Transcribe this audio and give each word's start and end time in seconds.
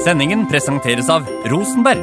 Sendingen 0.00 0.46
presenteres 0.48 1.10
av 1.12 1.26
Rosenberg. 1.52 2.00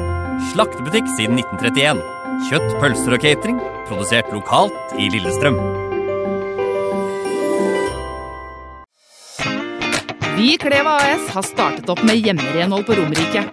Slaktebutikk 0.52 1.08
siden 1.16 1.40
1931. 1.40 1.98
Kjøtt, 2.46 2.76
pølser 2.78 3.16
og 3.16 3.24
catering. 3.24 3.58
Produsert 3.88 4.30
lokalt 4.30 4.94
i 4.94 5.08
Lillestrøm. 5.10 5.58
Vi 10.38 10.52
i 10.52 10.60
Kleva 10.62 10.94
AS 11.02 11.26
har 11.34 11.42
startet 11.42 11.90
opp 11.90 12.04
med 12.06 12.22
hjemmerenhold 12.22 12.86
på 12.86 13.00
Romerike. 13.00 13.48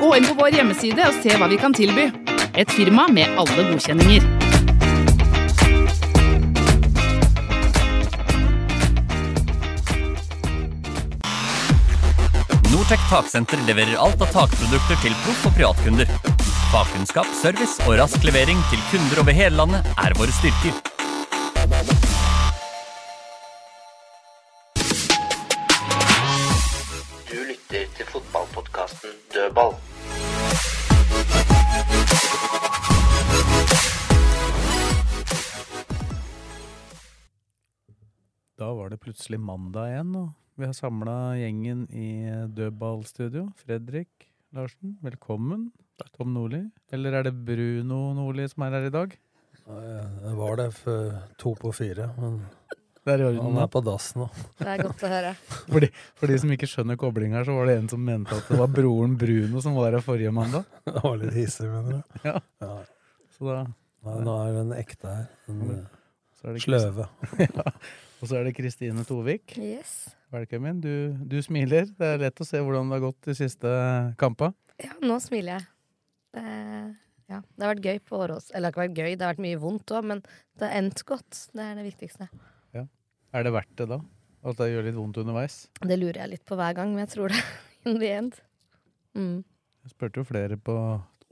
Gå 0.00 0.14
inn 0.16 0.30
på 0.30 0.38
vår 0.40 0.56
hjemmeside 0.56 1.04
og 1.04 1.20
se 1.20 1.36
hva 1.36 1.52
vi 1.52 1.60
kan 1.60 1.76
tilby. 1.76 2.08
Et 2.56 2.72
firma 2.72 3.04
med 3.12 3.28
alle 3.36 3.68
godkjenninger. 3.68 4.39
Nortec 12.90 13.10
Taksenter 13.10 13.58
leverer 13.66 14.00
alt 14.02 14.22
av 14.24 14.32
takprodukter 14.34 14.96
til 14.98 15.12
proff- 15.22 15.44
og 15.46 15.52
privatkunder. 15.54 16.08
Fagkunnskap, 16.72 17.28
service 17.38 17.78
og 17.86 18.00
rask 18.00 18.24
levering 18.26 18.58
til 18.66 18.82
kunder 18.90 19.20
over 19.22 19.36
hele 19.38 19.54
landet 19.60 19.86
er 19.94 20.16
våre 20.18 20.34
styrker. 20.34 20.74
Du 27.30 27.38
lytter 27.52 27.86
til 27.94 28.10
fotballpodkasten 28.10 29.14
Dødball. 29.36 29.78
Da 38.58 38.74
var 38.74 38.90
det 38.90 38.98
plutselig 39.06 39.38
mandag 39.38 39.94
igjen, 39.94 40.14
og 40.24 40.39
vi 40.60 40.66
har 40.68 40.74
samla 40.76 41.36
gjengen 41.40 41.86
i 41.96 42.08
dødballstudio. 42.52 43.46
Fredrik 43.56 44.26
Larsen, 44.52 44.98
velkommen. 45.00 45.70
Tom 46.18 46.34
Nordli. 46.34 46.66
Eller 46.92 47.16
er 47.16 47.28
det 47.28 47.32
Bruno 47.46 48.00
Nordli 48.16 48.44
som 48.50 48.66
er 48.66 48.76
her 48.76 48.88
i 48.88 48.92
dag? 48.92 49.14
Det 49.64 50.34
var 50.36 50.58
det 50.60 50.66
for 50.76 51.14
to 51.40 51.54
på 51.56 51.72
fire, 51.72 52.10
men 52.20 52.42
Det 53.06 53.14
er 53.14 53.22
i 53.22 53.26
orden 53.30 53.40
han 53.46 53.62
er 53.62 53.70
på 53.72 53.80
dass 53.86 54.10
nå. 54.18 54.26
Det 54.58 54.68
er 54.68 54.82
godt 54.84 55.06
å 55.06 55.12
høre. 55.14 55.32
For 55.70 55.80
de, 55.80 55.88
for 56.20 56.28
de 56.28 56.36
som 56.42 56.52
ikke 56.52 56.68
skjønner 56.68 57.00
kobling 57.00 57.32
her, 57.32 57.48
så 57.48 57.56
var 57.56 57.70
det 57.70 57.78
en 57.78 57.88
som 57.88 58.04
mente 58.04 58.36
at 58.36 58.52
det 58.52 58.60
var 58.60 58.68
broren 58.74 59.16
Bruno 59.16 59.64
som 59.64 59.78
var 59.80 59.96
her 59.96 60.04
forrige 60.04 60.34
mandag. 60.34 60.68
Det 60.84 61.00
var 61.00 61.16
litt 61.22 61.40
hissig, 61.40 61.70
mener 61.72 62.02
du? 62.02 62.20
Ja. 62.28 62.36
Ja. 62.60 62.76
Så 63.38 63.48
da 63.48 63.58
Nei, 63.64 64.20
nå 64.28 64.36
er 64.44 64.54
den 64.60 64.76
ekte 64.76 65.08
her. 65.08 65.26
Den 65.48 65.86
så 66.36 66.52
det 66.52 66.62
sløve. 66.64 67.08
ja. 67.48 67.68
Og 68.20 68.28
så 68.28 68.36
er 68.36 68.48
det 68.48 68.56
Kristine 68.56 69.08
Tovik. 69.08 69.56
Yes. 69.56 70.10
Velkommen. 70.30 70.78
Du, 70.80 70.92
du 71.26 71.40
smiler. 71.42 71.88
Det 71.98 72.06
er 72.06 72.20
lett 72.22 72.40
å 72.40 72.46
se 72.46 72.60
hvordan 72.62 72.86
det 72.86 73.00
har 73.00 73.06
gått 73.08 73.26
de 73.26 73.34
siste 73.34 73.70
kampene. 74.20 74.54
Ja, 74.78 74.92
nå 75.02 75.16
smiler 75.18 75.56
jeg. 75.56 75.66
Det, 76.36 76.44
ja, 77.32 77.40
det 77.42 77.66
har 77.66 77.72
vært 77.74 77.88
gøy 77.88 77.98
på 78.06 78.20
Årås. 78.22 78.52
Eller 78.54 78.70
det 78.70 78.70
har 78.70 78.76
ikke 78.76 78.84
vært 78.84 79.00
gøy, 79.00 79.16
det 79.18 79.26
har 79.26 79.34
vært 79.34 79.42
mye 79.48 79.58
vondt 79.64 79.94
òg, 79.96 80.06
men 80.12 80.22
det 80.22 80.68
har 80.68 80.76
endt 80.78 81.02
godt. 81.08 81.40
Det 81.50 81.66
er 81.66 81.74
det 81.80 81.88
viktigste. 81.88 82.28
Er 83.30 83.46
det 83.46 83.52
verdt 83.54 83.74
det 83.78 83.86
da? 83.92 84.00
At 84.42 84.58
det 84.58 84.70
gjør 84.72 84.86
litt 84.88 84.96
vondt 84.98 85.18
underveis? 85.22 85.56
Det 85.86 85.98
lurer 85.98 86.22
jeg 86.24 86.32
litt 86.32 86.46
på 86.48 86.56
hver 86.58 86.74
gang, 86.78 86.94
men 86.94 87.04
jeg 87.04 87.12
tror 87.12 87.34
det 87.34 87.42
in 87.86 88.00
the 88.02 88.10
end. 88.10 88.38
Mm. 89.14 89.36
Jeg 89.84 89.92
spurte 89.92 90.22
jo 90.22 90.26
flere 90.26 90.58
på 90.58 90.74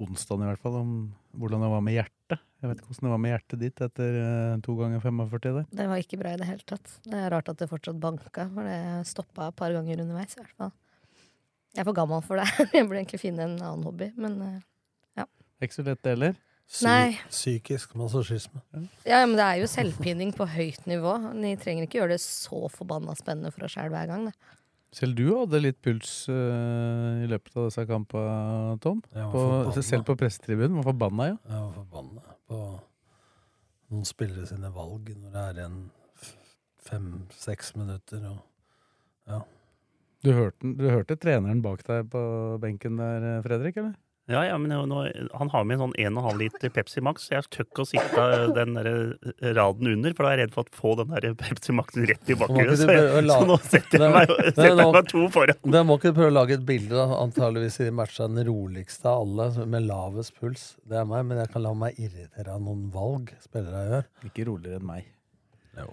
onsdagen 0.03 0.45
i 0.45 0.51
hvert 0.51 0.63
fall 0.63 0.79
om 0.81 0.93
hvordan 1.39 1.65
det 1.65 1.71
var 1.73 1.85
med 1.85 1.97
hjertet. 1.97 2.43
Jeg 2.59 2.71
vet 2.71 2.81
ikke 2.81 2.91
hvordan 2.91 3.07
det 3.07 3.13
var 3.13 3.23
med 3.23 3.33
hjertet 3.35 3.63
ditt 3.63 3.83
etter 3.87 4.19
eh, 4.23 4.57
to 4.67 4.75
ganger 4.79 5.03
45 5.05 5.41
der. 5.47 5.69
Det 5.81 5.87
var 5.91 6.03
ikke 6.03 6.19
bra 6.21 6.35
i 6.35 6.41
det 6.41 6.49
hele 6.49 6.67
tatt. 6.67 6.99
Det 7.07 7.21
er 7.21 7.31
rart 7.35 7.51
at 7.53 7.61
det 7.61 7.71
fortsatt 7.71 8.01
banka, 8.03 8.49
for 8.55 8.67
det 8.67 8.81
stoppa 9.11 9.51
et 9.51 9.59
par 9.59 9.75
ganger 9.77 10.03
underveis. 10.05 10.35
i 10.37 10.43
hvert 10.43 10.59
fall. 10.59 10.75
Jeg 11.77 11.85
er 11.85 11.89
for 11.91 11.99
gammel 11.99 12.25
for 12.27 12.41
det. 12.41 12.49
Jeg 12.75 12.89
burde 12.89 13.03
egentlig 13.03 13.23
finne 13.23 13.47
en 13.47 13.59
annen 13.61 13.87
hobby, 13.87 14.11
men 14.19 14.39
ja. 15.19 15.27
Ikke 15.63 15.79
så 15.79 15.87
lett 15.87 16.03
det 16.03 16.17
heller. 16.17 16.39
Psy. 16.69 17.17
Psykisk 17.33 17.95
massasjisme. 17.97 18.61
Ja, 19.09 19.23
men 19.25 19.39
det 19.39 19.45
er 19.45 19.63
jo 19.63 19.69
selvpining 19.71 20.35
på 20.37 20.45
høyt 20.53 20.85
nivå. 20.91 21.15
Ni 21.33 21.55
trenger 21.57 21.87
ikke 21.87 22.03
gjøre 22.03 22.17
det 22.19 22.21
så 22.21 22.69
forbanna 22.73 23.15
spennende 23.17 23.53
for 23.55 23.65
oss 23.65 23.77
sjæl 23.79 23.89
hver 23.95 24.11
gang. 24.11 24.27
Da. 24.29 24.58
Selv 24.95 25.19
du 25.19 25.27
hadde 25.35 25.61
litt 25.61 25.79
puls 25.85 26.11
uh, 26.33 27.21
i 27.21 27.29
løpet 27.29 27.57
av 27.59 27.69
disse 27.69 27.85
kampene, 27.89 28.79
Tom. 28.81 29.03
På, 29.33 29.43
selv 29.85 30.07
på 30.09 30.17
pressetribunen. 30.17 30.79
Var 30.81 30.87
forbanna, 30.87 31.27
ja. 31.35 31.37
Jeg 31.45 31.61
var 31.67 31.75
forbanna 31.77 32.37
på 32.49 32.61
noen 33.93 34.09
spillere 34.09 34.49
sine 34.49 34.71
valg 34.73 35.13
når 35.13 35.35
det 35.35 35.45
er 35.45 35.61
igjen 35.63 35.79
fem-seks 36.89 37.75
minutter. 37.77 38.25
Og, 38.33 38.41
ja. 39.29 39.43
Du 40.25 40.33
hørte, 40.35 40.73
du 40.81 40.87
hørte 40.89 41.19
treneren 41.21 41.61
bak 41.63 41.85
deg 41.87 42.09
på 42.13 42.23
benken 42.63 42.99
der, 42.99 43.29
eh, 43.29 43.43
Fredrik, 43.45 43.77
eller? 43.79 43.95
Ja, 44.29 44.43
ja, 44.45 44.59
men 44.61 44.69
nå, 44.91 44.97
han 45.41 45.49
har 45.55 45.63
med 45.65 45.79
en 45.79 45.83
sånn 45.87 45.93
1,5 45.97 46.37
liter 46.37 46.69
Pepsi 46.75 47.01
Max, 47.01 47.23
så 47.31 47.39
jeg 47.39 47.47
tør 47.55 47.65
ikke 47.65 47.85
å 47.85 47.89
sitte 47.89 48.25
den 48.59 48.75
der 48.77 48.89
raden 49.57 49.89
under, 49.89 50.13
for 50.13 50.27
da 50.27 50.33
er 50.35 50.43
jeg 50.43 50.49
redd 50.51 50.53
for 50.59 50.69
å 50.69 50.77
få 50.83 50.91
den 51.01 51.15
der 51.15 51.33
Pepsi 51.41 51.73
Maxen 51.73 52.05
rett 52.11 52.29
i 52.29 52.37
du 52.37 52.43
Så, 52.77 52.85
så 53.25 53.39
nå 53.49 53.57
setter 53.65 54.05
jeg 54.05 54.13
meg, 54.13 54.33
setter 54.51 54.69
jeg 54.69 54.77
nå- 54.83 54.89
meg 54.99 55.09
to 55.09 55.23
foran. 55.33 55.63
Da 55.73 55.81
må 55.89 55.97
ikke 55.97 56.13
du 56.13 56.19
prøve 56.21 56.29
å 56.35 56.37
lage 56.37 56.59
et 56.59 56.67
bilde, 56.69 56.93
da. 56.93 57.07
Antageligvis 57.23 57.81
i 57.87 57.89
matcha 58.03 58.29
den 58.29 58.45
roligste 58.51 59.09
av 59.09 59.25
alle, 59.25 59.49
med 59.65 59.89
lavest 59.89 60.37
puls. 60.37 60.67
Det 60.85 61.01
er 61.01 61.09
meg, 61.09 61.25
men 61.31 61.41
jeg 61.41 61.49
kan 61.55 61.65
la 61.65 61.73
meg 61.87 61.97
irritere 61.97 62.53
av 62.53 62.61
noen 62.69 62.85
valg 62.93 63.33
spillere 63.41 63.87
gjør. 63.89 64.07
Ikke 64.29 64.47
roligere 64.51 64.83
enn 64.83 64.91
meg. 64.93 65.09
Jo. 65.81 65.89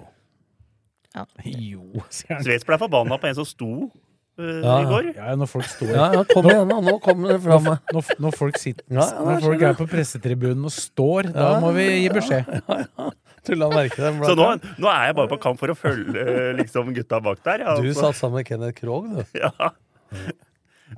Ja. 1.16 1.23
Jo, 1.47 1.85
sier 2.12 2.35
han. 2.35 2.44
Svets 2.44 2.67
ble 2.67 2.75
forbanna 2.84 3.16
på 3.22 3.29
en 3.31 3.38
som 3.40 3.47
sto 3.47 3.69
eh, 3.85 3.94
Ja, 4.35 4.73
i 4.81 4.88
går. 4.90 5.06
Ja, 5.16 5.34
når 5.40 5.47
folk 5.47 5.68
står 5.72 5.91
Ja, 5.96 6.07
ja, 6.18 6.23
kom 6.28 6.47
igjen, 6.50 6.68
da. 6.68 6.79
Nå 6.84 6.96
kommer 7.03 7.31
det 7.31 7.38
fram. 7.46 7.69
Når, 7.96 8.09
når 8.19 8.35
folk 8.35 8.57
sitter 8.59 8.84
Ja, 8.91 9.06
ja, 9.06 9.22
Når 9.29 9.46
folk 9.46 9.62
er 9.63 9.78
på 9.79 9.88
pressetribunen 9.88 10.68
og 10.68 10.73
står, 10.75 11.29
da 11.35 11.53
må 11.63 11.72
vi 11.78 11.85
gi 12.01 12.09
beskjed. 12.12 12.50
Så 13.46 13.53
nå, 13.53 14.47
nå 14.81 14.90
er 14.90 15.03
jeg 15.06 15.16
bare 15.19 15.29
på 15.29 15.38
kamp 15.44 15.59
for 15.62 15.69
å 15.69 15.75
følge 15.78 16.18
eh, 16.18 16.50
liksom, 16.57 16.90
gutta 16.96 17.19
bak 17.22 17.44
der. 17.46 17.62
Ja, 17.62 17.75
Du 17.78 17.85
altså. 17.85 18.07
satt 18.07 18.18
sammen 18.18 18.41
med 18.41 18.47
Kenneth 18.50 18.79
Krogh, 18.79 19.06
du. 19.06 19.22
Ja. 19.44 19.51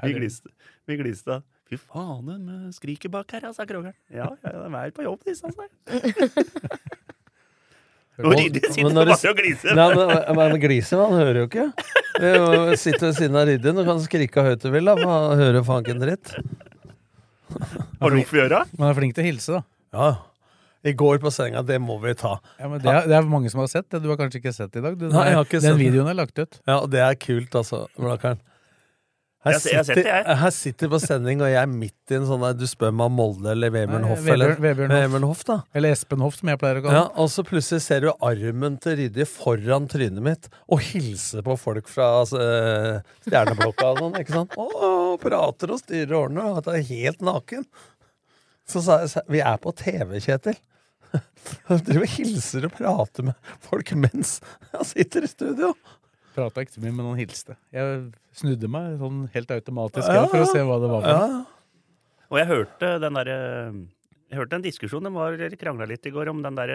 Vi 0.03 0.13
gliste. 0.15 0.49
Vi 0.87 0.97
gliste. 0.99 1.41
Fy 1.67 1.75
faen, 1.81 2.29
de 2.47 2.71
skriker 2.71 3.11
bak 3.11 3.35
her, 3.35 3.49
sa 3.51 3.67
krogeren. 3.67 3.95
Ja, 4.07 4.29
ja, 4.39 4.53
de 4.63 4.79
er 4.79 4.95
på 4.95 5.03
jobb, 5.03 5.27
disse. 5.27 5.43
Altså. 5.51 5.67
Og 8.17 8.33
Ryddi 8.33 8.61
sitter 8.65 8.87
Men 8.87 8.97
bare 8.97 9.17
og 9.29 9.37
gliser. 9.37 9.75
Nei, 9.77 9.87
men, 9.93 10.13
men 10.39 10.55
gliser, 10.61 11.01
han 11.03 11.19
hører 11.19 11.41
jo 11.43 11.49
ikke. 11.49 11.65
Vi 12.17 12.77
sitter 12.81 13.03
ved 13.11 13.19
siden 13.19 13.37
av 13.37 13.45
Ryddi, 13.49 13.73
og 13.75 13.91
kan 13.91 14.01
skrike 14.01 14.45
høyt 14.47 14.63
du 14.63 14.71
vil, 14.73 14.89
da, 14.89 14.95
for 14.97 15.11
han 15.13 15.43
hører 15.43 15.67
fanken 15.67 15.67
faen 15.67 15.83
ikke 15.83 15.93
en 15.97 16.05
dritt. 16.07 16.33
Har 18.01 18.09
du 18.09 18.17
noe 18.17 18.25
for 18.27 18.39
å 18.39 18.41
gjøre? 18.41 18.63
Man 18.79 18.89
er 18.89 18.97
flink 18.97 19.13
til 19.17 19.23
å 19.23 19.27
hilse, 19.29 19.59
da. 19.59 19.61
Ja. 19.97 20.09
I 20.87 20.93
går 20.97 21.21
på 21.21 21.31
senga, 21.33 21.61
det 21.65 21.77
må 21.83 21.97
vi 22.01 22.13
ta. 22.17 22.37
Ja, 22.61 22.69
men 22.71 22.81
det, 22.81 22.89
er, 22.89 23.07
det 23.09 23.15
er 23.17 23.25
mange 23.27 23.49
som 23.51 23.61
har 23.63 23.69
sett 23.71 23.87
det. 23.91 24.01
Du 24.03 24.09
har 24.11 24.19
kanskje 24.19 24.39
ikke 24.41 24.53
sett 24.55 24.71
det 24.73 24.81
i 24.81 24.85
dag? 24.85 24.97
Du, 24.99 25.07
Nei, 25.11 25.25
jeg 25.29 25.37
har 25.39 25.47
ikke 25.47 25.59
den 25.59 25.65
sett 25.65 25.73
det. 25.77 25.81
videoen 25.85 26.11
er 26.11 26.17
lagt 26.17 26.37
ut. 26.41 26.59
Ja, 26.69 26.77
og 26.79 26.89
det 26.93 27.01
er 27.03 27.17
kult, 27.19 27.57
altså, 27.57 27.85
Blakkaren. 27.99 28.41
Her 29.45 29.53
sitter, 29.61 29.69
jeg 29.69 29.77
har 29.77 29.85
sett 29.85 29.99
det, 29.99 30.03
jeg. 30.09 30.37
her 30.41 30.51
sitter 30.55 30.89
på 30.91 30.99
sending, 30.99 31.41
og 31.45 31.49
jeg 31.51 31.59
er 31.61 31.69
midt 31.69 32.11
i 32.11 32.15
en 32.17 32.25
sånn 32.27 32.41
der 32.41 32.55
Du 32.57 32.63
spør 32.67 32.93
meg 32.95 33.11
om 33.11 33.15
Molde 33.19 33.51
eller 33.53 33.71
Vebjørn 33.71 34.07
Hoff, 34.09 34.29
eller 34.33 34.55
Vebjørn 34.63 35.27
Hoff. 35.27 35.43
Da. 35.47 35.59
Eller 35.77 35.93
Espen 35.95 36.23
Hoff, 36.25 36.39
som 36.39 36.49
jeg 36.51 36.59
pleier 36.61 36.79
å 36.81 36.85
kalle 36.87 36.97
Ja, 36.97 37.03
og 37.21 37.29
så 37.31 37.45
plutselig 37.47 37.85
ser 37.85 38.01
du 38.03 38.09
armen 38.25 38.79
til 38.83 38.97
Ryddi 38.99 39.27
foran 39.29 39.85
trynet 39.91 40.25
mitt 40.25 40.49
og 40.65 40.81
hilser 40.89 41.45
på 41.45 41.55
folk 41.61 41.91
fra 41.91 42.09
eh, 42.25 42.97
stjerneblokka 43.27 43.91
og 43.93 44.01
sånn. 44.01 44.17
ikke 44.23 44.35
sant? 44.39 44.57
Og 44.57 45.21
prater 45.21 45.75
og 45.75 45.83
styrer 45.83 46.17
ordner, 46.17 46.49
og 46.49 46.63
at 46.63 46.71
jeg 46.73 46.83
er 46.83 47.05
helt 47.05 47.23
naken. 47.29 47.67
Så 48.67 48.81
sa 48.83 49.03
jeg 49.05 49.23
vi 49.31 49.43
er 49.45 49.61
på 49.63 49.71
TV, 49.77 50.17
Kjetil. 50.23 50.57
Du 51.13 51.77
driver 51.87 52.03
og 52.03 52.15
hilser 52.17 52.65
og 52.67 52.73
prater 52.75 53.29
med 53.29 53.53
folk 53.63 53.93
mens 53.95 54.37
jeg 54.73 54.89
sitter 54.89 55.23
i 55.23 55.29
studio. 55.31 55.69
Prata 56.37 56.61
ikke 56.63 56.75
så 56.77 56.81
mye, 56.83 56.93
men 56.93 57.07
han 57.09 57.17
hilste. 57.19 57.55
Jeg 57.73 58.01
snudde 58.37 58.69
meg 58.69 58.97
sånn 59.01 59.23
helt 59.33 59.53
automatisk 59.55 60.07
Ja, 60.13 60.25
for 60.29 60.43
å 60.45 60.49
se 60.51 60.61
hva 60.67 60.75
det 60.83 60.89
var 60.91 61.05
for 61.05 61.13
Ja. 61.13 61.45
Og 62.27 62.37
jeg 62.41 62.47
hørte 62.51 62.89
den 63.01 63.15
derre 63.17 63.37
Jeg 64.27 64.37
hørte 64.41 64.57
en 64.59 64.65
diskusjon, 64.65 65.05
de 65.07 65.11
var 65.15 65.37
krangla 65.57 65.87
litt 65.87 66.05
i 66.05 66.11
går 66.11 66.29
om 66.33 66.41
den 66.43 66.57
der, 66.59 66.73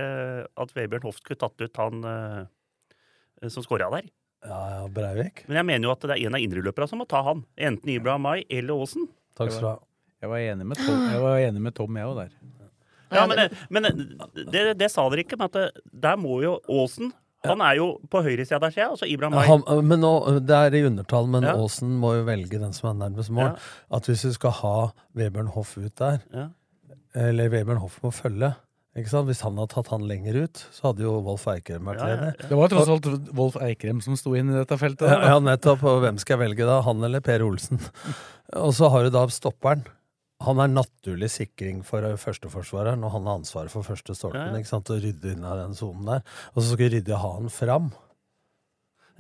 at 0.57 0.71
Vebjørn 0.75 1.05
Hoft 1.05 1.21
skulle 1.23 1.39
tatt 1.43 1.61
ut 1.61 1.77
han 1.83 2.03
eh, 2.09 3.49
som 3.53 3.63
skåra 3.67 3.91
der. 3.93 4.07
Ja, 4.43 4.61
ja, 4.73 4.87
Breivik. 4.91 5.45
Men 5.47 5.61
jeg 5.61 5.67
mener 5.69 5.87
jo 5.87 5.93
at 5.93 6.01
det 6.09 6.15
er 6.17 6.23
en 6.27 6.35
av 6.39 6.43
indreløperne 6.43 6.89
som 6.91 6.99
må 7.03 7.07
ta 7.07 7.21
han. 7.27 7.45
Enten 7.61 7.93
Ibrahim 7.93 8.25
Mai 8.25 8.41
eller 8.49 8.75
Aasen. 8.81 9.05
Takk 9.39 9.53
skal 9.53 9.63
du 9.63 9.69
ha. 9.69 9.77
Jeg 10.23 10.31
var 10.33 10.39
enig 10.49 10.67
med 10.71 10.79
Tom, 10.81 11.05
jeg, 11.13 11.21
var 11.23 11.37
enig 11.45 11.63
med 11.69 11.75
Tom, 11.77 11.97
jeg 12.01 12.07
òg, 12.09 12.17
der. 12.23 12.33
Ja, 13.13 13.27
men, 13.29 13.37
det- 13.37 13.67
men 13.69 13.87
det, 14.55 14.63
det 14.81 14.89
sa 14.91 15.05
dere 15.13 15.21
ikke, 15.27 15.37
men 15.37 15.51
at 15.51 15.57
det, 15.59 15.83
der 15.93 16.17
må 16.17 16.41
jo 16.43 16.57
Aasen 16.73 17.13
Han 17.45 17.61
er 17.67 17.77
jo 17.81 17.87
på 18.11 18.23
høyresida 18.23 18.61
der, 18.63 18.71
ser 18.71 18.83
jeg, 18.85 18.91
Altså 18.93 19.05
så 19.07 19.11
Ibrahim 19.11 19.35
Mai. 19.35 19.47
Han, 19.49 19.63
men 19.89 20.01
nå, 20.05 20.13
Det 20.47 20.59
er 20.59 20.75
i 20.79 20.83
undertall, 20.87 21.27
men 21.27 21.43
Ja. 21.43 21.55
Aasen 21.59 21.97
må 21.99 22.15
jo 22.19 22.25
velge 22.29 22.61
den 22.61 22.73
som 22.77 22.91
er 22.93 22.99
nærmest 23.09 23.31
mål. 23.35 23.53
Ja. 23.53 23.97
At 23.99 24.07
hvis 24.07 24.23
du 24.23 24.33
skal 24.33 24.51
ha 24.63 24.75
Webern 25.19 25.49
Hoff 25.55 25.77
ut 25.79 25.95
der, 25.99 26.21
Ja. 26.33 26.49
eller 27.15 27.51
Webern 27.51 27.79
Hoff 27.83 27.99
må 28.03 28.13
følge 28.15 28.55
ikke 28.97 29.09
sant? 29.09 29.25
Hvis 29.27 29.41
han 29.41 29.57
hadde 29.57 29.73
tatt 29.73 29.89
han 29.89 30.03
lenger 30.05 30.37
ut, 30.45 30.67
så 30.71 30.91
hadde 30.91 31.01
jo 31.07 31.15
Wolf 31.25 31.47
Eikrem 31.49 31.87
vært 31.89 32.03
Ja, 32.03 32.09
ja, 32.09 32.25
ja. 32.29 32.49
Det 32.49 32.57
var 32.59 32.69
tross 32.69 32.89
alt 32.93 33.07
Wolf 33.33 33.57
Eikrem 33.57 34.03
som 34.05 34.17
sto 34.21 34.35
inn 34.37 34.51
i 34.53 34.59
dette 34.59 34.77
feltet. 34.77 35.09
Ja, 35.09 35.33
ja, 35.33 35.39
nettopp. 35.41 35.83
Og 35.89 36.03
hvem 36.05 36.19
skal 36.21 36.37
jeg 36.39 36.51
velge 36.51 36.67
da? 36.69 36.83
Han 36.85 37.03
eller 37.03 37.21
Per 37.25 37.41
Olsen? 37.47 37.81
Og 38.53 38.75
så 38.77 38.91
har 38.93 39.05
du 39.05 39.11
da 39.15 39.25
stopperen. 39.33 39.87
Han 40.47 40.61
er 40.65 40.71
naturlig 40.73 41.29
sikring 41.31 41.83
for 41.87 42.05
førsteforsvareren, 42.19 43.03
og 43.07 43.13
han 43.15 43.27
har 43.29 43.41
ansvaret 43.41 43.71
for 43.73 43.87
første 43.87 44.15
stolpen. 44.19 44.41
Ja, 44.41 44.53
ja. 44.53 44.63
ikke 44.63 44.73
sant? 44.75 44.91
Å 44.91 45.01
rydde 45.03 45.37
unna 45.37 45.57
den 45.65 45.77
sonen 45.79 46.09
der. 46.09 46.25
Og 46.55 46.63
så 46.65 46.73
skal 46.75 46.91
Rydde 46.97 47.21
ha 47.23 47.37
han 47.39 47.53
fram. 47.53 47.93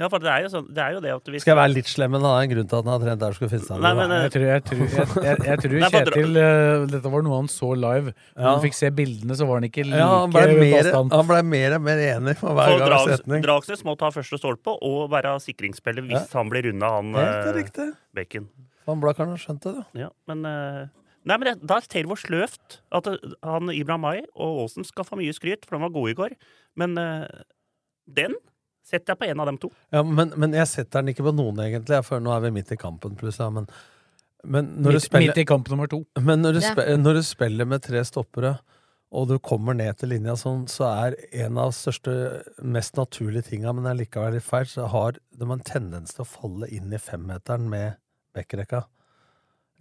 Ja, 0.00 0.08
for 0.08 0.22
det 0.24 0.30
er 0.32 0.40
jo, 0.46 0.48
sånn, 0.48 0.69
det 0.72 0.80
er 0.82 0.94
jo 0.96 1.00
det 1.04 1.10
at 1.12 1.26
hvis 1.28 1.42
Skal 1.44 1.52
jeg 1.52 1.58
være 1.60 1.72
litt 1.76 1.88
slem, 1.90 2.14
men 2.14 2.22
det 2.24 2.30
er 2.32 2.44
en 2.46 2.50
grunn 2.54 2.69
til 2.70 2.78
at 2.78 2.86
han 2.88 2.92
har 2.94 3.02
trent 3.04 3.20
der 3.20 3.34
skulle 3.36 3.50
finne 3.52 3.66
seg 3.69 3.82
Nei, 3.84 3.90
men, 3.98 4.14
eh, 4.16 4.22
Jeg 4.24 4.32
tror, 4.34 4.44
jeg 4.48 4.62
tror, 4.70 4.80
jeg, 4.80 5.08
jeg, 5.26 5.42
jeg 5.50 5.60
tror 5.62 5.74
Nei, 5.82 5.90
for 5.92 6.06
dra- 6.08 6.14
Kjetil 6.16 6.38
uh, 6.40 6.86
Dette 6.94 7.12
var 7.12 7.26
noe 7.26 7.36
han 7.42 7.50
så 7.52 7.69
live. 7.76 8.14
Når 8.16 8.40
Ja. 8.46 8.46
han 8.54 8.62
fikk 8.64 8.78
se 8.78 8.90
bildene, 8.96 9.36
så 9.38 9.46
var 9.50 9.60
han 9.60 9.69
ikke 9.69 9.84
like 9.84 10.00
Ja, 10.00 10.08
han 10.24 10.32
ble 10.32 10.56
mer, 10.62 10.88
han 10.96 11.28
ble 11.28 11.42
mer 11.52 11.76
og 11.76 11.84
mer 11.84 12.02
enig 12.08 12.34
for 12.40 12.56
hver 12.56 12.72
gang 12.72 12.88
Drags, 12.88 13.12
setning. 13.20 13.44
Dragsnes 13.44 13.84
må 13.86 13.94
ta 14.00 14.10
første 14.16 14.40
stolpe 14.40 14.74
og 14.80 15.04
være 15.12 15.36
sikringsspiller 15.44 16.08
hvis 16.08 16.34
han 16.40 16.50
blir 16.50 16.70
unna 16.72 16.94
han 16.96 17.12
Helt 17.20 17.52
eh, 17.52 17.54
riktig. 17.60 17.88
Bekken. 18.16 18.48
Han 18.88 19.04
Blakkaren 19.04 19.36
har 19.36 19.44
skjønt 19.44 19.69
det, 19.69 19.76
da. 19.76 19.84
Ja, 20.06 20.10
men 20.32 20.42
eh, 20.48 20.82
Nei, 21.28 21.36
men 21.38 21.46
det, 21.46 21.54
Da 21.69 21.78
er 21.78 21.86
Taylor 21.90 22.19
sløvt 22.19 22.80
at 22.94 23.08
han 23.46 23.70
Ibrahim 23.70 24.02
Mai 24.02 24.22
og 24.34 24.64
Aasen 24.64 24.86
skal 24.86 25.06
få 25.06 25.19
mye 25.20 25.34
skryt, 25.36 25.66
for 25.66 25.76
de 25.76 25.84
var 25.84 25.94
gode 25.94 26.14
i 26.14 26.19
går. 26.19 26.34
Men 26.80 26.98
uh, 26.98 27.26
den 28.10 28.34
setter 28.86 29.14
jeg 29.14 29.20
på 29.20 29.30
en 29.30 29.42
av 29.42 29.48
dem 29.52 29.60
to. 29.62 29.70
Ja, 29.94 30.02
men, 30.02 30.34
men 30.40 30.56
jeg 30.56 30.66
setter 30.70 31.02
den 31.02 31.12
ikke 31.14 31.28
på 31.28 31.34
noen, 31.36 31.60
egentlig. 31.62 32.02
For 32.08 32.22
nå 32.22 32.34
er 32.34 32.42
vi 32.46 32.54
midt 32.58 32.74
i 32.74 32.80
kampen, 32.80 33.14
plutselig. 33.19 33.52
Men, 33.54 33.69
men 34.42 34.72
når 34.82 34.96
du 34.96 34.98
Midt, 34.98 35.06
spiller 35.06 35.30
midt 35.30 35.42
i 35.44 35.48
kamp 35.52 35.70
nummer 35.70 35.90
to. 35.90 36.02
Men 36.19 36.42
når 36.42 36.58
du, 36.58 36.60
Ja. 36.64 36.72
spiller, 36.74 36.98
når 36.98 37.20
du 37.20 37.22
spiller 37.28 37.69
med 37.70 37.84
tre 37.86 38.02
stoppere, 38.08 38.56
og 39.12 39.28
du 39.28 39.36
kommer 39.44 39.76
ned 39.76 40.00
til 40.00 40.08
linja 40.14 40.34
sånn, 40.40 40.64
så 40.72 40.88
er 40.88 41.16
en 41.44 41.58
av 41.60 41.70
de 41.70 41.76
største, 41.76 42.12
mest 42.64 42.96
naturlige 42.96 43.50
tinga, 43.50 43.74
men 43.76 43.84
det 43.84 43.92
er 43.92 44.00
likevel 44.00 44.38
litt 44.38 44.46
feil, 44.46 44.66
så 44.66 44.88
har 44.88 45.19
de 45.20 45.48
en 45.52 45.64
tendens 45.69 46.16
til 46.16 46.24
å 46.24 46.30
falle 46.32 46.70
inn 46.72 46.88
i 46.96 47.00
femmeteren 47.00 47.69
med 47.70 48.00
backrekka. 48.34 48.86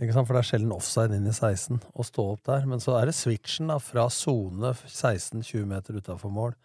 Ikke 0.01 0.13
sant? 0.15 0.25
For 0.27 0.33
det 0.33 0.41
er 0.41 0.49
sjelden 0.49 0.71
offside 0.73 1.13
inn 1.13 1.27
i 1.29 1.33
16 1.35 1.77
å 1.93 2.05
stå 2.07 2.23
opp 2.33 2.43
der. 2.49 2.63
Men 2.65 2.79
så 2.81 2.95
er 2.99 3.05
det 3.11 3.13
switchen 3.15 3.67
da, 3.69 3.77
fra 3.77 4.07
sone 4.09 4.71
16-20 4.87 5.65
meter 5.69 5.99
utafor 6.01 6.33
mål 6.33 6.55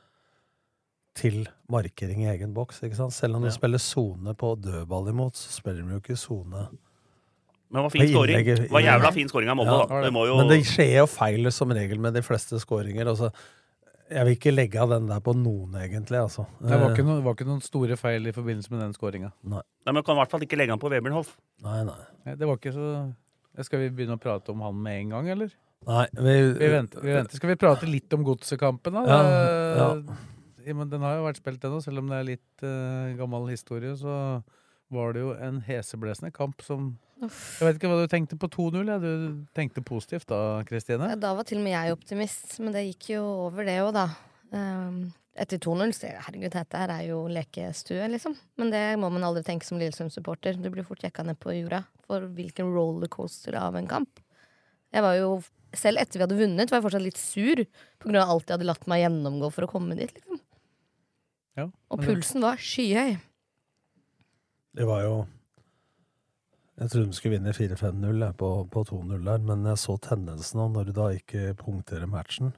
til 1.17 1.47
markering 1.73 2.25
i 2.25 2.31
egen 2.33 2.55
boks. 2.56 2.83
Ikke 2.85 2.97
sant? 2.99 3.12
Selv 3.17 3.37
om 3.37 3.43
du 3.44 3.49
Ja. 3.49 3.53
spiller 3.55 3.79
sone 3.81 4.35
på 4.35 4.55
dødball 4.61 5.09
imot, 5.12 5.35
så 5.37 5.53
spiller 5.53 5.83
de 5.85 5.93
jo 5.97 6.00
ikke 6.00 6.17
sone 6.17 6.69
Men 7.69 7.83
det 7.83 7.83
var 7.83 7.91
fin 7.91 8.09
scoring. 8.09 8.71
Var 8.71 8.81
jævla 8.83 9.12
fin 9.12 9.29
scoring 9.29 9.49
av 9.50 9.56
Molde, 9.56 9.73
Ja, 9.73 9.87
da. 9.87 10.00
Det 10.03 10.12
må 10.12 10.27
jo 10.27 10.37
Men 10.37 10.49
det 10.49 10.65
skjer 10.65 10.97
jo 11.00 11.06
feil 11.06 11.50
som 11.53 11.69
regel 11.71 11.99
med 11.99 12.15
de 12.15 12.21
fleste 12.23 12.61
scoringer. 12.61 13.06
Altså, 13.09 13.33
jeg 14.09 14.25
vil 14.25 14.37
ikke 14.37 14.55
legge 14.55 14.77
av 14.81 14.88
den 14.88 15.09
der 15.09 15.19
på 15.21 15.35
noen, 15.35 15.73
egentlig. 15.75 16.15
Altså. 16.23 16.47
Det 16.62 16.71
var 16.71 16.91
Eh, 16.91 16.94
ikke, 16.94 17.05
noen, 17.05 17.25
var 17.25 17.35
ikke 17.35 17.44
noen 17.49 17.61
store 17.62 17.97
feil 17.97 18.25
i 18.29 18.31
forbindelse 18.33 18.71
med 18.71 18.81
den 18.81 18.93
skåringa. 18.94 19.33
Nei. 19.44 19.62
Nei, 19.85 19.93
men 19.93 20.03
kan 20.05 20.15
i 20.17 20.21
hvert 20.21 20.31
fall 20.31 20.41
ikke 20.47 20.56
legge 20.56 20.71
han 20.71 20.79
på 20.79 20.88
Webernhoff. 20.88 21.37
Nei, 21.65 21.83
nei. 21.83 22.35
Det 22.37 22.47
var 22.47 22.56
ikke 22.56 22.73
så 22.73 23.15
Skal 23.64 23.81
vi 23.81 23.91
begynne 23.94 24.19
å 24.19 24.20
prate 24.20 24.53
om 24.53 24.61
han 24.67 24.76
med 24.82 25.00
en 25.05 25.14
gang, 25.17 25.29
eller? 25.37 25.55
nei 25.87 26.06
vi, 26.12 26.37
Vi 26.58 26.69
venter. 26.73 27.00
Vi 27.05 27.12
venter. 27.14 27.38
Skal 27.38 27.53
vi 27.53 27.58
prate 27.61 27.87
litt 27.88 28.12
om 28.17 28.25
godsekampen, 28.26 28.97
da? 28.99 29.05
Ja, 29.06 29.20
Eh, 29.23 30.17
ja, 30.67 30.75
men 30.75 30.91
den 30.91 31.05
har 31.06 31.14
jo 31.14 31.26
vært 31.29 31.38
spilt 31.38 31.62
ennå, 31.62 31.79
selv 31.85 32.03
om 32.03 32.08
det 32.11 32.17
er 32.19 32.25
litt 32.26 32.64
uh, 32.67 33.14
gammel 33.19 33.44
historie. 33.53 33.93
Så 33.94 34.43
var 34.91 35.12
det 35.14 35.23
jo 35.23 35.35
en 35.38 35.61
heseblesende 35.67 36.32
kamp 36.35 36.62
som 36.67 36.97
Jeg 37.23 37.31
vet 37.62 37.79
ikke 37.79 37.88
hva 37.88 38.00
du 38.03 38.11
tenkte 38.12 38.37
på 38.37 38.49
2-0? 38.50 38.82
Ja. 38.91 38.99
Du 39.00 39.44
tenkte 39.56 39.85
positivt 39.87 40.26
da, 40.29 40.62
Kristine? 40.69 41.12
Ja, 41.14 41.20
Da 41.23 41.35
var 41.38 41.47
til 41.47 41.62
og 41.62 41.64
med 41.69 41.73
jeg 41.76 41.94
optimist, 41.94 42.59
men 42.61 42.75
det 42.75 42.82
gikk 42.91 43.12
jo 43.14 43.23
over 43.47 43.64
det 43.69 43.79
òg, 43.85 43.93
da. 43.97 44.09
Um, 44.50 44.99
etter 45.37 45.61
2-0 45.61 45.93
herregud, 46.25 46.53
dette 46.55 46.81
her 46.81 46.93
er 46.94 47.03
jo 47.11 47.19
lekestue, 47.29 48.06
liksom. 48.12 48.37
Men 48.61 48.71
det 48.73 48.85
må 49.00 49.11
man 49.12 49.27
aldri 49.27 49.43
tenke 49.47 49.67
som 49.69 49.79
Lillestrøm-supporter. 49.81 50.56
Du 50.61 50.71
blir 50.73 50.87
fort 50.87 51.05
jekka 51.05 51.25
ned 51.27 51.38
på 51.43 51.53
jorda 51.53 51.83
for 52.06 52.25
hvilken 52.37 52.73
rollercoaster 52.73 53.59
av 53.61 53.77
en 53.77 53.88
kamp. 53.91 54.23
Jeg 54.94 55.05
var 55.05 55.21
jo, 55.21 55.37
Selv 55.77 55.99
etter 56.00 56.17
vi 56.17 56.23
hadde 56.23 56.37
vunnet, 56.38 56.71
var 56.71 56.79
jeg 56.79 56.85
fortsatt 56.87 57.05
litt 57.05 57.19
sur 57.21 57.61
på 58.00 58.06
grunn 58.06 58.17
av 58.23 58.31
alt 58.33 58.47
jeg 58.49 58.55
hadde 58.55 58.69
latt 58.69 58.87
meg 58.88 59.03
gjennomgå 59.03 59.50
for 59.53 59.67
å 59.67 59.69
komme 59.69 59.97
dit. 59.99 60.12
liksom. 60.15 60.38
Ja, 61.59 61.67
Og 61.91 62.00
pulsen 62.00 62.44
var 62.44 62.56
skyhøy. 62.56 63.19
Det 64.77 64.87
var 64.88 65.03
jo 65.05 65.17
Jeg 66.79 66.91
trodde 66.93 67.09
de 67.09 67.17
skulle 67.17 67.38
vinne 67.38 67.53
4-5-0 67.56 68.25
på, 68.37 68.49
på 68.69 68.85
2-0 68.88 69.25
der, 69.25 69.38
men 69.41 69.65
jeg 69.65 69.81
så 69.81 69.94
tendensen 69.97 70.61
nå 70.61 70.67
når 70.75 70.88
du 70.88 70.93
da 70.97 71.06
ikke 71.17 71.55
punkterer 71.56 72.09
matchen. 72.09 72.55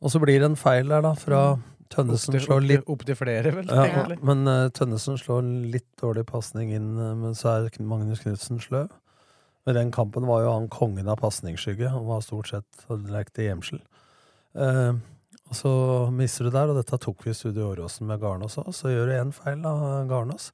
Og 0.00 0.10
så 0.10 0.20
blir 0.22 0.40
det 0.40 0.48
en 0.50 0.56
feil 0.56 0.88
der, 0.88 1.04
da, 1.04 1.12
fra 1.12 1.42
Tønnesen 1.92 2.32
Opptil- 2.34 2.44
slår 2.46 2.64
litt 2.64 2.80
opptil- 2.86 2.94
Opptil 2.96 3.16
flere, 3.20 3.52
vel? 3.54 3.66
ja, 3.68 3.84
egentlig. 3.86 4.18
Men 4.24 4.46
uh, 4.48 4.68
Tønnesen 4.72 5.18
slår 5.20 5.46
litt 5.74 5.88
dårlig 6.00 6.24
pasning 6.28 6.72
inn, 6.72 6.90
eh, 6.98 7.14
men 7.20 7.34
så 7.38 7.52
er 7.68 7.70
Magnus 7.84 8.22
Knutsen 8.24 8.60
sløv. 8.64 8.88
Men 9.66 9.76
den 9.78 9.90
kampen 9.94 10.24
var 10.26 10.42
jo 10.42 10.52
han 10.56 10.68
kongen 10.72 11.06
av 11.12 11.20
pasningsskygge. 11.20 11.90
Han 11.92 12.06
var 12.08 12.20
stort 12.24 12.48
sett 12.50 13.38
i 13.38 13.44
gjemsel. 13.46 13.78
Uh, 14.58 14.98
og 15.48 15.54
så 15.54 15.70
mister 16.10 16.48
du 16.48 16.50
der, 16.50 16.70
og 16.72 16.76
dette 16.80 16.98
tok 16.98 17.22
vi 17.24 17.30
i 17.30 17.36
Studio 17.36 17.68
Åråsen 17.74 18.06
med 18.08 18.18
Garnås 18.20 18.56
òg. 18.58 18.72
Så 18.74 18.88
gjør 18.90 19.06
du 19.06 19.12
én 19.20 19.32
feil, 19.36 19.60
da, 19.62 19.72
Garnås. 20.10 20.50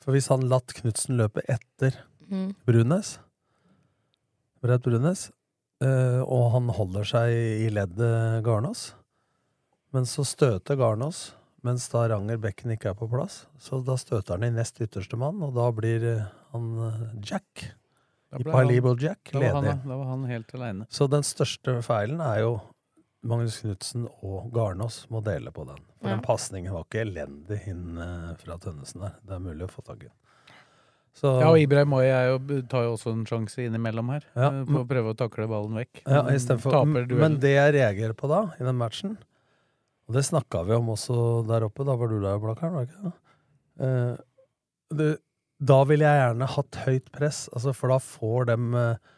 For 0.00 0.14
hvis 0.14 0.28
han 0.30 0.46
latt 0.48 0.72
Knutsen 0.78 1.18
løpe 1.18 1.42
etter 1.50 1.98
Mm. 2.26 2.56
Brunes, 2.66 3.18
Brett 4.62 4.82
Brunes, 4.82 5.28
uh, 5.84 6.22
og 6.26 6.48
han 6.56 6.70
holder 6.74 7.04
seg 7.06 7.30
i 7.66 7.68
leddet 7.70 8.40
Garnås, 8.42 8.88
men 9.94 10.06
så 10.08 10.24
støter 10.26 10.76
Garnås, 10.80 11.32
mens 11.66 11.88
da 11.90 12.04
Ranger 12.12 12.38
Bekken 12.42 12.72
ikke 12.74 12.90
er 12.92 12.98
på 12.98 13.08
plass. 13.10 13.46
Så 13.58 13.80
da 13.86 13.96
støter 13.98 14.36
han 14.36 14.44
i 14.46 14.50
nest 14.54 14.78
ytterste 14.82 15.18
mann, 15.18 15.40
og 15.42 15.54
da 15.56 15.68
blir 15.74 16.04
eh, 16.12 16.24
han 16.52 16.66
eh, 16.88 17.02
Jack, 17.26 17.66
Ipalibo 18.36 18.94
Jack, 19.00 19.30
Da 19.32 19.38
var, 19.40 19.62
ledig. 19.62 19.70
han, 19.72 19.88
da 19.88 19.96
var 19.96 20.08
han 20.12 20.24
helt 20.30 20.54
aleine. 20.58 20.86
Så 20.90 21.06
den 21.10 21.24
største 21.26 21.78
feilen 21.86 22.20
er 22.20 22.42
jo 22.44 22.56
Magnus 23.26 23.56
Knutsen 23.62 24.04
og 24.22 24.50
Garnås 24.54 25.06
må 25.10 25.22
dele 25.24 25.50
på 25.54 25.64
den. 25.66 25.80
For 26.00 26.10
Ja. 26.10 26.14
den 26.14 26.22
pasningen 26.26 26.72
var 26.74 26.84
ikke 26.84 27.00
elendig 27.06 27.62
inn 27.70 27.96
eh, 27.98 28.34
fra 28.42 28.58
Tønnesen 28.62 29.02
der. 29.06 29.16
Det 29.26 29.34
er 29.38 29.42
mulig 29.42 29.66
å 29.66 29.72
få 29.72 29.82
tak 29.86 30.04
i 30.04 30.08
den. 30.10 30.14
Så, 31.16 31.30
Ja, 31.40 31.48
og 31.48 31.56
Ibrahim 31.58 31.88
Moi 31.88 32.04
tar 32.68 32.84
jo 32.84 32.92
også 32.92 33.14
en 33.16 33.24
sjanse 33.24 33.64
innimellom 33.64 34.10
her. 34.12 34.26
Ja, 34.36 34.50
På 34.68 34.82
å 34.82 34.86
prøve 34.86 35.14
å 35.14 35.16
takle 35.16 35.46
ballen 35.48 35.78
vekk. 35.80 36.02
Ja, 36.04 36.20
for, 36.60 36.70
taper 36.76 37.08
men 37.16 37.38
det 37.40 37.54
jeg 37.56 37.72
reagerer 37.78 38.12
på 38.12 38.28
da, 38.28 38.42
i 38.60 38.66
den 38.68 38.76
matchen, 38.76 39.16
og 40.08 40.14
det 40.14 40.24
snakka 40.24 40.64
vi 40.68 40.74
om 40.78 40.88
også 40.94 41.46
der 41.48 41.66
oppe, 41.66 41.84
da 41.84 41.96
var 41.98 42.08
du 42.12 42.20
der, 42.22 42.38
Blakkaren, 42.42 42.74
var 42.74 42.86
ikke 42.86 43.02
det? 43.08 43.14
Eh, 43.80 44.16
det? 44.96 45.10
Da 45.58 45.78
ville 45.88 46.04
jeg 46.04 46.20
gjerne 46.20 46.46
hatt 46.52 46.76
høyt 46.84 47.06
press, 47.16 47.48
altså, 47.56 47.72
for 47.74 47.88
da 47.88 47.96
får 47.98 48.46
de 48.50 48.56
eh, 48.76 49.12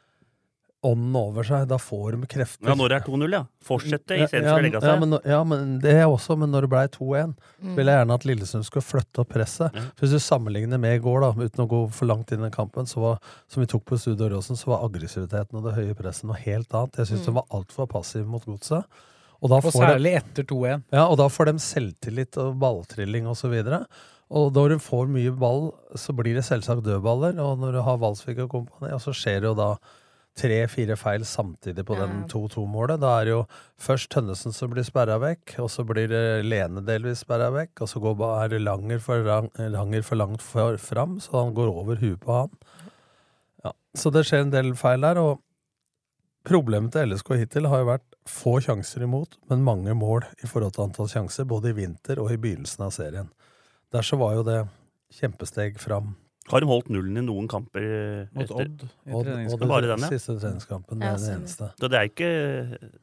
ånden 0.87 1.17
over 1.19 1.43
seg. 1.43 1.65
Da 1.67 1.75
får 1.83 2.15
de 2.15 2.29
krefter. 2.31 2.69
Ja, 2.71 2.77
når 2.79 2.93
det 2.93 2.97
er 3.01 3.07
2-0, 3.09 3.33
ja. 3.35 3.41
Fortsette 3.67 4.15
Ja, 4.15 4.29
istedenfor 4.29 4.53
ja, 4.53 4.61
å 4.61 4.63
legge 4.63 4.79
ja, 4.79 4.93
seg. 4.93 5.01
men, 5.03 5.17
ja, 5.27 5.41
men 5.51 5.73
det 5.83 5.95
er 5.99 6.05
også, 6.07 6.37
men 6.39 6.53
når 6.55 6.69
det 6.69 6.71
ble 6.71 6.83
2-1, 6.95 7.33
Mm. 7.59 7.73
ville 7.75 7.91
jeg 7.91 7.99
gjerne 7.99 8.15
at 8.15 8.27
Lillesund 8.31 8.65
skulle 8.69 8.87
flytte 8.87 9.19
opp 9.25 9.33
presset. 9.35 9.75
Mm. 9.75 9.89
For 9.99 10.07
Hvis 10.07 10.15
du 10.15 10.23
sammenligner 10.23 10.79
med 10.79 10.95
i 10.95 11.03
går, 11.03 11.21
da, 11.27 11.33
uten 11.35 11.65
å 11.65 11.69
gå 11.69 11.81
for 11.91 12.07
langt 12.07 12.31
inn 12.31 12.47
i 12.47 12.51
kampen, 12.55 12.87
så 12.87 13.03
var, 13.03 13.19
som 13.51 13.61
vi 13.61 13.67
tok 13.67 13.85
på 13.91 13.99
Studio 13.99 14.29
Åråsen, 14.31 14.55
så 14.57 14.71
var 14.71 14.87
aggressiviteten 14.87 15.59
og 15.59 15.65
det 15.67 15.75
høye 15.75 15.99
presset 15.99 16.31
noe 16.31 16.39
helt 16.47 16.71
annet. 16.71 16.95
Jeg 17.03 17.11
syns 17.11 17.27
Mm. 17.27 17.27
de 17.27 17.35
var 17.41 17.47
altfor 17.59 17.91
passive 17.91 18.27
mot 18.31 18.47
godset. 18.47 18.85
Og 19.43 19.51
da, 19.53 19.61
Og 19.63 19.71
får 19.71 19.99
de, 20.03 20.13
etter 20.19 20.43
2-1. 20.51 20.83
ja, 20.93 21.05
og 21.07 21.17
da 21.21 21.29
får 21.31 21.53
de 21.53 21.59
selvtillit 21.63 22.37
og 22.43 22.57
balltrilling 22.59 23.29
og 23.31 23.37
så 23.39 23.49
videre. 23.53 23.85
Og 24.35 24.51
når 24.53 24.75
du 24.75 24.79
får 24.83 25.07
mye 25.09 25.31
ball, 25.39 25.71
så 25.97 26.13
blir 26.13 26.35
det 26.37 26.43
selvsagt 26.45 26.83
dødballer. 26.85 27.39
Og 27.41 27.59
når 27.63 27.79
du 27.79 27.81
har 27.87 27.97
Valsvik 28.03 28.43
og 28.45 28.51
kompani, 28.51 28.91
og 28.93 29.01
så 29.01 29.15
skjer 29.15 29.41
det 29.41 29.49
jo 29.53 29.55
da 29.57 29.71
tre-fire 30.39 30.95
feil 30.99 31.25
samtidig 31.27 31.83
på 31.87 31.97
den 31.99 32.13
Ja. 32.21 32.27
2-2-målet. 32.31 33.01
Da 33.01 33.21
er 33.21 33.25
det 33.25 33.33
jo 33.33 33.47
først 33.81 34.11
Tønnesen 34.11 34.53
som 34.55 34.71
blir 34.71 34.85
sperra 34.87 35.17
vekk, 35.19 35.57
og 35.65 35.71
så 35.71 35.83
blir 35.87 36.07
det 36.11 36.45
Lene 36.45 36.83
delvis 36.87 37.25
sperra 37.25 37.49
vekk, 37.51 37.81
og 37.83 37.89
så 37.89 38.01
går, 38.03 38.15
bare 38.21 38.45
er 38.45 38.59
Langer 38.61 39.01
for, 39.01 39.23
lang- 39.25 39.51
Langer 39.59 40.03
for 40.03 40.17
langt 40.17 40.43
for, 40.43 40.77
fram, 40.77 41.19
så 41.21 41.45
han 41.45 41.55
går 41.55 41.73
over 41.73 41.97
huet 41.97 42.21
på 42.21 42.33
han. 42.43 42.51
Ja, 43.65 43.73
så 43.97 44.13
det 44.13 44.27
skjer 44.27 44.45
en 44.47 44.51
del 44.55 44.75
feil 44.79 45.01
der, 45.01 45.19
og 45.19 45.41
problemet 46.45 46.93
til 46.93 47.09
LSK 47.11 47.35
hittil 47.39 47.67
har 47.67 47.83
jo 47.83 47.89
vært 47.91 48.08
få 48.29 48.59
sjanser 48.65 49.03
imot, 49.07 49.37
men 49.51 49.65
mange 49.67 49.95
mål 49.97 50.27
i 50.45 50.47
forhold 50.51 50.75
til 50.77 50.85
antall 50.87 51.09
sjanser, 51.11 51.47
både 51.49 51.73
i 51.73 51.77
vinter 51.77 52.21
og 52.23 52.31
i 52.35 52.39
begynnelsen 52.41 52.85
av 52.87 52.95
serien. 52.95 53.29
Der 53.95 54.05
så 54.07 54.19
var 54.21 54.35
jo 54.37 54.45
det 54.47 54.63
kjempesteg 55.19 55.79
fram. 55.81 56.15
Har 56.49 56.63
de 56.65 56.69
holdt 56.71 56.89
nullen 56.89 57.19
i 57.21 57.25
noen 57.27 57.49
kamper? 57.49 57.85
eh, 57.85 58.29
Mot 58.33 58.51
Odd 58.57 58.85
i 58.85 59.13
treningskamp. 59.13 59.61
det 59.61 59.69
Bare 59.69 59.91
den, 59.91 60.05
ja. 60.07 60.09
siste 60.15 60.39
treningskampen. 60.41 60.99
Det 61.03 61.05
Ja, 61.11 61.13
er 61.13 61.19
det 61.25 61.35
eneste. 61.37 61.69
Det 61.77 61.93
er 61.93 62.09
ikke 62.09 62.31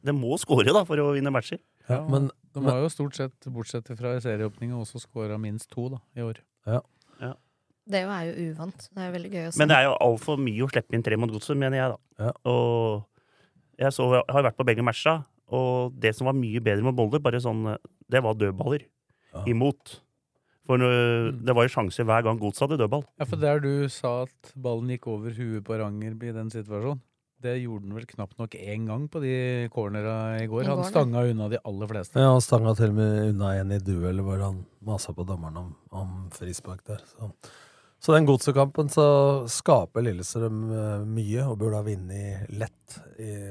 Det 0.03 0.15
må 0.17 0.37
skåre, 0.41 0.73
da, 0.73 0.81
for 0.85 0.97
å 0.97 1.11
vinne 1.13 1.29
matcher. 1.33 1.59
Ja, 1.89 2.01
men, 2.09 2.31
De 2.55 2.63
har 2.65 2.79
jo 2.81 2.89
stort 2.89 3.15
sett, 3.15 3.35
bortsett 3.45 3.91
fra 3.99 4.15
i 4.17 4.21
serieåpninga, 4.23 4.73
også 4.81 5.01
skåra 5.03 5.37
minst 5.37 5.69
to 5.69 5.89
da, 5.89 5.99
i 6.17 6.21
år. 6.25 6.39
Ja. 6.65 6.81
Det 7.85 7.99
er 8.01 8.23
jo 8.33 8.49
uvant. 8.49 8.87
Det 8.95 8.97
er 9.03 9.11
veldig 9.13 9.29
gøy 9.29 9.43
å 9.45 9.51
se. 9.53 9.59
Men 9.61 9.69
det 9.69 9.75
er 9.77 9.83
jo 9.85 9.97
altfor 10.01 10.39
mye 10.41 10.63
å 10.65 10.69
slippe 10.71 10.95
inn 10.97 11.03
tre 11.05 11.17
mot 11.21 11.29
godset, 11.29 11.53
mener 11.61 11.77
jeg, 11.77 11.91
da. 11.93 12.25
Ja. 12.25 12.31
Og 12.49 13.03
jeg, 13.79 13.91
så, 13.93 14.07
jeg 14.17 14.35
har 14.35 14.43
vært 14.49 14.57
på 14.59 14.65
begge 14.67 14.83
matcha, 14.85 15.17
og 15.53 15.93
det 16.01 16.15
som 16.17 16.25
var 16.29 16.33
mye 16.37 16.61
bedre 16.63 16.83
med 16.87 16.95
Molde, 16.97 17.19
bare 17.21 17.37
sånn 17.43 17.77
Det 18.09 18.21
var 18.23 18.33
dødballer 18.37 18.85
Ja. 19.35 19.43
imot. 19.51 19.99
For 20.65 20.81
øh, 20.81 21.31
det 21.45 21.53
var 21.53 21.67
jo 21.67 21.73
sjanser 21.75 22.05
hver 22.07 22.23
gang 22.25 22.39
Gods 22.41 22.59
hadde 22.63 22.77
dødball. 22.79 23.03
Ja, 23.19 23.25
for 23.29 23.37
der 23.37 23.59
du 23.61 23.87
sa 23.89 24.23
at 24.23 24.53
ballen 24.57 24.89
gikk 24.89 25.05
over 25.11 25.29
huet 25.35 25.63
på 25.67 25.77
Rangerby 25.77 26.31
i 26.31 26.33
den 26.33 26.49
situasjonen, 26.49 27.01
det 27.43 27.57
gjorde 27.61 27.85
han 27.85 27.93
vel 27.99 28.07
knapt 28.09 28.39
nok 28.39 28.55
én 28.57 28.87
gang 28.87 29.03
på 29.11 29.19
de 29.21 29.67
cornera 29.69 30.39
i 30.41 30.47
går. 30.49 30.65
Han 30.71 30.81
stanga 30.87 31.21
unna 31.29 31.49
de 31.51 31.59
aller 31.67 31.87
fleste. 31.91 32.17
Ja, 32.17 32.31
han 32.31 32.41
stanga 32.41 32.73
til 32.79 32.89
og 32.89 32.97
med 32.97 33.35
unna 33.35 33.51
en 33.59 33.75
i 33.75 33.77
duell 33.83 34.23
hvor 34.25 34.41
han 34.41 34.63
masa 34.81 35.13
på 35.13 35.25
dommeren 35.27 35.57
om, 35.61 35.75
om 35.91 36.15
frispark 36.33 36.81
der. 36.87 37.03
Så, 37.11 37.29
så 38.05 38.13
den 38.13 38.27
godsekampen 38.27 38.89
så 38.93 39.03
skaper 39.49 40.03
Lillestrøm 40.05 40.57
eh, 40.69 41.05
mye 41.09 41.45
og 41.49 41.55
burde 41.57 41.79
ha 41.79 41.85
vunnet 41.87 42.51
lett, 42.53 42.97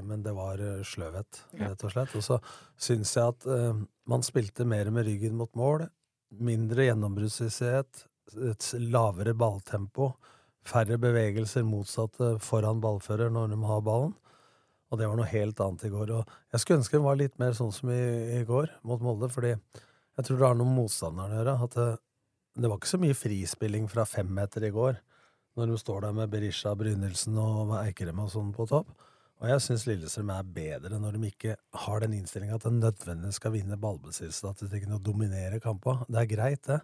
men 0.06 0.20
det 0.22 0.30
var 0.36 0.60
eh, 0.62 0.84
sløvhet, 0.86 1.40
rett 1.58 1.82
og 1.82 1.90
slett. 1.90 2.14
Og 2.14 2.22
så 2.22 2.38
syns 2.78 3.16
jeg 3.16 3.32
at 3.32 3.48
eh, 3.50 3.80
man 4.06 4.22
spilte 4.22 4.62
mer 4.70 4.92
med 4.94 5.08
ryggen 5.08 5.34
mot 5.40 5.50
mål. 5.58 5.88
Mindre 6.38 6.86
gjennombruddshissighet, 6.86 8.04
et 8.52 8.68
lavere 8.94 9.34
balltempo, 9.34 10.12
færre 10.62 11.00
bevegelser 11.02 11.66
motsatte 11.66 12.36
foran 12.38 12.78
ballfører 12.84 13.34
når 13.34 13.56
de 13.56 13.60
har 13.66 13.82
ballen. 13.90 14.14
Og 14.94 15.02
det 15.02 15.10
var 15.10 15.18
noe 15.18 15.34
helt 15.34 15.66
annet 15.66 15.88
i 15.88 15.94
går. 15.96 16.14
Og 16.14 16.38
jeg 16.54 16.62
skulle 16.62 16.84
ønske 16.84 17.00
det 17.00 17.08
var 17.08 17.18
litt 17.18 17.42
mer 17.42 17.58
sånn 17.58 17.74
som 17.74 17.90
i, 17.90 18.02
i 18.38 18.46
går 18.46 18.70
mot 18.86 19.02
Molde, 19.02 19.34
fordi 19.34 19.56
jeg 19.56 20.28
tror 20.28 20.38
det 20.38 20.46
har 20.46 20.58
noe 20.62 20.70
med 20.70 20.84
motstanderen 20.84 21.34
å 21.34 21.42
gjøre. 21.42 21.60
At 21.66 22.03
det, 22.56 22.68
var 22.70 22.78
ikke 22.78 22.92
så 22.94 23.00
mye 23.02 23.16
frispilling 23.18 23.88
fra 23.90 24.04
femmeter 24.08 24.66
i 24.68 24.72
går, 24.74 25.00
når 25.58 25.70
de 25.70 25.78
står 25.78 26.06
der 26.06 26.14
med 26.16 26.30
Berisha, 26.32 26.72
Brynildsen 26.78 27.36
og 27.38 27.74
Eikrem 27.80 28.22
og 28.24 28.30
sånn 28.32 28.52
på 28.54 28.66
topp. 28.70 28.90
Og 29.42 29.48
jeg 29.50 29.60
syns 29.64 29.84
Lillestrøm 29.88 30.30
er 30.30 30.44
bedre 30.56 30.98
når 31.02 31.16
de 31.18 31.28
ikke 31.28 31.56
har 31.84 32.00
den 32.04 32.14
innstillinga 32.16 32.54
at 32.56 32.64
de 32.64 32.70
nødvendigvis 32.78 33.40
skal 33.40 33.52
vinne 33.52 33.76
ballbesittelsesstatistikken 33.82 34.94
og 34.96 35.02
dominere 35.04 35.58
kampa. 35.60 35.98
Det 36.08 36.20
er 36.22 36.28
greit, 36.30 36.62
det, 36.70 36.78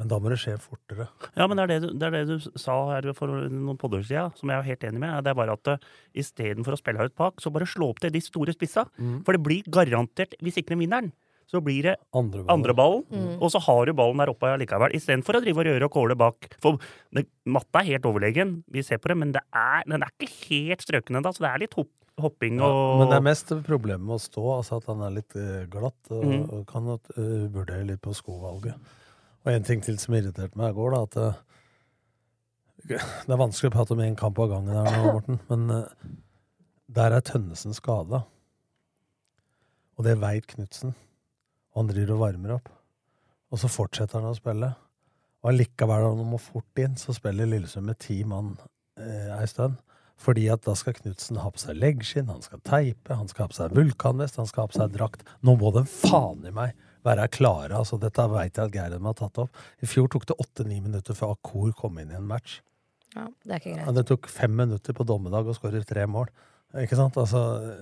men 0.00 0.08
da 0.08 0.16
må 0.18 0.32
det 0.32 0.38
skje 0.40 0.56
fortere. 0.58 1.06
Ja, 1.36 1.46
men 1.46 1.60
det 1.60 1.64
er 1.66 1.70
det, 1.74 1.78
du- 1.84 1.92
det 2.00 2.08
er 2.08 2.16
det 2.16 2.22
du 2.32 2.50
sa 2.58 2.76
her 2.94 3.10
for 3.14 3.28
noen 3.52 3.78
podder 3.78 4.02
siden, 4.02 4.32
som 4.40 4.48
jeg 4.50 4.58
er 4.58 4.68
helt 4.72 4.86
enig 4.88 5.02
med. 5.04 5.24
Det 5.26 5.30
er 5.34 5.38
bare 5.42 5.52
at 5.58 5.72
uh, 5.76 5.88
istedenfor 6.16 6.72
å 6.74 6.80
spille 6.80 7.04
høyt 7.04 7.14
bak, 7.20 7.40
så 7.44 7.52
bare 7.52 7.68
slå 7.68 7.90
opp 7.92 8.00
til 8.00 8.10
de 8.16 8.22
store 8.24 8.56
spissa. 8.56 8.86
Mm. 8.96 9.20
For 9.28 9.36
det 9.36 9.42
blir 9.44 9.68
garantert, 9.70 10.34
hvis 10.40 10.56
ikke 10.58 10.72
de 10.74 10.80
vinner 10.86 11.04
den, 11.04 11.12
så 11.50 11.60
blir 11.64 11.82
det 11.88 11.96
Andre 12.14 12.44
ballen. 12.44 12.50
andre 12.54 12.74
ballen, 12.78 13.04
Mm. 13.10 13.42
og 13.42 13.50
så 13.50 13.60
har 13.60 13.86
du 13.86 13.92
ballen 13.92 14.18
der 14.22 14.30
oppe 14.30 14.46
allikevel. 14.46 14.94
Istedenfor 14.94 15.38
å 15.38 15.42
drive 15.42 15.58
og 15.58 15.66
røre 15.66 15.84
og 15.88 15.92
kåle 15.92 16.16
bak. 16.16 16.46
For 16.62 16.78
det, 17.12 17.26
matta 17.44 17.80
er 17.80 17.88
helt 17.96 18.06
overlegen, 18.06 18.62
vi 18.70 18.82
ser 18.82 18.98
på 18.98 19.10
det, 19.10 19.16
men 19.18 19.32
det 19.32 19.42
er, 19.52 19.82
den 19.86 20.02
er 20.02 20.12
ikke 20.14 20.30
helt 20.48 20.84
strøken 20.84 21.18
ennå, 21.18 21.32
så 21.34 21.42
det 21.42 21.50
er 21.50 21.58
litt 21.64 21.74
hopp, 21.74 21.90
hopping 22.20 22.60
Ja, 22.60 22.70
men 23.00 23.10
det 23.10 23.18
er 23.18 23.26
mest 23.26 23.50
problemet 23.66 24.06
med 24.06 24.18
å 24.18 24.22
stå, 24.22 24.46
altså 24.60 24.78
at 24.78 24.86
han 24.92 25.02
er 25.02 25.10
litt 25.18 25.34
eh, 25.34 25.66
glatt, 25.66 25.98
og, 26.10 26.24
mm. 26.24 26.48
og 26.50 26.66
kan 26.70 26.86
uh, 26.86 27.50
vurdere 27.50 27.86
litt 27.88 28.02
på 28.04 28.14
skovalget. 28.14 28.74
Og 29.44 29.52
en 29.52 29.64
ting 29.64 29.80
til 29.82 29.98
som 29.98 30.14
irriterte 30.14 30.58
meg 30.60 30.70
i 30.70 30.76
går, 30.78 30.94
da, 30.94 31.02
at 31.02 31.16
uh, 31.16 31.46
Det 33.26 33.28
er 33.28 33.36
vanskelig 33.36 33.68
å 33.70 33.74
prate 33.74 33.92
om 33.92 34.00
én 34.00 34.16
kamp 34.16 34.38
av 34.38 34.48
gangen 34.54 34.72
her 34.72 34.86
nå, 34.96 35.12
Morten, 35.12 35.40
men 35.50 35.82
der 36.88 37.12
er 37.12 37.20
Tønnesen 37.20 37.74
skada. 37.76 38.22
Og 39.98 40.06
det 40.06 40.16
veit 40.16 40.46
Knutsen. 40.48 40.94
Og 41.74 41.82
han 41.82 41.92
driver 41.92 42.16
og 42.16 42.22
varmer 42.24 42.56
opp. 42.58 42.70
Og 43.50 43.60
så 43.62 43.70
fortsetter 43.70 44.20
han 44.20 44.30
å 44.30 44.38
spille. 44.38 44.72
Og 45.40 45.52
allikevel, 45.52 46.04
når 46.04 46.18
han 46.20 46.32
må 46.34 46.40
fort 46.42 46.82
inn, 46.82 46.98
så 47.00 47.14
spiller 47.16 47.48
Lillesund 47.48 47.88
med 47.88 48.00
ti 48.02 48.20
mann 48.28 48.56
eh, 49.00 49.30
ei 49.38 49.46
stund. 49.50 49.78
Fordi 50.20 50.50
at 50.52 50.66
da 50.66 50.74
skal 50.76 50.98
Knutsen 50.98 51.38
ha 51.40 51.48
på 51.48 51.62
seg 51.62 51.78
leggskinn, 51.80 52.28
han 52.28 52.42
skal 52.44 52.60
teipe, 52.66 53.16
han 53.16 53.30
skal 53.30 53.46
ha 53.46 53.52
på 53.52 53.56
seg 53.56 53.76
vulkanvest, 53.76 54.36
han 54.36 54.48
skal 54.50 54.66
ha 54.66 54.72
på 54.72 54.76
seg 54.76 54.92
drakt. 54.92 55.24
Nå 55.46 55.54
må 55.60 55.72
de 55.72 55.86
faen 55.88 56.44
i 56.44 56.52
meg 56.52 56.74
være 57.06 57.30
klare. 57.32 57.78
altså 57.78 57.96
Dette 58.00 58.26
veit 58.28 58.58
jeg 58.58 58.68
at 58.68 58.76
Geirem 58.76 59.08
har 59.08 59.16
tatt 59.16 59.40
opp. 59.40 59.62
I 59.80 59.88
fjor 59.88 60.10
tok 60.12 60.26
det 60.28 60.36
åtte-ni 60.44 60.82
minutter 60.84 61.16
før 61.16 61.32
Akor 61.38 61.72
kom 61.78 61.96
inn 62.02 62.12
i 62.12 62.18
en 62.18 62.28
match. 62.28 62.58
Ja, 63.16 63.24
det 63.42 63.54
er 63.54 63.62
ikke 63.62 63.72
greit. 63.78 63.94
det 63.96 64.06
tok 64.12 64.28
fem 64.30 64.52
minutter 64.54 64.94
på 64.94 65.06
dommedag 65.08 65.48
å 65.48 65.56
skåre 65.56 65.80
tre 65.88 66.04
mål. 66.06 66.28
Ikke 66.78 66.94
sant? 66.98 67.16
Altså, 67.18 67.40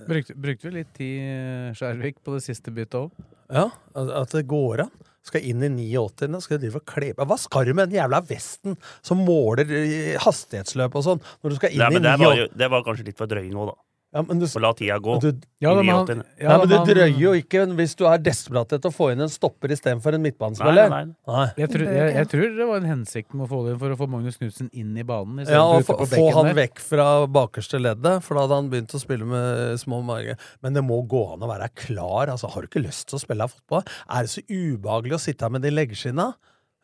Brukte, 0.09 0.33
brukte 0.33 0.65
vi 0.69 0.71
litt 0.79 0.93
tid, 0.97 1.19
eh, 1.21 1.73
Skjærvik, 1.77 2.23
på 2.25 2.33
det 2.33 2.41
siste 2.47 2.71
byttet 2.73 2.97
òg? 3.03 3.27
ja, 3.53 3.67
at 3.97 4.33
det 4.33 4.47
går 4.49 4.85
an. 4.87 4.91
Skal 5.25 5.43
inn 5.45 5.61
i 5.61 5.69
89. 5.93 6.39
Skal 6.41 6.57
drive 6.61 6.79
og 6.79 6.85
kle 6.89 7.11
på 7.13 7.25
Hva 7.27 7.35
skal 7.37 7.65
du 7.67 7.73
med 7.77 7.89
den 7.91 7.99
jævla 7.99 8.21
vesten 8.25 8.77
som 9.05 9.19
måler 9.27 9.67
eh, 9.69 10.15
hastighetsløp 10.23 10.95
og 10.95 11.03
sånn, 11.05 11.21
når 11.43 11.53
du 11.53 11.57
skal 11.59 11.75
inn 11.75 11.83
Nei, 11.83 11.89
men 11.93 12.01
i 12.01 12.07
det 12.07 12.15
var, 12.21 12.33
89? 12.33 12.39
jo, 12.39 12.47
det 12.63 12.69
var 12.73 12.85
kanskje 12.87 13.05
litt 13.11 13.19
for 13.19 13.29
drøy 13.29 13.49
nå, 13.53 13.67
da. 13.69 13.75
Ja, 14.11 14.23
men 14.25 14.39
du, 14.41 14.45
og 14.47 14.61
la 14.63 14.71
tida 14.73 14.95
gå. 14.97 15.19
du, 15.21 15.27
Ja, 15.61 15.75
men 15.75 15.85
han- 15.85 16.07
ja, 16.39 16.47
Nei, 16.49 16.57
men 16.57 16.67
det 16.69 16.77
han- 16.79 16.87
drøyer 16.87 17.19
jo 17.19 17.31
ikke 17.37 17.61
hvis 17.77 17.93
du 17.95 18.07
er 18.09 18.17
desperat 18.17 18.71
etter 18.73 18.89
å 18.89 18.95
få 18.95 19.11
inn 19.11 19.21
en 19.21 19.29
stopper 19.29 19.69
istedenfor 19.69 20.15
en 20.15 20.23
midtbanespiller. 20.23 20.89
nei, 20.89 21.03
nei. 21.05 21.13
Nei. 21.27 21.51
Jeg, 21.57 21.69
tror- 21.69 21.85
jeg, 21.93 22.13
jeg 22.15 22.27
tror 22.31 22.57
det 22.57 22.67
var 22.67 22.77
en 22.77 22.89
hensikt 22.89 23.33
med 23.35 23.47
å 23.47 23.49
få 23.51 23.65
det 23.67 23.73
inn 23.73 23.79
for 23.79 23.89
å 23.93 23.97
få 23.99 24.09
Magnus 24.09 24.37
Knutsen 24.37 24.69
inn 24.73 24.97
i 24.97 25.03
banen. 25.03 25.39
i 25.45 25.51
Ja, 25.51 25.61
og 25.61 25.83
få, 25.85 25.93
få 26.09 26.33
han 26.33 26.45
der. 26.55 26.67
vekk 26.67 26.79
fra 26.79 27.27
bakerste 27.27 27.77
leddet, 27.79 28.23
for 28.23 28.33
da 28.33 28.47
hadde 28.47 28.55
han 28.57 28.69
begynt 28.71 28.95
å 28.97 28.99
spille 28.99 29.25
med 29.29 29.77
små 29.77 30.03
mage. 30.03 30.35
Men 30.63 30.73
det 30.73 30.83
må 30.83 31.05
gå 31.07 31.33
an 31.33 31.41
å 31.41 31.47
være 31.47 31.69
klar. 31.75 32.29
Altså, 32.33 32.49
har 32.49 32.61
du 32.61 32.67
ikke 32.67 32.83
lyst 32.87 33.05
til 33.09 33.19
å 33.19 33.21
spille 33.21 33.45
fotball? 33.47 33.83
Er 34.09 34.21
det 34.25 34.29
så 34.33 34.41
ubehagelig 34.49 35.13
å 35.13 35.21
sitte 35.21 35.41
her 35.45 35.49
med 35.51 35.61
de 35.61 35.69
leggskinna? 35.69 36.33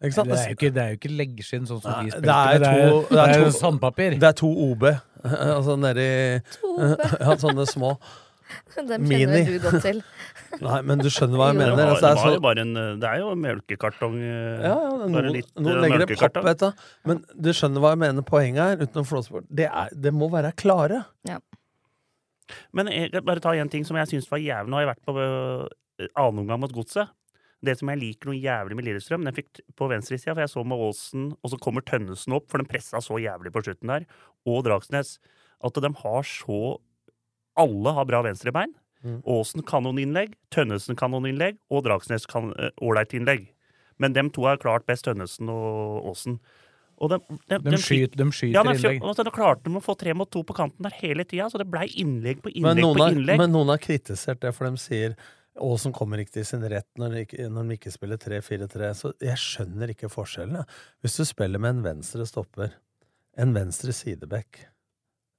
Ikke 0.03 0.13
sant? 0.13 0.27
Det 0.29 0.37
er 0.37 0.49
jo 0.49 0.55
ikke, 0.59 0.73
det 0.75 0.81
er 0.83 0.89
jo 0.91 0.97
ikke 0.99 1.17
leggskinn 1.17 1.65
sånn 1.65 1.81
som 1.81 1.89
Nei, 1.91 2.03
vi 2.03 2.09
det 2.11 2.19
spilte 2.21 2.53
er. 2.53 2.59
Det 2.59 2.67
er, 2.67 2.89
det 3.09 3.17
er 3.17 3.39
det 3.39 3.47
er 3.47 3.51
sandpapir. 3.57 4.19
Det 4.19 4.23
er 4.29 4.33
to 4.33 4.47
OB. 4.51 4.83
altså 5.57 5.75
nedi 5.81 6.05
Ja, 7.25 7.35
sånne 7.41 7.65
små. 7.69 7.95
Dem 8.75 9.01
Mini. 9.09 9.39
du 9.47 9.55
godt 9.63 9.81
til. 9.81 10.03
Nei, 10.65 10.77
men 10.85 10.99
du 11.01 11.07
skjønner 11.09 11.39
hva 11.41 11.47
jeg 11.49 11.55
Jo. 11.57 11.61
Mener. 11.63 11.75
var, 11.79 11.89
Altså, 11.95 11.95
det, 11.95 12.05
det 12.05 12.09
er 12.11 12.15
var 12.15 12.21
så 12.29 12.33
jo 12.35 12.41
bare 12.45 12.61
en, 12.65 12.73
det 13.01 13.09
er 13.09 13.17
jo 13.23 13.31
en 13.33 13.41
melkekartong. 13.41 14.17
eh, 14.21 14.61
Ja, 14.61 14.75
ja, 14.75 14.91
bare 14.99 15.09
noen, 15.15 15.29
litt, 15.33 15.49
noen 15.57 15.73
eh, 15.73 15.81
legger 15.81 16.03
det 16.03 16.07
papp, 16.11 16.13
melkekartong. 16.13 16.45
vet 16.45 16.61
du. 16.61 16.85
Men 17.09 17.23
du 17.47 17.49
skjønner 17.57 17.83
hva 17.83 17.93
jeg 17.95 18.01
mener 18.05 18.27
poenget 18.29 18.61
her, 18.61 18.83
uten 18.85 19.01
å 19.01 19.07
flåse 19.09 19.33
bort. 19.33 19.47
Det, 19.49 19.65
er, 19.67 19.89
det 20.05 20.13
må 20.13 20.29
være 20.31 20.53
klare. 20.61 21.01
Men 22.77 22.91
jeg 22.93 23.23
bare 23.25 23.41
ta 23.41 23.55
en 23.57 23.71
ting 23.73 23.83
som 23.87 23.97
jeg 23.97 24.11
syns 24.13 24.29
var 24.29 24.37
jævlig. 24.43 24.69
Nå 24.69 24.77
har 24.77 24.85
jeg 24.85 24.91
vært 24.93 25.05
på 25.09 25.15
øh, 25.17 26.09
annen 26.13 26.43
omgang 26.45 26.61
mot 26.61 26.75
Godset. 26.75 27.09
Det 27.65 27.77
som 27.79 27.89
jeg 27.91 28.01
liker 28.01 28.29
noe 28.29 28.37
jævlig 28.37 28.77
med 28.77 28.87
Lillestrøm, 28.87 29.25
den 29.25 29.35
fikk 29.35 29.61
på 29.77 29.89
venstresida, 29.91 30.33
for 30.35 30.43
jeg 30.43 30.53
så 30.53 30.63
med 30.67 30.81
Aasen, 30.87 31.27
og 31.41 31.51
så 31.51 31.59
kommer 31.61 31.85
Tønnesen 31.85 32.35
opp, 32.37 32.49
for 32.51 32.61
den 32.61 32.69
pressa 32.69 33.01
så 33.03 33.19
jævlig 33.21 33.53
på 33.55 33.63
slutten 33.65 33.93
der, 33.93 34.07
og 34.49 34.65
Dragsnes, 34.67 35.17
at 35.65 35.81
de 35.81 35.93
har 36.03 36.27
så 36.29 36.77
Alle 37.55 37.93
har 37.95 38.03
bra 38.03 38.19
venstrebein. 38.25 38.73
Mm. 39.05 39.21
Aasen 39.31 39.63
kanoninnlegg, 39.63 40.33
Tønnesen 40.51 40.97
kanoninnlegg, 40.99 41.55
og 41.71 41.85
Dragsnes 41.85 42.25
kan 42.27 42.49
øh, 42.51 42.73
ålreit 42.83 43.13
innlegg. 43.15 43.45
Men 43.97 44.11
dem 44.11 44.27
to 44.35 44.43
har 44.43 44.59
klart 44.59 44.83
best 44.89 45.05
Tønnesen 45.07 45.47
og 45.53 46.09
Aasen. 46.09 46.39
Og 46.99 47.11
de, 47.11 47.19
de, 47.51 47.59
De 47.63 47.79
skyter, 47.79 48.15
de 48.19 48.27
skyter 48.31 48.55
ja, 48.55 48.63
de, 48.63 48.75
innlegg. 48.75 49.01
og 49.03 49.15
så 49.17 49.25
klarte 49.31 49.67
de 49.67 49.79
å 49.79 49.83
få 49.83 49.97
tre 49.99 50.13
mot 50.15 50.29
to 50.31 50.43
på 50.47 50.55
kanten 50.55 50.87
der 50.87 50.95
hele 51.01 51.25
tida, 51.27 51.49
så 51.51 51.59
det 51.59 51.67
blei 51.71 51.89
innlegg 52.01 52.43
på 52.43 52.53
innlegg 52.53 52.87
på 52.95 53.09
innlegg. 53.11 53.39
men 53.41 53.51
noen 53.51 53.73
har 53.73 53.81
kritisert 53.83 54.39
det, 54.43 54.53
for 54.55 54.69
de 54.69 54.79
sier 54.79 55.17
Aasen 55.55 55.93
kommer 55.95 56.19
ikke 56.19 56.37
til 56.39 56.47
sin 56.47 56.63
rett 56.71 56.87
når 56.99 57.13
de 57.13 57.25
ikke, 57.25 57.49
når 57.51 57.69
de 57.69 57.77
ikke 57.79 57.93
spiller 57.93 58.19
3-4-3. 58.21 58.91
Så 58.99 59.13
jeg 59.23 59.39
skjønner 59.39 59.93
ikke 59.93 60.11
forskjellen. 60.11 60.65
Hvis 61.03 61.19
du 61.19 61.25
spiller 61.27 61.61
med 61.63 61.77
en 61.77 61.83
venstre 61.85 62.27
stopper, 62.27 62.73
en 63.39 63.53
venstre 63.55 63.95
sideback, 63.95 64.65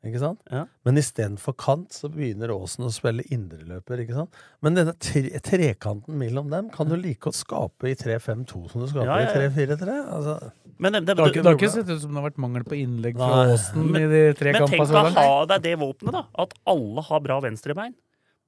ikke 0.07 0.21
sant? 0.23 0.41
Ja. 0.53 0.63
Men 0.87 1.01
istedenfor 1.01 1.57
kant, 1.59 1.95
så 1.97 2.09
begynner 2.13 2.53
Aasen 2.55 2.87
å 2.87 2.93
spille 2.95 3.25
indreløper, 3.35 4.05
ikke 4.05 4.15
sant? 4.21 4.39
Men 4.65 4.77
denne 4.79 4.95
tre, 5.03 5.25
trekanten 5.43 6.19
mellom 6.21 6.53
dem 6.53 6.71
kan 6.75 6.89
du 6.91 6.95
like 6.95 7.25
godt 7.27 7.39
skape 7.41 7.91
i 7.91 7.97
3-5-2 7.99 8.63
som 8.73 8.85
du 8.85 8.87
skaper 8.93 9.11
Ja, 9.11 9.19
ja, 9.25 9.35
ja. 9.35 9.51
i 9.51 9.67
3-4-3. 9.67 9.99
Altså, 10.19 10.37
Men 10.79 10.97
det, 10.99 11.03
det, 11.09 11.17
Det 11.17 11.25
har 11.25 11.33
ikke, 11.35 11.43
det 11.43 11.51
har 11.51 11.59
ikke 11.59 11.73
sett 11.75 11.91
ut 11.91 12.03
som 12.05 12.15
det 12.15 12.23
har 12.23 12.29
vært 12.31 12.43
mangel 12.47 12.67
på 12.69 12.79
innlegg 12.79 13.19
fra. 13.19 13.45
Aasen 13.51 13.89
i 13.99 14.07
de 14.13 14.25
tre 14.39 14.57
men 14.57 14.69
tenk 14.71 14.87
å 14.87 15.07
ha 15.19 15.31
deg 15.53 15.67
det 15.67 15.77
våpenet, 15.83 16.21
da. 16.21 16.27
At 16.47 16.55
alle 16.71 17.07
har 17.11 17.25
bra 17.27 17.41
venstrebein 17.45 17.97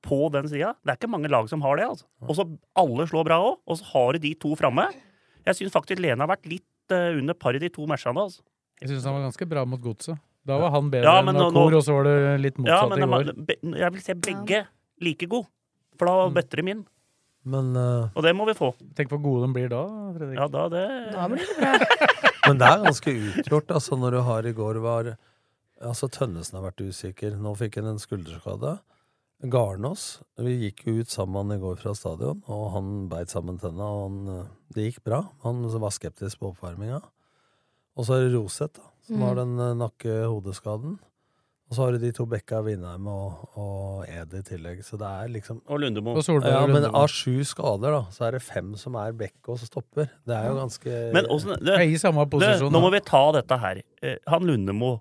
på 0.05 0.28
den 0.35 0.49
sida. 0.50 0.75
Det 0.85 0.93
er 0.93 0.99
ikke 1.00 1.11
mange 1.11 1.31
lag 1.33 1.49
som 1.50 1.62
har 1.64 1.78
det. 1.81 1.88
altså. 1.88 2.07
Og 2.26 2.37
så 2.38 2.47
alle 2.78 3.07
slår 3.11 3.26
bra 3.28 3.38
òg, 3.43 3.59
og 3.67 3.81
så 3.81 3.88
har 3.93 4.14
du 4.14 4.23
de 4.26 4.35
to 4.38 4.55
framme. 4.59 4.87
Jeg 5.49 5.59
syns 5.59 5.75
faktisk 5.75 6.02
Lene 6.02 6.23
har 6.23 6.31
vært 6.31 6.49
litt 6.50 6.95
uh, 6.95 7.17
under 7.19 7.35
par 7.35 7.57
i 7.57 7.62
de 7.62 7.71
to 7.73 7.87
matchene. 7.90 8.21
Altså. 8.28 8.43
Jeg 8.83 8.93
syns 8.93 9.07
han 9.09 9.17
var 9.17 9.26
ganske 9.26 9.49
bra 9.50 9.64
mot 9.69 9.83
Godset. 9.83 10.21
Da 10.49 10.57
var 10.61 10.71
han 10.73 10.87
bedre 10.93 11.05
Ja, 11.11 11.21
enn 11.21 11.37
Akor, 11.43 11.75
og 11.76 11.83
så 11.85 11.97
var 11.99 12.07
det 12.09 12.19
litt 12.40 12.61
Ja, 12.62 12.78
motsatt 12.87 12.95
men 12.95 13.02
i 13.02 13.09
går. 13.12 13.81
jeg 13.83 13.93
vil 13.97 14.05
se 14.05 14.14
begge 14.14 14.61
like 15.05 15.26
god. 15.28 15.49
For 15.99 16.09
da 16.09 16.28
bøtter 16.33 16.62
de 16.62 16.73
inn. 16.76 16.85
Men, 17.49 17.73
uh, 17.76 18.09
Og 18.14 18.23
det 18.25 18.35
må 18.37 18.47
vi 18.49 18.55
få. 18.57 18.71
Tenk 18.97 19.11
hvor 19.12 19.21
gode 19.25 19.47
de 19.47 19.57
blir 19.57 19.73
da, 19.73 19.83
Fredrik. 20.14 20.37
Ja, 20.38 20.47
da, 20.52 20.69
det... 20.73 20.85
Da 21.14 21.26
blir 21.33 21.43
det 21.43 21.57
bra. 21.59 21.73
men 22.49 22.61
det 22.61 22.69
er 22.69 22.85
ganske 22.87 23.14
utgjort, 23.14 23.75
altså, 23.81 23.99
når 24.00 24.17
du 24.17 24.21
har 24.28 24.49
i 24.49 24.55
går 24.57 24.81
var 24.85 25.17
Altså, 25.78 26.09
Tønnesen 26.11 26.59
har 26.59 26.64
vært 26.64 26.83
usikker. 26.83 27.37
Nå 27.38 27.52
fikk 27.55 27.76
han 27.78 27.93
en 27.93 28.00
skulderskade. 28.02 28.78
Garnås 29.47 30.21
Vi 30.42 30.57
gikk 30.64 30.85
jo 30.88 30.97
ut 31.02 31.11
sammen 31.12 31.52
i 31.54 31.59
går 31.62 31.76
fra 31.78 31.92
stadion, 31.95 32.40
og 32.50 32.73
han 32.75 33.09
beit 33.11 33.30
sammen 33.30 33.59
tenna. 33.61 33.87
Og 33.87 34.09
han, 34.09 34.40
eh, 34.40 34.47
det 34.75 34.88
gikk 34.92 35.04
bra. 35.04 35.21
Han 35.45 35.62
var 35.78 35.90
skeptisk 35.95 36.40
på 36.40 36.52
oppvarminga. 36.52 37.02
Og 37.99 38.07
så 38.07 38.14
er 38.18 38.26
det 38.28 38.35
Roseth, 38.35 38.75
da, 38.80 38.83
som 39.07 39.16
Mm. 39.16 39.23
har 39.26 39.35
den 39.35 39.59
eh, 39.59 39.75
nakke-hodeskaden. 39.75 40.99
Og 41.71 41.76
så 41.76 41.83
har 41.85 41.92
du 41.92 41.99
de 41.99 42.11
to 42.12 42.25
bekka 42.25 42.62
Vindheim 42.64 43.07
og, 43.07 43.49
og 43.54 44.04
Ed 44.09 44.33
i 44.33 44.40
tillegg. 44.42 44.78
Så 44.83 44.97
det 44.97 45.04
er 45.07 45.28
liksom 45.28 45.61
Og 45.68 45.80
Lundemo. 45.80 46.14
Og 46.16 46.25
Solberg 46.25 46.49
Ja, 46.50 46.66
men 46.66 46.85
av 46.87 47.09
sju 47.12 47.45
skader, 47.45 47.92
da, 47.92 48.02
så 48.11 48.25
er 48.26 48.30
det 48.38 48.42
fem 48.42 48.75
som 48.80 48.95
er 48.97 49.12
bekk 49.12 49.50
og 49.52 49.59
stopper. 49.59 50.09
Det 50.26 50.35
er 50.35 50.49
jo 50.49 50.54
ganske 50.57 51.12
Men 51.12 51.26
også, 51.26 51.59
det, 51.61 51.66
Jeg 51.76 51.90
er 51.90 51.92
i 51.92 51.99
samme 52.00 52.25
det. 52.30 52.73
Nå 52.73 52.80
må 52.80 52.90
vi 52.90 53.00
ta 53.00 53.33
dette 53.33 53.59
her. 53.61 53.83
Eh, 54.02 54.16
Han 54.26 54.47
Lundemo 54.49 55.00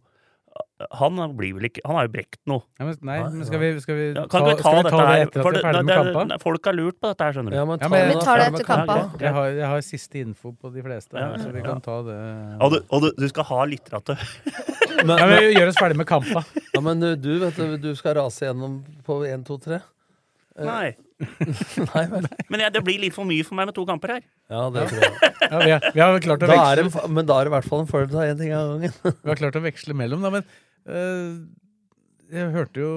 Han 1.00 1.18
blir 1.38 1.56
vel 1.58 1.66
ikke 1.72 1.82
Han 1.90 1.96
har 1.98 2.06
jo 2.06 2.12
brekt 2.14 2.38
noe. 2.46 2.62
Ja, 2.80 2.86
men, 2.86 2.96
nei, 3.02 3.18
men 3.24 3.46
skal 3.50 3.60
vi, 3.64 3.70
skal 3.82 3.96
vi 3.98 4.04
Ja, 4.14 4.26
ta, 4.30 4.42
vi 4.46 4.52
ta 4.54 4.58
skal 4.62 4.76
vi 4.78 4.82
dette 4.84 4.92
ta 4.94 4.98
det 5.02 5.08
her? 5.08 5.24
etter 5.26 5.40
at 5.42 5.44
For 5.48 5.52
vi 5.52 5.58
er 5.58 5.66
ferdig 5.66 5.86
med 5.88 5.98
kampa? 5.98 6.38
Folk 6.44 6.70
har 6.70 6.76
lurt 6.78 7.00
på 7.02 7.12
dette 7.12 7.26
her, 7.28 7.34
skjønner 7.38 7.50
du. 7.50 7.58
Ja, 7.58 7.66
men 7.66 7.80
Ja, 7.80 7.88
ta 7.88 7.90
men- 7.94 8.08
Vi 8.12 8.20
tar 8.26 8.38
det 8.38 8.48
etter 8.54 8.68
kampa. 8.70 8.98
kampen. 9.02 9.20
Jeg 9.26 9.34
har, 9.34 9.48
jeg 9.58 9.68
har 9.74 9.82
siste 9.88 10.20
info 10.22 10.52
på 10.54 10.74
de 10.74 10.84
fleste, 10.86 11.14
Ja, 11.18 11.26
her, 11.32 11.38
så 11.44 11.52
vi 11.52 11.60
ja. 11.60 11.66
kan 11.66 11.82
ta 11.82 11.98
det 12.04 12.18
Og 12.62 12.72
du, 12.72 12.78
og 12.90 13.02
du, 13.02 13.12
du 13.18 13.28
skal 13.34 13.44
ha 13.50 13.64
litt 13.66 13.86
til 13.86 13.98
Men, 15.08 15.18
ja, 15.18 15.26
men 15.30 15.38
vi 15.44 15.54
gjør 15.54 15.68
oss 15.74 15.78
ferdig 15.78 15.98
med 15.98 16.08
kampa. 16.08 16.46
ja, 16.74 16.80
men 16.82 17.00
du, 17.00 17.16
du, 17.16 17.40
vet 17.40 17.56
du, 17.56 17.78
du 17.78 17.96
skal 17.96 18.16
rase 18.18 18.46
gjennom 18.48 18.80
på 19.06 19.22
1, 19.28 19.44
2, 19.46 19.58
3? 19.66 19.82
Nei. 20.66 20.96
Nei 21.90 22.04
vel. 22.12 22.28
Men 22.52 22.62
ja, 22.62 22.70
det 22.74 22.84
blir 22.86 23.02
litt 23.02 23.16
for 23.16 23.28
mye 23.28 23.46
for 23.46 23.58
meg 23.58 23.70
med 23.70 23.76
to 23.78 23.86
kamper 23.90 24.18
her. 24.18 24.26
Ja, 24.54 24.68
det 24.74 24.86
tror 24.92 25.02
jeg. 25.02 25.14
Ja, 25.48 25.60
vi, 25.62 25.72
har, 25.72 25.86
vi 25.96 26.02
har 26.04 26.18
klart 26.26 26.44
å 26.44 26.50
Da 26.50 26.58
er 26.74 26.82
det, 26.82 27.04
men 27.08 27.28
da 27.28 27.38
er 27.38 27.48
det 27.48 27.52
i 27.52 27.56
hvert 27.56 27.70
fall 27.70 27.84
en 27.86 27.90
fordel 27.90 28.12
å 28.12 28.20
ta 28.20 28.26
én 28.28 28.40
ting 28.40 28.54
av 28.54 28.74
gangen. 28.74 28.96
vi 29.24 29.32
har 29.32 29.40
klart 29.40 29.58
å 29.58 29.64
veksle 29.64 29.96
mellom, 29.98 30.26
da, 30.26 30.32
men 30.34 30.44
eh, 30.92 31.30
jeg 32.36 32.54
hørte 32.54 32.84
jo 32.84 32.92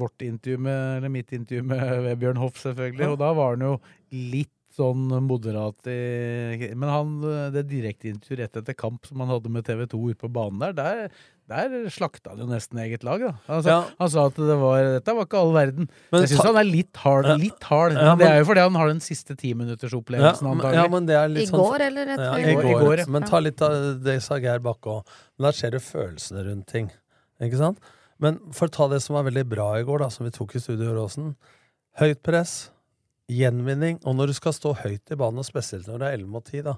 vårt 0.00 0.24
intervju 0.24 0.60
med, 0.66 0.80
eller 0.98 1.12
mitt 1.12 1.32
intervju 1.36 1.64
med 1.72 2.10
Bjørn 2.20 2.40
Hoff, 2.42 2.60
selvfølgelig, 2.60 3.14
og 3.14 3.20
da 3.22 3.32
var 3.36 3.56
han 3.56 3.64
jo 3.66 3.74
litt 4.12 4.52
sånn 4.76 5.08
moderat 5.26 5.88
i 5.90 6.70
Men 6.78 6.88
han, 6.92 7.12
det 7.54 7.64
direkteintervjuet 7.70 8.38
rett 8.44 8.58
etter 8.60 8.76
kamp 8.78 9.06
som 9.08 9.20
han 9.24 9.30
hadde 9.32 9.50
med 9.52 9.64
TV 9.66 9.86
2 9.90 10.00
ute 10.12 10.20
på 10.22 10.30
banen 10.32 10.60
der, 10.62 10.72
der, 10.78 11.10
der 11.50 11.88
slakta 11.90 12.30
han 12.34 12.44
jo 12.44 12.46
nesten 12.46 12.78
eget 12.78 13.02
lag, 13.06 13.20
da. 13.24 13.32
Han 13.48 13.64
sa, 13.64 13.70
Ja. 13.72 13.78
han 13.98 14.10
sa 14.14 14.26
at 14.30 14.38
det 14.38 14.56
var, 14.60 14.84
dette 15.00 15.14
var 15.18 15.26
ikke 15.26 15.40
all 15.40 15.52
verden. 15.56 15.88
Men 16.12 16.22
jeg 16.22 16.30
syns 16.36 16.46
han 16.46 16.60
er 16.62 16.68
litt 16.70 17.00
hard. 17.02 17.26
Ja. 17.26 17.36
Litt 17.42 17.66
hard. 17.66 17.96
Ja, 17.98 18.12
men 18.14 18.22
det 18.22 18.28
er 18.30 18.38
jo 18.38 18.48
fordi 18.52 18.64
han 18.68 18.78
har 18.78 18.92
den 18.92 19.02
siste 19.02 19.34
timinuttersopplevelsen, 19.42 20.46
ja, 20.46 20.54
antagelig. 20.54 20.78
ja, 20.78 20.88
men 20.94 21.06
det 21.10 21.16
er 21.18 21.26
I 21.26 21.34
litt 21.40 21.50
sånn 21.50 21.64
går, 21.66 21.86
eller 21.90 22.14
etter 22.14 22.26
ja, 22.30 22.34
I 22.38 22.54
går, 22.60 22.70
i 22.70 22.80
går. 22.86 23.04
Men 23.10 23.26
ta 23.26 23.42
litt 23.42 23.62
av 23.66 23.78
det 24.06 24.18
sa 24.22 24.38
Geir 24.38 24.62
Bakke 24.62 24.98
òg. 25.00 25.16
Men 25.36 25.48
der 25.50 25.58
ser 25.58 25.74
du 25.74 25.80
følelsene 25.82 26.46
rundt 26.46 26.70
ting. 26.70 26.92
Ikke 27.42 27.58
sant? 27.58 27.82
Men 28.22 28.38
for 28.54 28.68
å 28.70 28.74
ta 28.78 28.86
det 28.92 29.00
som 29.02 29.16
var 29.18 29.26
veldig 29.26 29.46
bra 29.50 29.72
i 29.80 29.84
går, 29.88 30.04
da, 30.04 30.10
som 30.12 30.26
vi 30.28 30.30
tok 30.36 30.54
i 30.54 30.60
Studio 30.62 30.92
Åråsen. 30.94 31.34
Høyt 31.98 32.22
press, 32.22 32.70
gjenvinning, 33.30 34.00
og 34.04 34.16
når 34.18 34.30
du 34.30 34.36
skal 34.38 34.56
stå 34.56 34.74
høyt 34.82 35.12
i 35.12 35.18
banen, 35.18 35.42
og 35.42 35.46
spesielt 35.46 35.88
når 35.88 36.02
det 36.02 36.08
er 36.08 36.18
11 36.18 36.32
mot 36.34 36.46
10, 36.46 36.64
da, 36.66 36.74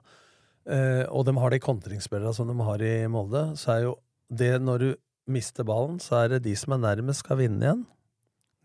eh, 0.68 1.04
og 1.08 1.26
de 1.28 1.36
har 1.40 1.54
de 1.54 1.62
kontringsspillerne 1.62 2.34
som 2.36 2.50
de 2.50 2.68
har 2.68 2.84
i 2.84 2.94
Molde, 3.10 3.46
så 3.60 3.74
er 3.76 3.86
jo 3.86 3.96
det 4.32 4.52
når 4.62 4.84
du 4.84 4.90
mister 5.32 5.66
ballen, 5.66 5.98
så 6.02 6.22
er 6.22 6.34
det 6.34 6.44
de 6.46 6.54
som 6.58 6.74
er 6.76 6.82
nærmest, 6.82 7.24
skal 7.24 7.40
vinne 7.40 7.64
igjen. 7.64 7.84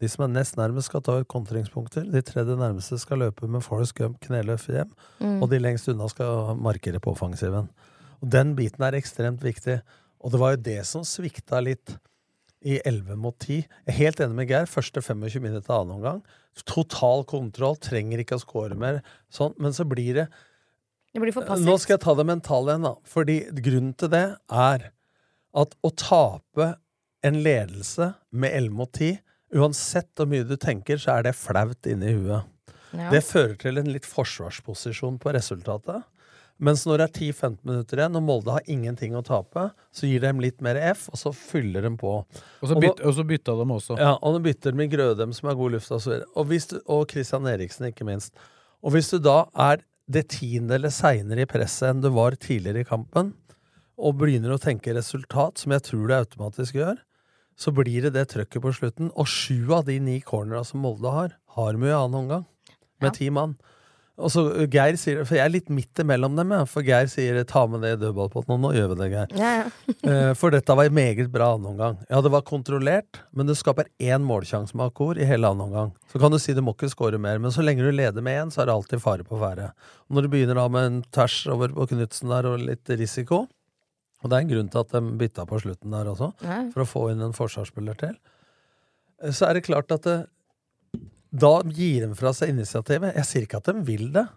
De 0.01 0.09
som 0.09 0.27
er 0.27 0.33
nest 0.33 0.57
nærmest, 0.59 0.91
skal 0.91 1.01
ta 1.05 1.15
ut 1.17 1.29
kontringspunkter. 1.29 2.05
De 2.13 2.21
tredje 2.25 2.57
nærmeste 2.57 2.99
skal 3.01 3.23
løpe 3.23 3.49
med 3.49 3.63
Forest 3.65 3.95
Gump 3.97 4.19
kneløft 4.21 4.69
hjem. 4.69 4.91
Mm. 5.17 5.39
Og 5.41 5.49
de 5.49 5.59
lengst 5.61 5.89
unna 5.89 6.09
skal 6.11 6.53
markere 6.61 7.01
på 7.01 7.15
offensiven. 7.15 7.69
Og 8.21 8.29
Den 8.33 8.53
biten 8.57 8.83
er 8.85 8.97
ekstremt 8.97 9.41
viktig. 9.45 9.79
Og 10.21 10.33
det 10.33 10.41
var 10.41 10.53
jo 10.53 10.65
det 10.69 10.79
som 10.89 11.05
svikta 11.05 11.61
litt 11.65 11.95
i 12.65 12.79
11 12.81 13.19
mot 13.21 13.35
10. 13.37 13.61
Jeg 13.61 13.93
er 13.93 13.97
helt 13.99 14.21
enig 14.23 14.37
med 14.39 14.49
Geir. 14.49 14.69
Første 14.69 15.01
25 15.03 15.43
minutter 15.43 15.73
av 15.73 15.83
annen 15.83 15.97
omgang. 15.99 16.21
Total 16.65 17.23
kontroll. 17.29 17.77
Trenger 17.81 18.23
ikke 18.23 18.39
å 18.39 18.43
score 18.43 18.77
mer. 18.77 19.03
Sånn. 19.33 19.53
Men 19.61 19.75
så 19.77 19.85
blir 19.87 20.23
det 20.23 20.27
Det 21.13 21.21
blir 21.21 21.33
for 21.33 21.47
Nå 21.61 21.77
skal 21.81 21.97
jeg 21.97 22.03
ta 22.03 22.13
det 22.17 22.27
mentale 22.27 22.73
igjen, 22.73 22.89
da. 22.89 22.95
Fordi 23.07 23.37
grunnen 23.61 23.93
til 23.97 24.11
det 24.13 24.25
er 24.49 24.89
at 25.57 25.77
å 25.81 25.93
tape 25.97 26.73
en 27.25 27.39
ledelse 27.45 28.11
med 28.29 28.53
11 28.53 28.77
mot 28.77 28.91
10 28.93 29.17
Uansett 29.55 30.09
hvor 30.17 30.27
mye 30.27 30.43
du 30.43 30.57
tenker, 30.59 30.99
så 30.99 31.17
er 31.17 31.27
det 31.27 31.37
flaut 31.39 31.87
inni 31.87 32.11
huet. 32.17 32.47
Ja. 32.91 33.09
Det 33.13 33.21
fører 33.23 33.55
til 33.61 33.79
en 33.79 33.89
litt 33.93 34.07
forsvarsposisjon 34.07 35.19
på 35.23 35.31
resultatet. 35.35 36.03
Mens 36.57 36.87
når 36.89 37.01
det 37.01 37.05
er 37.05 37.27
10-15 37.27 37.57
minutter 37.69 37.99
igjen, 37.99 38.15
og 38.17 38.23
Molde 38.25 38.53
har 38.55 38.69
ingenting 38.71 39.13
å 39.17 39.21
tape, 39.25 39.67
så 39.93 40.09
gir 40.09 40.23
de 40.23 40.31
litt 40.41 40.63
mer 40.65 40.79
F, 40.89 41.05
og 41.13 41.19
så 41.21 41.31
fyller 41.35 41.85
de 41.85 41.91
på. 42.01 42.13
Og 42.25 42.71
så, 42.71 42.77
byt, 42.81 43.03
og 43.05 43.13
så 43.13 43.25
bytta 43.29 43.53
de 43.59 43.67
også. 43.75 43.97
Ja, 44.01 44.15
og 44.17 44.33
nå 44.33 44.41
bytter 44.47 44.73
de 44.73 44.87
i 44.87 44.89
Grødem, 44.89 45.35
som 45.37 45.51
er 45.51 45.59
god 45.59 45.75
luft, 45.77 45.91
og 45.93 46.01
så 46.01 46.15
videre. 46.15 46.29
Og, 46.33 46.47
hvis 46.49 46.69
du, 46.71 46.79
og 46.89 47.05
Christian 47.13 47.49
Eriksen, 47.51 47.91
ikke 47.91 48.07
minst. 48.09 48.33
Og 48.81 48.95
hvis 48.95 49.11
du 49.13 49.19
da 49.21 49.43
er 49.67 49.85
det 50.09 50.29
tiende 50.33 50.77
eller 50.79 50.93
seinere 50.93 51.43
i 51.43 51.49
presset 51.49 51.91
enn 51.91 52.01
du 52.01 52.09
var 52.15 52.37
tidligere 52.41 52.81
i 52.81 52.89
kampen, 52.89 53.35
og 53.97 54.17
begynner 54.21 54.53
å 54.53 54.61
tenke 54.61 54.93
resultat, 54.93 55.61
som 55.61 55.73
jeg 55.73 55.85
tror 55.85 56.09
det 56.09 56.21
automatisk 56.23 56.77
gjør, 56.77 56.99
så 57.57 57.73
blir 57.73 58.05
det 58.05 58.13
det 58.13 58.27
trøkket 58.33 58.61
på 58.61 58.73
slutten. 58.73 59.09
Og 59.17 59.29
sju 59.29 59.73
av 59.73 59.87
de 59.87 59.97
ni 60.01 60.19
cornera 60.25 60.61
som 60.65 60.83
Molde 60.85 61.13
har, 61.13 61.33
har 61.57 61.77
vi 61.77 61.89
i 61.89 61.95
annen 61.95 62.21
omgang. 62.21 62.45
Med 63.01 63.17
ti 63.17 63.29
mann. 63.33 63.57
Og 64.17 64.31
så 64.33 64.41
Geir 64.73 64.95
sier 64.97 65.19
For 65.29 65.37
jeg 65.37 65.45
er 65.45 65.51
litt 65.53 65.67
midt 65.69 65.99
imellom 66.01 66.33
dem, 66.39 66.49
ja. 66.55 66.63
For 66.65 66.81
Geir 66.85 67.05
sier 67.11 67.37
'ta 67.45 67.67
med 67.69 67.83
det 67.85 67.91
i 67.93 67.99
dødballpotten', 68.01 68.55
og 68.55 68.59
nå 68.63 68.71
gjør 68.73 68.87
vi 68.93 68.95
det, 69.03 69.09
Geir. 69.13 69.35
Ja, 69.37 69.51
ja. 69.61 69.67
Eh, 70.07 70.33
For 70.33 70.49
dette 70.53 70.75
var 70.75 70.89
meget 70.89 71.29
bra 71.31 71.53
annen 71.53 71.73
omgang. 71.73 71.97
Ja, 72.09 72.21
det 72.21 72.31
var 72.31 72.41
kontrollert, 72.41 73.19
men 73.31 73.45
det 73.45 73.57
skaper 73.57 73.85
én 73.99 74.23
målsjanse 74.25 74.73
med 74.75 74.87
Akor 74.87 75.17
i 75.19 75.25
hele 75.25 75.47
annen 75.49 75.67
omgang. 75.67 75.91
Så 76.11 76.19
kan 76.19 76.31
du 76.31 76.39
si 76.39 76.53
du 76.53 76.61
må 76.61 76.73
ikke 76.73 76.89
score 76.89 77.17
mer, 77.19 77.37
men 77.39 77.51
så 77.51 77.61
lenge 77.61 77.83
du 77.83 77.91
leder 77.91 78.21
med 78.23 78.41
én, 78.41 78.49
så 78.53 78.61
er 78.61 78.65
det 78.65 78.73
alltid 78.77 79.01
fare 79.03 79.23
på 79.27 79.37
ferde. 79.37 79.71
Når 80.09 80.21
du 80.21 80.27
begynner 80.29 80.55
da 80.55 80.67
med 80.67 80.85
en 80.85 81.03
tvers 81.11 81.45
over 81.51 81.67
på 81.75 81.87
Knutsen 81.91 82.29
der 82.29 82.45
og 82.47 82.59
litt 82.63 82.87
risiko, 82.89 83.47
og 84.23 84.29
det 84.31 84.33
er 84.37 84.41
en 84.45 84.49
grunn 84.49 84.69
til 84.71 84.79
at 84.79 84.89
de 84.95 85.01
bytta 85.19 85.45
på 85.45 85.59
slutten 85.61 85.91
der 85.93 86.09
også, 86.09 86.31
for 86.73 86.81
å 86.81 86.87
få 86.89 87.11
inn 87.11 87.21
en 87.21 87.33
forsvarsspiller 87.37 87.97
til, 87.99 88.15
eh, 89.21 89.29
så 89.31 89.49
er 89.49 89.53
det 89.59 89.65
klart 89.67 89.91
at 89.91 90.03
det, 90.07 90.17
da 91.31 91.61
gir 91.65 92.07
de 92.07 92.15
fra 92.15 92.33
seg 92.33 92.49
initiativet. 92.53 93.15
Jeg 93.15 93.25
sier 93.29 93.47
ikke 93.47 93.61
at 93.61 93.69
de 93.71 93.81
vil 93.87 94.11
det, 94.15 94.27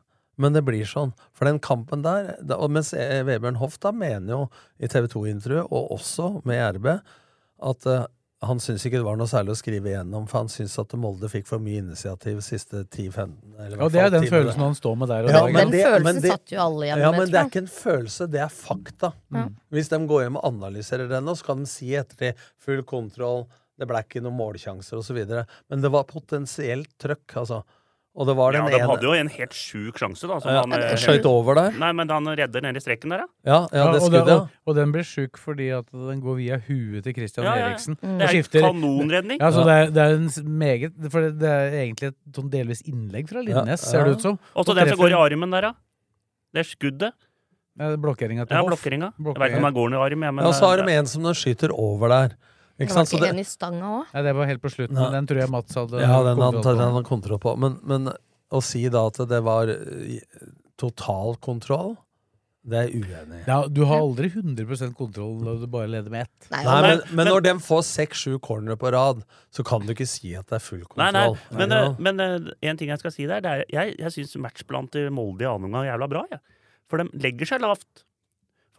men 0.41 0.55
det 0.57 0.63
blir 0.67 0.87
sånn. 0.89 1.13
For 1.37 1.47
den 1.47 1.61
kampen 1.63 2.03
der 2.03 2.35
da, 2.41 2.57
og 2.57 2.71
Mens 2.73 2.95
eh, 2.97 3.21
Vebjørn 3.29 3.59
Hoff 3.61 3.79
da 3.83 3.93
mener 3.93 4.33
jo 4.35 4.41
i 4.81 4.89
TV 4.89 5.07
2-intervjuet, 5.13 5.69
og 5.71 5.93
også 5.99 6.31
med 6.49 6.79
RB, 6.79 6.89
at 7.61 7.87
uh, 7.87 8.07
han 8.41 8.57
syns 8.63 8.87
ikke 8.89 8.97
det 8.97 9.05
var 9.05 9.19
noe 9.21 9.29
særlig 9.29 9.53
å 9.53 9.59
skrive 9.61 9.91
igjennom, 9.91 10.25
for 10.31 10.41
han 10.41 10.49
syns 10.49 10.79
at 10.81 10.95
Molde 10.97 11.29
fikk 11.29 11.45
for 11.51 11.61
mye 11.61 11.83
initiativ 11.83 12.39
siste 12.41 12.87
10-15 12.87 13.35
eller 13.59 13.75
i 13.75 13.77
hvert 13.77 13.85
Og 13.85 13.93
det 13.93 14.01
er 14.01 14.15
den 14.15 14.25
10 14.25 14.33
følelsen 14.33 14.65
han 14.65 14.79
står 14.79 14.95
med 14.97 15.13
der. 15.13 15.27
Og 15.27 15.29
Ja, 15.35 15.43
der. 15.45 15.53
men 15.53 15.61
Den 15.61 15.71
det- 15.75 15.85
følelsen 15.85 16.05
men 16.09 16.23
det- 16.23 16.31
satt 16.33 16.53
jo 16.55 16.61
alle 16.65 16.87
igjen 16.87 16.99
Ja, 17.05 17.11
med, 17.11 17.21
men 17.21 17.31
det 17.31 17.37
er 17.43 17.51
ikke 17.51 17.65
en 17.67 17.75
følelse, 17.77 18.31
det 18.33 18.41
er 18.41 18.49
fakta. 18.49 19.13
Mm. 19.31 19.55
Hvis 19.71 19.91
de 19.93 19.99
går 20.09 20.23
hjem 20.25 20.37
og 20.41 20.45
analyserer 20.55 21.09
den 21.13 21.25
nå, 21.29 21.37
så 21.37 21.45
kan 21.45 21.59
de 21.59 21.67
si 21.67 21.91
etter 21.93 22.17
det 22.17 22.35
full 22.57 22.83
kontroll, 22.83 23.47
det 23.81 23.89
ble 23.89 24.03
ikke 24.05 24.21
noen 24.23 24.37
målsjanser 24.37 25.01
osv. 25.01 25.21
Men 25.73 25.81
det 25.85 25.91
var 25.95 26.05
potensielt 26.09 26.93
trøkk, 27.01 27.39
altså. 27.41 27.63
Og 28.21 28.27
det 28.27 28.35
var 28.35 28.53
Ja, 28.53 28.65
de 28.67 28.75
ene 28.75 28.87
hadde 28.91 29.07
jo 29.07 29.13
en 29.15 29.29
helt 29.31 29.53
sjuk 29.55 29.97
sjanse, 30.03 30.27
da. 30.27 30.41
Som 30.43 30.51
Ja, 30.51 30.61
han, 30.67 30.73
eh, 30.75 30.97
Skøyt 30.99 31.25
over 31.31 31.55
der. 31.55 31.71
Nei, 31.79 31.93
men 31.95 32.09
han 32.11 32.27
redder 32.27 32.61
nede 32.61 32.77
i 32.77 32.83
streken 32.83 33.09
der, 33.15 33.23
ja. 33.23 33.29
Ja, 33.47 33.59
ja, 33.71 33.85
Ja, 33.85 33.93
det 33.95 34.01
og, 34.03 34.09
skuddet, 34.11 34.27
ja. 34.33 34.35
og, 34.43 34.49
og 34.67 34.75
den 34.81 34.91
blir 34.93 35.07
sjuk 35.07 35.39
fordi 35.39 35.69
at 35.79 35.87
den 35.95 36.21
går 36.21 36.37
via 36.41 36.59
huet 36.67 37.05
til 37.07 37.15
Christian 37.15 37.47
Ja, 37.47 37.55
ja, 37.55 37.61
ja. 37.63 37.69
Eriksen. 37.71 37.97
Det 38.03 38.27
er 38.27 38.35
skifter- 38.35 38.67
kanonredning. 38.67 39.39
Ja, 39.41 39.53
så 39.55 39.63
det, 39.65 39.77
er, 39.79 39.91
det 39.95 40.03
er 40.03 40.19
en 40.19 40.59
meget 40.59 40.99
For 41.11 41.21
det, 41.23 41.39
det 41.39 41.49
er 41.55 41.71
egentlig 41.87 42.09
et 42.11 42.19
sånn 42.35 42.51
delvis 42.51 42.83
innlegg 42.91 43.31
fra 43.31 43.41
Linnes, 43.47 43.79
Ja, 43.87 43.91
ser 43.95 44.05
det 44.05 44.17
ut 44.19 44.21
som. 44.27 44.39
Og 44.57 44.67
så 44.67 44.71
Og 44.75 44.77
den 44.83 44.89
som 44.91 44.99
går 44.99 45.11
i 45.15 45.19
armen 45.23 45.51
der, 45.57 45.63
ja. 45.71 45.73
Det 46.53 46.67
er 46.67 46.69
skuddet. 46.75 47.13
Ja, 47.79 47.95
blokkeringa 47.97 48.45
til 48.45 48.57
Ja, 48.59 48.61
Hoff. 48.67 48.75
blokkeringa. 48.75 49.13
Jeg 49.23 49.35
veit 49.39 49.53
ikke 49.55 49.63
om 49.63 49.71
den 49.71 49.75
går 49.79 49.91
noe 49.95 50.03
i 50.03 50.11
arm, 50.11 50.23
jeg, 50.27 50.35
men 50.35 50.43
Ja, 50.45 50.49
og 50.51 50.55
så 50.59 50.67
har 50.67 50.77
det- 50.83 50.87
de 50.91 50.99
en 50.99 51.07
som 51.07 51.23
den 51.23 51.33
skyter 51.33 51.71
over 51.73 52.09
der. 52.11 52.35
Det 52.81 52.87
Ikke 52.87 52.95
var 52.97 53.05
sant? 53.05 53.11
Så 53.11 53.19
ikke 53.19 53.27
det, 53.27 53.33
en 53.35 53.43
i 53.43 53.45
stanga 53.45 53.89
òg. 53.99 54.13
Ja, 54.17 54.21
det 54.25 54.33
var 54.39 54.47
helt 54.49 54.63
på 54.65 54.71
slutten, 54.73 54.97
Nei. 54.97 55.03
men 55.05 55.19
den 55.19 55.27
tror 55.29 55.41
jeg 55.43 55.53
Mats 55.53 55.77
hadde 55.77 55.99
ja, 56.01 56.15
den 56.25 56.39
kontroll 56.41 56.55
han, 56.57 56.63
på. 56.65 56.79
den 56.79 56.95
han 56.97 57.05
kontroll 57.05 57.41
på. 57.43 57.53
Men, 57.61 57.75
men 57.85 58.13
å 58.57 58.63
si 58.65 58.87
da 58.89 59.03
at 59.11 59.21
det 59.29 59.41
var 59.45 59.69
eh, 59.69 60.23
total 60.81 61.37
kontroll, 61.45 61.93
det 62.71 62.79
er 62.79 62.89
jeg 62.89 63.05
uenig 63.05 63.39
i. 63.39 63.45
Ja, 63.49 63.59
du 63.69 63.83
har 63.89 64.01
aldri 64.01 64.31
100% 64.33 64.97
kontroll 64.97 65.39
når 65.45 65.63
du 65.63 65.69
bare 65.73 65.93
leder 65.93 66.13
med 66.13 66.25
ett. 66.25 66.49
Nei, 66.53 66.65
Nei, 66.65 66.81
men, 66.87 67.05
men 67.21 67.31
når 67.31 67.45
de 67.47 67.55
får 67.69 67.85
seks-sju 67.89 68.35
cornere 68.45 68.77
på 68.81 68.91
rad, 68.97 69.23
så 69.53 69.65
kan 69.65 69.85
du 69.85 69.93
ikke 69.93 70.09
si 70.09 70.35
at 70.37 70.49
det 70.49 70.59
er 70.59 70.65
full 70.65 70.83
Nei, 70.97 71.11
nei, 71.13 71.27
kontroll. 71.29 71.61
men, 71.61 71.73
Nei, 71.73 71.81
eh, 71.85 72.05
men 72.09 72.25
eh, 72.27 72.53
en 72.73 72.81
ting 72.81 72.93
jeg 72.93 73.05
skal 73.05 73.15
si 73.15 73.29
der, 73.29 73.45
det 73.45 73.53
er 73.53 73.65
jeg, 73.77 73.97
jeg 74.01 74.17
syns 74.17 74.37
matchplanen 74.49 74.89
til 74.93 75.13
Molde 75.13 75.45
i 75.45 75.49
annen 75.53 75.69
omgang 75.69 75.85
er 75.85 75.93
jævla 75.95 76.09
bra, 76.17 76.25
jeg. 76.33 76.41
For 76.89 77.05
de 77.05 77.25
legger 77.29 77.53
seg 77.53 77.61
lavt. 77.65 78.07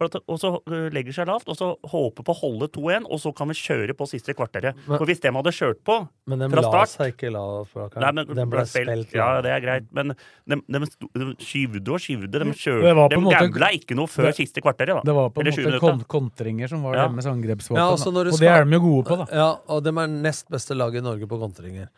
For 0.02 0.10
at, 0.10 0.18
og 0.26 0.40
så 0.42 0.52
legger 0.66 1.12
legger 1.12 1.14
seg 1.16 1.28
lavt, 1.28 1.48
og 1.52 1.56
så 1.58 1.68
håper 1.92 2.24
på 2.26 2.32
å 2.32 2.38
holde 2.40 2.68
2-1, 2.74 3.06
og 3.12 3.20
så 3.22 3.32
kan 3.36 3.50
vi 3.50 3.54
kjøre 3.58 3.94
på 3.98 4.06
siste 4.10 4.34
kvarteret. 4.34 4.74
Men- 4.86 4.98
For 4.98 5.06
hvis 5.06 5.20
de 5.22 5.30
hadde 5.34 5.52
kjørt 5.54 5.82
på 5.84 5.96
Men 6.26 6.38
de 6.38 6.48
fra 6.50 6.62
la 6.62 6.84
seg 6.86 7.12
ikke 7.14 7.30
lavt, 7.32 7.72
Blakkaren. 7.74 8.02
Nei, 8.02 8.12
men 8.12 8.36
Den 8.36 8.50
ble 8.50 8.64
spilt 8.66 9.12
Ja, 9.14 9.40
det 9.42 9.50
er 9.50 9.60
greit, 9.60 9.86
men 9.92 10.14
de, 10.46 10.56
de, 10.68 10.80
de 11.14 11.28
skyvde 11.42 11.88
og 11.88 12.00
skyvde. 12.00 12.30
De 12.32 12.38
Det 12.38 12.56
kjørte 12.56 13.08
De 13.10 13.20
gambla 13.30 13.70
ikke 13.76 13.94
noe 13.96 14.06
før 14.06 14.30
det- 14.30 14.36
siste 14.36 14.60
kvarteret, 14.62 14.94
da. 14.94 15.02
Det 15.04 15.14
var 15.14 15.30
på 15.30 15.40
en 15.42 15.52
måte 15.52 15.80
kon 15.80 16.04
kontringer 16.04 16.68
som 16.68 16.82
var 16.82 16.94
Ja. 16.96 17.08
deres 17.08 17.26
angrepsvåpen. 17.26 17.76
Ja, 17.76 17.90
altså 17.90 18.08
og 18.08 18.38
det 18.38 18.48
er 18.48 18.64
de 18.64 18.72
jo 18.72 18.80
gode 18.80 19.04
på, 19.06 19.16
da. 19.18 19.26
Ja, 19.32 19.56
og 19.68 19.82
de 19.84 19.88
er 19.90 20.06
nest 20.06 20.48
beste 20.48 20.74
lag 20.74 20.94
i 20.94 21.00
Norge 21.00 21.26
på 21.26 21.38
kontringer. 21.38 21.88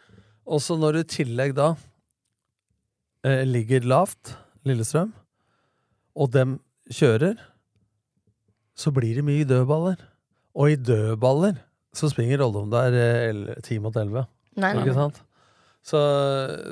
Og 0.47 0.61
så 0.61 0.77
når 0.79 0.93
du 0.93 0.99
i 1.01 1.05
tillegg 1.05 1.55
da 1.55 1.77
eh, 3.25 3.45
ligger 3.45 3.81
lavt, 3.85 4.37
Lillestrøm, 4.65 5.13
og 6.17 6.31
dem 6.33 6.61
kjører, 6.91 7.39
så 8.77 8.91
blir 8.95 9.15
det 9.21 9.25
mye 9.27 9.45
dødballer. 9.49 10.01
Og 10.55 10.71
i 10.71 10.77
dødballer 10.77 11.61
så 11.95 12.11
springer 12.11 12.41
rolle 12.43 12.65
om 12.65 12.71
det 12.73 12.83
er 12.91 13.61
10 13.63 13.79
mot 13.85 13.95
11. 13.97 14.27
Nei, 14.57 14.73
nei, 14.75 14.83
Ikke 14.85 14.95
sant? 14.97 15.21
Så, 15.85 15.99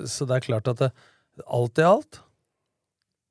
så 0.09 0.27
det 0.27 0.39
er 0.39 0.47
klart 0.47 0.69
at 0.73 0.79
det, 0.87 0.91
alt 1.47 1.79
i 1.83 1.85
alt 1.87 2.21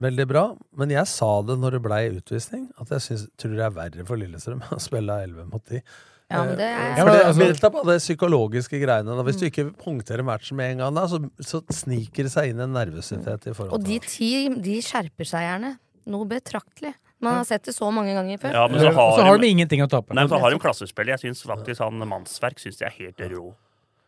Veldig 0.02 0.26
bra, 0.26 0.44
men 0.82 0.90
jeg 0.90 1.06
sa 1.06 1.28
det 1.46 1.60
når 1.62 1.76
det 1.76 1.82
blei 1.86 2.00
utvisning, 2.10 2.64
at 2.82 2.90
jeg 2.90 3.04
synes, 3.06 3.26
tror 3.38 3.52
det 3.54 3.66
er 3.68 3.74
verre 3.76 4.06
for 4.08 4.18
Lillestrøm 4.18 4.64
å 4.74 4.80
spille 4.82 5.14
11 5.28 5.46
mot 5.52 5.62
10. 5.70 5.84
Ja, 6.32 6.40
men 6.48 6.56
det 6.58 6.70
er- 6.72 6.88
Eh, 6.96 6.96
For 7.04 7.12
det, 7.12 7.26
altså- 7.28 7.70
på 7.76 7.84
det 7.86 7.98
psykologiske 8.02 8.80
greiene. 8.82 9.14
Da. 9.14 9.22
Hvis 9.28 9.38
du 9.38 9.46
ikke 9.46 9.68
punkterer 9.78 10.24
matchen 10.26 10.58
med 10.58 10.72
en 10.72 10.78
gang, 10.82 10.96
da, 10.96 11.04
så, 11.12 11.20
så 11.38 11.62
sniker 11.70 12.24
det 12.26 12.32
seg 12.34 12.50
inn 12.50 12.64
en 12.66 12.74
nervøsitet 12.74 13.46
i 13.46 13.54
forhold 13.54 13.74
Og 13.78 13.86
de 13.86 14.00
ti 14.00 14.32
de 14.50 14.80
skjerper 14.82 15.28
seg 15.28 15.46
gjerne. 15.46 15.76
Noe 16.10 16.26
betraktelig. 16.26 16.96
Man 17.22 17.36
har 17.38 17.44
sett 17.46 17.64
det 17.70 17.74
så 17.76 17.92
mange 17.94 18.14
ganger 18.18 18.38
før. 18.42 18.54
Ja, 18.58 18.68
men 18.68 18.80
så 18.82 18.92
har, 18.96 19.12
så 19.18 19.26
har 19.28 19.38
de 19.38 19.48
ingenting 19.54 19.84
å 19.86 19.90
tape. 19.90 20.14
Nei, 20.14 20.24
men 20.26 20.32
så 20.34 20.40
har 20.42 20.52
de 20.52 20.60
klassespill. 20.60 21.08
Jeg 21.14 21.20
syns 21.22 21.44
faktisk 21.46 21.84
han 21.84 22.02
Mannsverk 22.10 22.58
synes 22.60 22.80
jeg 22.82 22.90
er 22.90 22.98
helt 23.06 23.22
rå. 23.36 23.54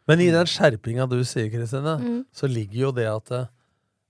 Men 0.10 0.20
i 0.20 0.32
den 0.34 0.50
skjerpinga 0.50 1.06
du 1.10 1.20
sier, 1.24 1.48
Kristine, 1.54 1.98
Mm. 2.02 2.26
så 2.34 2.50
ligger 2.52 2.80
jo 2.88 2.92
det 2.92 3.06
at 3.08 3.32
eh, 3.32 3.46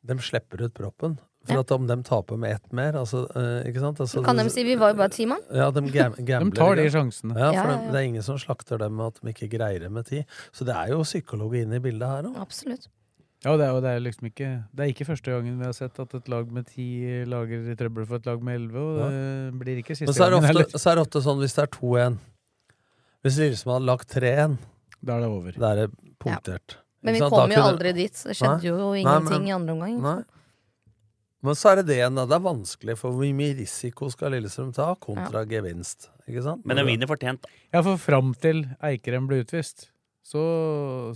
de 0.06 0.16
slipper 0.20 0.64
ut 0.66 0.74
proppen. 0.74 1.20
For 1.46 1.54
Ja. 1.56 1.60
at 1.60 1.72
om 1.76 1.86
de 1.86 1.96
taper 2.08 2.38
med 2.40 2.56
ett 2.56 2.72
mer, 2.72 2.94
altså, 2.96 3.26
eh, 3.36 3.68
ikke 3.70 3.82
sant? 3.84 4.00
Altså, 4.00 4.24
kan 4.24 4.38
de 4.40 4.46
si 4.50 4.64
vi 4.64 4.76
var 4.80 4.94
jo 4.94 4.98
bare 5.02 5.10
ti 5.12 5.26
mann. 5.28 5.42
Ja, 5.52 5.70
de, 5.72 5.82
gam 5.92 6.14
gambler. 6.24 6.50
De 6.52 6.56
tar 6.56 6.76
de 6.80 6.86
sjansene. 6.90 7.36
Ja, 7.38 7.50
for 7.52 7.70
ja, 7.70 7.82
ja. 7.84 7.92
det 7.92 8.00
er 8.00 8.08
ingen 8.08 8.24
som 8.24 8.38
slakter 8.40 8.80
dem 8.80 8.96
med 8.96 9.08
at 9.12 9.20
de 9.22 9.34
ikke 9.34 9.50
greier 9.58 9.80
det 9.84 9.92
med 9.92 10.06
ti. 10.08 10.24
Så 10.56 10.64
det 10.66 10.74
er 10.74 10.94
jo 10.96 11.02
psykologi 11.04 11.62
inne 11.68 11.76
i 11.76 11.84
bildet 11.84 12.08
her 12.08 12.24
òg. 12.32 12.38
Absolutt. 12.40 12.88
Ja, 13.44 13.52
og 13.52 13.60
det 13.60 13.66
er, 13.68 13.72
og 13.76 13.82
det 13.84 13.90
er 13.92 14.00
liksom 14.00 14.28
ikke 14.30 14.50
Det 14.74 14.80
er 14.86 14.92
ikke 14.94 15.06
første 15.10 15.32
gangen 15.34 15.58
vi 15.60 15.66
har 15.66 15.74
sett 15.76 15.98
at 16.00 16.14
et 16.16 16.30
lag 16.32 16.48
med 16.52 16.66
ti 16.68 16.86
lager 17.28 17.66
i 17.72 17.76
trøbbel 17.76 18.06
for 18.08 18.16
et 18.22 18.26
lag 18.30 18.42
med 18.42 18.56
elleve, 18.56 18.80
og 18.80 19.00
Ja. 19.02 19.10
det 19.10 19.60
blir 19.60 19.82
ikke 19.84 19.96
siste 19.98 20.14
så 20.16 20.26
er, 20.28 20.32
gangen 20.32 20.48
heller. 20.48 20.64
ofte, 20.66 20.80
så 20.80 20.92
er 20.92 20.96
det 20.96 21.04
ofte 21.08 21.22
sånn 21.26 21.40
hvis 21.44 21.56
det 21.56 21.64
er 21.64 21.72
2-1 21.76 22.18
Hvis 23.24 23.38
Lillesand 23.40 23.74
hadde 23.74 23.86
lagt 23.88 24.08
3-1, 24.12 24.58
Da 25.04 25.18
er 25.18 25.20
det 25.22 25.30
over. 25.30 25.52
da 25.52 25.72
er 25.72 25.76
det 25.88 25.92
punktert. 26.20 26.78
Men 27.04 27.14
vi 27.14 27.20
sant? 27.20 27.32
kom 27.34 27.50
jo 27.52 27.56
kunne- 27.56 27.72
aldri 27.74 27.94
dit. 27.94 28.12
Det 28.14 28.36
skjedde 28.36 28.62
Nei. 28.62 28.68
jo 28.68 28.78
Nei, 28.94 29.02
ingenting 29.04 29.40
men- 29.44 29.48
i 29.48 29.52
andre 29.52 29.74
omgang. 29.74 30.02
Nei. 30.02 30.24
Men 31.44 31.54
så 31.56 31.72
er 31.72 31.76
det 31.78 31.86
det 31.88 31.98
igjen, 31.98 32.16
da. 32.16 32.26
Det 32.26 32.36
er 32.36 32.40
vanskelig, 32.40 32.98
for 32.98 33.12
hvor 33.12 33.34
mye 33.36 33.54
risiko 33.58 34.10
skal 34.10 34.32
Lillestrøm 34.32 34.74
ta 34.74 34.96
kontra 34.96 35.44
gevinst? 35.46 36.08
Ikke 36.30 36.42
sant? 36.44 36.66
Men 36.66 36.78
de 36.78 36.84
vinner 36.86 37.06
fortjent, 37.08 37.42
da. 37.42 37.50
Ja, 37.74 37.82
for 37.82 37.98
fram 37.98 38.34
til 38.40 38.64
Eikrem 38.82 39.28
ble 39.28 39.44
utvist, 39.44 39.90
så, 40.24 40.42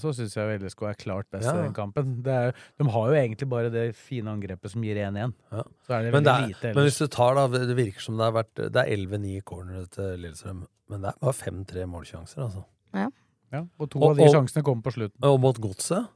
så 0.01 0.11
syns 0.13 0.33
jeg 0.35 0.59
LSK 0.59 0.81
er 0.89 0.97
klart 0.99 1.29
best 1.31 1.47
Ja. 1.47 1.53
i 1.55 1.63
den 1.63 1.73
kampen. 1.73 2.09
Det 2.25 2.33
er, 2.33 2.51
de 2.77 2.87
har 2.91 3.05
jo 3.07 3.15
egentlig 3.15 3.47
bare 3.49 3.69
det 3.71 3.85
fine 3.95 4.27
angrepet 4.33 4.73
som 4.73 4.83
gir 4.83 4.97
1-1. 4.99 5.33
Ja. 5.51 5.63
Så 5.87 5.93
er 5.95 6.03
det 6.03 6.11
Men, 6.13 6.23
det 6.27 6.33
er, 6.33 6.47
lite 6.51 6.73
men 6.75 6.83
hvis 6.89 6.97
du 6.99 7.07
tar 7.07 7.35
da, 7.39 7.45
det 7.47 7.77
virker 7.77 8.03
som 8.03 8.17
det 8.19 8.25
har 8.27 8.35
vært 8.35 8.53
Det 8.73 8.75
er 8.83 8.91
11-9 8.97 9.37
cornere 9.47 9.85
til 9.87 10.19
Lillestrøm, 10.19 10.65
men 10.91 11.01
det 11.05 11.13
er 11.13 11.19
bare 11.23 11.37
5-3 11.39 11.85
målsjanser, 11.87 12.43
altså. 12.49 12.65
Ja. 12.93 13.07
Ja, 13.53 13.61
og 13.79 13.89
to 13.89 13.99
Og- 14.03 14.09
av 14.11 14.17
de 14.17 14.23
og- 14.27 14.33
sjansene 14.35 14.63
kommer 14.67 14.83
på 14.83 14.91
slutten. 14.97 15.23
Og 15.23 15.39
mot 15.39 15.55
Godset 15.63 16.07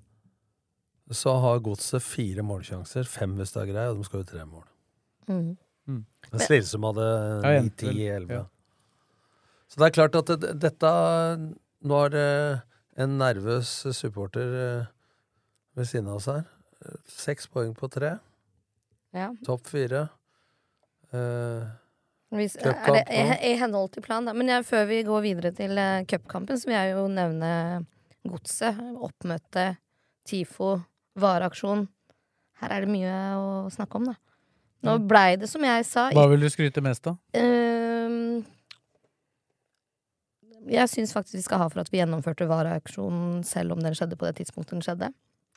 så 1.11 1.33
har 1.41 1.59
Godset 1.63 2.01
fire 2.03 2.43
målsjanser, 2.43 3.07
fem 3.07 3.35
hvis 3.37 3.51
det 3.53 3.61
er 3.63 3.71
grei, 3.73 3.85
og 3.91 3.97
de 3.97 4.03
skal 4.07 4.19
jo 4.21 4.27
tre 4.29 4.45
mål. 4.45 4.63
Mm. 5.27 5.57
Mm. 5.87 6.05
Mens 6.31 6.49
Lillestrøm 6.51 6.83
hadde 6.91 7.07
9-10-11. 7.43 8.29
ja. 8.35 8.43
Så 9.71 9.79
det 9.79 9.87
er 9.87 9.95
klart 9.95 10.15
at 10.19 10.25
det, 10.41 10.59
dette 10.59 10.91
Nå 11.87 11.97
er 12.05 12.15
eh, 12.19 12.59
en 12.99 13.17
nervøs 13.19 13.69
supporter 13.95 14.57
eh, 14.63 14.89
ved 15.77 15.87
siden 15.87 16.09
av 16.11 16.19
oss 16.19 16.29
her. 16.31 16.43
Seks 17.07 17.47
poeng 17.51 17.75
på 17.77 17.87
tre. 17.91 18.15
Ja. 19.15 19.29
Topp 19.45 19.69
fire. 19.69 20.07
Uh, 21.11 21.67
Hvis, 22.31 22.55
er 22.55 22.77
det 22.95 23.03
i, 23.11 23.53
henhold 23.59 23.91
til 23.93 24.03
planen, 24.05 24.29
da. 24.29 24.35
Men 24.35 24.49
jeg, 24.49 24.65
før 24.67 24.85
vi 24.89 25.01
går 25.07 25.23
videre 25.25 25.51
til 25.55 25.75
uh, 25.75 26.03
cupkampen, 26.07 26.59
så 26.59 26.69
vil 26.69 26.77
jeg 26.77 26.93
jo 26.95 27.05
nevne 27.11 27.51
Godset. 28.27 28.79
Oppmøte, 29.01 29.65
TIFO, 30.29 30.75
vareaksjon. 31.19 31.87
Her 32.61 32.75
er 32.75 32.85
det 32.85 32.93
mye 32.93 33.15
å 33.37 33.47
snakke 33.73 33.99
om, 33.99 34.11
da. 34.11 34.17
Nå 34.85 34.97
blei 35.05 35.35
det, 35.37 35.49
som 35.49 35.61
jeg 35.61 35.83
sa 35.85 36.07
Hva 36.09 36.23
vil 36.31 36.41
du 36.41 36.49
skryte 36.49 36.81
mest 36.81 37.05
av? 37.09 37.19
Ehm, 37.37 37.70
jeg 40.69 40.89
syns 40.89 41.13
faktisk 41.13 41.35
vi 41.39 41.41
skal 41.45 41.59
ha 41.63 41.69
for 41.69 41.81
at 41.81 41.89
vi 41.91 41.97
gjennomførte 42.01 42.47
vareaksjonen 42.49 43.43
selv 43.47 43.71
om 43.75 43.79
den 43.81 43.93
skjedde 43.97 44.17
på 44.19 44.25
det 44.27 44.35
tidspunktet 44.41 44.75
den 44.77 44.81
skjedde. 44.85 45.09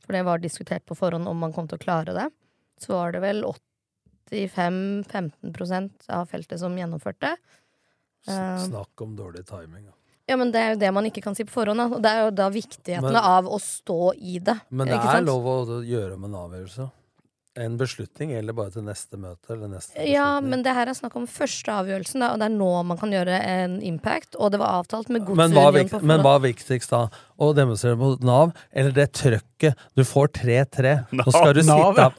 For 0.04 0.12
det 0.16 0.24
var 0.26 0.38
diskutert 0.38 0.84
på 0.86 0.94
forhånd 0.96 1.28
om 1.28 1.38
man 1.40 1.52
kom 1.52 1.68
til 1.68 1.78
å 1.78 1.84
klare 1.84 2.12
det. 2.16 2.28
Så 2.80 2.92
var 2.92 3.12
det 3.14 3.20
vel 3.24 3.44
85-15% 4.30 5.90
av 6.08 6.26
feltet 6.30 6.60
som 6.60 6.76
gjennomførte. 6.78 7.36
Ehm, 8.28 8.58
snakk 8.68 9.00
om 9.04 9.16
dårlig 9.16 9.46
timing. 9.46 9.84
da. 9.86 9.92
ja, 10.26 10.36
men 10.36 10.52
det 10.52 10.60
er 10.60 10.70
jo 10.74 10.78
det 10.80 10.92
man 10.96 11.04
ikke 11.04 11.22
kan 11.22 11.34
si 11.36 11.44
på 11.44 11.52
forhånd. 11.52 11.78
Da. 11.80 11.86
Og 11.96 12.02
det 12.02 12.10
er 12.10 12.24
jo 12.24 12.30
da 12.30 12.48
viktigheten 12.50 13.12
Men- 13.12 13.16
av 13.16 13.44
å 13.46 13.58
stå 13.60 14.14
i 14.16 14.38
det. 14.38 14.58
Men 14.70 14.86
det 14.88 14.96
er 14.96 15.02
sant? 15.02 15.26
lov 15.26 15.44
å 15.44 15.82
gjøre 15.84 16.14
om 16.14 16.24
en 16.24 16.34
avgjørelse. 16.34 16.90
En 17.54 17.76
beslutning 17.78 18.32
gjelder 18.32 18.54
bare 18.58 18.72
til 18.74 18.82
neste 18.82 19.14
møte 19.14 19.52
eller 19.54 19.68
neste 19.70 20.02
Ja, 20.10 20.40
men 20.42 20.64
det 20.66 20.72
her 20.74 20.88
er 20.90 20.96
snakk 20.98 21.14
om 21.20 21.28
første 21.30 21.70
avgjørelsen, 21.70 22.18
da, 22.24 22.32
og 22.34 22.40
det 22.42 22.48
er 22.48 22.54
nå 22.56 22.70
man 22.82 22.98
kan 22.98 23.12
gjøre 23.14 23.36
en 23.46 23.76
impact. 23.78 24.34
Og 24.42 24.50
det 24.50 24.58
var 24.58 24.80
avtalt 24.80 25.06
med 25.14 25.22
Godsunion 25.22 25.86
på 25.92 26.00
men 26.02 26.24
hva 26.24 26.32
er 26.40 26.42
viktigst 26.48 26.90
da? 26.90 27.04
Å 27.14 27.52
demonstrere 27.54 27.94
mot 28.00 28.18
Nav, 28.26 28.50
eller 28.74 28.90
det 28.96 29.06
trøkket? 29.20 29.78
Du 29.94 30.02
får 30.02 30.32
3-3. 30.40 30.96
Nå 31.14 31.28
skal 31.30 31.54
du 31.54 31.62
Nav, 31.70 31.94
sitte 31.94 32.10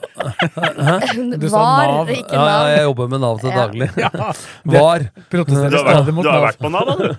Hæ? 0.88 0.96
Du 1.42 1.46
sa 1.52 1.60
Var, 1.60 1.92
Nav. 1.92 2.14
ikke 2.16 2.32
Ja, 2.32 2.48
ja, 2.48 2.72
jeg 2.72 2.88
jobber 2.88 3.12
med 3.12 3.24
Nav 3.26 3.36
til 3.44 3.52
daglig. 3.52 3.90
Ja, 4.06 4.10
Var. 4.76 5.04
Du 5.28 5.36
har 5.36 5.44
vært, 5.44 6.16
du 6.16 6.32
har 6.32 6.44
vært 6.48 6.64
på 6.64 6.72
Nav, 6.72 6.88
da, 6.88 6.96
du. 6.96 7.12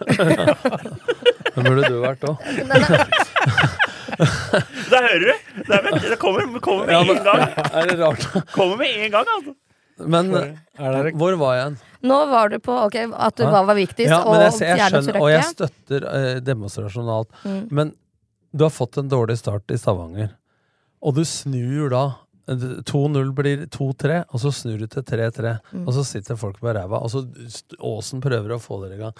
Det 1.53 1.61
burde 1.69 1.85
du 1.85 2.01
vært 2.01 2.25
òg. 2.33 2.37
Der 4.97 5.07
hører 5.07 5.23
du! 5.23 5.61
Det, 5.61 5.77
er, 5.77 5.99
det 6.09 6.17
kommer, 6.21 6.59
kommer 6.63 6.89
med 6.89 7.13
en 7.13 7.23
gang. 7.25 7.43
Er 7.77 7.89
det 7.91 7.97
rart? 8.01 8.27
Kommer 8.55 8.79
med 8.81 8.97
en 9.05 9.11
gang, 9.13 9.31
altså. 9.37 9.53
Men 9.97 10.29
Er 10.77 11.11
hvor 11.17 11.37
var 11.41 11.55
jeg 11.57 11.63
hen? 11.69 11.77
Nå 12.07 12.17
var 12.29 12.51
du 12.53 12.59
på 12.61 12.73
ok, 12.85 12.95
at 13.17 13.37
det 13.39 13.47
hva 13.49 13.63
var 13.65 13.77
viktigst, 13.77 14.11
Ja, 14.11 14.19
og 14.21 14.35
men 14.35 14.43
jeg, 14.45 14.53
ser- 14.59 14.69
jeg 14.77 14.91
skjønner, 14.93 15.17
og 15.21 15.31
jeg 15.33 15.47
støtter 15.49 16.05
eh, 16.11 16.27
demonstrasjon 16.45 17.07
og 17.09 17.15
alt. 17.15 17.39
Mm. 17.49 17.63
Men 17.79 17.93
du 18.53 18.65
har 18.67 18.73
fått 18.73 18.99
en 19.01 19.09
dårlig 19.09 19.39
start 19.41 19.73
i 19.73 19.79
Stavanger, 19.81 20.35
og 21.01 21.17
du 21.17 21.23
snur 21.25 21.89
da 21.93 22.03
2-0 22.47 23.33
blir 23.35 23.65
2-3, 23.73 24.21
og 24.31 24.39
så 24.39 24.53
snur 24.55 24.77
du 24.79 24.87
til 24.87 25.03
3-3. 25.03 25.57
Mm. 25.73 25.81
Og 25.87 25.91
så 25.97 26.05
sitter 26.07 26.37
folk 26.39 26.61
med 26.63 26.77
ræva, 26.77 27.01
og 27.03 27.11
så 27.11 27.25
Åsen 27.83 28.21
prøver 28.23 28.53
å 28.55 28.61
få 28.63 28.79
dere 28.85 28.95
i 28.95 29.01
gang. 29.01 29.17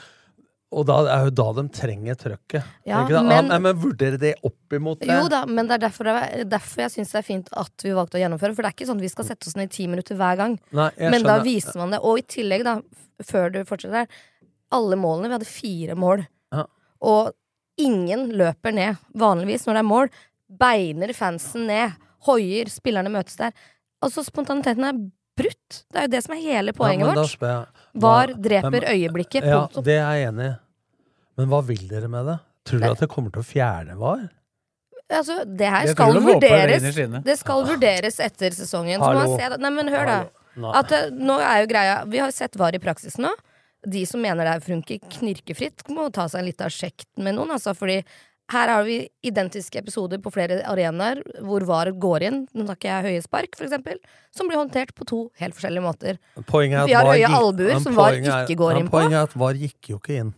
Og 0.75 0.83
da 0.85 0.97
er 1.07 1.25
jo 1.29 1.31
da 1.31 1.45
de 1.61 1.63
trenger 1.71 2.15
trøkket. 2.19 2.63
Ja, 2.85 3.05
men- 3.07 3.47
ja, 3.47 3.59
men 3.59 3.77
vurdere 3.79 4.17
det 4.19 4.33
opp 4.43 4.73
imot 4.75 4.99
det. 4.99 5.07
Jo 5.07 5.29
da, 5.31 5.45
men 5.45 5.65
det 5.67 5.75
er 5.77 5.87
derfor, 5.87 6.03
det 6.03 6.15
er- 6.39 6.43
derfor 6.43 6.81
jeg 6.83 6.91
syns 6.91 7.11
det 7.13 7.19
er 7.19 7.27
fint 7.27 7.47
at 7.55 7.71
vi 7.83 7.89
valgte 7.95 8.19
å 8.19 8.21
gjennomføre. 8.21 8.53
For 8.55 8.61
det 8.63 8.65
er 8.65 8.75
ikke 8.75 8.87
sånn 8.89 8.97
at 8.97 9.01
vi 9.01 9.07
skal 9.07 9.25
sette 9.25 9.47
oss 9.47 9.55
ned 9.55 9.69
i 9.71 9.75
ti 9.77 9.87
minutter 9.87 10.15
hver 10.17 10.35
gang. 10.35 10.59
Nei, 10.73 10.91
men 10.99 11.11
Men 11.11 11.23
da 11.23 11.39
viser 11.43 11.75
man 11.77 11.91
det. 11.91 11.99
Og 12.03 12.17
i 12.19 12.21
tillegg, 12.23 12.63
da, 12.65 12.81
før 13.23 13.51
du 13.53 13.63
fortsetter 13.63 13.93
her, 13.93 14.07
alle 14.71 14.95
målene 14.97 15.29
Vi 15.29 15.37
hadde 15.37 15.45
fire 15.47 15.95
mål. 15.95 16.27
Ja. 16.51 16.65
Og 17.01 17.31
ingen 17.77 18.31
løper 18.33 18.73
ned. 18.73 18.97
Vanligvis 19.15 19.65
når 19.65 19.73
det 19.73 19.79
er 19.79 19.83
mål, 19.83 20.09
beiner 20.51 21.13
fansen 21.15 21.65
ned. 21.67 21.93
Hoier, 22.27 22.65
spillerne 22.65 23.07
møtes 23.09 23.37
der. 23.37 23.53
Altså, 24.03 24.23
spontaniteten 24.25 24.83
er 24.83 25.11
brutt. 25.37 25.81
Det 25.91 26.01
er 26.01 26.07
jo 26.07 26.13
det 26.15 26.23
som 26.25 26.35
er 26.35 26.41
hele 26.43 26.73
poenget 26.77 27.07
ja, 27.07 27.13
vårt. 27.17 27.35
jeg, 27.41 27.83
Var 28.07 28.31
hva- 28.33 28.41
dreper 28.47 28.71
men- 28.77 28.89
øyeblikket. 28.93 29.45
Ja, 29.45 29.59
Punktum. 29.67 29.83
det 29.87 29.97
er 29.99 30.13
jeg 30.17 30.31
enig 30.31 30.49
i. 30.51 30.55
Men 31.37 31.51
hva 31.51 31.61
vil 31.65 31.87
dere 31.87 32.09
med 32.09 32.25
det? 32.25 32.39
Tror 32.67 32.79
dere 32.81 32.97
at 32.97 33.03
det 33.05 33.09
kommer 33.09 33.31
til 33.31 33.43
å 33.43 33.47
fjerne 33.47 33.97
VAR? 33.97 34.25
Altså, 35.07 35.37
det 35.45 35.67
her 35.71 35.87
skal 35.93 36.17
det 36.17 36.23
vurderes. 36.25 37.23
Det 37.23 37.37
skal 37.39 37.63
vurderes 37.67 38.19
etter 38.19 38.51
sesongen. 38.51 38.99
Så 38.99 39.13
må 39.15 39.37
se 39.37 39.49
det. 39.53 39.59
Nei, 39.63 39.69
men 39.71 39.87
hør, 39.93 40.09
da. 40.09 40.17
At 40.75 40.91
eh, 40.91 41.11
nå 41.13 41.37
er 41.37 41.61
jo 41.61 41.67
greia 41.69 41.99
Vi 42.09 42.17
har 42.17 42.31
sett 42.33 42.57
VAR 42.57 42.75
i 42.75 42.81
praksis 42.81 43.19
nå. 43.21 43.29
De 43.87 44.01
som 44.09 44.19
mener 44.19 44.43
det 44.43 44.55
er 44.57 44.63
funker 44.65 44.99
knirkefritt, 45.13 45.85
må 45.93 46.09
ta 46.11 46.25
seg 46.27 46.41
en 46.41 46.47
liten 46.49 46.73
sjekk 46.73 47.05
med 47.21 47.37
noen. 47.37 47.53
Altså, 47.55 47.75
fordi 47.77 48.01
her 48.53 48.71
har 48.71 48.83
vi 48.87 48.97
identiske 49.27 49.81
episoder 49.81 50.21
på 50.23 50.31
flere 50.31 50.61
arenaer 50.71 51.19
hvor 51.43 51.65
VAR 51.67 51.91
går 51.91 52.25
inn. 52.29 52.39
Nå 52.55 52.63
snakker 52.69 52.89
jeg 52.89 53.07
høye 53.11 53.23
spark, 53.25 53.57
for 53.59 53.67
eksempel, 53.67 53.99
som 54.31 54.47
blir 54.47 54.59
håndtert 54.59 54.93
på 54.95 55.07
to 55.09 55.21
helt 55.41 55.57
forskjellige 55.57 55.83
måter. 55.83 56.19
Er 56.39 56.45
at 56.45 56.87
Vi 56.87 56.95
har 56.95 57.03
VAR 57.03 57.13
høye 57.13 57.31
albuer 57.41 57.79
som 57.83 57.97
VAR 57.97 58.19
ikke 58.21 58.59
går 58.59 58.79
inn 58.79 58.91
på. 58.91 58.95
Poenget 58.95 59.19
er 59.19 59.27
at 59.27 59.35
VAR 59.35 59.59
gikk 59.59 59.91
jo 59.91 59.99
ikke 59.99 60.19
inn. 60.23 60.33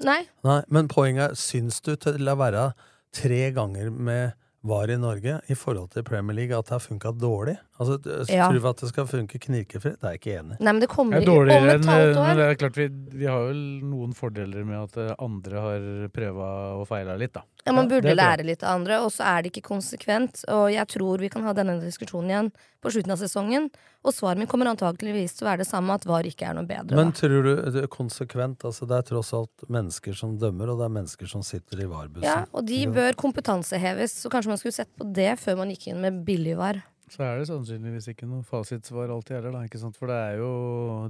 Nei. 0.00 0.22
Nei, 0.48 0.60
men 0.72 0.88
poenget 0.88 1.34
er, 1.34 1.36
syns 1.36 1.82
du 1.84 1.92
til 2.00 2.28
å 2.32 2.36
være 2.40 2.70
tre 3.12 3.42
ganger 3.52 3.90
med 3.92 4.32
VAR 4.62 4.90
i 4.92 4.96
Norge 5.00 5.38
i 5.48 5.54
forhold 5.56 5.88
til 5.94 6.02
Premier 6.04 6.36
League 6.36 6.52
at 6.58 6.66
det 6.68 6.74
har 6.74 6.82
funka 6.84 7.12
dårlig? 7.16 7.54
Altså, 7.80 7.96
Ja. 8.28 8.48
Tror 8.50 8.60
du 8.60 8.68
at 8.68 8.76
det 8.82 8.88
skal 8.90 9.06
funke 9.08 9.38
knirkefritt? 9.40 9.96
Det 10.00 10.04
er 10.04 10.12
jeg 10.12 10.20
ikke 10.20 10.34
enig 10.40 10.52
i. 10.60 10.62
Nei, 10.64 10.72
men 10.72 10.80
det 10.80 10.88
kommer 10.90 11.16
Det 11.18 11.22
er 11.22 11.30
i- 11.30 11.30
om 11.30 11.46
dårligere 11.46 11.68
et 11.74 11.80
enn 11.80 11.88
halvt 11.88 12.14
Men 12.14 12.24
år. 12.26 12.36
det 12.36 12.44
er 12.50 12.54
klart 12.60 12.76
vi, 12.76 12.88
vi 13.18 13.24
har 13.24 13.40
vel 13.46 13.80
noen 13.82 14.12
fordeler 14.12 14.64
med 14.66 14.82
at 14.82 14.96
eh, 14.98 15.14
andre 15.18 15.60
har 15.60 16.08
prøva 16.12 16.80
og 16.80 16.86
feila 16.88 17.16
litt, 17.16 17.32
da. 17.32 17.42
Ja, 17.66 17.72
Man 17.72 17.88
burde 17.88 18.04
ja, 18.08 18.14
lære 18.14 18.44
litt 18.44 18.62
av 18.62 18.76
andre, 18.80 19.00
og 19.00 19.10
så 19.10 19.24
er 19.24 19.42
det 19.42 19.52
ikke 19.52 19.68
konsekvent. 19.72 20.44
Og 20.48 20.70
jeg 20.72 20.86
tror 20.88 21.18
vi 21.18 21.28
kan 21.30 21.42
ha 21.42 21.52
denne 21.54 21.80
diskusjonen 21.80 22.28
igjen 22.28 22.52
på 22.82 22.90
slutten 22.92 23.12
av 23.12 23.18
sesongen. 23.18 23.70
Og 24.00 24.14
svaret 24.16 24.40
mitt 24.40 24.48
kommer 24.48 24.70
antakeligvis 24.70 25.34
til 25.36 25.44
å 25.44 25.50
være 25.50 25.60
det 25.60 25.68
samme, 25.68 25.92
at 25.92 26.06
VAR 26.08 26.24
ikke 26.24 26.46
er 26.48 26.54
noe 26.56 26.64
bedre. 26.68 26.96
Men 26.96 27.10
da. 27.10 27.16
tror 27.18 27.42
du 27.44 27.50
det 27.74 27.82
er 27.82 27.88
konsekvent? 27.92 28.64
Altså, 28.64 28.86
det 28.88 28.96
er 28.96 29.08
tross 29.10 29.32
alt 29.36 29.66
mennesker 29.68 30.16
som 30.16 30.38
dømmer, 30.40 30.70
og 30.72 30.80
det 30.80 30.86
er 30.86 30.94
mennesker 30.94 31.28
som 31.28 31.42
sitter 31.44 31.82
i 31.84 31.88
VAR-bussen. 31.90 32.24
Ja, 32.24 32.46
og 32.56 32.64
de 32.70 32.78
bør 32.88 33.12
kompetanseheves, 33.20 34.14
så 34.22 34.32
kanskje 34.32 34.54
man 34.54 34.62
skulle 34.62 34.78
sett 34.78 34.92
på 34.96 35.04
det 35.12 35.34
før 35.42 35.60
man 35.60 35.74
gikk 35.74 35.90
inn 35.92 36.00
med 36.00 36.22
billig 36.24 36.56
VAR. 36.56 36.80
Så 37.10 37.24
er 37.26 37.40
det 37.42 37.48
sannsynligvis 37.50 38.08
ikke 38.12 38.28
noe 38.30 38.46
fasitsvar 38.46 39.10
alltid 39.12 39.36
heller, 39.40 39.58
da. 39.58 39.64
Ikke 39.68 39.80
sant? 39.82 39.96
For 39.98 40.06
det 40.08 40.16
er 40.30 40.36
jo 40.38 40.50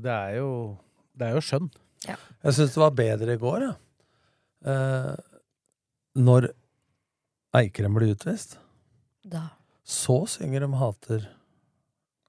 Det 0.03 0.11
er 0.17 0.37
jo, 0.41 0.51
det 1.15 1.29
er 1.29 1.35
jo 1.37 1.43
skjønn. 1.45 1.71
Jeg 2.09 2.57
syns 2.57 2.73
det 2.75 2.81
var 2.81 2.95
bedre 2.97 3.35
i 3.37 3.41
går, 3.43 3.67
ja. 3.69 3.75
Eh, 4.71 5.17
når 6.17 6.51
Eikrem 7.55 7.95
blir 7.95 8.15
utvist, 8.15 8.57
Da. 9.27 9.51
så 9.85 10.25
synger 10.27 10.65
de 10.65 10.73
hater 10.81 11.29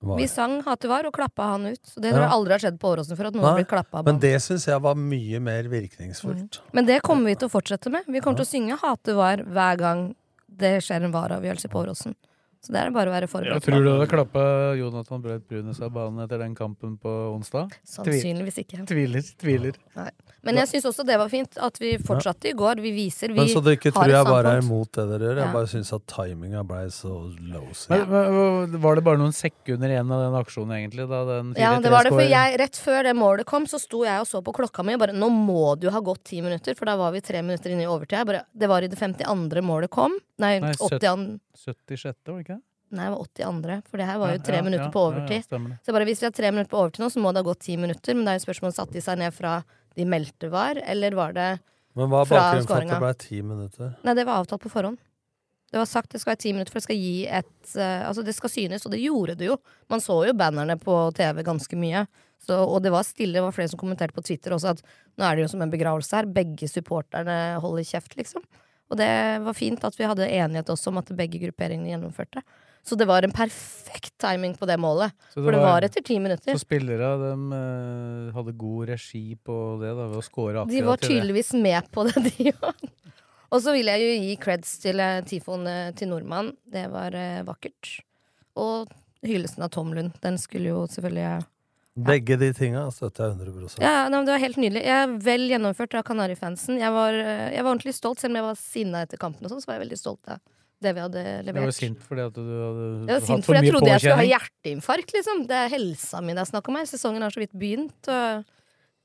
VAR. 0.02 0.18
Vi 0.18 0.28
sang 0.28 0.62
Hate 0.66 0.88
VAR 0.90 1.06
og 1.06 1.14
klappa 1.14 1.44
han 1.54 1.66
ut. 1.68 1.82
Så 1.86 2.02
det 2.02 2.10
Ja. 2.12 2.16
tror 2.18 2.24
jeg 2.26 2.32
aldri 2.38 2.52
har 2.52 2.60
skjedd 2.60 2.80
på 2.80 2.90
Åråsen 2.96 3.18
før, 3.18 3.28
at 3.28 3.34
noen 3.34 3.56
blitt 3.56 3.68
klappa 3.70 4.00
av 4.00 4.06
men 4.06 4.20
det 4.20 4.36
syns 4.42 4.66
jeg 4.66 4.82
var 4.82 4.96
mye 4.96 5.40
mer 5.40 5.64
virkningsfullt. 5.64 6.60
Men 6.74 6.86
det 6.86 7.02
kommer 7.04 7.26
vi 7.26 7.36
til 7.36 7.48
å 7.48 7.52
fortsette 7.52 7.92
med. 7.92 8.04
Vi 8.08 8.20
kommer 8.20 8.38
til 8.38 8.46
å 8.46 8.54
synge 8.54 8.80
Hate 8.80 9.14
VAR 9.16 9.38
hver 9.46 9.78
gang 9.78 10.16
det 10.50 10.82
skjer 10.84 11.04
en 11.04 11.12
VAR-avgjørelse 11.14 11.70
på 11.70 11.86
Åråsen. 11.86 12.16
Så 12.62 12.76
det 12.76 12.82
er 12.82 12.92
bare 12.94 13.10
å 13.10 13.14
være 13.16 13.28
forberedt 13.30 13.42
forberedt. 13.42 13.66
tror 13.66 13.86
du 13.86 13.92
hadde 13.92 14.10
klappa 14.12 14.42
Jonathan 14.78 15.22
Braut 15.24 15.48
Brunes 15.50 15.80
av 15.82 15.94
banen 15.96 16.22
etter 16.26 16.42
den 16.44 16.54
kampen 16.56 16.98
på 17.02 17.14
onsdag? 17.34 17.74
Sannsynligvis 17.88 18.60
ikke. 18.62 18.84
Tviler. 18.90 19.32
Tviler. 19.42 19.80
Nei. 19.98 20.12
Men 20.46 20.58
jeg 20.58 20.72
syns 20.72 20.88
også 20.90 21.06
det 21.06 21.18
var 21.22 21.30
fint 21.30 21.58
at 21.62 21.76
vi 21.82 21.92
fortsatte 22.02 22.50
i 22.50 22.54
går. 22.58 22.82
Vi 22.82 22.92
viser, 22.96 23.34
vi 23.34 23.42
Men 23.42 23.50
så 23.52 23.62
det 23.66 23.76
ikke 23.78 23.92
har 23.94 23.98
tror 23.98 24.14
jeg 24.14 24.28
bare 24.30 24.54
er 24.56 24.64
imot 24.64 24.90
det 24.98 25.06
dere 25.12 25.28
gjør. 25.28 25.42
Jeg 25.42 25.54
bare 25.56 25.70
syns 25.74 25.92
at 25.98 26.06
timinga 26.10 26.64
blei 26.70 26.84
så 26.94 27.12
lousy. 27.38 27.92
Men, 27.92 28.08
men, 28.10 28.78
var 28.82 28.98
det 28.98 29.06
bare 29.06 29.22
noen 29.22 29.36
sekunder 29.38 29.94
igjen 29.94 30.14
av 30.14 30.24
den 30.26 30.38
aksjonen, 30.42 30.74
egentlig? 30.80 31.06
Da 31.12 31.22
den 31.30 31.54
Ja, 31.62 31.76
det 31.82 31.94
var 31.94 32.10
det, 32.10 32.14
for 32.16 32.26
jeg, 32.26 32.58
Rett 32.62 32.82
før 32.82 33.06
det 33.06 33.14
målet 33.18 33.50
kom, 33.50 33.68
så 33.70 33.82
sto 33.82 34.02
jeg 34.08 34.22
og 34.22 34.30
så 34.30 34.42
på 34.46 34.54
klokka 34.58 34.86
mi 34.86 34.98
og 34.98 35.04
bare 35.04 35.18
Nå 35.18 35.30
må 35.34 35.76
det 35.78 35.90
jo 35.90 35.94
ha 35.94 36.02
gått 36.06 36.24
ti 36.32 36.42
minutter, 36.46 36.78
for 36.78 36.90
da 36.90 36.98
var 36.98 37.14
vi 37.14 37.22
tre 37.26 37.42
minutter 37.46 37.74
inne 37.74 37.86
i 37.86 37.90
overtid. 37.90 38.26
Bare, 38.30 38.46
det 38.54 38.70
var 38.70 38.86
i 38.86 38.90
det 38.90 38.98
52. 38.98 39.62
målet 39.66 39.94
kom. 39.94 40.18
Nei, 40.42 40.56
Nei, 40.64 40.74
80 40.74 41.38
76., 41.62 42.18
var 42.26 42.40
det 42.40 42.46
ikke 42.46 42.51
det? 42.51 42.51
Nei, 42.96 43.08
det 43.08 43.14
var 43.14 43.26
82. 43.26 43.78
For 43.90 44.02
det 44.02 44.08
her 44.08 44.22
var 44.22 44.34
jo 44.36 44.42
tre 44.46 44.60
ja, 44.60 44.66
minutter 44.66 44.88
ja, 44.88 44.94
på 44.94 45.04
ja, 45.04 45.12
ja, 45.12 45.22
overtid. 45.22 45.52
det. 45.52 45.78
så 45.86 45.96
bare, 45.96 46.08
hvis 46.10 46.24
vi 46.24 46.28
har 46.28 46.34
tre 46.38 46.52
minutter 46.54 46.72
på 46.72 46.82
overtid 46.82 47.04
nå, 47.04 47.12
så 47.14 47.24
må 47.24 47.32
det 47.32 47.44
ha 47.44 47.48
gått 47.48 47.64
ti 47.68 47.78
minutter. 47.80 48.18
Men 48.18 48.28
det 48.28 48.34
er 48.34 48.40
jo 48.40 48.46
spørsmålet 48.48 48.80
satte 48.80 48.98
de 48.98 49.04
seg 49.06 49.22
ned 49.22 49.36
fra 49.36 49.60
de 50.00 50.08
meldte 50.08 50.50
var, 50.52 50.80
eller 50.88 51.16
var 51.18 51.36
det 51.36 51.48
Men 52.00 52.12
hva 52.12 52.24
er 52.24 52.30
bakgrunnen 52.32 52.68
for 52.68 52.80
at 52.80 52.92
det 52.92 53.00
ble 53.04 53.14
ti 53.20 53.42
minutter? 53.44 53.96
Nei, 54.08 54.16
det 54.16 54.28
var 54.28 54.44
avtalt 54.44 54.64
på 54.64 54.72
forhånd. 54.72 55.00
Det 55.72 55.80
var 55.80 55.88
sagt 55.88 56.12
det 56.12 56.20
skal 56.20 56.34
være 56.34 56.44
ti 56.44 56.52
minutter, 56.52 56.74
for 56.74 56.82
det 56.82 56.88
skal 56.90 57.00
gi 57.00 57.16
et 57.32 57.76
uh, 57.80 58.08
Altså, 58.10 58.26
det 58.28 58.36
skal 58.36 58.52
synes, 58.52 58.86
og 58.86 58.92
det 58.92 59.00
gjorde 59.00 59.38
det 59.40 59.48
jo. 59.48 59.56
Man 59.92 60.04
så 60.04 60.18
jo 60.28 60.36
bannerne 60.36 60.76
på 60.80 60.96
TV 61.16 61.46
ganske 61.48 61.80
mye. 61.80 62.04
Så, 62.44 62.58
og 62.58 62.82
det 62.84 62.92
var 62.92 63.08
stille. 63.08 63.38
Det 63.38 63.46
var 63.46 63.56
flere 63.56 63.72
som 63.72 63.80
kommenterte 63.80 64.18
på 64.18 64.24
Twitter 64.26 64.56
også 64.56 64.74
at 64.74 64.82
nå 65.16 65.28
er 65.28 65.38
det 65.38 65.46
jo 65.46 65.52
som 65.54 65.64
en 65.64 65.72
begravelse 65.72 66.18
her. 66.18 66.28
Begge 66.28 66.68
supporterne 66.68 67.38
holder 67.64 67.88
kjeft, 67.88 68.18
liksom. 68.20 68.44
Og 68.92 69.00
det 69.00 69.12
var 69.46 69.56
fint 69.56 69.84
at 69.88 69.96
vi 69.96 70.08
hadde 70.10 70.28
enighet 70.28 70.70
også 70.74 70.92
om 70.92 71.00
at 71.00 71.14
begge 71.16 71.40
grupperingene 71.46 71.94
gjennomførte. 71.94 72.44
Så 72.84 72.98
det 72.98 73.06
var 73.06 73.24
en 73.24 73.32
perfekt 73.32 74.16
timing 74.22 74.56
på 74.58 74.66
det 74.70 74.78
målet. 74.82 75.12
Det 75.34 75.44
for 75.44 75.52
det 75.52 75.60
var- 75.62 75.82
var 75.82 75.82
etter 75.88 76.04
ti 76.04 76.18
minutter. 76.20 76.54
Så 76.54 76.66
spillere 76.66 77.12
dem, 77.30 77.52
eh, 77.54 78.34
hadde 78.34 78.58
god 78.58 78.88
regi 78.90 79.36
på 79.36 79.80
det, 79.80 79.96
da, 79.96 80.08
ved 80.08 80.18
å 80.18 80.24
score 80.24 80.56
akkurat 80.56 80.70
De 80.70 80.82
var 80.82 80.98
tydeligvis 80.98 81.54
med 81.62 81.92
på 81.92 82.08
det, 82.10 82.24
de 82.38 82.52
òg. 82.52 82.90
Og 83.52 83.60
så 83.62 83.74
vil 83.76 83.86
jeg 83.92 84.00
jo 84.00 84.12
gi 84.24 84.36
creds 84.38 84.78
til 84.82 85.00
eh, 85.00 85.22
Tifon 85.28 85.68
eh, 85.68 85.92
til 85.92 86.08
nordmann. 86.08 86.56
Det 86.66 86.90
var 86.92 87.14
eh, 87.14 87.44
vakkert. 87.44 88.00
Og 88.56 88.88
hyllesten 89.24 89.64
av 89.64 89.70
Tom 89.70 89.94
Lund. 89.94 90.14
Den 90.22 90.38
skulle 90.38 90.72
jo 90.72 90.86
selvfølgelig 90.88 91.46
Begge 92.02 92.38
de 92.40 92.54
tinga 92.56 92.86
støtter 92.90 93.28
jeg 93.28 93.36
100 93.52 93.82
Ja, 93.84 93.90
ja, 93.92 94.04
nei, 94.08 94.22
men 94.22 94.26
Det 94.26 94.32
var 94.32 94.40
helt 94.40 94.56
nydelig. 94.58 94.84
Jeg 94.88 94.96
er 94.96 95.18
Vel 95.20 95.50
gjennomført 95.52 95.94
av 96.00 96.06
Kanarifansen. 96.08 96.80
Jeg 96.80 96.88
jeg 96.88 97.64
var 97.64 97.74
ordentlig 97.74 97.94
stolt, 97.94 98.22
selv 98.22 98.32
om 98.32 98.40
jeg 98.40 98.46
var 98.48 98.56
sinna 98.56 99.02
etter 99.04 99.20
kampen, 99.20 99.44
og 99.44 99.52
sånn, 99.52 99.60
så 99.60 99.68
var 99.68 99.76
jeg 99.76 99.90
veldig 99.90 100.00
stolt 100.00 100.32
av 100.32 100.40
det 100.82 100.94
vi 100.98 101.04
hadde 101.04 101.22
Jeg 101.22 101.36
var 101.46 101.54
levert. 101.62 101.76
sint 101.78 102.00
fordi 102.08 102.24
at 102.26 102.38
du 102.38 102.42
hadde 102.46 102.86
Jeg 103.08 103.14
var 103.14 103.28
sint 103.28 103.46
for 103.46 103.54
fordi 103.54 103.68
jeg 103.68 103.74
trodde 103.76 103.92
jeg 103.92 104.04
skulle 104.04 104.22
ha 104.22 104.30
hjerteinfarkt, 104.32 105.14
liksom. 105.18 105.44
Det 105.50 105.60
er 105.60 105.70
helsa 105.76 106.22
mi 106.26 106.34
det 106.38 106.44
er 106.46 106.50
snakk 106.52 106.72
om 106.72 106.80
her. 106.80 106.90
Sesongen 106.90 107.26
har 107.26 107.34
så 107.34 107.44
vidt 107.44 107.54
begynt. 107.58 108.10
Og 108.12 108.46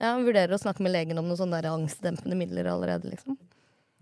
jeg 0.03 0.25
vurderer 0.29 0.53
å 0.57 0.61
snakke 0.61 0.85
med 0.85 0.93
legen 0.93 1.21
om 1.21 1.29
noen 1.29 1.41
sånne 1.41 1.61
angstdempende 1.71 2.37
midler 2.37 2.69
allerede, 2.73 3.09
liksom. 3.13 3.37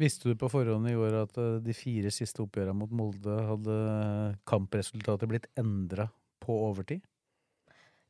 Visste 0.00 0.26
du 0.26 0.34
på 0.34 0.48
forhånd 0.50 0.88
i 0.90 0.96
år 0.98 1.20
at 1.22 1.37
eh, 1.38 1.58
de 1.62 1.74
fire 1.76 2.10
siste 2.10 2.42
oppgjørene 2.42 2.74
mot 2.74 2.90
Molde 2.90 3.34
hadde 3.46 3.76
kampresultatet 4.50 5.30
blitt 5.30 5.46
endra 5.60 6.08
på 6.42 6.56
overtid? 6.66 7.04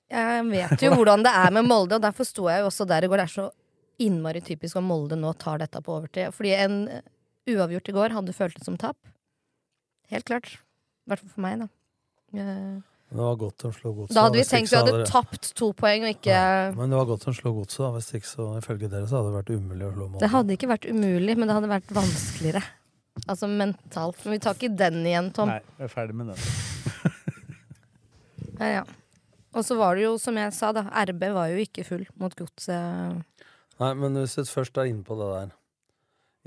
Jeg 0.09 0.47
vet 0.49 0.81
jo 0.85 0.95
hvordan 0.95 1.25
det 1.25 1.33
er 1.33 1.53
med 1.53 1.69
Molde, 1.69 1.99
og 1.99 2.05
derfor 2.05 2.25
sto 2.29 2.49
jeg 2.49 2.63
jo 2.63 2.71
også 2.71 2.87
der 2.89 3.05
i 3.05 3.11
går. 3.11 3.21
Det 3.21 3.27
er 3.29 3.35
så 3.35 3.51
innmari 4.05 4.41
typisk 4.45 4.81
om 4.81 4.89
Molde 4.89 5.19
nå 5.21 5.33
tar 5.41 5.61
dette 5.61 5.81
på 5.85 5.99
overtid. 5.99 6.33
Fordi 6.35 6.55
en 6.57 6.79
eh, 6.89 7.05
uavgjort 7.53 7.93
i 7.93 7.97
går 7.99 8.17
hadde 8.17 8.37
føltes 8.37 8.65
som 8.65 8.79
tap. 8.81 8.97
Helt 10.13 10.25
klart. 10.29 10.51
I 11.07 11.13
hvert 11.13 11.21
fall 11.23 11.33
for 11.37 11.45
meg, 11.45 11.63
da. 11.65 11.69
Det 12.35 13.21
var 13.23 13.37
godt 13.39 13.63
de 13.63 13.71
slo 13.77 13.93
godset. 13.95 14.15
Da 14.17 14.23
hadde 14.27 14.39
vi 14.41 14.45
tenkt 14.49 14.71
vi 14.73 14.77
hadde 14.81 14.93
dere- 14.97 15.07
tapt 15.07 15.51
to 15.55 15.69
poeng, 15.77 16.03
og 16.03 16.11
ikke 16.17 16.39
Men 16.77 16.91
det 16.91 16.99
var 16.99 17.07
godt 17.13 17.27
de 17.29 17.35
slo 17.37 17.53
godset, 17.55 17.79
da. 17.85 17.91
Hvis 17.95 18.09
ikke 18.19 18.31
så, 18.31 18.47
ifølge 18.59 18.89
dere, 18.91 19.07
så 19.07 19.21
hadde 19.21 19.31
det 19.31 19.37
vært 19.39 19.53
umulig 19.55 19.87
å 19.87 19.93
slå 19.95 20.09
Molde. 20.09 20.21
Det 20.25 20.31
hadde 20.33 20.57
ikke 20.57 20.71
vært 20.73 20.89
umulig, 20.91 21.37
men 21.39 21.49
det 21.49 21.55
hadde 21.59 21.71
vært 21.71 21.95
vanskeligere. 21.95 22.63
Altså 23.29 23.47
mentalt. 23.47 24.19
Men 24.25 24.33
vi 24.35 24.39
tar 24.43 24.55
ikke 24.59 24.73
den 24.77 25.05
igjen, 25.07 25.31
Tom. 25.37 25.49
Nei, 25.53 25.61
jeg 25.79 25.85
er 25.87 25.93
ferdig 25.95 26.15
med 26.19 26.33
den. 26.33 26.39
Ja, 28.61 28.67
ja. 28.71 28.83
Og 29.55 29.65
så 29.67 29.75
var 29.79 29.97
det 29.99 30.05
jo, 30.05 30.13
som 30.19 30.37
jeg 30.39 30.53
sa, 30.55 30.73
da, 30.75 30.85
RB 31.11 31.25
var 31.35 31.49
jo 31.51 31.59
ikke 31.63 31.85
full 31.87 32.05
mot 32.23 32.35
godset. 32.39 33.23
Nei, 33.81 33.93
men 33.99 34.15
hvis 34.21 34.37
du 34.39 34.45
først 34.47 34.79
er 34.79 34.87
inne 34.91 35.03
på 35.07 35.17
det 35.19 35.27
der 35.33 35.49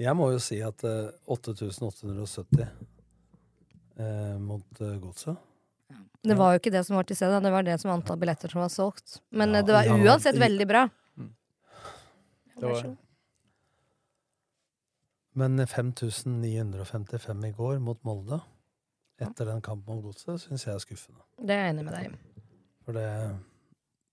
Jeg 0.05 0.15
må 0.15 0.29
jo 0.31 0.39
si 0.39 0.61
at 0.63 0.83
eh, 0.87 1.09
8870 1.27 2.67
eh, 3.99 4.37
mot 4.39 4.81
eh, 4.81 4.95
godset 5.01 5.37
Det 6.27 6.35
var 6.37 6.53
jo 6.53 6.61
ikke 6.61 6.73
det 6.73 6.83
som 6.87 6.97
var 6.97 7.07
til 7.07 7.15
stede, 7.19 7.41
det 7.43 7.51
var 7.53 7.63
det 7.63 7.77
som 7.81 7.91
antall 7.93 8.19
billetter 8.19 8.51
som 8.51 8.61
var 8.63 8.71
solgt. 8.73 9.19
Men 9.31 9.53
Ja, 9.53 9.61
eh, 9.61 9.65
det 9.67 9.75
var 9.77 9.83
ja, 9.87 9.97
uansett 9.97 10.39
veldig 10.41 10.67
bra. 10.67 10.87
Det 12.57 12.65
var, 12.65 12.95
Men 15.37 15.59
5955 15.67 17.43
i 17.45 17.51
går 17.53 17.79
mot 17.79 17.99
Molde, 18.03 18.39
etter 19.21 19.45
den 19.45 19.61
kampen 19.61 19.95
mot 19.99 20.07
godset, 20.07 20.41
syns 20.41 20.65
jeg 20.65 20.73
er 20.73 20.81
skuffende. 20.81 21.21
Det 21.37 21.53
er 21.53 21.67
jeg 21.67 21.75
enig 21.75 21.85
med 21.85 21.93
deg 21.93 22.09
i. 22.09 22.41
For 22.85 22.97
det, 22.97 23.05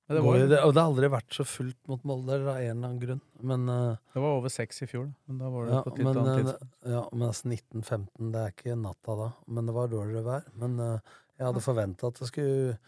det 0.09 0.21
var- 0.21 0.38
det, 0.38 0.59
Og 0.61 0.75
det 0.75 0.81
har 0.83 0.90
aldri 0.90 1.09
vært 1.09 1.33
så 1.33 1.45
fullt 1.49 1.88
mot 1.88 2.03
Molde, 2.05 2.35
av 2.35 2.57
en 2.57 2.61
eller 2.61 2.88
annen 2.88 3.01
grunn. 3.01 3.21
Men 3.40 3.69
uh, 3.69 3.97
Det 4.12 4.21
var 4.21 4.37
over 4.37 4.53
seks 4.53 4.83
i 4.83 4.87
fjor, 4.87 5.14
men 5.27 5.38
da 5.38 5.49
var 5.49 5.64
det 5.64 5.73
ja, 5.73 5.83
på 5.83 5.93
et 5.93 5.99
litt 5.99 6.05
men, 6.05 6.17
annet 6.19 6.33
eh, 6.33 6.45
tidspunkt. 6.45 6.75
ja, 6.93 7.03
men 7.12 7.29
altså 7.29 7.49
1915, 7.49 8.33
det 8.33 8.43
er 8.43 8.53
ikke 8.53 8.77
natta 8.83 9.17
da. 9.23 9.29
Men 9.49 9.67
det 9.71 9.75
var 9.75 9.88
dårligere 9.88 10.25
vær. 10.25 10.51
Men 10.61 10.77
uh, 10.81 11.14
jeg 11.38 11.47
hadde 11.49 11.64
forventa 11.64 12.11
at 12.11 12.21
det 12.21 12.29
skulle 12.29 12.79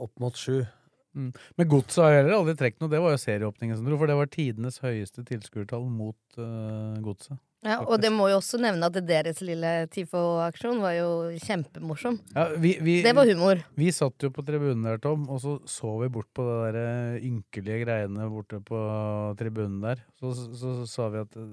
opp 0.00 0.22
mot 0.22 0.38
sju. 0.38 0.60
Mm. 1.18 1.32
Men 1.58 1.68
Godset 1.68 2.04
har 2.04 2.12
heller 2.20 2.36
aldri 2.38 2.54
trukket 2.54 2.80
noe. 2.80 2.92
Det 2.92 3.02
var 3.02 3.10
jo 3.16 3.20
serieåpningen 3.24 3.76
som 3.76 3.88
dro, 3.88 3.98
for 3.98 4.06
det 4.06 4.18
var 4.20 4.30
tidenes 4.30 4.78
høyeste 4.84 5.26
tilskuertall 5.26 5.88
mot 5.90 6.38
uh, 6.38 6.94
Godset. 7.02 7.40
Ja, 7.62 7.82
og 7.84 8.00
det 8.00 8.08
må 8.08 8.30
jo 8.30 8.38
også 8.38 8.56
nevne 8.56 8.86
at 8.88 8.94
deres 9.04 9.42
lille 9.44 9.86
TIFO-aksjon 9.92 10.78
var 10.80 10.94
jo 10.96 11.08
kjempemorsom. 11.44 12.16
Ja, 12.32 12.46
vi, 12.56 12.78
vi, 12.80 12.94
Det 13.04 13.12
var 13.14 13.28
humor. 13.28 13.60
Vi 13.76 13.90
satt 13.92 14.16
jo 14.24 14.30
på 14.32 14.44
tribunen 14.46 14.86
der, 14.86 14.96
Tom, 15.02 15.26
og 15.28 15.42
så 15.42 15.58
så 15.68 15.90
vi 16.00 16.08
bort 16.08 16.30
på 16.32 16.46
det 16.46 16.56
der 16.74 16.78
eh, 16.80 17.26
ynkelige 17.28 17.82
greiene 17.84 18.30
borte 18.32 18.62
på 18.64 18.80
tribunen 19.36 19.82
der. 19.84 20.00
Så, 20.20 20.32
så, 20.32 20.54
så 20.56 20.86
sa 20.88 21.08
vi 21.12 21.20
at 21.20 21.36
eh, 21.36 21.50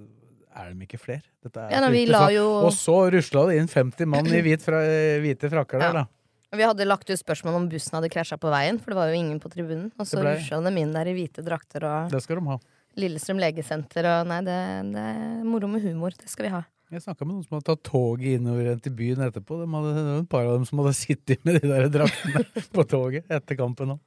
er 0.63 0.71
de 0.73 0.87
ikke 0.87 0.97
flere? 1.01 1.25
Er 1.43 1.73
Ja, 1.75 1.81
nei, 1.83 1.91
vi 1.91 2.05
fryktelig. 2.05 2.15
la 2.15 2.21
Så- 2.27 2.33
jo- 2.37 2.65
Og 2.67 2.71
så 2.73 2.95
rusla 3.13 3.43
det 3.51 3.57
inn 3.59 3.67
50 3.67 4.07
mann 4.07 4.27
i 4.31 4.41
hvit 4.47 4.63
fra, 4.63 4.79
eh, 4.87 5.19
hvite 5.21 5.51
frakker 5.51 5.79
der, 5.83 5.91
Ja. 5.91 5.93
da. 6.03 6.07
Vi 6.55 6.63
hadde 6.63 6.85
lagt 6.87 7.09
ut 7.11 7.19
spørsmål 7.19 7.55
om 7.59 7.67
bussen 7.69 7.91
hadde 7.99 8.07
krasja 8.09 8.37
på 8.39 8.47
veien, 8.49 8.79
for 8.79 8.91
det 8.91 8.95
var 8.95 9.09
jo 9.11 9.19
ingen 9.19 9.39
på 9.43 9.51
tribunen. 9.51 9.91
Og 9.99 10.07
så 10.07 10.23
ble- 10.23 10.37
rusla 10.39 10.63
de 10.63 10.79
inn 10.79 10.93
der 10.95 11.05
i 11.11 11.13
hvite 11.19 11.43
drakter 11.43 11.83
og 11.83 12.09
Det 12.15 12.23
skal 12.23 12.39
de 12.39 12.45
ha. 12.47 12.57
Lillestrøm 12.97 13.39
legesenter 13.41 14.07
og 14.09 14.27
Nei, 14.31 14.39
det, 14.47 14.57
det 14.95 15.03
er 15.11 15.43
moro 15.45 15.69
med 15.69 15.83
humor. 15.85 16.15
Det 16.17 16.29
skal 16.31 16.47
vi 16.47 16.53
ha. 16.55 16.63
Jeg 16.87 17.03
snakka 17.03 17.25
med 17.27 17.35
noen 17.35 17.43
som 17.43 17.57
hadde 17.57 17.67
tatt 17.67 17.81
toget 17.89 18.37
innover 18.39 18.77
til 18.79 18.93
byen 18.95 19.19
etterpå. 19.25 19.57
De 19.59 19.65
hadde, 19.73 19.89
det 19.97 20.03
var 20.07 20.21
et 20.23 20.29
par 20.31 20.45
av 20.47 20.53
dem 20.55 20.65
som 20.69 20.79
hadde 20.81 20.93
sittet 20.95 21.43
med 21.45 21.57
de 21.59 21.67
der 21.67 21.89
draktene 21.91 22.43
på 22.77 22.85
toget 22.87 23.27
etter 23.37 23.59
kampen 23.59 23.97
òg. 23.97 23.99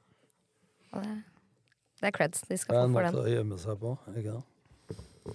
Det, 0.91 1.11
det 2.01 2.09
er 2.09 2.15
creds 2.17 2.41
de 2.47 2.57
Det 2.57 2.73
er 2.73 2.81
en 2.81 2.89
for 2.89 2.97
måte 2.97 3.11
den. 3.13 3.21
å 3.21 3.35
gjemme 3.35 3.59
seg 3.61 3.77
på. 3.83 3.93
ikke 4.17 4.33
sant? 4.33 4.47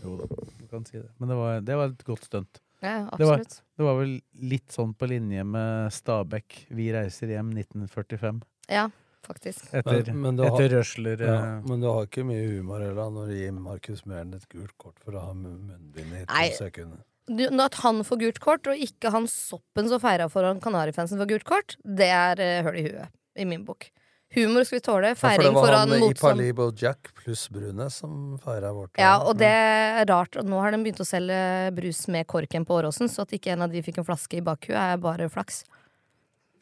Jo 0.02 0.16
da, 0.18 0.26
du 0.58 0.64
kan 0.72 0.84
si 0.88 0.98
det. 0.98 1.06
Men 1.22 1.30
det 1.30 1.36
var, 1.38 1.60
det 1.70 1.76
var 1.78 1.92
et 1.94 2.02
godt 2.10 2.26
stunt. 2.26 2.58
Ja, 2.84 2.96
Det 3.16 3.24
var, 3.30 3.40
det 3.46 3.84
var 3.86 3.94
vel 4.02 4.16
litt 4.50 4.74
sånn 4.74 4.90
på 4.98 5.06
linje 5.08 5.46
med 5.48 5.94
Stabæk. 5.96 6.58
Vi 6.76 6.90
reiser 6.92 7.30
hjem 7.32 7.54
1945. 7.56 8.42
Ja, 8.74 8.88
faktisk. 9.26 9.66
Etter, 9.74 10.12
Men- 10.12 10.22
men 10.22 10.38
har- 10.38 10.54
etter 10.54 10.76
røsler 10.78 11.20
Ja, 11.20 11.34
Ja. 11.34 11.60
men 11.66 11.80
du 11.80 11.86
har 11.90 12.06
ikke 12.06 12.24
mye 12.24 12.46
humor 12.56 12.80
heller 12.80 13.10
når 13.10 13.26
du 13.28 13.34
gir 13.34 13.52
Markus 13.52 14.02
Mæren 14.06 14.34
et 14.34 14.48
gult 14.48 14.76
kort 14.78 14.98
for 15.04 15.12
å 15.12 15.20
ha 15.26 15.32
mun- 15.34 15.66
munnbind 15.66 16.14
i 16.22 16.24
to 16.48 16.56
sekunder. 16.64 17.02
Du, 17.26 17.42
at 17.60 17.74
han 17.82 18.04
får 18.06 18.18
gult 18.20 18.38
kort, 18.40 18.66
og 18.68 18.76
ikke 18.78 19.10
han 19.10 19.24
soppen 19.26 19.88
som 19.88 19.98
feira 19.98 20.28
foran 20.30 20.60
Kanarifansen 20.62 21.18
får 21.18 21.26
gult 21.28 21.44
kort, 21.44 21.76
det 21.84 22.06
er 22.06 22.38
uh, 22.38 22.62
høl 22.70 22.76
i 22.78 22.82
huet, 22.88 23.08
i 23.36 23.44
min 23.44 23.64
bok. 23.64 23.90
Humor 24.34 24.64
skal 24.66 24.78
vi 24.78 24.82
tåle. 24.82 25.10
Feiring 25.16 25.42
Ja, 25.46 25.52
for 25.54 25.66
det 25.66 25.72
var 25.72 25.86
han 25.86 26.00
motstand. 26.00 26.40
Ipalibo 26.40 26.72
Jack 26.76 27.12
pluss 27.14 27.48
Brunes 27.48 27.94
som 27.94 28.38
feira 28.38 28.72
vårt. 28.74 28.90
Ja, 28.98 29.18
og 29.22 29.38
det 29.38 29.46
er 29.48 30.04
rart. 30.06 30.32
Nå 30.44 30.60
har 30.60 30.70
de 30.72 30.78
begynt 30.78 30.98
å 31.00 31.06
selge 31.06 31.72
brus 31.74 32.06
med 32.08 32.26
korken 32.26 32.66
på 32.66 32.74
Åråsen, 32.82 33.08
så 33.08 33.22
at 33.22 33.30
ikke 33.30 33.52
en 33.54 33.62
av 33.62 33.70
de 33.72 33.82
fikk 33.82 33.98
en 33.98 34.04
flaske 34.04 34.38
i 34.38 34.40
bakhuet, 34.40 34.76
er 34.76 34.96
bare 34.98 35.28
flaks. 35.30 35.62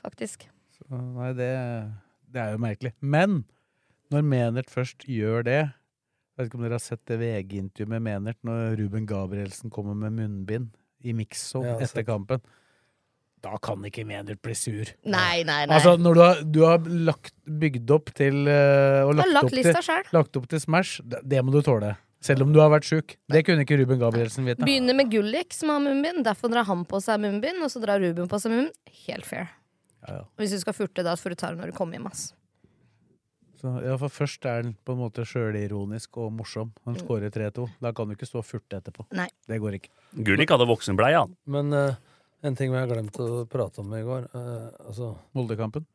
Faktisk. 0.05 0.47
Så, 0.77 0.85
Nei, 0.91 1.33
det, 1.33 1.49
det 2.35 2.43
er 2.43 2.55
jo 2.57 2.63
merkelig. 2.63 2.93
Men 3.01 3.45
når 4.13 4.27
Menert 4.27 4.71
først 4.73 5.07
gjør 5.09 5.47
det 5.47 5.61
Jeg 5.63 6.43
vet 6.43 6.49
ikke 6.51 6.59
om 6.59 6.65
dere 6.67 6.77
har 6.77 6.83
sett 6.83 7.03
det 7.07 7.17
VG-intervjuet 7.21 7.93
med 7.95 8.03
Menert 8.05 8.41
når 8.47 8.75
Ruben 8.81 9.07
Gabrielsen 9.07 9.71
kommer 9.73 9.95
med 9.95 10.17
munnbind 10.19 10.73
i 11.05 11.15
Mixo 11.15 11.63
Ja, 11.63 11.77
etter 11.85 12.03
kampen. 12.07 12.43
Da 13.45 13.59
kan 13.63 13.83
ikke 13.85 14.07
Menert 14.09 14.41
bli 14.43 14.55
sur. 14.57 14.89
Nei, 15.05 15.45
nei, 15.45 15.61
nei. 15.69 15.77
Altså, 15.77 15.95
når 16.01 16.17
du 16.17 16.23
har, 16.25 16.41
du 16.57 16.61
har 16.65 16.89
lagt, 16.89 17.35
bygd 17.45 17.93
opp 17.93 18.11
til 18.17 18.49
eh, 18.49 19.03
og 19.05 19.15
lagt, 19.19 19.35
lagt 19.37 19.51
opp 19.51 19.57
lista 19.59 19.83
til, 19.85 20.11
lagt 20.17 20.39
opp 20.41 20.49
til 20.51 20.63
Smash, 20.65 21.05
det, 21.05 21.21
det 21.29 21.43
må 21.45 21.53
du 21.55 21.61
tåle. 21.65 21.93
Selv 22.25 22.47
om 22.47 22.55
du 22.55 22.61
har 22.63 22.71
vært 22.73 22.89
sjuk. 22.89 23.19
Det 23.29 23.43
kunne 23.45 23.67
ikke 23.67 23.77
Ruben 23.83 24.01
Gabrielsen 24.01 24.47
vite. 24.49 24.65
Begynner 24.65 24.97
med 24.97 25.11
Gullik, 25.13 25.53
som 25.53 25.75
har 25.75 25.83
munnbind. 25.85 26.23
Derfor 26.25 26.49
drar 26.53 26.65
han 26.65 26.87
på 26.89 27.03
seg 27.05 27.21
munnbind, 27.21 27.61
og 27.61 27.69
så 27.71 27.83
drar 27.85 28.01
Ruben 28.01 28.31
på 28.31 28.41
seg 28.41 28.55
munnbind. 28.55 28.95
Helt 29.05 29.29
fair. 29.29 29.53
Ja, 30.09 30.15
ja. 30.21 30.25
Hvis 30.37 30.51
du 30.53 30.59
skal 30.61 30.75
furte, 30.77 31.03
da 31.07 31.15
får 31.17 31.31
du 31.31 31.35
ta 31.41 31.51
det 31.53 31.59
når 31.63 31.73
du 31.73 31.77
kommer 31.77 31.97
hjem. 31.99 32.07
Ass. 32.11 32.35
Så, 33.61 33.71
ja, 33.83 33.95
for 33.97 34.09
først 34.13 34.45
er 34.45 34.63
den 34.67 34.75
på 34.85 34.93
en 34.93 34.99
måte 35.01 35.25
sjølironisk 35.25 36.19
og 36.21 36.33
morsom. 36.37 36.73
Han 36.85 36.95
Mm. 36.99 37.01
skårer 37.07 37.31
3-2. 37.33 37.69
Da 37.81 37.93
kan 37.93 38.09
du 38.09 38.15
ikke 38.15 38.27
stå 38.29 38.39
og 38.43 38.45
furte 38.45 38.77
etterpå. 38.77 39.07
Nei. 39.13 39.29
Det 39.49 39.59
går 39.61 39.79
ikke. 39.79 39.89
Gullik 40.23 40.51
hadde 40.51 40.67
voksenbleie, 40.69 41.17
han. 41.17 41.37
Men 41.47 41.73
eh, 41.73 41.95
en 42.43 42.55
ting 42.55 42.71
vi 42.71 42.77
har 42.77 42.87
glemt 42.91 43.17
å 43.17 43.47
prate 43.49 43.81
om 43.81 43.95
i 43.95 44.03
går 44.05 44.29
eh, 44.35 44.69
altså, 44.89 45.15
Moldekampen? 45.35 45.87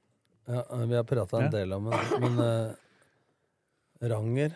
Ja, 0.47 0.63
eh, 0.65 0.85
vi 0.89 0.95
har 0.95 1.03
prata 1.03 1.37
en 1.37 1.43
Ja. 1.43 1.49
del 1.59 1.73
om 1.73 1.91
det, 1.91 1.99
men 2.19 2.39
eh, 2.39 2.73
Ranger 4.09 4.55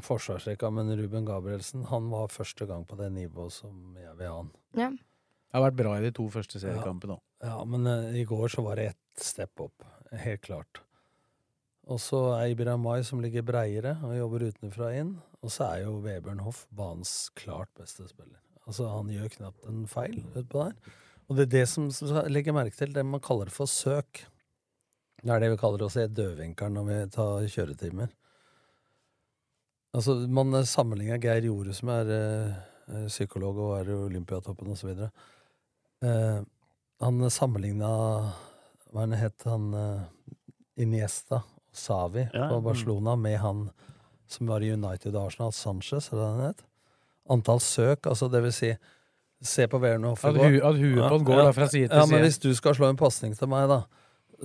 Forsvarsrekka, 0.00 0.70
men 0.72 0.96
Ruben 0.96 1.24
Gabrielsen 1.24 1.84
Han 1.90 2.10
var 2.10 2.28
første 2.32 2.66
gang 2.66 2.84
på 2.88 2.96
det 2.96 3.10
nivået 3.12 3.52
som 3.52 3.96
jeg 3.96 4.14
vil 4.18 4.26
ha 4.28 4.36
han. 4.36 4.50
Ja. 4.74 4.90
Det 5.52 5.60
har 5.60 5.66
vært 5.66 5.80
bra 5.82 5.90
i 5.98 6.04
de 6.06 6.10
to 6.16 6.24
første 6.32 6.56
seriekampene 6.62 7.18
òg. 7.18 7.20
Ja, 7.44 7.58
men 7.68 7.84
uh, 7.84 8.14
i 8.16 8.24
går 8.24 8.48
så 8.54 8.64
var 8.64 8.80
det 8.80 8.94
ett 8.94 9.20
step 9.20 9.60
opp. 9.60 9.84
Helt 10.24 10.40
klart. 10.46 10.80
Og 11.92 12.00
så 12.00 12.20
er 12.38 12.54
Ibrahim 12.54 12.86
Mai 12.86 13.02
som 13.04 13.20
ligger 13.20 13.44
breiere 13.44 13.98
og 14.06 14.16
jobber 14.16 14.46
utenfra 14.48 14.92
inn. 14.96 15.16
Og 15.42 15.52
så 15.52 15.66
er 15.66 15.84
jo 15.84 15.98
Vebjørn 16.00 16.40
Hoff 16.46 16.64
banens 16.72 17.28
klart 17.36 17.68
beste 17.76 18.06
spiller. 18.08 18.38
Altså, 18.64 18.86
han 18.88 19.10
gjør 19.10 19.32
knapt 19.36 19.68
en 19.68 19.84
feil 19.90 20.22
utpå 20.30 20.62
der. 20.62 20.92
Og 21.28 21.36
det 21.36 21.46
er 21.48 21.52
det 21.56 21.66
som, 21.68 21.90
legger 22.30 22.56
merke 22.56 22.78
til, 22.78 22.94
det 22.94 23.04
man 23.04 23.20
kaller 23.20 23.50
for 23.52 23.68
søk. 23.68 24.22
Det 25.22 25.30
er 25.30 25.42
det 25.42 25.52
vi 25.52 25.60
kaller 25.60 25.84
å 25.84 25.90
se 25.92 26.06
dødvinkelen 26.08 26.78
når 26.78 26.88
vi 26.88 26.98
tar 27.14 27.48
kjøretimer. 27.50 28.14
Altså, 29.92 30.16
man 30.32 30.56
sammenligner 30.64 31.20
Geir 31.20 31.50
Jorde, 31.50 31.74
som 31.76 31.90
er 31.92 32.10
eh, 32.16 33.06
psykolog 33.10 33.58
og 33.60 33.74
er 33.76 33.90
i 33.92 33.98
Olympiatoppen 34.06 34.72
osv. 34.72 34.94
Eh, 36.02 36.40
han 37.02 37.30
sammenligna 37.30 37.88
Hva 38.92 39.04
han 39.04 39.14
het 39.16 39.46
han 39.48 39.68
eh, 39.74 40.02
Iniesta 40.82 41.42
og 41.42 41.76
Savi 41.76 42.24
Ja, 42.26 42.48
på 42.50 42.58
mm. 42.58 42.64
Barcelona 42.66 43.16
med 43.16 43.38
han 43.40 43.70
som 44.32 44.48
var 44.48 44.64
i 44.64 44.70
United 44.72 45.12
og 45.12 45.26
Arsenal, 45.28 45.52
Sanchez, 45.52 46.06
eller 46.08 46.22
hva 46.22 46.28
han 46.32 46.46
het. 46.46 46.62
Antall 47.30 47.60
søk, 47.60 48.06
altså 48.08 48.30
det 48.32 48.40
vil 48.46 48.54
si 48.56 48.70
Se 49.42 49.66
på 49.68 49.80
Wernhoff 49.82 50.22
i 50.24 50.30
At 50.30 50.36
hu- 50.38 50.62
at 50.68 50.76
huet 50.78 51.00
på 51.02 51.08
han 51.10 51.24
går 51.26 51.40
da 51.42 51.52
fra 51.56 51.66
side 51.68 51.88
til 51.90 51.98
ja, 51.98 52.06
men 52.06 52.22
hvis 52.22 52.38
du 52.38 52.52
skal 52.54 52.76
slå 52.78 52.88
en 52.92 52.98
pasning 53.00 53.34
til 53.36 53.50
meg, 53.50 53.66
da, 53.68 53.80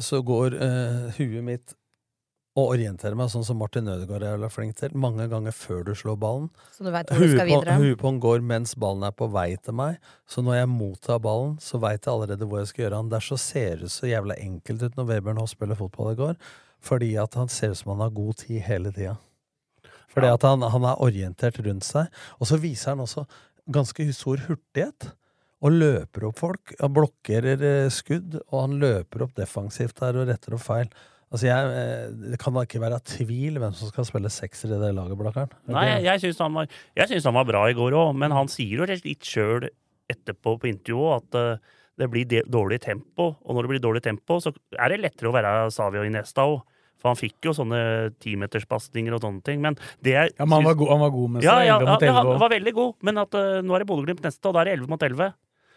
så 0.01 0.23
går 0.25 0.55
uh, 0.57 1.11
huet 1.19 1.43
mitt 1.45 1.75
og 2.57 2.71
orientere 2.73 3.13
meg 3.17 3.29
sånn 3.29 3.45
som 3.45 3.59
Martin 3.61 3.89
Ødegaard 3.91 4.23
er 4.25 4.31
jævla 4.33 4.47
flink 4.49 4.79
til, 4.79 4.93
mange 4.97 5.27
ganger 5.29 5.53
før 5.53 5.83
du 5.85 5.91
slår 5.97 6.15
ballen. 6.17 6.47
Så 6.73 6.85
du 6.87 6.89
vet 6.93 7.11
hvor 7.11 7.21
du 7.21 7.35
skal 7.35 7.49
videre. 7.51 7.75
Huet 7.77 7.99
på 8.01 8.09
han 8.09 8.21
går 8.23 8.45
mens 8.49 8.73
ballen 8.81 9.05
er 9.05 9.13
på 9.13 9.27
vei 9.29 9.51
til 9.61 9.75
meg, 9.77 9.99
så 10.25 10.41
når 10.41 10.57
jeg 10.57 10.69
mottar 10.71 11.21
ballen, 11.21 11.53
så 11.61 11.77
veit 11.83 12.01
jeg 12.01 12.13
allerede 12.15 12.47
hvor 12.49 12.63
jeg 12.63 12.71
skal 12.71 12.83
gjøre 12.87 13.01
han. 13.03 13.11
Derfor 13.13 13.41
ser 13.43 13.83
det 13.83 13.91
så 13.93 14.09
jævla 14.09 14.39
enkelt 14.41 14.87
ut 14.87 14.97
når 14.97 15.09
Webern 15.11 15.41
Hoff 15.41 15.53
spiller 15.53 15.77
fotball 15.77 16.15
i 16.15 16.17
går, 16.17 16.39
fordi 16.87 17.11
at 17.21 17.37
han 17.37 17.51
ser 17.53 17.75
ut 17.75 17.81
som 17.83 17.93
han 17.93 18.01
har 18.07 18.15
god 18.17 18.41
tid 18.41 18.63
hele 18.65 18.93
tida. 18.95 19.13
Fordi 20.15 20.31
at 20.33 20.47
han, 20.49 20.65
han 20.65 20.87
er 20.89 21.03
orientert 21.05 21.59
rundt 21.61 21.85
seg, 21.85 22.09
og 22.41 22.49
så 22.49 22.57
viser 22.61 22.95
han 22.95 23.03
også 23.05 23.27
ganske 23.69 24.07
stor 24.17 24.41
hurtighet. 24.47 25.11
Og 25.65 25.73
løper 25.73 26.27
opp 26.27 26.37
folk. 26.37 26.73
Han 26.77 26.91
blokkerer 26.93 27.61
eh, 27.65 27.87
skudd, 27.89 28.35
og 28.51 28.57
han 28.59 28.75
løper 28.77 29.23
opp 29.25 29.31
defensivt 29.39 29.97
der 29.97 30.19
og 30.21 30.27
retter 30.29 30.53
opp 30.53 30.61
feil. 30.61 30.91
Altså 31.27 31.47
jeg, 31.49 31.71
eh, 31.75 32.29
Det 32.31 32.39
kan 32.39 32.53
da 32.55 32.61
ikke 32.63 32.79
være 32.79 32.99
tvil 33.03 33.57
hvem 33.59 33.73
som 33.75 33.89
skal 33.91 34.05
spille 34.07 34.29
sekser 34.31 34.71
i 34.71 34.79
det 34.79 34.93
laget, 34.95 35.17
Blakkaren. 35.19 35.51
Nei, 35.67 35.83
jeg, 35.89 36.03
jeg 36.07 36.21
syns 36.23 36.39
han, 36.45 36.53
var- 36.55 36.69
jeg 36.95 37.09
syns 37.11 37.27
han 37.27 37.35
var 37.35 37.43
bra 37.49 37.65
i 37.67 37.75
går 37.75 37.91
òg, 37.99 38.13
men 38.15 38.31
han 38.31 38.47
sier 38.47 38.79
jo 38.79 38.87
litt 38.87 39.27
sjøl 39.27 39.67
etterpå 40.07 40.53
på 40.61 40.69
intervjuet 40.71 41.17
at 41.25 41.35
eh, 41.35 41.75
det 41.97 42.07
blir 42.13 42.25
dårlig 42.47 42.79
tempo. 42.79 43.31
Og 43.43 43.55
når 43.57 43.65
det 43.65 43.71
blir 43.73 43.83
dårlig 43.89 44.03
tempo, 44.05 44.37
så 44.39 44.53
er 44.77 44.89
det 44.93 45.01
lettere 45.01 45.31
å 45.31 45.35
være 45.35 45.53
Savio 45.73 46.03
i 46.07 46.11
Nesta 46.13 46.45
òg. 46.47 46.61
For 46.97 47.11
han 47.11 47.17
fikk 47.19 47.45
jo 47.45 47.51
sånne 47.53 47.79
timeterspasninger 48.23 49.13
og 49.13 49.21
sånne 49.21 49.43
ting. 49.45 49.59
Men 49.61 49.75
det 50.01 50.13
jeg 50.15 50.31
Ja, 50.39 50.45
men 50.45 50.61
han 50.61 50.65
var 50.65 50.77
god, 50.79 50.89
han 50.93 50.99
var 51.03 51.11
god 51.13 51.29
med 51.35 51.43
seg. 51.43 51.49
ja, 51.49 51.57
ja, 51.65 51.75
11 51.77 51.91
mot 51.91 52.01
ja, 52.01 52.13
11 52.13 52.31
han 52.31 52.39
var 52.41 52.49
veldig 52.55 52.73
god, 52.73 52.93
men 53.03 53.17
at, 53.21 53.35
uh, 53.37 53.59
nå 53.61 53.75
er 53.75 53.83
det 53.83 53.87
Bodø-Glimt 53.91 54.23
neste, 54.25 54.45
og 54.49 54.55
da 54.55 54.61
er 54.63 54.65
det 54.71 54.73
11 54.79 54.89
mot 54.93 55.03
11. 55.09 55.27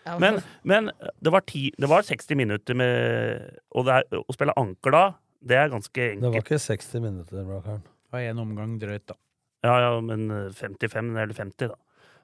Ja, 0.06 0.14
Men, 0.22 0.38
men 0.64 0.88
det, 1.20 1.32
var 1.34 1.42
ti, 1.44 1.66
det 1.76 1.88
var 1.90 2.06
60 2.06 2.38
minutter 2.40 2.74
med 2.78 3.58
å 3.76 4.32
spille 4.32 4.54
anker 4.56 4.94
da, 4.96 5.02
det 5.42 5.56
er 5.56 5.68
ganske 5.72 6.06
enkelt. 6.12 6.22
Det 6.22 6.32
var 6.34 6.44
ikke 6.44 6.60
60 6.60 7.00
minutter, 7.04 7.44
Blakkaren. 7.48 7.82
Det 7.84 8.12
var 8.16 8.26
en 8.30 8.42
omgang 8.42 8.78
drøyt, 8.82 9.06
da. 9.10 9.14
Ja, 9.64 9.74
ja, 9.84 10.00
men 10.00 10.30
eh, 10.30 10.48
55 10.56 11.12
eller 11.16 11.34
50, 11.36 11.68
da. 11.68 11.76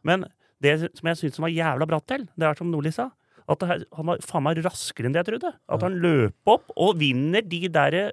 Men 0.07 0.26
det 0.62 0.74
som 0.96 1.09
jeg 1.11 1.18
syns 1.20 1.38
var 1.42 1.52
jævla 1.52 1.87
bra 1.88 2.00
til, 2.09 2.26
det 2.37 2.46
er 2.48 2.55
som 2.59 2.70
Nordli 2.72 2.92
sa, 2.94 3.11
at 3.46 3.61
det 3.62 3.68
her, 3.70 3.83
han 3.94 4.09
var 4.11 4.18
faen 4.26 4.42
meg 4.42 4.59
raskere 4.64 5.07
enn 5.07 5.14
det 5.14 5.20
jeg 5.22 5.29
trodde. 5.31 5.52
At 5.70 5.85
han 5.87 5.98
løp 6.02 6.50
opp 6.50 6.72
og 6.76 6.96
vinner 6.98 7.44
de 7.46 7.61
der 7.70 7.94
eh, 8.00 8.12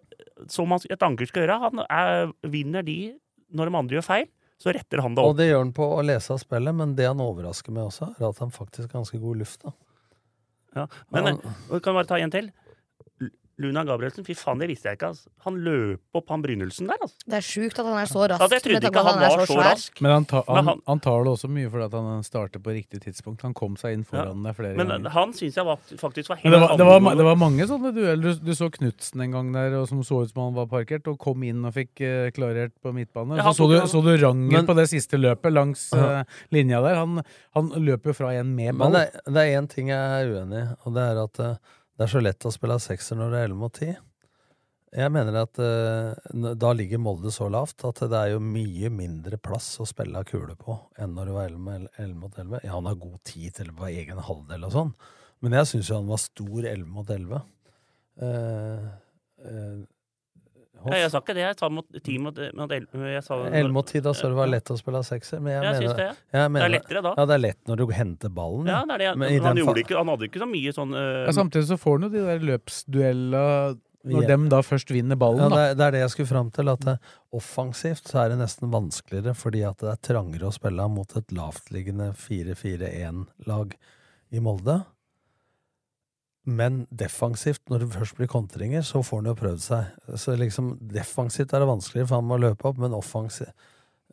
som 0.51 0.69
han, 0.75 0.83
et 0.91 1.03
anker 1.07 1.29
skal 1.29 1.45
gjøre. 1.45 1.59
Han 1.67 1.83
er, 1.87 2.31
vinner 2.51 2.83
de 2.85 2.97
når 3.53 3.69
de 3.69 3.77
andre 3.79 3.97
gjør 3.99 4.05
feil, 4.07 4.27
så 4.61 4.71
retter 4.75 5.01
han 5.03 5.15
det 5.15 5.23
opp. 5.23 5.33
Og 5.33 5.39
det 5.39 5.47
gjør 5.49 5.63
han 5.65 5.73
på 5.75 5.87
å 5.97 6.03
lese 6.05 6.31
av 6.35 6.39
spillet, 6.41 6.75
men 6.77 6.93
det 6.97 7.05
han 7.09 7.19
overrasker 7.23 7.73
med 7.75 7.87
også, 7.89 8.11
er 8.19 8.27
at 8.29 8.39
han 8.43 8.53
faktisk 8.53 8.87
har 8.91 8.99
ganske 9.01 9.19
god 9.21 9.41
luft. 9.41 9.63
da. 9.65 9.73
Ja. 10.75 10.85
Men 11.13 11.25
Han- 11.27 11.41
eh, 11.71 11.79
kan 11.79 11.93
bare 11.93 12.05
ta 12.09 12.17
en 12.17 12.31
til? 12.31 12.51
Luna 13.61 13.83
Gabrielsen, 13.85 14.25
fy 14.25 14.33
faen, 14.33 14.57
det 14.57 14.65
visste 14.71 14.89
jeg 14.89 14.97
ikke. 14.97 15.11
Altså. 15.13 15.27
Han 15.45 15.57
løp 15.61 16.17
opp 16.17 16.31
han 16.33 16.41
Brynildsen 16.41 16.87
der, 16.89 16.97
altså. 17.05 17.19
Det 17.29 17.35
er 17.37 17.43
sjukt 17.45 17.77
at 17.77 17.85
han 17.85 17.99
er 18.01 18.07
så 18.09 18.23
rask. 18.25 18.41
Altså, 18.41 18.55
jeg 18.57 18.63
trodde 18.65 18.89
ikke 18.89 19.03
han, 19.05 19.19
han 19.19 19.21
var 19.21 19.43
så 19.45 19.53
så 19.53 19.57
rask. 19.61 20.01
Men 20.01 20.11
han, 20.15 20.25
ta, 20.31 20.41
Men 20.47 20.55
han, 20.55 20.65
han- 20.71 20.81
han 20.89 21.01
tar 21.05 21.23
det 21.27 21.33
også 21.35 21.49
mye 21.53 21.69
fordi 21.69 21.85
at 21.85 21.93
han 21.99 22.23
starter 22.25 22.63
på 22.65 22.73
riktig 22.73 23.01
tidspunkt. 23.03 23.43
Han 23.45 23.53
kom 23.53 23.75
seg 23.77 23.93
inn 23.93 24.03
foran 24.09 24.41
deg 24.47 24.55
flere 24.57 24.73
Men 24.79 24.87
ganger. 24.89 25.03
Men 25.05 25.11
han 25.13 25.33
syns 25.37 25.59
jeg 25.61 25.65
var, 25.69 25.77
faktisk 26.01 26.29
var 26.33 26.41
helt 26.41 26.49
det 26.55 26.61
var, 26.63 26.73
det, 26.81 26.87
var, 26.89 27.15
det 27.21 27.27
var 27.29 27.37
mange 27.43 27.67
sånne 27.69 27.91
dueller. 27.93 28.33
Du, 28.41 28.49
du 28.49 28.53
så 28.57 28.71
Knutsen 28.73 29.21
en 29.27 29.31
gang 29.37 29.53
der 29.53 29.77
og 29.83 29.85
som 29.91 30.01
så 30.03 30.23
ut 30.25 30.33
som 30.33 30.41
han 30.47 30.57
var 30.57 30.65
parkert, 30.73 31.05
og 31.13 31.19
kom 31.21 31.45
inn 31.45 31.61
og 31.69 31.75
fikk 31.77 32.01
uh, 32.01 32.31
klarert 32.33 32.73
på 32.81 32.89
midtbane. 32.97 33.37
Ja, 33.37 33.51
så, 33.53 33.67
så, 33.67 33.69
du, 33.69 33.77
så 33.93 34.01
du 34.01 34.11
Ranger 34.17 34.57
Men- 34.63 34.65
på 34.65 34.73
det 34.81 34.87
siste 34.89 35.21
løpet 35.21 35.53
langs 35.53 35.91
Ja. 35.93 36.23
eh, 36.23 36.41
linja 36.49 36.81
der. 36.81 36.95
Han, 37.03 37.21
han 37.53 37.69
løper 37.85 38.09
jo 38.09 38.17
fra 38.17 38.33
en 38.33 38.55
med 38.57 38.73
ball. 38.81 38.89
Men 38.89 38.97
det, 38.97 39.21
det 39.29 39.45
er 39.45 39.61
én 39.61 39.69
ting 39.69 39.93
jeg 39.93 39.99
er 40.23 40.33
uenig 40.33 40.63
i, 40.65 40.67
og 40.87 40.93
det 40.97 41.05
er 41.13 41.21
at 41.27 41.39
eh, 41.51 41.55
det 41.97 42.05
er 42.05 42.11
så 42.11 42.21
lett 42.23 42.45
å 42.47 42.51
spille 42.53 42.79
sekser 42.81 43.19
når 43.19 43.31
det 43.31 43.39
er 43.39 43.51
11 43.51 43.61
mot 43.61 43.79
10. 43.79 43.93
Jeg 44.93 45.09
mener 45.09 45.37
at 45.39 45.57
eh, 45.61 46.33
da 46.61 46.69
ligger 46.77 47.01
Molde 47.01 47.31
så 47.33 47.47
lavt 47.49 47.81
at 47.87 48.03
det 48.11 48.19
er 48.19 48.33
jo 48.35 48.43
mye 48.45 48.91
mindre 48.93 49.39
plass 49.41 49.71
å 49.81 49.87
spille 49.89 50.19
av 50.19 50.27
kule 50.29 50.53
på 50.59 50.75
enn 51.01 51.15
når 51.17 51.29
det 51.29 51.37
var 51.37 51.47
11 51.49 51.63
mot 51.65 51.97
11 51.97 52.19
mot 52.21 52.37
11. 52.37 52.59
Ja, 52.61 52.75
han 52.75 52.89
har 52.89 52.99
god 53.01 53.17
tid 53.25 53.57
til 53.57 53.71
på 53.73 53.89
egen 53.89 54.21
halvdel 54.21 54.67
og 54.67 54.75
sånn, 54.75 54.93
men 55.41 55.57
jeg 55.57 55.71
syns 55.71 55.89
jo 55.89 55.97
han 55.97 56.11
var 56.11 56.21
stor 56.21 56.69
11 56.69 56.85
mot 56.93 57.09
11. 57.17 57.41
Eh, 58.21 58.85
eh, 59.49 59.81
Ja, 60.91 60.99
jeg 61.03 61.11
sa 61.13 61.21
ikke 61.23 61.35
det. 61.37 61.45
Jeg 61.45 61.57
sa 61.59 61.69
mot 61.71 62.01
ti 62.03 62.17
mot, 62.21 62.41
mot 62.59 62.75
el, 62.75 62.87
sa, 63.23 63.39
Elleve 63.47 63.71
mot 63.75 63.87
ti, 63.87 64.01
da 64.03 64.11
sa 64.17 64.27
du 64.27 64.33
det 64.33 64.39
var 64.41 64.51
lett 64.51 64.73
å 64.73 64.77
spille 64.79 65.03
sekser. 65.07 65.39
Men 65.43 65.55
jeg, 65.55 65.63
Jeg 65.63 65.69
mener, 65.69 65.87
syns 65.87 65.99
det, 65.99 66.09
ja. 66.09 66.43
jeg 66.43 66.53
Det 66.53 66.65
er 66.65 66.73
lettere 66.75 67.05
da. 67.05 67.15
Ja, 67.19 67.25
det 67.29 67.37
er 67.37 67.43
lett 67.45 67.71
når 67.71 67.81
du 67.81 67.85
henter 67.95 68.35
ballen. 68.41 68.69
Ja, 68.73 68.81
det 68.89 68.97
er 68.97 69.03
det. 69.05 69.15
Men 69.21 69.31
i 69.31 69.39
han, 69.39 69.61
den 69.61 69.81
ikke, 69.83 69.97
han 69.99 70.13
hadde 70.13 70.29
ikke 70.29 70.43
så 70.43 70.49
mye 70.49 70.75
sånn 70.75 70.93
uh, 70.97 71.23
Ja, 71.23 71.33
samtidig 71.39 71.69
så 71.71 71.79
får 71.79 71.97
han 71.97 72.07
jo 72.07 72.13
de 72.13 72.27
der 72.27 72.45
løpsduella 72.51 73.47
når 74.03 74.25
yeah. 74.25 74.31
dem 74.33 74.47
da 74.51 74.59
først 74.65 74.89
vinner 74.91 75.15
ballen, 75.19 75.45
Ja, 75.45 75.47
da. 75.47 75.55
det, 75.55 75.67
er, 75.69 75.77
det 75.79 75.85
er 75.85 75.95
det 75.95 76.01
jeg 76.01 76.13
skulle 76.17 76.31
fram 76.33 76.49
til. 76.55 76.71
At 76.73 76.81
det, 76.83 76.97
offensivt 77.33 78.09
så 78.11 78.23
er 78.23 78.33
det 78.33 78.41
nesten 78.41 78.71
vanskeligere 78.73 79.35
fordi 79.37 79.63
at 79.67 79.79
det 79.79 79.93
er 79.93 80.01
trangere 80.09 80.49
å 80.49 80.55
spille 80.55 80.87
mot 80.91 81.15
et 81.19 81.31
lavtliggende 81.35 82.09
4-4-1-lag 82.19 83.77
i 84.33 84.43
Molde. 84.43 84.81
Men 86.43 86.81
defensivt, 86.91 87.61
når 87.71 87.83
det 87.83 87.91
først 87.93 88.17
blir 88.17 88.27
kontringer, 88.31 88.83
så 88.83 88.99
får 89.05 89.21
han 89.21 89.29
jo 89.31 89.35
prøvd 89.39 89.61
seg. 89.63 89.93
Så 90.19 90.35
liksom 90.35 90.73
defensivt 90.91 91.53
er 91.53 91.63
det 91.63 91.69
vanskeligere, 91.69 92.09
for 92.09 92.19
han 92.19 92.27
må 92.27 92.39
løpe 92.41 92.67
opp, 92.67 92.81
men 92.83 92.95
offensivt 92.97 93.53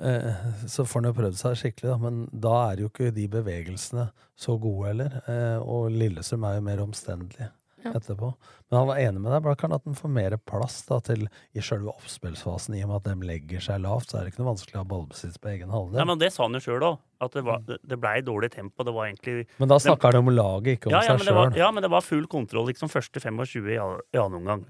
eh, 0.01 0.45
så 0.71 0.87
får 0.87 1.01
han 1.01 1.11
jo 1.11 1.17
prøvd 1.19 1.41
seg 1.41 1.59
skikkelig, 1.59 1.91
da. 1.91 1.99
Men 2.05 2.21
da 2.47 2.57
er 2.69 2.85
jo 2.85 2.91
ikke 2.93 3.11
de 3.17 3.27
bevegelsene 3.33 4.11
så 4.39 4.59
gode 4.63 4.93
heller. 4.93 5.19
Eh, 5.27 5.59
og 5.59 5.91
Lillestrøm 5.95 6.47
er 6.47 6.61
jo 6.61 6.69
mer 6.71 6.85
omstendelig 6.87 7.51
Ja. 7.85 7.93
etterpå. 7.97 8.31
Men 8.69 8.79
han 8.79 8.89
var 8.91 9.01
enig 9.01 9.21
med 9.23 9.33
deg, 9.33 9.43
Blakkaren, 9.45 9.75
at 9.77 9.85
den 9.87 9.97
får 9.99 10.13
mer 10.13 10.37
plass 10.51 10.81
da, 10.89 10.99
til 11.05 11.27
i 11.57 11.63
selve 11.65 11.93
oppspillsfasen. 11.95 12.77
I 12.77 12.83
og 12.85 12.91
med 12.93 13.01
at 13.01 13.09
de 13.09 13.29
legger 13.31 13.65
seg 13.65 13.81
lavt, 13.85 14.11
så 14.11 14.19
er 14.19 14.27
det 14.27 14.35
ikke 14.35 14.43
noe 14.43 14.51
vanskelig 14.53 14.77
å 14.79 14.83
ha 14.83 14.89
ballbesitt 14.93 15.41
på 15.41 15.53
egen 15.55 15.73
halvdel. 15.75 16.01
Ja, 16.03 16.07
men 16.11 16.21
det 16.21 16.33
sa 16.35 16.45
han 16.47 16.59
jo 16.59 16.63
sjøl 16.65 16.87
òg. 16.91 17.01
At 17.21 17.35
det, 17.37 17.45
var, 17.45 17.65
det 17.69 17.99
blei 18.01 18.15
dårlig 18.25 18.49
tempo. 18.55 18.85
Det 18.87 18.95
var 18.97 19.11
egentlig 19.11 19.45
Men 19.61 19.69
da 19.73 19.77
snakka 19.83 20.09
han 20.09 20.23
om 20.23 20.31
laget, 20.33 20.79
ikke 20.79 20.89
om 20.89 20.95
ja, 20.97 21.03
ja, 21.05 21.17
seg 21.17 21.27
men 21.27 21.37
sjøl. 21.37 21.59
ja, 21.61 21.69
men 21.77 21.85
det 21.85 21.91
var 21.93 22.05
full 22.07 22.25
kontroll 22.33 22.71
liksom 22.71 22.89
første 22.93 23.21
25 23.21 23.69
i, 23.69 23.77
i 23.77 24.21
annen 24.21 24.39
omgang. 24.41 24.65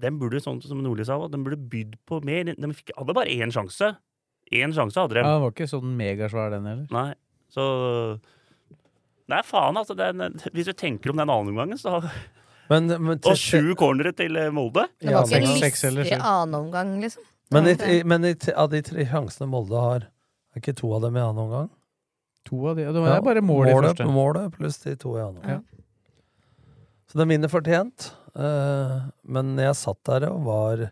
den 0.00 0.18
burde, 0.20 0.40
sånn 0.44 0.60
som 0.64 0.80
Nordli 0.84 1.06
sa, 1.08 1.18
den 1.32 1.44
burde 1.46 1.58
bydd 1.60 1.96
på 2.08 2.20
mer. 2.26 2.48
De 2.52 2.72
fikk, 2.76 2.92
hadde 2.96 3.16
bare 3.16 3.32
én 3.32 3.52
sjanse. 3.54 3.94
Én 4.54 4.74
sjanse 4.76 5.00
hadde 5.00 5.18
de. 5.18 5.22
Ja, 5.24 5.36
den 5.36 5.44
var 5.44 5.54
ikke 5.54 5.68
sånn 5.70 5.94
megasvær, 5.98 6.52
den 6.54 6.68
heller. 6.68 6.88
Nei, 6.94 7.08
så 7.52 7.66
Nei, 9.26 9.40
faen, 9.42 9.74
altså. 9.74 9.96
Den, 9.98 10.22
hvis 10.54 10.68
du 10.68 10.74
tenker 10.76 11.10
om 11.10 11.18
den 11.18 11.26
annen 11.30 11.50
omgangen, 11.50 11.78
så 11.80 11.98
Men, 12.70 12.86
men 12.86 13.18
til- 13.18 13.32
Og 13.32 13.38
sju 13.38 13.74
cornere 13.78 14.12
til 14.14 14.36
eh, 14.36 14.50
Molde. 14.54 14.88
Det 15.02 15.14
var 15.14 15.26
ikke 15.26 15.38
en 15.38 15.58
lystig 15.62 16.12
i 16.12 16.18
annen 16.18 16.54
omgang, 16.54 17.00
liksom. 17.02 17.22
Men, 17.54 17.68
i, 17.70 17.74
i, 17.78 18.02
men 18.02 18.24
i, 18.26 18.34
av 18.58 18.70
de 18.72 18.80
tre 18.82 19.06
sjansene 19.06 19.46
Molde 19.50 19.78
har, 19.82 20.06
er 20.54 20.62
ikke 20.62 20.74
to 20.74 20.90
av 20.96 21.04
dem 21.06 21.18
i 21.18 21.22
annen 21.22 21.44
omgang? 21.44 21.68
To 22.46 22.68
av 22.70 22.78
de, 22.78 22.86
det 22.90 23.02
var 23.02 23.22
bare 23.22 23.42
mål 23.42 23.68
i 23.68 23.74
målet, 23.74 23.90
første. 23.92 24.06
Målet 24.10 24.54
pluss 24.54 24.78
de 24.82 24.94
to 24.98 25.14
i 25.14 25.22
annen 25.22 25.42
omgang. 25.42 25.62
Ja. 25.62 25.82
Så 27.10 27.20
den 27.20 27.30
vinner 27.30 27.50
fortjent. 27.50 28.10
Uh, 28.36 29.06
men 29.22 29.54
jeg 29.62 29.78
satt 29.78 30.02
der 30.06 30.26
og 30.28 30.42
var 30.46 30.82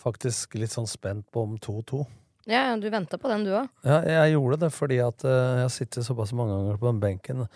faktisk 0.00 0.54
litt 0.60 0.72
sånn 0.74 0.88
spent 0.90 1.26
på 1.34 1.42
om 1.46 1.56
2-2. 1.62 2.04
Ja, 2.46 2.76
du 2.78 2.86
venta 2.90 3.18
på 3.18 3.28
den, 3.32 3.44
du 3.46 3.50
òg. 3.58 3.68
Ja, 3.86 4.00
jeg 4.06 4.36
gjorde 4.36 4.60
det 4.66 4.72
fordi 4.74 5.00
at 5.02 5.24
eh, 5.26 5.30
jeg 5.60 5.64
har 5.66 5.72
sittet 5.74 6.06
såpass 6.06 6.32
mange 6.36 6.54
ganger 6.54 6.76
på 6.78 6.86
den 6.92 7.00
benken 7.02 7.46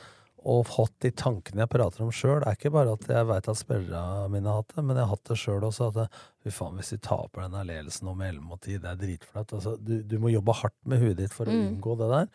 og 0.41 0.62
fått 0.66 0.95
de 1.05 1.11
tankene 1.12 1.61
jeg 1.66 1.68
prater 1.68 2.01
om 2.03 2.11
sjøl. 2.16 2.38
Det 2.41 2.49
er 2.49 2.57
ikke 2.57 2.70
bare 2.72 2.95
at 2.97 3.03
jeg 3.12 3.26
veit 3.28 3.49
at 3.53 3.59
spillerne 3.61 4.30
mine 4.32 4.49
har 4.49 4.62
hatt 4.62 4.72
det, 4.72 4.84
men 4.88 4.97
jeg 4.97 5.05
har 5.05 5.11
hatt 5.12 5.28
det 5.28 5.36
sjøl 5.36 5.66
også. 5.68 5.91
At 5.93 6.22
fy 6.43 6.53
faen, 6.57 6.78
hvis 6.80 6.95
de 6.95 6.99
taper 7.05 7.45
denne 7.45 7.61
ledelsen 7.68 8.09
om 8.09 8.22
11 8.24 8.41
mot 8.49 8.59
10, 8.64 8.78
det 8.80 8.88
er 8.88 9.01
dritflaut. 9.03 9.53
Altså, 9.59 9.74
du, 9.76 9.99
du 10.09 10.16
må 10.22 10.32
jobbe 10.32 10.55
hardt 10.62 10.78
med 10.88 11.03
huet 11.05 11.18
ditt 11.20 11.36
for 11.36 11.45
å 11.45 11.53
Mm. 11.53 11.66
unngå 11.74 11.99
det 12.01 12.09
der. 12.14 12.30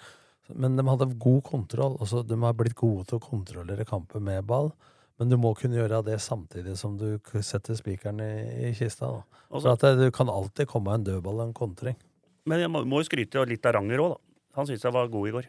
Men 0.53 0.77
de 0.77 0.85
hadde 0.85 1.09
god 1.17 1.41
kontroll. 1.49 1.97
Altså, 1.97 2.21
de 2.29 2.37
har 2.45 2.53
blitt 2.53 2.75
gode 2.77 3.07
til 3.09 3.17
å 3.17 3.25
kontrollere 3.25 3.87
kamper 3.89 4.21
med 4.21 4.45
ball. 4.45 4.69
Men 5.17 5.29
du 5.33 5.37
må 5.41 5.55
kunne 5.57 5.79
gjøre 5.81 6.03
det 6.05 6.19
samtidig 6.21 6.77
som 6.77 6.99
du 7.01 7.17
setter 7.41 7.73
spikeren 7.79 8.21
i, 8.21 8.69
i 8.69 8.73
kista. 8.77 9.09
Da. 9.09 9.41
Og 9.49 9.63
For 9.63 9.71
at 9.73 9.81
det, 9.81 9.95
du 10.05 10.11
kan 10.13 10.29
alltid 10.29 10.69
komme 10.69 10.93
av 10.93 10.99
en 10.99 11.07
dødball 11.09 11.39
og 11.41 11.47
en 11.49 11.57
kontring. 11.57 11.97
Men 12.45 12.61
jeg 12.61 12.71
må, 12.71 12.83
jo 12.85 13.05
skryte 13.07 13.45
litt 13.49 13.65
av 13.65 13.77
Ranger 13.79 14.03
òg, 14.03 14.15
da. 14.15 14.21
Han 14.59 14.67
syns 14.69 14.83
jeg 14.85 14.93
var 14.95 15.09
god 15.11 15.27
i 15.27 15.33
går. 15.35 15.47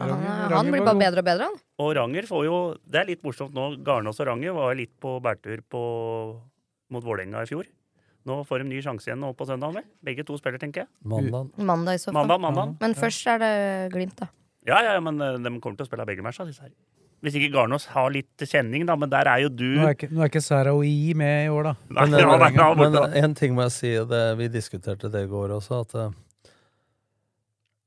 Han, 0.00 0.22
han 0.54 0.70
blir 0.72 0.84
bare 0.86 0.96
bedre 0.96 1.20
og 1.20 1.26
bedre, 1.26 1.48
han. 1.50 1.58
Og 1.82 1.90
Ranger 1.98 2.28
får 2.28 2.44
jo 2.46 2.58
Det 2.88 3.02
er 3.02 3.08
litt 3.10 3.24
morsomt 3.26 3.52
nå. 3.52 3.66
Garnås 3.84 4.22
og 4.22 4.30
Ranger 4.30 4.54
var 4.56 4.78
litt 4.78 4.94
på 5.02 5.18
bærtur 5.20 5.60
på, 5.68 5.82
mot 6.94 7.04
Vålerenga 7.04 7.42
i 7.44 7.50
fjor. 7.50 7.68
Nå 8.28 8.42
får 8.48 8.62
de 8.62 8.70
ny 8.70 8.80
sjanse 8.84 9.08
igjen 9.08 9.20
nå 9.20 9.32
på 9.36 9.46
søndag. 9.48 9.74
vel? 9.76 9.86
Begge 10.04 10.24
to 10.28 10.36
spiller, 10.40 10.60
tenker 10.60 10.84
jeg. 10.84 10.90
Mandag. 11.08 11.50
Mandag, 11.56 11.96
i 11.98 12.02
så 12.02 12.10
fall. 12.10 12.20
Mandag, 12.20 12.40
mandag. 12.44 12.74
Men 12.80 12.96
først 12.96 13.28
er 13.32 13.42
det 13.42 13.52
Glimt, 13.94 14.16
da. 14.20 14.28
Ja, 14.68 14.80
ja, 14.84 14.96
men 15.00 15.20
eh, 15.24 15.38
de 15.40 15.52
kommer 15.58 15.78
til 15.78 15.86
å 15.86 15.88
spille 15.88 16.04
begge 16.08 16.24
matcha, 16.24 16.44
disse 16.44 16.66
her. 16.66 16.72
Hvis 17.20 17.34
ikke 17.36 17.50
Garnås 17.52 17.84
har 17.92 18.08
litt 18.14 18.44
kjenning, 18.48 18.86
da. 18.88 18.94
Men 18.96 19.10
der 19.12 19.28
er 19.28 19.42
jo 19.44 19.50
du 19.52 19.66
Nå 19.76 19.84
er 19.90 19.96
ikke, 19.96 20.08
nå 20.08 20.22
er 20.24 20.30
ikke 20.30 20.40
Sarawi 20.40 21.12
med 21.20 21.46
i 21.46 21.50
år, 21.52 21.68
da. 21.68 21.74
Nei, 21.90 22.06
Men, 22.08 22.18
ja, 22.22 22.36
nei, 22.40 22.50
ja, 22.56 22.68
men 22.78 22.96
en 23.24 23.34
ting 23.36 23.52
må 23.54 23.66
jeg 23.66 23.74
si, 23.76 23.90
det, 24.08 24.22
vi 24.40 24.48
diskuterte 24.48 25.10
det 25.12 25.26
i 25.26 25.28
går 25.28 25.52
også, 25.58 25.82
at 25.84 25.94
eh, 26.00 26.14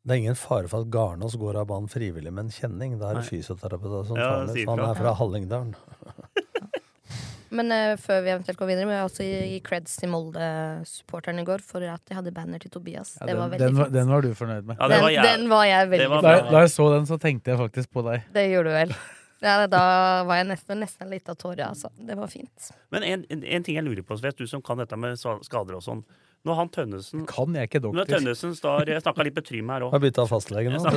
det 0.04 0.12
er 0.14 0.20
ingen 0.22 0.36
fare 0.38 0.68
for 0.68 0.84
at 0.84 0.92
Garnås 0.94 1.38
går 1.40 1.58
av 1.62 1.70
banen 1.72 1.88
frivillig 1.90 2.30
med 2.36 2.46
en 2.50 2.52
kjenning. 2.54 2.98
Det 3.00 3.08
er 3.08 3.18
en 3.18 3.22
Nei. 3.24 3.30
fysioterapeut 3.30 4.06
som 4.10 4.18
Ja, 4.20 4.30
tar 4.44 4.52
for 4.54 4.72
Han 4.74 4.82
er 4.90 4.98
fra 5.00 5.14
Hallingdalen. 5.22 5.76
Men 7.54 7.70
uh, 7.70 7.94
før 8.02 8.24
vi 8.26 8.32
eventuelt 8.34 8.58
går 8.58 8.70
videre, 8.72 8.88
må 8.90 8.96
jeg 8.96 9.06
også 9.06 9.26
gi, 9.28 9.34
gi 9.54 9.60
creds 9.66 9.96
til 10.02 10.10
Molde-supporterne 10.10 11.44
i 11.44 11.48
går 11.48 11.62
for 11.62 11.86
at 11.86 12.02
de 12.10 12.16
hadde 12.18 12.32
banner 12.34 12.60
til 12.64 12.72
Tobias. 12.74 13.12
Ja, 13.20 13.28
det 13.28 13.36
den, 13.36 13.42
var 13.44 13.52
veldig 13.52 13.66
den, 13.68 13.76
var, 13.78 13.86
fint. 13.92 13.94
den 14.00 14.10
var 14.14 14.26
du 14.26 14.30
fornøyd 14.40 14.64
med. 14.72 14.76
Ja, 14.80 14.88
det 14.90 14.96
den, 14.98 15.04
var 15.06 15.14
jeg- 15.14 15.26
den 15.38 15.50
var 15.52 15.66
jeg 15.70 15.90
veldig 15.92 16.04
det 16.04 16.10
var 16.10 16.22
Da, 16.22 16.30
fornøyd 16.34 16.44
med. 16.48 16.52
da 16.58 16.64
jeg 16.66 16.72
så 16.74 16.88
den, 16.98 17.06
så 17.14 17.18
tenkte 17.22 17.54
jeg 17.54 17.62
faktisk 17.62 17.92
på 17.94 18.06
deg. 18.10 18.26
Det 18.34 18.46
gjorde 18.50 18.70
du 18.74 18.76
vel. 18.80 18.96
Ja, 19.44 19.68
da 19.68 19.80
var 20.28 20.40
jeg 20.40 20.48
nesten, 20.54 20.80
nesten 20.80 21.10
litt 21.12 21.28
av 21.30 21.36
tårer, 21.40 21.66
altså. 21.68 21.90
Det 22.00 22.16
var 22.16 22.30
fint. 22.32 22.70
Men 22.96 23.04
en, 23.08 23.26
en, 23.34 23.42
en 23.44 23.66
ting 23.66 23.76
jeg 23.76 23.86
lurer 23.86 24.04
på, 24.08 24.16
Svet, 24.20 24.40
du 24.40 24.48
som 24.48 24.62
kan 24.64 24.80
dette 24.80 24.96
med 25.00 25.20
skader 25.20 25.80
og 25.80 25.84
sånn. 25.84 26.04
Når 26.44 26.58
han 26.60 26.70
Tønnesen 26.76 27.22
Kan 27.30 27.54
jeg 27.56 27.70
ikke 27.70 27.80
Når? 27.86 28.04
Tønnesen 28.10 28.52
står 28.58 28.90
Jeg 28.92 29.00
snakka 29.06 29.24
litt 29.24 29.38
med 29.38 29.46
Trym 29.48 29.70
her 29.72 29.86
òg. 29.86 29.94
Har 29.94 30.02
bytta 30.04 30.26
fastlege 30.28 30.74
nå. 30.74 30.82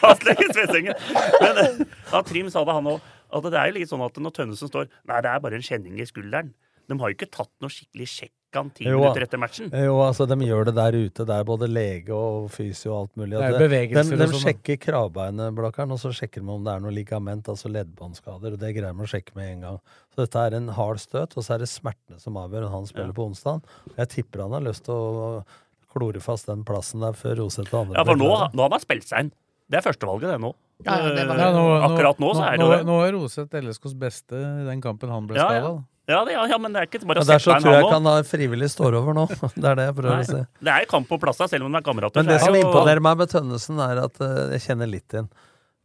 Fastlege 0.00 0.46
Svesengen. 0.54 0.96
Men 1.42 1.60
eh, 1.60 1.82
ja, 1.84 2.22
Trym 2.24 2.48
sa 2.52 2.64
det, 2.64 2.76
han 2.78 2.88
òg. 2.94 3.10
At 3.36 3.50
det 3.50 3.60
er 3.60 3.68
jo 3.68 3.76
litt 3.76 3.92
sånn 3.92 4.06
at 4.06 4.16
når 4.22 4.32
Tønnesen 4.38 4.72
står 4.72 4.88
Nei, 4.88 5.20
det 5.20 5.34
er 5.34 5.44
bare 5.44 5.60
en 5.60 5.68
kjenning 5.68 6.00
i 6.00 6.08
skulderen. 6.08 6.54
De 6.88 6.96
har 7.02 7.12
jo 7.12 7.18
ikke 7.18 7.28
tatt 7.34 7.52
noe 7.60 7.72
skikkelig 7.72 8.08
sjekk 8.14 8.35
han 8.54 8.70
ti 8.70 8.84
minutter 8.84 9.22
etter 9.26 9.38
matchen. 9.38 9.70
Jo, 9.72 9.96
altså, 10.00 10.26
de 10.28 10.36
gjør 10.46 10.64
det 10.70 10.74
der 10.76 10.92
ute. 10.96 11.24
Det 11.26 11.34
er 11.34 11.44
både 11.44 11.68
lege 11.68 12.10
og 12.14 12.50
fysio 12.50 12.92
og 12.94 12.98
alt 13.02 13.16
mulig. 13.16 13.34
Det 13.36 13.48
er 13.54 13.58
bevegelser 13.58 14.16
de, 14.16 14.20
de 14.22 14.28
sånn, 14.32 14.44
sjekker 14.46 14.78
kravbeinet, 14.80 15.58
og 15.90 15.98
så 16.00 16.12
sjekker 16.14 16.40
de 16.40 16.48
om 16.54 16.64
det 16.64 16.72
er 16.72 16.80
noe 16.80 16.94
ligament, 16.94 17.48
altså 17.52 17.68
leddbåndskader. 17.72 18.52
Og 18.54 18.58
det 18.62 18.74
greier 18.76 18.92
de 18.94 19.02
å 19.06 19.10
sjekke 19.10 19.34
med 19.36 19.50
en 19.52 19.60
gang. 19.66 19.78
Så 20.14 20.22
dette 20.24 20.36
er 20.46 20.56
en 20.56 20.68
hard 20.68 20.98
støt, 21.02 21.36
og 21.36 21.42
så 21.44 21.54
er 21.54 21.58
det 21.64 21.68
smertene 21.68 22.20
som 22.22 22.36
avgjør 22.40 22.70
han 22.70 22.86
spiller 22.86 23.12
Ja. 23.12 23.16
på 23.18 23.26
onsdag. 23.28 23.62
Jeg 23.96 24.08
tipper 24.08 24.42
han 24.46 24.52
har 24.52 24.60
lyst 24.62 24.84
til 24.84 24.94
å 24.94 25.44
klore 25.92 26.20
fast 26.20 26.46
den 26.46 26.64
plassen 26.64 27.00
der 27.00 27.12
før 27.12 27.36
Roseth 27.42 27.72
og 27.74 27.86
andre 27.86 27.96
Ja, 27.98 28.04
for 28.04 28.16
nå, 28.16 28.30
nå 28.54 28.62
har 28.62 28.70
han 28.70 28.80
spilt 28.80 29.04
seg 29.08 29.20
inn. 29.26 29.32
Det 29.68 29.78
er 29.80 29.82
førstevalget, 29.90 30.30
det 30.36 30.40
nå. 30.40 30.54
Ja, 30.84 30.96
det 31.08 31.26
var- 31.26 31.38
Ja, 31.40 31.50
nå, 31.52 31.62
nå, 31.64 31.82
Akkurat 31.88 32.18
nå, 32.20 32.34
så 32.36 32.42
er 32.46 32.56
det 32.58 32.60
jo 32.60 32.70
det. 32.70 32.86
nå 32.86 32.96
er 33.08 33.12
Roseth 33.16 33.54
LSKs 33.56 33.94
beste 33.98 34.36
i 34.36 34.64
den 34.68 34.80
kampen 34.80 35.08
han 35.08 35.26
ble 35.26 35.36
Ja, 35.36 35.50
ja. 35.52 35.70
Ja, 36.06 36.20
det, 36.24 36.32
ja, 36.36 36.42
ja, 36.46 36.56
men 36.62 36.72
det 36.72 36.80
er 36.84 36.86
ikke 36.86 37.00
bare 37.02 37.18
å 37.22 37.26
der 37.26 37.40
sette 37.40 37.44
så 37.50 37.56
inn 37.56 37.64
tror 37.64 37.72
jeg 37.74 37.80
han 37.82 37.86
ikke 37.88 37.96
han 37.98 38.04
har 38.12 38.26
frivillig 38.28 38.68
står 38.70 38.94
over 39.00 39.16
nå. 39.16 39.24
Det 39.56 39.64
er 39.72 39.78
det 39.80 39.86
jeg 39.88 39.94
prøver 39.98 40.14
Nei, 40.20 40.22
å 40.22 40.28
si. 40.30 40.42
Det 40.68 40.74
er 40.76 40.84
kamp 40.92 41.08
på 41.10 41.18
plassen, 41.22 41.48
selv 41.50 41.66
om 41.66 41.72
de 41.74 41.80
er 41.80 41.86
kamerater. 41.88 42.22
Men 42.22 42.30
det 42.30 42.40
som 42.44 42.54
er 42.54 42.60
jo- 42.62 42.68
imponerer 42.68 43.02
meg 43.02 43.16
med 43.22 43.32
Tønnesen, 43.32 43.80
er 43.82 44.02
at 44.04 44.20
uh, 44.22 44.34
jeg 44.54 44.62
kjenner 44.68 44.86
litt 44.92 45.16
inn. 45.18 45.26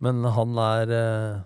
Men 0.05 0.21
han 0.37 0.53
er 0.61 0.93
uh, 0.93 1.39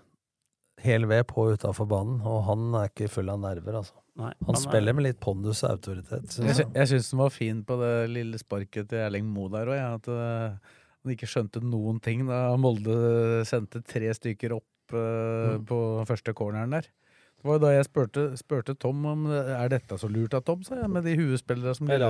hel 0.84 1.08
ved 1.08 1.24
på 1.32 1.48
utafor 1.56 1.88
banen, 1.88 2.20
og 2.28 2.44
han 2.50 2.68
er 2.82 2.92
ikke 2.92 3.08
full 3.16 3.32
av 3.32 3.40
nerver, 3.46 3.80
altså. 3.80 3.96
Nei, 4.20 4.34
Han 4.48 4.56
er- 4.56 4.62
spiller 4.64 4.96
med 4.96 5.04
litt 5.08 5.20
pondus 5.24 5.64
og 5.68 5.74
autoritet. 5.78 6.28
Jeg, 6.28 6.36
Synes 6.36 6.56
sy 6.60 6.64
jeg. 6.64 6.72
jeg 6.76 6.92
syns 6.92 7.10
den 7.12 7.20
var 7.24 7.32
fin 7.36 7.64
på 7.68 7.76
det 7.80 7.94
lille 8.12 8.40
sparket 8.40 8.88
til 8.92 9.02
Erling 9.08 9.26
Moe 9.28 9.50
der 9.56 9.72
òg, 9.72 9.82
at 10.02 10.08
eh, 10.08 10.76
han 11.04 11.16
ikke 11.16 11.28
skjønte 11.28 11.60
noen 11.64 12.00
ting 12.04 12.22
da 12.28 12.44
Molde 12.60 13.44
sendte 13.48 13.82
tre 13.88 14.12
stykker 14.16 14.56
opp 14.60 14.68
Mm. 14.86 15.64
på 15.66 15.78
første 16.06 16.30
corneren 16.38 16.70
der. 16.76 16.86
Var 17.46 17.60
da 17.62 17.72
jeg 17.76 17.86
spurte, 17.86 18.24
spurte 18.39 18.74
Tom 18.82 19.04
om 19.06 19.26
er 19.30 19.68
dette 19.70 19.98
så 20.02 20.08
lurt 20.10 20.34
av 20.34 20.41
Tom, 20.48 20.64
sa 20.66 20.80
jeg, 20.80 20.89
med 20.89 21.06
de 21.06 21.14
huespillere 21.20 21.76
som 21.78 21.89
leder 21.89 22.10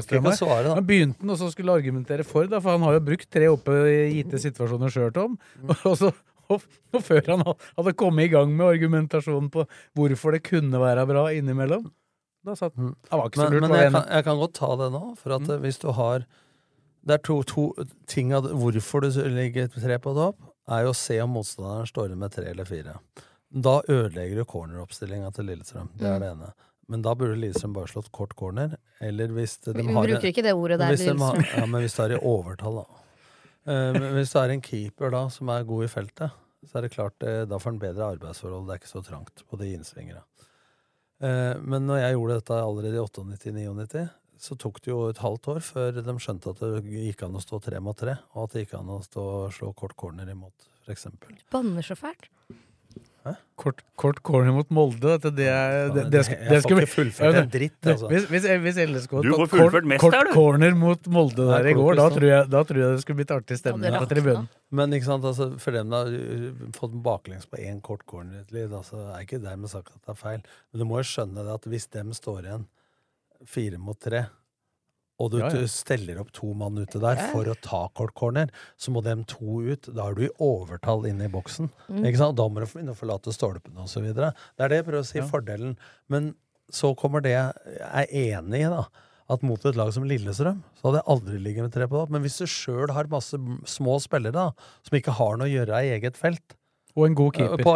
da. 0.70 0.76
Han 0.78 0.88
begynte 0.88 1.28
og 1.28 1.42
så 1.42 1.50
skulle 1.52 1.76
argumentere 1.76 2.24
for, 2.28 2.48
da, 2.52 2.62
for 2.64 2.78
han 2.78 2.86
har 2.88 2.96
jo 2.96 3.04
brukt 3.10 3.28
tre 3.32 3.50
oppe 3.52 3.76
i 3.90 3.98
gitte 4.14 4.40
situasjoner 4.40 4.94
sjøl, 4.94 5.12
Tom. 5.16 5.36
Mm. 5.60 5.74
Og, 5.90 5.98
så, 6.00 6.12
og, 6.54 6.64
og 6.94 7.04
før 7.04 7.28
han 7.34 7.44
hadde 7.48 7.94
kommet 8.00 8.30
i 8.30 8.32
gang 8.32 8.52
med 8.54 8.68
argumentasjonen 8.70 9.52
på 9.54 9.66
hvorfor 9.98 10.38
det 10.38 10.44
kunne 10.46 10.80
være 10.82 11.06
bra 11.10 11.28
innimellom, 11.34 11.88
da 12.46 12.56
satt 12.56 12.76
han 12.78 12.94
var 13.10 13.28
ikke 13.28 13.42
så 13.42 13.50
lurt. 13.50 13.60
Men, 13.66 13.72
men 13.72 13.80
jeg, 13.82 13.94
kan, 13.96 14.10
jeg 14.14 14.28
kan 14.28 14.42
godt 14.42 14.58
ta 14.60 14.72
det 14.80 14.90
nå, 14.94 15.04
for 15.20 15.36
at 15.36 15.48
mm. 15.50 15.56
hvis 15.66 15.82
du 15.82 15.88
har 15.98 16.26
Det 17.06 17.14
er 17.14 17.22
to, 17.22 17.42
to 17.46 17.64
ting 18.10 18.32
av 18.34 18.48
hvorfor 18.50 19.04
du 19.06 19.10
ligger 19.30 19.68
tre 19.74 20.00
på 20.02 20.14
topp, 20.18 20.40
er 20.74 20.88
jo 20.88 20.94
å 20.94 20.98
se 20.98 21.20
om 21.22 21.36
motstanderen 21.38 21.90
står 21.90 22.14
inn 22.14 22.22
med 22.22 22.34
tre 22.34 22.48
eller 22.50 22.66
fire. 22.66 22.96
Da 23.56 23.80
ødelegger 23.88 24.42
du 24.42 24.46
corneroppstillinga 24.52 25.32
til 25.36 25.48
Lillestrøm. 25.48 25.92
Det 25.96 26.08
er 26.10 26.20
det 26.20 26.32
ene. 26.34 26.52
Men 26.92 27.02
da 27.06 27.16
burde 27.18 27.38
Lillestrøm 27.40 27.74
bare 27.78 27.90
slått 27.90 28.12
kort 28.14 28.36
corner. 28.38 28.76
Eller 29.04 29.32
hvis 29.34 29.58
de 29.64 29.74
Vi 29.78 29.86
har 29.88 30.10
bruker 30.10 30.30
ikke 30.30 30.44
det 30.46 30.54
ordet 30.54 30.80
der, 30.82 30.92
hvis 30.92 31.06
de 31.08 31.16
har, 31.18 31.40
ja, 31.58 31.66
men 31.66 31.86
hvis 31.86 31.96
du 31.96 32.02
er 32.04 32.18
i 32.18 32.20
overtall, 32.20 32.82
da. 32.84 33.02
Uh, 33.66 33.96
hvis 34.20 34.34
du 34.34 34.40
er 34.44 34.54
en 34.54 34.62
keeper 34.62 35.14
da 35.16 35.24
som 35.34 35.50
er 35.50 35.66
god 35.66 35.88
i 35.88 35.90
feltet, 35.90 36.36
så 36.66 36.78
er 36.78 36.86
det 36.86 36.92
klart 36.94 37.26
uh, 37.26 37.46
da 37.50 37.58
får 37.62 37.74
han 37.74 37.80
bedre 37.82 38.12
arbeidsforhold. 38.18 38.68
Det 38.68 38.76
er 38.76 38.84
ikke 38.84 38.92
så 38.92 39.02
trangt 39.08 39.46
på 39.50 39.62
de 39.62 39.72
innsvingere. 39.78 40.22
Uh, 41.24 41.56
men 41.64 41.88
når 41.88 42.04
jeg 42.04 42.20
gjorde 42.20 42.38
dette 42.42 42.60
allerede 42.60 43.00
i 43.00 43.08
98-99, 43.08 44.06
så 44.46 44.60
tok 44.60 44.82
det 44.84 44.92
jo 44.92 45.00
et 45.10 45.24
halvt 45.24 45.50
år 45.56 45.64
før 45.64 45.98
de 46.04 46.18
skjønte 46.20 46.52
at 46.52 46.62
det 46.62 46.84
gikk 46.92 47.24
an 47.26 47.40
å 47.40 47.42
stå 47.42 47.64
tre 47.64 47.80
mot 47.82 47.98
tre, 47.98 48.18
og 48.36 48.46
at 48.46 48.54
det 48.54 48.66
gikk 48.66 48.76
an 48.82 48.92
å 48.98 49.00
stå 49.02 49.26
slå 49.56 49.72
kort 49.80 49.96
corner 49.98 50.28
imot, 50.30 50.68
eksempel. 50.92 51.40
Banner 51.56 51.88
så 51.88 51.96
fælt. 51.98 52.28
Kort, 53.58 53.80
kort 53.98 54.20
corner 54.28 54.52
mot 54.54 54.70
Molde. 54.70 55.16
Det, 55.24 55.32
det 55.34 55.46
det, 55.96 56.04
det, 56.14 56.20
jeg- 56.28 56.62
får 56.62 56.82
ikke 56.84 56.90
fullført 56.92 57.38
en 57.40 57.48
dritt, 57.50 57.78
altså. 57.82 58.10
Hvis, 58.12 58.28
hvis, 58.30 58.46
hvis 58.66 58.78
LSK 58.84 59.16
hadde 59.18 59.32
tatt 59.40 59.56
kort, 59.56 59.88
mest 59.90 60.04
kort 60.04 60.30
corner 60.36 60.76
mot 60.78 61.10
Molde 61.10 61.48
Nei, 61.48 61.58
der 61.64 61.70
i 61.72 61.74
går, 61.80 61.98
da 61.98 62.06
tror, 62.14 62.28
jeg, 62.30 62.50
da 62.54 62.62
tror 62.70 62.82
jeg 62.84 62.92
det 62.94 63.02
skulle 63.06 63.20
blitt 63.24 63.34
artig 63.34 63.58
stemning 63.58 63.96
Ja, 63.96 64.04
på 64.04 64.10
tribunen. 64.12 64.46
Men 64.76 64.94
ikke 64.94 65.08
sant, 65.08 65.26
altså, 65.26 65.48
for 65.64 65.78
dem 65.80 65.90
da 65.96 66.04
uh, 66.06 66.64
fått 66.78 66.94
baklengs 67.08 67.50
på 67.50 67.58
én 67.64 67.82
kort 67.82 68.06
corner 68.06 68.42
i 68.42 68.44
et 68.44 68.54
liv, 68.54 68.70
altså, 68.76 69.02
er 69.16 69.26
ikke 69.26 69.42
dermed 69.42 69.72
sagt 69.74 69.96
at 69.96 70.02
det 70.04 70.14
er 70.14 70.22
feil. 70.22 70.46
Men 70.70 70.84
du 70.84 70.90
må 70.92 71.02
jo 71.02 71.10
skjønne 71.16 71.48
det 71.48 71.56
at 71.58 71.70
hvis 71.72 71.90
dem 71.98 72.14
står 72.18 72.44
igjen 72.46 72.68
fire 73.50 73.82
mot 73.82 73.98
tre, 74.02 74.26
og 75.20 75.32
du 75.32 75.38
Ja, 75.40 75.48
ja. 75.50 75.66
steller 75.72 76.20
opp 76.20 76.32
to 76.36 76.54
mann 76.54 76.76
ute 76.78 77.00
der 77.00 77.16
for 77.32 77.46
å 77.48 77.56
ta 77.62 77.88
kort 77.96 78.14
corner, 78.16 78.50
så 78.78 78.92
må 78.92 79.02
dem 79.04 79.24
to 79.24 79.62
ut. 79.64 79.88
Da 79.96 80.10
er 80.10 80.14
du 80.18 80.24
i 80.26 80.34
overtall 80.44 81.06
inne 81.08 81.26
i 81.30 81.32
boksen. 81.32 81.70
Mm. 81.90 82.04
Da 82.36 82.48
må 82.50 82.60
du 82.60 82.66
begynne 82.68 82.92
å 82.92 83.00
forlate 83.00 83.32
stolpene 83.32 83.86
osv. 83.86 84.12
Det 84.14 84.34
er 84.60 84.68
det 84.68 84.82
jeg 84.82 84.86
prøver 84.90 85.00
å 85.00 85.06
si, 85.06 85.20
Ja. 85.20 85.26
fordelen. 85.28 85.78
Men 86.10 86.36
så 86.72 86.96
kommer 86.98 87.22
det 87.22 87.32
jeg 87.32 87.54
er 87.80 88.08
enig 88.42 88.66
i, 88.66 88.70
da. 88.70 88.86
At 89.28 89.42
mot 89.42 89.64
et 89.66 89.76
lag 89.76 89.92
som 89.92 90.04
Lillestrøm, 90.04 90.62
så 90.78 90.84
hadde 90.92 91.02
jeg 91.02 91.10
aldri 91.10 91.40
ligget 91.42 91.64
med 91.64 91.72
tre 91.74 91.88
på 91.88 91.98
topp. 91.98 92.10
Men 92.12 92.22
hvis 92.22 92.38
du 92.38 92.46
sjøl 92.46 92.92
har 92.94 93.08
masse 93.10 93.34
små 93.66 93.96
spillere 94.00 94.34
da, 94.34 94.52
som 94.84 94.98
ikke 95.00 95.16
har 95.18 95.38
noe 95.38 95.48
å 95.48 95.54
gjøre 95.56 95.80
i 95.82 95.96
eget 95.98 96.16
felt, 96.20 96.54
Og 96.96 97.08
en 97.08 97.16
god 97.16 97.36
eh, 97.36 97.48
keeper. 97.48 97.64
på 97.64 97.74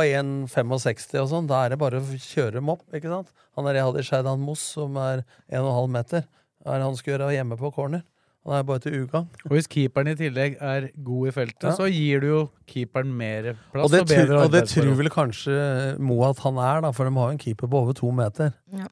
1,65 0.47 1.19
og 1.23 1.29
sånn, 1.31 1.47
da 1.49 1.65
er 1.65 1.69
det 1.73 1.79
bare 1.79 1.99
å 1.99 2.05
kjøre 2.21 2.53
dem 2.59 2.69
opp. 2.69 2.83
ikke 2.93 3.09
sant? 3.09 3.31
Han 3.57 3.65
er 3.67 3.73
Rehadi 3.79 4.03
i 4.05 4.35
Moss, 4.37 4.59
som 4.75 4.95
er 4.97 5.23
1,5 5.51 5.89
meter, 5.89 6.23
hva 6.69 6.75
er 6.77 6.83
det 6.83 6.85
han 6.91 6.97
skal 6.99 7.15
gjøre 7.15 7.31
hjemme 7.33 7.57
på 7.57 7.71
corner? 7.73 8.03
Han 8.47 8.53
er 8.55 8.63
bare 8.63 8.79
til 8.79 8.93
ugagn. 9.01 9.25
Og 9.49 9.51
hvis 9.51 9.67
keeperen 9.69 10.07
i 10.13 10.15
tillegg 10.15 10.55
er 10.63 10.85
god 11.03 11.27
i 11.27 11.31
feltet, 11.35 11.65
Ja. 11.67 11.73
så 11.75 11.89
gir 11.91 12.21
du 12.23 12.27
jo 12.29 12.41
keeperen 12.69 13.09
mer 13.17 13.49
plass 13.73 13.83
Og 13.83 13.91
det, 13.91 13.99
og, 14.05 14.07
tror, 14.07 14.15
bedre 14.21 14.43
og 14.45 14.51
det 14.53 14.61
tror 14.69 14.93
vel 15.01 15.09
kanskje 15.11 15.57
Mo 15.99 16.21
at 16.29 16.39
han 16.45 16.57
er, 16.57 16.81
da, 16.85 16.91
for 16.95 17.09
de 17.09 17.13
har 17.17 17.27
jo 17.33 17.35
en 17.35 17.41
keeper 17.41 17.67
på 17.67 17.81
over 17.81 17.97
to 17.97 18.11
meter. 18.15 18.53
Ja. 18.71 18.87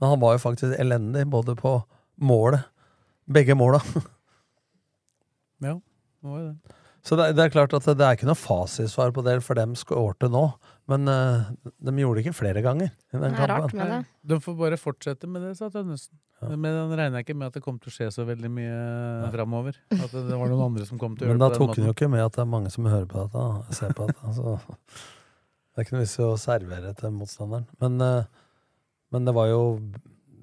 Men 0.00 0.08
han 0.14 0.20
var 0.22 0.38
jo 0.38 0.40
faktisk 0.46 0.78
elendig 0.80 1.26
både 1.28 1.54
på 1.58 1.74
målet 2.22 2.64
Begge 3.28 3.54
måla. 3.58 3.82
Ja, 5.60 5.74
det 5.74 6.30
var 6.30 6.38
jo 6.38 6.46
det. 6.48 6.74
Så 7.04 7.16
det, 7.18 7.28
det 7.36 7.44
er 7.44 7.52
klart 7.54 7.72
at 7.74 7.84
det, 7.88 7.96
det 7.98 8.06
er 8.06 8.16
ikke 8.18 8.28
noe 8.28 8.38
fasitsvar 8.38 9.12
på 9.16 9.22
det 9.26 9.38
for 9.42 9.58
dem 9.58 9.74
skårte 9.78 10.28
nå. 10.30 10.44
Men 10.88 11.04
uh, 11.10 11.50
de 11.84 11.92
gjorde 12.00 12.18
det 12.18 12.24
ikke 12.24 12.38
flere 12.38 12.62
ganger. 12.64 12.94
i 13.12 13.18
den 13.18 13.34
Det 13.36 13.44
er 13.44 13.50
rart 13.52 13.74
med 13.76 13.92
det. 13.92 14.00
De 14.30 14.38
får 14.40 14.56
bare 14.56 14.78
fortsette 14.80 15.28
med 15.28 15.44
det, 15.44 15.52
sa 15.58 15.68
Tønnesen. 15.72 16.16
Ja. 16.40 16.48
Men 16.54 16.70
den 16.70 16.94
regner 16.94 17.18
jeg 17.18 17.26
ikke 17.26 17.36
med 17.36 17.50
at 17.50 17.58
det 17.58 17.62
kommer 17.64 17.82
til 17.82 17.90
å 17.90 17.96
skje 17.96 18.08
så 18.14 18.24
veldig 18.24 18.50
mye 18.54 19.30
framover. 19.34 19.78
At 19.92 20.12
det, 20.14 20.24
det 20.30 20.38
var 20.38 20.52
noen 20.52 20.68
andre 20.70 20.86
som 20.88 21.00
kom 21.00 21.16
til 21.18 21.26
å 21.26 21.28
gjøre 21.32 21.36
det. 21.36 21.42
Men 21.42 21.44
da 21.44 21.60
tok 21.60 21.74
hun 21.76 21.88
jo 21.90 21.94
ikke 21.96 22.10
med 22.12 22.24
at 22.24 22.36
det 22.38 22.44
er 22.44 22.52
mange 22.54 22.72
som 22.72 22.88
hører 22.88 23.08
på 23.10 23.24
dette. 23.24 23.44
og 23.44 23.78
Ser 23.78 23.96
på 23.98 24.06
dette 24.08 24.34
så 24.38 24.54
det 25.78 25.82
er 25.82 25.86
ikke 25.86 25.96
noe 25.96 26.04
vits 26.04 26.18
i 26.18 26.24
å 26.24 26.36
servere 26.40 26.94
til 26.98 27.16
motstanderen. 27.16 27.66
Men, 27.82 27.98
uh, 28.00 28.54
men 29.14 29.28
det 29.28 29.34
var 29.36 29.50
jo 29.50 29.62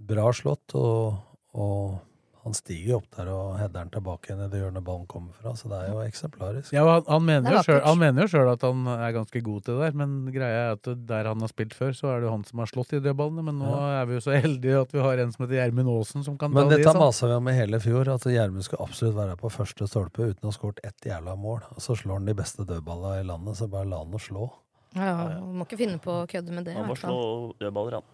bra 0.06 0.28
slått, 0.36 0.76
og, 0.78 1.18
og 1.58 1.98
han 2.46 2.54
stiger 2.54 2.92
jo 2.92 2.98
opp 3.00 3.08
der 3.18 3.30
og 3.34 3.56
header 3.58 3.80
den 3.80 3.90
tilbake 3.96 4.30
igjen 4.30 4.44
i 4.46 4.48
det 4.52 4.60
hjørnet 4.62 4.84
ballen 4.86 5.08
kommer 5.10 5.34
fra, 5.34 5.56
så 5.58 5.70
det 5.72 5.80
er 5.82 5.88
jo 5.90 6.02
eksemplarisk. 6.06 6.74
Ja, 6.76 6.84
han, 6.86 7.08
han, 7.10 7.24
mener 7.26 7.50
er 7.50 7.56
jo 7.58 7.64
selv, 7.66 7.80
vakkert. 7.80 7.88
han 7.90 8.02
mener 8.04 8.22
jo 8.22 8.32
sjøl 8.36 8.50
at 8.52 8.66
han 8.68 8.84
er 8.94 9.16
ganske 9.16 9.42
god 9.48 9.64
til 9.66 9.80
det 9.80 9.88
der, 9.88 9.96
men 10.02 10.12
greia 10.36 10.60
er 10.60 10.76
at 10.76 10.90
der 11.10 11.30
han 11.32 11.42
har 11.42 11.52
spilt 11.52 11.74
før, 11.74 11.96
så 11.98 12.12
er 12.14 12.22
det 12.22 12.30
jo 12.30 12.34
han 12.36 12.46
som 12.46 12.62
har 12.62 12.70
slått 12.70 12.94
i 12.94 13.00
dødballene. 13.02 13.46
Men 13.48 13.58
nå 13.64 13.72
er 13.90 14.06
vi 14.06 14.20
jo 14.20 14.24
så 14.28 14.36
heldige 14.46 14.84
at 14.86 14.94
vi 14.94 15.02
har 15.08 15.24
en 15.24 15.34
som 15.34 15.46
heter 15.48 15.58
Gjermund 15.58 15.94
Aasen, 15.96 16.26
som 16.28 16.38
kan 16.38 16.54
Men 16.54 16.70
ta 16.70 16.76
de. 16.76 16.78
dette 16.78 16.92
sant? 16.94 17.02
masa 17.02 17.32
vi 17.32 17.38
om 17.40 17.50
i 17.50 17.56
hele 17.58 17.80
fjor, 17.82 18.12
at 18.14 18.28
Gjermund 18.30 18.68
skulle 18.68 18.86
absolutt 18.86 19.18
være 19.18 19.40
på 19.42 19.52
første 19.58 19.90
stolpe 19.90 20.30
uten 20.30 20.46
å 20.46 20.54
ha 20.54 20.58
skåret 20.60 20.84
ett 20.86 21.10
jævla 21.10 21.34
mål. 21.36 21.66
Og 21.74 21.82
så 21.82 21.98
slår 21.98 22.22
han 22.22 22.30
de 22.30 22.38
beste 22.38 22.68
dødballa 22.70 23.16
i 23.20 23.26
landet, 23.26 23.58
så 23.58 23.68
bare 23.72 23.90
la 23.90 24.04
han 24.04 24.14
å 24.14 24.22
slå. 24.22 24.52
Ja, 24.96 25.16
Man 25.42 25.58
Må 25.60 25.66
ikke 25.66 25.82
finne 25.82 25.98
på 26.00 26.22
å 26.22 26.28
kødde 26.30 26.54
med 26.54 26.70
det. 26.70 26.78
Man 26.78 26.86
Han 26.86 26.94
må 26.94 27.00
slå 27.02 27.18
dødballer, 27.60 27.98
han. 27.98 28.12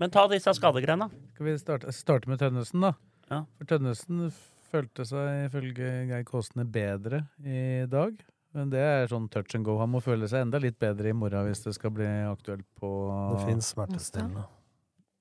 Men 0.00 0.10
ta 0.12 0.26
disse 0.28 0.52
skadegreiene. 0.56 1.06
Skal 1.36 1.46
vi 1.46 1.52
starte, 1.60 1.92
starte 1.94 2.28
med 2.28 2.40
Tønnesen, 2.40 2.82
da? 2.84 2.90
Ja. 3.30 3.42
For 3.58 3.68
Tønnesen 3.70 4.28
følte 4.70 5.06
seg 5.08 5.46
ifølge 5.48 5.90
Geir 6.10 6.24
Kåsene 6.28 6.66
bedre 6.68 7.24
i 7.42 7.86
dag. 7.90 8.18
Men 8.56 8.70
det 8.72 8.80
er 8.80 9.10
sånn 9.10 9.26
touch 9.32 9.52
and 9.58 9.66
go. 9.66 9.76
Han 9.82 9.90
må 9.92 10.00
føle 10.00 10.28
seg 10.30 10.46
enda 10.46 10.60
litt 10.62 10.78
bedre 10.80 11.10
i 11.10 11.16
morgen 11.16 11.44
hvis 11.48 11.64
det 11.66 11.74
skal 11.76 11.92
bli 11.92 12.06
aktuelt 12.24 12.64
på 12.80 12.90
Det 13.34 13.42
fins 13.50 13.72
smertestillende. 13.74 14.46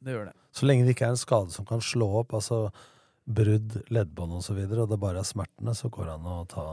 Det 0.05 0.13
gjør 0.15 0.29
det. 0.29 0.35
Så 0.55 0.67
lenge 0.69 0.85
det 0.85 0.93
ikke 0.95 1.09
er 1.09 1.15
en 1.15 1.19
skade 1.19 1.51
som 1.51 1.67
kan 1.67 1.81
slå 1.83 2.07
opp, 2.21 2.35
altså 2.37 2.69
brudd, 3.25 3.79
leddbånd 3.89 4.37
osv., 4.37 4.39
og, 4.39 4.45
så 4.45 4.55
videre, 4.59 4.85
og 4.85 4.91
det 4.93 4.99
bare 5.01 5.19
er 5.23 5.27
smertene, 5.27 5.73
så 5.75 5.89
går 5.91 6.11
det 6.11 6.15
an 6.19 6.29
å 6.29 6.35
ta 6.49 6.65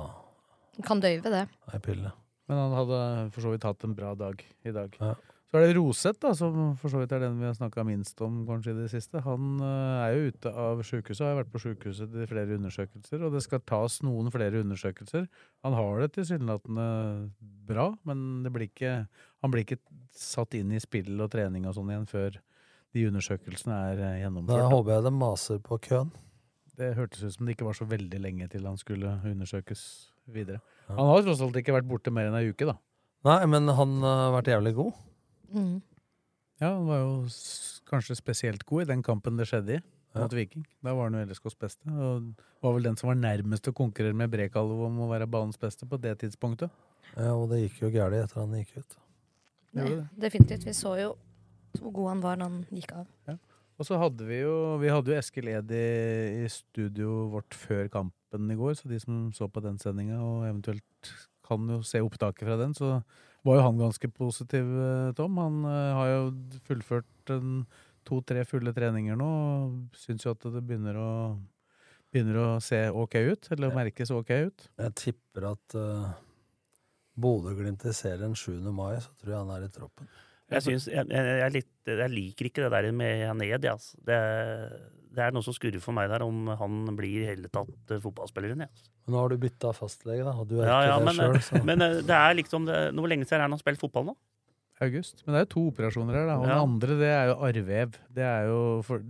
Kan 0.84 1.00
døyve 1.00 1.32
det. 1.32 1.46
ei 1.72 1.80
pille. 1.82 2.12
Men 2.50 2.58
han 2.58 2.74
hadde 2.76 2.98
for 3.32 3.44
så 3.46 3.52
vidt 3.54 3.64
hatt 3.64 3.84
en 3.86 3.94
bra 3.96 4.12
dag 4.18 4.42
i 4.68 4.74
dag. 4.74 4.94
Ja. 5.00 5.14
Så 5.52 5.60
er 5.60 5.66
det 5.68 5.74
Roseth, 5.76 6.16
da, 6.16 6.30
som 6.32 6.54
for 6.80 6.88
så 6.88 7.02
vidt 7.02 7.10
er 7.12 7.26
den 7.26 7.34
vi 7.36 7.44
har 7.44 7.52
snakka 7.52 7.82
minst 7.84 8.16
om 8.24 8.38
kanskje 8.48 8.72
i 8.72 8.76
det 8.78 8.86
siste. 8.88 9.20
Han 9.20 9.58
eh, 9.60 9.98
er 10.00 10.14
jo 10.14 10.30
ute 10.32 10.52
av 10.62 10.78
sjukehuset, 10.80 11.26
har 11.26 11.36
vært 11.42 11.50
på 11.52 11.60
sjukehuset 11.60 12.08
til 12.08 12.30
flere 12.30 12.56
undersøkelser, 12.56 13.20
og 13.20 13.36
det 13.36 13.42
skal 13.44 13.60
tas 13.68 13.98
noen 14.00 14.32
flere 14.32 14.62
undersøkelser. 14.64 15.26
Han 15.68 15.76
har 15.76 16.00
det 16.00 16.14
tilsynelatende 16.14 16.86
bra, 17.68 17.90
men 18.08 18.24
det 18.46 18.54
blir 18.56 18.70
ikke, 18.70 18.94
han 19.44 19.52
blir 19.52 19.66
ikke 19.66 19.78
satt 20.16 20.56
inn 20.56 20.72
i 20.72 20.80
spill 20.80 21.20
og 21.20 21.28
trening 21.36 21.68
og 21.68 21.76
sånn 21.76 21.92
igjen 21.92 22.08
før 22.08 22.40
de 22.96 23.06
undersøkelsene 23.12 23.82
er 23.92 24.02
gjennomført. 24.22 24.56
Da 24.56 24.72
håper 24.72 24.96
jeg 24.96 25.08
det 25.10 25.14
maser 25.20 25.62
på 25.68 25.82
køen. 25.84 26.16
Det 26.80 26.94
hørtes 26.96 27.28
ut 27.28 27.36
som 27.36 27.44
det 27.44 27.58
ikke 27.58 27.68
var 27.68 27.76
så 27.76 27.92
veldig 27.92 28.24
lenge 28.24 28.48
til 28.56 28.64
han 28.64 28.80
skulle 28.80 29.18
undersøkes 29.20 29.86
videre. 30.32 30.64
Han 30.88 31.12
har 31.12 31.28
tross 31.28 31.44
alt 31.44 31.60
ikke 31.60 31.76
vært 31.76 31.92
borte 31.92 32.08
mer 32.08 32.32
enn 32.32 32.40
ei 32.40 32.46
uke, 32.48 32.72
da. 32.72 32.80
Nei, 33.28 33.40
men 33.52 33.68
han 33.68 33.98
har 34.00 34.38
vært 34.40 34.54
jævlig 34.56 34.78
god. 34.80 35.08
Mm. 35.52 35.80
Ja, 36.62 36.74
han 36.76 36.86
var 36.86 37.00
jo 37.02 37.12
kanskje 37.90 38.16
spesielt 38.18 38.64
god 38.68 38.84
i 38.84 38.90
den 38.92 39.02
kampen 39.02 39.36
det 39.40 39.48
skjedde 39.50 39.78
i, 39.78 39.82
Ja. 40.14 40.20
mot 40.20 40.32
Viking. 40.36 40.66
Da 40.84 40.92
var 40.94 41.08
han 41.08 41.14
jo 41.16 41.24
LSKs 41.26 41.56
beste, 41.58 41.88
og 41.88 42.34
var 42.62 42.74
vel 42.76 42.82
den 42.82 42.96
som 43.00 43.08
var 43.08 43.16
nærmest 43.16 43.68
å 43.68 43.72
konkurrere 43.74 44.14
med 44.14 44.30
Brekalo 44.30 44.84
om 44.86 44.98
å 45.00 45.08
være 45.10 45.26
banens 45.26 45.58
beste 45.58 45.86
på 45.88 45.98
det 46.00 46.18
tidspunktet. 46.20 46.70
Ja, 47.16 47.32
og 47.34 47.48
det 47.50 47.62
gikk 47.64 47.80
jo 47.82 47.90
galt 47.90 48.14
etter 48.14 48.40
han 48.40 48.52
gikk 48.52 48.76
ut. 48.78 48.96
Det 49.72 49.84
Nei, 49.88 50.08
definitivt. 50.20 50.66
Vi 50.68 50.74
så 50.76 50.92
jo 51.00 51.16
hvor 51.80 51.92
god 51.96 52.08
han 52.08 52.20
var 52.20 52.36
da 52.36 52.44
han 52.50 52.66
gikk 52.70 52.92
av. 52.92 53.06
Og 53.80 53.86
så 53.88 53.96
hadde 53.98 54.26
vi 54.28 54.42
jo 54.42 54.76
Vi 54.78 54.90
hadde 54.92 55.10
jo 55.10 55.18
Eskil 55.18 55.48
Ed 55.48 55.70
i, 55.72 56.44
i 56.44 56.48
studio 56.52 57.28
vårt 57.32 57.56
før 57.56 57.88
kampen 57.90 58.50
i 58.52 58.54
går, 58.54 58.76
så 58.76 58.88
de 58.88 59.00
som 59.00 59.32
så 59.32 59.48
på 59.48 59.62
den 59.64 59.78
sendinga 59.80 60.20
og 60.20 60.44
eventuelt 60.46 61.12
kan 61.48 61.64
jo 61.68 61.80
se 61.82 61.98
opptaket 62.04 62.46
fra 62.46 62.58
den, 62.60 62.74
så 62.76 63.02
var 63.46 63.58
jo 63.58 63.64
han 63.66 63.80
ganske 63.80 64.10
positiv, 64.14 64.68
eh, 64.86 65.12
Tom. 65.18 65.38
Han 65.42 65.62
eh, 65.68 65.94
har 65.98 66.10
jo 66.10 66.20
fullført 66.68 67.32
to-tre 68.06 68.44
fulle 68.48 68.74
treninger 68.74 69.18
nå, 69.18 69.30
og 69.30 69.98
syns 69.98 70.26
jo 70.26 70.34
at 70.34 70.46
det 70.52 70.62
begynner 70.62 71.00
å 71.00 71.10
Begynner 72.12 72.36
å 72.36 72.48
se 72.60 72.76
ok 72.92 73.14
ut, 73.24 73.46
eller 73.54 73.70
merkes 73.72 74.10
ok 74.12 74.30
ut. 74.44 74.64
Jeg 74.82 74.92
tipper 75.00 75.46
at 75.48 75.76
uh, 75.80 76.10
Bodø-Glimt 77.16 77.86
i 77.88 77.94
serien 77.96 78.34
7. 78.36 78.58
mai, 78.68 78.98
så 79.00 79.14
tror 79.16 79.32
jeg 79.32 79.38
han 79.38 79.52
er 79.54 79.64
i 79.64 79.70
troppen. 79.72 80.10
Jeg, 80.52 80.64
synes, 80.66 80.90
jeg, 80.92 81.06
jeg, 81.08 81.30
jeg, 81.30 81.46
er 81.46 81.54
litt, 81.54 81.70
jeg 81.88 82.12
liker 82.12 82.50
ikke 82.50 82.66
det 82.66 82.72
der 82.74 82.90
med 82.92 83.24
ned, 83.40 83.64
altså. 83.70 83.96
det, 84.04 84.18
det 85.12 85.22
er 85.26 85.34
noe 85.34 85.44
som 85.44 85.54
skurrer 85.56 85.82
for 85.84 85.92
meg 85.96 86.08
der, 86.12 86.22
om 86.24 86.46
han 86.58 86.96
blir 86.96 87.22
i 87.22 87.28
hele 87.28 87.48
tatt 87.52 87.68
fotballspiller 87.68 88.02
fotballspilleren. 88.06 88.64
jeg, 88.64 88.70
Altså. 88.72 88.90
Nå 89.12 89.18
har 89.18 89.28
du 89.32 89.36
bytta 89.42 89.72
fastlege, 89.76 90.24
da, 90.24 90.32
du 90.48 90.54
er 90.60 90.66
Ja, 90.70 90.78
ja, 90.86 90.94
ikke 90.98 91.04
men, 91.04 91.16
det 91.16 91.26
sjøl, 91.26 91.40
så 91.48 91.64
men 91.68 91.82
eh, 91.82 91.96
det 92.06 92.16
er 92.18 92.36
liksom 92.38 92.66
det, 92.68 92.78
Hvor 92.94 93.08
lenge 93.10 93.26
siden 93.26 93.40
er 93.40 93.46
han 93.48 93.56
har 93.56 93.62
spilt 93.62 93.80
fotball 93.82 94.06
nå? 94.12 94.16
August. 94.82 95.22
Men 95.26 95.34
det 95.34 95.40
er 95.40 95.44
jo 95.46 95.50
to 95.54 95.64
operasjoner 95.70 96.16
her, 96.16 96.26
da. 96.26 96.36
Og 96.38 96.46
Ja. 96.46 96.54
den 96.54 96.62
andre, 96.64 96.96
det 96.98 97.10
er 97.14 97.26
jo 97.30 97.34
arrvev. 97.46 97.98
Det 98.10 98.24
er 98.26 98.46
jo 98.48 98.82
for, 98.82 99.02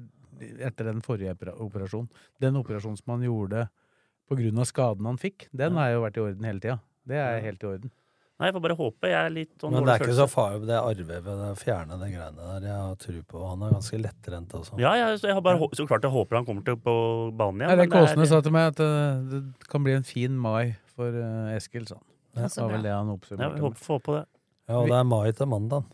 etter 0.42 0.84
den 0.90 1.00
forrige 1.00 1.32
operasjonen. 1.54 2.10
Den 2.42 2.58
operasjonen 2.60 2.98
som 2.98 3.14
han 3.14 3.22
gjorde 3.24 3.68
av 4.58 4.66
skaden 4.68 5.06
han 5.08 5.16
fikk, 5.20 5.48
den 5.54 5.76
har 5.76 5.92
jo 5.94 6.02
vært 6.04 6.16
i 6.18 6.24
orden 6.26 6.44
hele 6.44 6.60
tida. 6.60 6.78
Det 7.08 7.16
er 7.16 7.40
helt 7.40 7.62
i 7.62 7.66
orden. 7.66 7.90
Nei, 8.42 8.48
Jeg 8.50 8.54
får 8.56 8.62
bare 8.64 8.74
håpe. 8.74 9.06
Jeg 9.06 9.18
er 9.22 9.30
litt 9.30 9.52
sånn 9.62 9.70
Men 9.76 9.84
det 9.86 9.92
er 9.94 10.02
ikke 10.02 10.14
så 10.18 10.24
farlig, 10.26 10.64
det 10.66 10.74
er 10.74 10.82
arvevevet, 10.88 11.42
er 11.46 11.58
fjerne 11.60 11.98
de 12.00 12.08
greiene 12.10 12.46
der. 12.48 12.64
Jeg 12.66 12.74
har 12.80 12.96
tro 13.04 13.20
på 13.30 13.42
Han 13.46 13.62
er 13.62 13.74
ganske 13.76 14.00
lettrent 14.02 14.56
også. 14.58 14.78
Ja, 14.82 14.94
jeg, 14.98 15.20
så 15.22 15.30
jeg 15.30 15.36
har 15.38 15.44
bare, 15.46 15.68
så 15.78 15.86
klart 15.86 16.02
jeg 16.08 16.10
håper 16.16 16.40
han 16.40 16.48
kommer 16.48 16.66
til 16.66 16.80
på 16.82 16.94
banen 17.38 17.62
igjen. 17.62 17.84
Er- 17.86 17.92
Kåsene 17.92 18.26
sa 18.26 18.40
til 18.42 18.54
meg, 18.56 18.72
at 18.74 18.82
uh, 18.82 19.22
det 19.30 19.70
kan 19.70 19.84
bli 19.86 19.94
en 19.94 20.06
fin 20.08 20.34
mai 20.34 20.74
for 20.96 21.14
uh, 21.14 21.54
Eskil, 21.54 21.86
sånn. 21.86 22.02
Det 22.34 22.48
var 22.56 22.72
vel 22.74 22.82
det 22.88 22.92
han 22.96 23.06
Ja, 23.12 23.14
oppsummerte 23.14 23.46
jeg 23.52 23.60
vi 23.60 23.66
håper, 23.68 23.84
får 23.86 24.00
håpe 24.00 24.16
det. 24.18 24.24
Ja, 24.72 24.76
og 24.80 24.88
det 24.90 24.98
er 24.98 25.06
mai 25.14 25.32
til 25.38 25.50
mandag. 25.54 25.86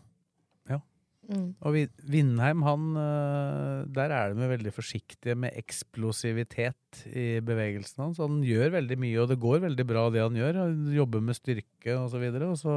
Mm. 1.29 1.49
Og 1.61 1.75
Vindheim, 2.09 2.63
han 2.65 2.85
eh, 2.97 3.87
der 3.93 4.13
er 4.15 4.33
de 4.33 4.49
veldig 4.49 4.73
forsiktige 4.73 5.35
med 5.37 5.53
eksplosivitet 5.59 7.03
i 7.13 7.27
bevegelsen 7.45 8.07
hans. 8.07 8.21
Han 8.23 8.41
gjør 8.45 8.73
veldig 8.79 8.97
mye, 9.01 9.17
og 9.21 9.29
det 9.29 9.41
går 9.41 9.61
veldig 9.67 9.85
bra 9.89 10.07
det 10.13 10.23
han 10.25 10.39
gjør. 10.39 10.61
Han 10.63 10.87
jobber 10.95 11.25
med 11.27 11.37
styrke 11.37 11.97
og 11.99 12.09
så 12.13 12.21
videre. 12.21 12.49
Og 12.49 12.57
så 12.57 12.75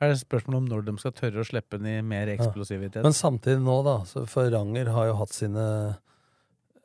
er 0.00 0.10
det 0.10 0.22
spørsmål 0.22 0.62
om 0.62 0.70
når 0.70 0.88
de 0.88 0.96
skal 1.02 1.16
tørre 1.18 1.44
å 1.44 1.48
slippe 1.48 1.80
den 1.80 1.90
i 1.92 1.98
mer 2.06 2.32
eksplosivitet. 2.32 3.04
Men 3.04 3.16
samtidig 3.16 3.60
nå, 3.64 3.76
da. 3.86 3.98
så 4.08 4.24
For 4.30 4.48
Ranger 4.52 4.90
har 4.96 5.10
jo 5.10 5.20
hatt 5.20 5.36
sine 5.36 5.66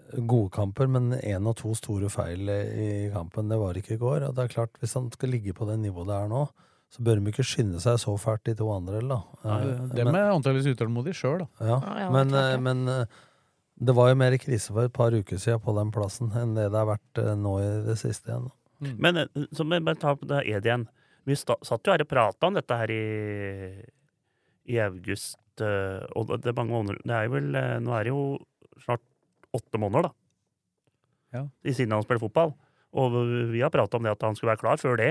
gode 0.10 0.50
kamper, 0.52 0.90
men 0.90 1.14
én 1.22 1.48
og 1.48 1.56
to 1.60 1.72
store 1.78 2.10
feil 2.12 2.50
i 2.50 2.90
kampen. 3.14 3.48
Det 3.48 3.60
var 3.62 3.78
ikke 3.78 3.96
i 3.96 4.02
går. 4.02 4.28
Og 4.28 4.36
det 4.36 4.46
er 4.46 4.58
klart, 4.58 4.76
hvis 4.82 4.98
han 4.98 5.08
skal 5.14 5.32
ligge 5.32 5.56
på 5.56 5.70
det 5.70 5.80
nivået 5.80 6.10
det 6.10 6.18
er 6.18 6.32
nå, 6.32 6.48
så 6.90 7.04
bør 7.06 7.20
de 7.22 7.30
ikke 7.32 7.46
skynde 7.46 7.80
seg 7.84 8.00
så 8.02 8.16
fælt, 8.18 8.44
de 8.50 8.56
to 8.58 8.70
andre. 8.74 9.00
da. 9.06 9.20
Ja, 9.46 9.58
Dem 9.94 10.08
men- 10.10 10.16
er 10.16 10.32
antakeligvis 10.34 10.76
utålmodige 10.76 11.14
sjøl, 11.20 11.40
da. 11.44 11.48
Ja, 11.68 11.80
Ja, 12.02 12.10
men, 12.12 12.30
det. 12.34 12.46
men 12.66 12.88
eh, 12.88 13.06
det 13.80 13.96
var 13.96 14.10
jo 14.10 14.16
mer 14.16 14.38
krise 14.42 14.74
for 14.74 14.84
et 14.86 14.94
par 14.94 15.12
uker 15.12 15.38
siden 15.38 15.62
på 15.62 15.76
den 15.78 15.92
plassen 15.92 16.32
enn 16.36 16.56
det 16.56 16.72
det 16.72 16.80
har 16.80 16.90
vært 16.90 17.22
eh, 17.22 17.36
nå 17.36 17.54
i 17.62 17.68
det 17.86 17.98
siste 18.02 18.32
igjen. 18.34 18.50
Mm. 18.82 18.96
Men 19.00 19.18
eh, 19.18 19.46
så 19.54 19.64
må 19.68 19.76
jeg 19.78 19.86
bare 19.86 20.02
ta 20.02 20.16
på 20.16 20.26
det 20.28 20.42
Ed 20.48 20.66
igjen. 20.66 20.88
Vi 21.30 21.36
sta, 21.36 21.56
satt 21.62 21.86
jo 21.86 21.92
her 21.94 22.02
og 22.02 22.10
prata 22.10 22.48
om 22.48 22.54
dette 22.58 22.74
her 22.80 22.90
i, 22.90 23.86
i 24.74 24.80
august, 24.82 25.38
og 25.60 26.30
det 26.40 26.48
er 26.48 26.56
mange 26.56 26.72
måneder 26.72 27.02
Det 27.04 27.12
er 27.18 27.28
vel 27.28 27.50
Nå 27.84 27.92
er 27.98 28.04
det 28.08 28.14
jo 28.14 28.40
snart 28.80 29.02
åtte 29.54 29.78
måneder, 29.82 30.08
da. 30.08 30.12
Ja. 31.36 31.42
I 31.68 31.74
siden 31.76 31.92
han 31.92 32.02
spiller 32.06 32.22
fotball. 32.24 32.54
Og 32.96 33.18
vi 33.52 33.60
har 33.62 33.70
prata 33.70 33.98
om 34.00 34.04
det 34.08 34.14
at 34.16 34.24
han 34.26 34.36
skulle 34.38 34.54
være 34.56 34.62
klar 34.64 34.80
før 34.82 34.96
det. 34.98 35.10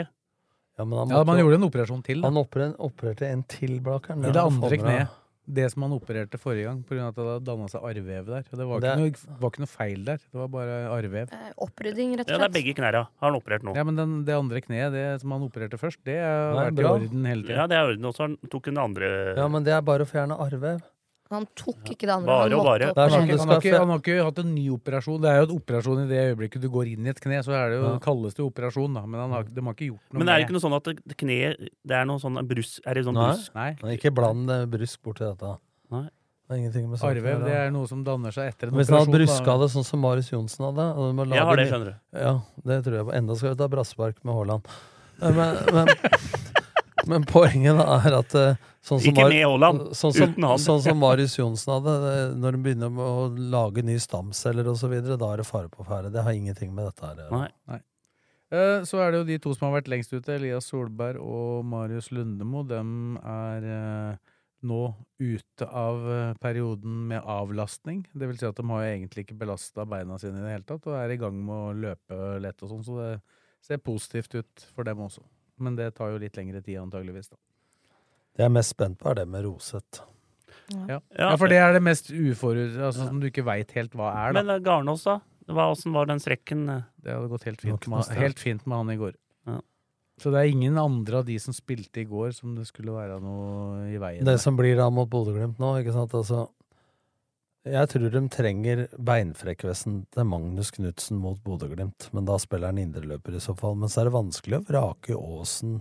Ja, 0.78 0.84
men 0.84 0.98
han, 0.98 1.08
Ja, 1.10 1.24
Man 1.26 1.38
gjorde 1.40 1.54
en 1.58 1.66
operasjon 1.68 2.02
til. 2.06 2.20
Da. 2.22 2.28
han 2.30 2.36
operer- 2.38 2.76
opererte 2.78 3.26
en 3.32 3.42
til, 3.42 3.80
Blakkeren. 3.80 4.24
I 4.24 4.30
det 4.30 4.36
andre 4.42 4.76
kneet. 4.78 5.08
Det 5.50 5.64
som 5.72 5.80
han 5.82 5.92
opererte 5.96 6.36
forrige 6.36 6.64
gang, 6.68 6.82
pga. 6.84 7.08
at 7.08 7.14
det 7.16 7.24
hadde 7.24 7.44
danna 7.46 7.66
seg 7.72 7.80
arrvev 7.82 8.26
der. 8.26 8.42
Og 8.52 8.58
det 8.58 8.66
var, 8.68 8.80
Det- 8.80 8.90
ikke 8.98 8.98
noe, 9.00 9.38
var 9.40 9.50
ikke 9.50 9.58
noe 9.64 9.66
feil 9.72 10.04
der. 10.04 10.18
Det 10.18 10.34
var 10.38 10.48
bare 10.48 10.74
arrvev. 10.92 11.32
Eh, 11.32 11.52
Opprydding, 11.56 12.10
rett 12.18 12.20
og 12.20 12.26
slett. 12.26 12.28
Ja, 12.28 12.38
det 12.38 12.50
er 12.50 12.62
begge 12.62 12.74
knærne 12.76 13.06
har 13.08 13.30
han 13.32 13.34
operert 13.40 13.62
nå. 13.64 13.74
Ja, 13.74 13.82
men 13.82 13.96
den, 13.96 14.24
det 14.26 14.34
andre 14.36 14.60
kneet, 14.60 14.92
det 14.92 15.20
som 15.22 15.30
han 15.32 15.40
opererte 15.48 15.78
først, 15.80 15.96
det 16.04 16.20
har 16.20 16.52
vært 16.70 16.78
i 16.78 16.84
orden 16.84 17.24
hele 17.24 17.42
tida. 17.42 17.56
Ja, 17.56 17.66
det 17.66 17.76
er 17.78 17.88
orden. 17.88 18.04
Og 18.04 18.14
så 18.14 18.18
han- 18.28 18.36
tok 18.50 18.66
han 18.66 18.74
det 18.74 18.84
andre 18.84 19.36
Ja, 19.36 19.48
men 19.48 19.64
det 19.64 19.72
er 19.72 19.80
bare 19.80 20.04
å 20.04 20.06
fjerne 20.06 20.36
arrvev. 20.38 20.82
Han 21.30 21.44
tok 21.58 21.90
ikke 21.92 22.06
det 22.08 22.14
andre. 22.14 22.26
Bare 22.26 22.48
han 22.48 22.54
og 22.56 22.64
bare. 22.64 22.86
Opp, 22.88 22.96
sånn 22.96 23.28
Han, 23.28 23.48
har 23.52 23.60
ikke, 23.60 23.78
han 23.78 23.90
har 23.92 23.98
ikke 24.00 24.24
hatt 24.24 24.38
en 24.42 24.52
ny 24.54 24.64
operasjon. 24.72 25.20
Det 25.20 25.28
er 25.28 25.40
jo 25.42 25.46
en 25.48 25.54
operasjon 25.58 26.02
i 26.04 26.08
det 26.08 26.20
øyeblikket 26.30 26.62
du 26.64 26.68
går 26.72 26.92
inn 26.94 27.06
i 27.06 27.12
et 27.12 27.20
kne. 27.20 27.40
Så 27.44 27.52
er 27.52 27.74
det 27.74 27.80
jo, 27.82 27.84
Ja. 27.90 27.98
kalles 28.04 28.34
det 28.38 28.44
operasjon, 28.46 28.94
da. 28.96 29.02
Men 29.06 29.20
han 29.20 29.30
har, 29.36 29.42
de 29.44 29.60
har 29.60 29.74
ikke 29.76 29.90
gjort 29.92 30.06
noe 30.12 30.18
Men 30.18 30.28
er 30.28 30.38
det 30.38 30.46
ikke 30.46 30.56
noe 30.56 30.64
sånn 30.64 30.76
at 30.76 30.84
det- 30.84 31.16
kneet 31.20 31.68
Det 31.84 31.96
er 32.00 32.04
noe 32.08 32.18
sånn 32.18 32.40
brus... 32.48 32.80
Er 32.86 32.94
det 32.94 33.04
sånn 33.04 33.14
Nei. 33.14 33.32
brusk? 33.32 33.54
Nei. 33.54 33.76
Nei. 33.82 33.96
Ikke 33.98 34.14
bland 34.14 34.48
brusk 34.70 35.02
borti 35.02 35.24
dette. 35.28 35.58
Nei. 35.90 36.08
Det 36.48 36.56
er 36.56 37.16
gjøre. 37.20 37.44
det 37.44 37.52
er 37.60 37.70
noe 37.70 37.86
som 37.86 38.02
danner 38.02 38.32
seg 38.32 38.48
etter 38.48 38.70
en 38.70 38.74
Hvis 38.78 38.88
han 38.88 39.02
hadde 39.04 39.12
bruska 39.18 39.56
det 39.60 39.66
sånn 39.68 39.84
som 39.84 40.00
Marius 40.00 40.30
Johnsen 40.32 40.64
hadde 40.64 40.86
og 40.96 41.10
de 41.10 41.16
må 41.18 41.26
Jeg 41.28 41.44
har 41.44 41.56
det, 41.60 41.66
skjønner 41.68 41.90
du. 41.92 41.96
Ja, 42.16 42.30
det 42.64 42.78
tror 42.86 42.94
jeg 42.96 43.04
på. 43.04 43.12
Enda 43.18 43.36
skal 43.36 43.50
vi 43.52 43.58
ta 43.60 43.68
brasspark 43.68 44.16
med 44.24 44.32
Haaland. 44.32 44.64
Eh, 45.20 45.30
Men, 45.36 45.58
men, 45.74 45.88
men 47.12 47.24
poenget 47.28 47.76
er 47.84 48.16
at 48.22 48.34
eh, 48.34 48.54
sånn 48.88 49.00
som, 49.02 49.10
Ikke 49.12 49.26
med 49.28 49.42
Haaland, 49.44 49.82
sånn 49.98 50.14
som, 50.16 50.32
uten 50.32 50.46
han. 50.48 50.58
sånn 50.64 50.80
som 50.84 50.98
Marius 51.02 51.36
Johnsen 51.38 51.74
hadde, 51.76 51.94
når 52.40 52.56
de 52.56 52.62
begynner 52.64 53.02
å 53.04 53.28
lage 53.52 53.84
nye 53.86 54.00
stamceller 54.02 54.70
osv., 54.72 54.94
da 55.10 55.28
er 55.32 55.42
det 55.42 55.46
fare 55.48 55.68
på 55.72 55.84
ferde. 55.86 56.10
Det 56.14 56.24
har 56.26 56.32
ingenting 56.36 56.72
med 56.74 56.88
dette 56.90 57.06
her 57.06 57.20
å 57.20 57.28
gjøre. 57.28 57.50
Nei. 57.68 57.80
Eh, 58.50 58.80
Så 58.88 58.96
er 59.04 59.12
det 59.12 59.18
jo 59.20 59.28
de 59.28 59.38
to 59.44 59.52
som 59.54 59.68
har 59.68 59.80
vært 59.82 59.90
lengst 59.92 60.12
ute, 60.14 60.32
Elias 60.38 60.70
Solberg 60.72 61.20
og 61.20 61.66
Marius 61.68 62.08
Lundemo. 62.16 62.62
De 62.64 62.80
er 63.28 63.66
eh, 63.76 64.34
nå 64.68 64.78
ute 65.20 65.66
av 65.68 66.00
eh, 66.10 66.34
perioden 66.42 67.02
med 67.10 67.22
avlastning. 67.28 68.06
Det 68.14 68.26
vil 68.30 68.38
si 68.40 68.46
at 68.48 68.56
de 68.56 68.64
har 68.70 68.86
jo 68.86 68.94
egentlig 68.94 69.26
ikke 69.26 69.36
belasta 69.44 69.84
beina 69.86 70.16
sine 70.18 70.40
i 70.40 70.46
det 70.46 70.54
hele 70.56 70.66
tatt, 70.66 70.88
og 70.88 70.96
er 70.96 71.12
i 71.14 71.20
gang 71.20 71.36
med 71.44 71.54
å 71.54 71.76
løpe 71.76 72.40
lett 72.42 72.64
og 72.64 72.72
sånn, 72.72 72.86
så 72.88 72.96
det 73.02 73.12
ser 73.68 73.84
positivt 73.84 74.34
ut 74.40 74.66
for 74.74 74.88
dem 74.88 75.04
også. 75.04 75.22
Men 75.60 75.76
det 75.76 75.92
tar 75.98 76.12
jo 76.14 76.18
litt 76.22 76.36
lengre 76.38 76.62
tid, 76.62 76.78
antageligvis. 76.80 77.28
da. 77.34 77.36
Det 78.38 78.44
jeg 78.44 78.52
er 78.52 78.54
mest 78.54 78.70
spent 78.76 79.00
på, 79.00 79.10
er 79.10 79.18
det 79.18 79.26
med 79.28 79.42
Roset. 79.48 79.98
Ja. 80.86 80.98
ja, 81.16 81.30
for 81.40 81.48
det 81.50 81.56
er 81.58 81.72
det 81.74 81.80
mest 81.82 82.10
uforut... 82.12 82.76
Altså, 82.76 83.08
som 83.08 83.18
du 83.22 83.26
ikke 83.30 83.42
veit 83.46 83.72
helt 83.74 83.94
hva 83.96 84.10
er, 84.12 84.34
da. 84.36 84.42
Men 84.42 84.52
eh, 84.54 84.60
Garnås, 84.62 85.06
da? 85.08 85.18
Åssen 85.48 85.94
var 85.96 86.06
den 86.10 86.20
strekken? 86.20 86.66
eh? 86.68 86.82
Det 87.00 87.14
hadde 87.14 87.30
gått 87.32 87.46
helt 87.48 87.62
fint, 87.64 87.86
med, 87.88 88.10
helt 88.20 88.38
fint 88.42 88.66
med 88.68 88.76
han 88.76 88.92
i 88.92 88.98
går. 89.00 89.14
Ja. 89.48 89.56
Så 90.20 90.30
det 90.34 90.42
er 90.42 90.52
ingen 90.52 90.76
andre 90.78 91.22
av 91.22 91.26
de 91.28 91.38
som 91.40 91.56
spilte 91.56 92.02
i 92.02 92.06
går, 92.10 92.34
som 92.36 92.52
det 92.58 92.66
skulle 92.68 92.92
være 92.94 93.16
noe 93.22 93.86
i 93.88 93.96
veien 94.02 94.26
Det 94.26 94.34
med. 94.36 94.42
som 94.44 94.58
blir 94.60 94.76
da 94.76 94.90
mot 94.92 95.08
Bodø-Glimt 95.10 95.60
nå, 95.62 95.72
ikke 95.80 95.94
sant, 95.94 96.14
altså 96.18 96.44
Jeg 97.68 97.88
tror 97.92 98.10
de 98.12 98.22
trenger 98.34 98.84
beinfrekvensen 98.98 100.02
til 100.14 100.28
Magnus 100.28 100.70
Knutsen 100.76 101.18
mot 101.22 101.40
Bodø-Glimt, 101.44 102.10
men 102.12 102.28
da 102.28 102.36
spiller 102.42 102.70
han 102.74 102.82
indreløper 102.82 103.38
i 103.38 103.42
så 103.42 103.56
fall. 103.56 103.74
Men 103.80 103.88
så 103.88 104.02
er 104.02 104.10
det 104.10 104.14
vanskelig 104.18 104.60
å 104.60 104.66
vrake 104.68 105.16
Aasen 105.16 105.78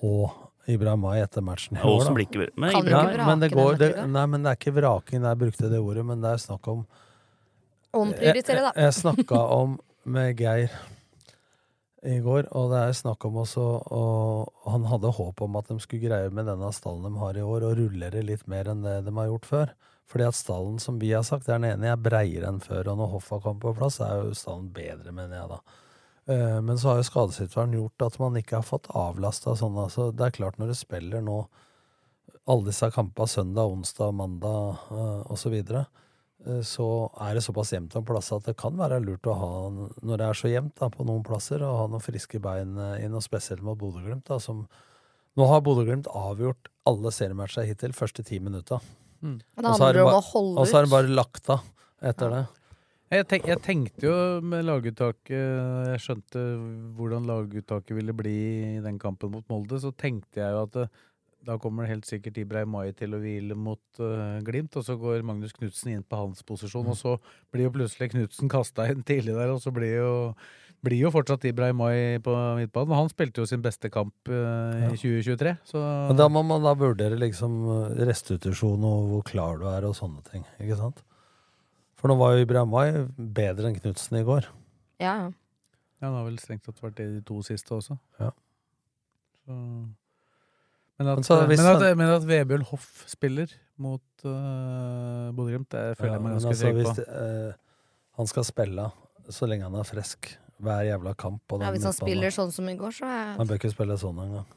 og 0.00 0.30
Ibrahimai 0.68 1.20
etter 1.22 1.44
matchen. 1.44 1.78
i 1.78 1.82
år, 1.82 2.04
da. 2.04 2.14
blir 2.14 2.26
ikke 2.26 2.48
Men 2.56 2.72
Kan 2.72 2.84
du 2.84 2.90
ikke 2.90 3.02
vrake 3.02 3.26
men 3.26 3.40
det 3.40 3.50
går, 3.54 3.78
det, 3.80 3.90
nei, 4.06 4.24
men 4.26 4.42
det 4.44 4.52
er 4.52 4.58
ikke 4.60 4.76
vraking, 4.76 5.24
jeg 5.24 5.40
brukte 5.44 5.70
det 5.72 5.80
ordet, 5.80 6.04
men 6.06 6.20
det 6.20 6.34
er 6.34 6.42
snakk 6.42 6.68
om 6.68 6.86
Omprioritere, 7.90 8.62
da. 8.62 8.72
Jeg, 8.76 8.84
jeg 8.84 8.98
snakka 9.00 9.38
om 9.56 9.78
med 10.04 10.38
Geir 10.38 10.70
i 12.06 12.16
går, 12.24 12.46
og 12.56 12.70
det 12.72 12.80
er 12.80 12.94
snakk 12.96 13.24
om 13.28 13.40
også 13.42 13.64
og 13.92 14.70
Han 14.72 14.86
hadde 14.88 15.10
håp 15.12 15.42
om 15.44 15.58
at 15.60 15.68
de 15.68 15.76
skulle 15.82 16.08
greie 16.08 16.30
med 16.32 16.46
denne 16.48 16.70
stallen 16.72 17.04
de 17.08 17.20
har 17.20 17.36
i 17.36 17.44
år, 17.44 17.66
og 17.66 17.76
rullere 17.80 18.22
litt 18.24 18.46
mer 18.48 18.70
enn 18.72 18.84
det 18.86 19.00
de 19.04 19.14
har 19.16 19.28
gjort 19.28 19.48
før. 19.48 19.74
Fordi 20.10 20.26
at 20.26 20.38
stallen, 20.38 20.78
som 20.82 20.98
vi 20.98 21.12
har 21.12 21.22
sagt, 21.26 21.48
er 21.48 21.60
den 21.60 21.68
ene 21.70 21.92
er 21.92 22.00
breiere 22.00 22.48
enn 22.48 22.62
før, 22.62 22.92
og 22.92 22.98
når 22.98 23.12
Hoffa 23.12 23.38
kom 23.44 23.60
på 23.62 23.74
plass, 23.76 24.00
er 24.02 24.24
jo 24.24 24.32
stallen 24.34 24.70
bedre, 24.74 25.12
mener 25.14 25.36
jeg 25.36 25.52
da. 25.52 25.60
Eh, 26.28 26.60
Men 26.60 26.78
så 26.78 26.88
har 26.92 27.00
jo 27.00 27.08
skadesituasjonen 27.08 27.78
gjort 27.78 28.06
at 28.06 28.18
man 28.18 28.36
ikke 28.36 28.60
har 28.60 28.66
fått 28.66 28.90
avlasta 28.92 29.56
sånn. 29.56 29.78
Altså, 29.78 30.10
det 30.12 30.26
er 30.26 30.36
klart, 30.36 30.58
når 30.58 30.72
du 30.72 30.78
spiller 30.78 31.24
nå 31.24 31.44
alle 32.50 32.66
disse 32.70 32.90
kampene 32.90 33.30
søndag, 33.30 33.70
onsdag, 33.70 34.14
mandag 34.16 34.80
uh, 34.90 35.22
osv., 35.30 35.52
videre, 35.54 35.84
så 36.64 36.86
er 37.20 37.36
det 37.36 37.42
såpass 37.44 37.74
jevnt 37.74 37.94
om 37.98 38.04
plasser 38.08 38.38
at 38.38 38.46
det 38.48 38.56
kan 38.58 38.72
være 38.78 39.00
lurt 39.04 39.28
å 39.28 39.34
ha, 39.36 39.50
når 40.00 40.20
det 40.22 40.26
er 40.26 40.38
så 40.38 40.48
jevnt 40.48 40.72
da, 40.80 40.88
på 40.92 41.04
noen 41.04 41.24
plasser, 41.26 41.60
å 41.60 41.74
ha 41.82 41.88
noen 41.90 42.04
friske 42.04 42.40
bein 42.40 42.78
eh, 42.80 43.04
inn, 43.04 43.16
og 43.16 43.24
spesielt 43.24 43.62
mot 43.66 43.78
Bodø-Glimt. 43.78 44.30
som 44.40 44.64
Nå 45.36 45.48
har 45.50 45.60
Bodø-Glimt 45.66 46.08
avgjort 46.16 46.70
alle 46.88 47.12
seriematcher 47.12 47.68
hittil, 47.68 47.92
første 47.96 48.24
ti 48.26 48.40
minutta. 48.40 48.80
Mm. 49.20 49.36
Og 49.60 49.68
så 49.68 49.84
har 49.84 50.86
de 50.88 50.88
så 50.88 50.96
bare 50.96 51.12
lagt 51.12 51.52
av 51.52 51.60
etter 52.00 52.32
det. 52.32 52.42
Jeg, 53.10 53.26
tenk, 53.26 53.46
jeg 53.50 53.58
tenkte 53.64 54.06
jo 54.06 54.16
med 54.46 54.62
laguttaket 54.68 55.34
Jeg 55.34 56.02
skjønte 56.04 56.42
hvordan 56.94 57.24
laguttaket 57.26 57.96
ville 57.96 58.14
bli 58.14 58.36
i 58.76 58.82
den 58.84 59.00
kampen 59.02 59.32
mot 59.34 59.46
Molde. 59.50 59.80
Så 59.82 59.90
tenkte 59.98 60.38
jeg 60.38 60.54
jo 60.54 60.60
at 60.68 60.76
det, 60.76 60.84
da 61.46 61.56
kommer 61.60 61.88
helt 61.88 62.06
sikkert 62.08 62.38
Ibrahimai 62.40 62.90
til 62.96 63.16
å 63.16 63.20
hvile 63.22 63.56
mot 63.56 64.00
uh, 64.02 64.38
Glimt, 64.44 64.76
og 64.76 64.84
så 64.84 64.96
går 65.00 65.24
Magnus 65.26 65.54
Knutsen 65.56 65.94
inn 65.94 66.04
på 66.04 66.18
hans 66.20 66.44
posisjon, 66.46 66.90
og 66.92 66.98
så 66.98 67.16
blir 67.52 67.68
jo 67.68 67.74
plutselig 67.78 68.10
Knutsen 68.12 68.50
kasta 68.52 68.90
inn 68.92 69.04
tidlig 69.06 69.36
der, 69.38 69.52
og 69.54 69.62
så 69.64 69.72
blir 69.74 69.94
jo, 69.96 70.12
blir 70.84 71.00
jo 71.00 71.12
fortsatt 71.14 71.46
Ibrahimai 71.48 72.20
på 72.24 72.34
midtbanen. 72.60 72.96
Han 72.98 73.12
spilte 73.12 73.42
jo 73.42 73.48
sin 73.48 73.64
beste 73.64 73.92
kamp 73.92 74.14
uh, 74.28 74.90
i 74.90 74.96
2023, 75.00 75.56
så 75.72 75.84
Men 76.10 76.20
da 76.20 76.28
må 76.32 76.44
man 76.46 76.66
da 76.66 76.76
vurdere 76.76 77.18
liksom 77.20 77.60
eh, 77.76 78.02
restitusjon 78.10 78.84
og 78.84 79.14
hvor 79.14 79.30
klar 79.32 79.60
du 79.60 79.68
er 79.72 79.88
og 79.88 79.96
sånne 79.96 80.24
ting. 80.28 80.44
Ikke 80.60 80.78
sant? 80.80 81.00
For 82.00 82.08
nå 82.08 82.16
var 82.16 82.34
jo 82.36 82.44
Ibrahimay 82.46 83.04
bedre 83.36 83.68
enn 83.70 83.76
Knutsen 83.78 84.16
i 84.20 84.24
går. 84.26 84.48
Ja, 85.02 85.14
ja. 85.26 85.30
Ja, 86.00 86.08
han 86.08 86.14
har 86.16 86.24
vel 86.30 86.38
strengt 86.40 86.64
tatt 86.64 86.78
vært 86.80 86.96
det 86.96 87.06
de 87.12 87.20
to 87.28 87.42
siste 87.44 87.74
også. 87.76 87.98
Ja. 88.22 88.30
Så. 89.44 89.52
Men, 91.00 91.08
at, 91.08 91.18
Men 91.20 91.24
så 91.24 91.36
men, 91.48 91.60
at, 91.60 91.82
han- 91.82 91.96
men 91.98 92.12
at 92.14 92.24
Vebjørn 92.28 92.64
Hoff 92.70 93.04
spiller 93.08 93.52
mot 93.80 94.24
uh, 94.24 95.28
Bodø-Glimt, 95.36 95.68
det 95.72 95.96
føler 95.98 96.12
Ja, 96.12 96.16
jeg 96.16 96.24
meg 96.24 96.32
ganske 96.38 96.52
altså, 96.54 96.64
trygg 96.66 96.80
på. 96.84 96.94
Hvis, 96.94 97.08
uh, 97.08 97.52
han 98.20 98.28
skal 98.32 98.44
spille 98.48 98.86
så 99.30 99.48
lenge 99.48 99.68
han 99.68 99.76
er 99.80 99.86
frisk, 99.88 100.30
hver 100.60 100.82
jævla 100.88 101.12
kamp 101.16 101.54
ja 101.60 101.70
hvis 101.72 101.84
han 101.88 101.94
spiller 101.96 102.32
sånn 102.34 102.50
som 102.52 102.68
i 102.68 102.74
går, 102.76 102.92
så 102.96 103.04
er 103.08 103.36
Han 103.38 103.48
bør 103.48 103.60
ikke 103.60 103.70
spille 103.72 103.96
sånn 104.00 104.18
engang. 104.24 104.48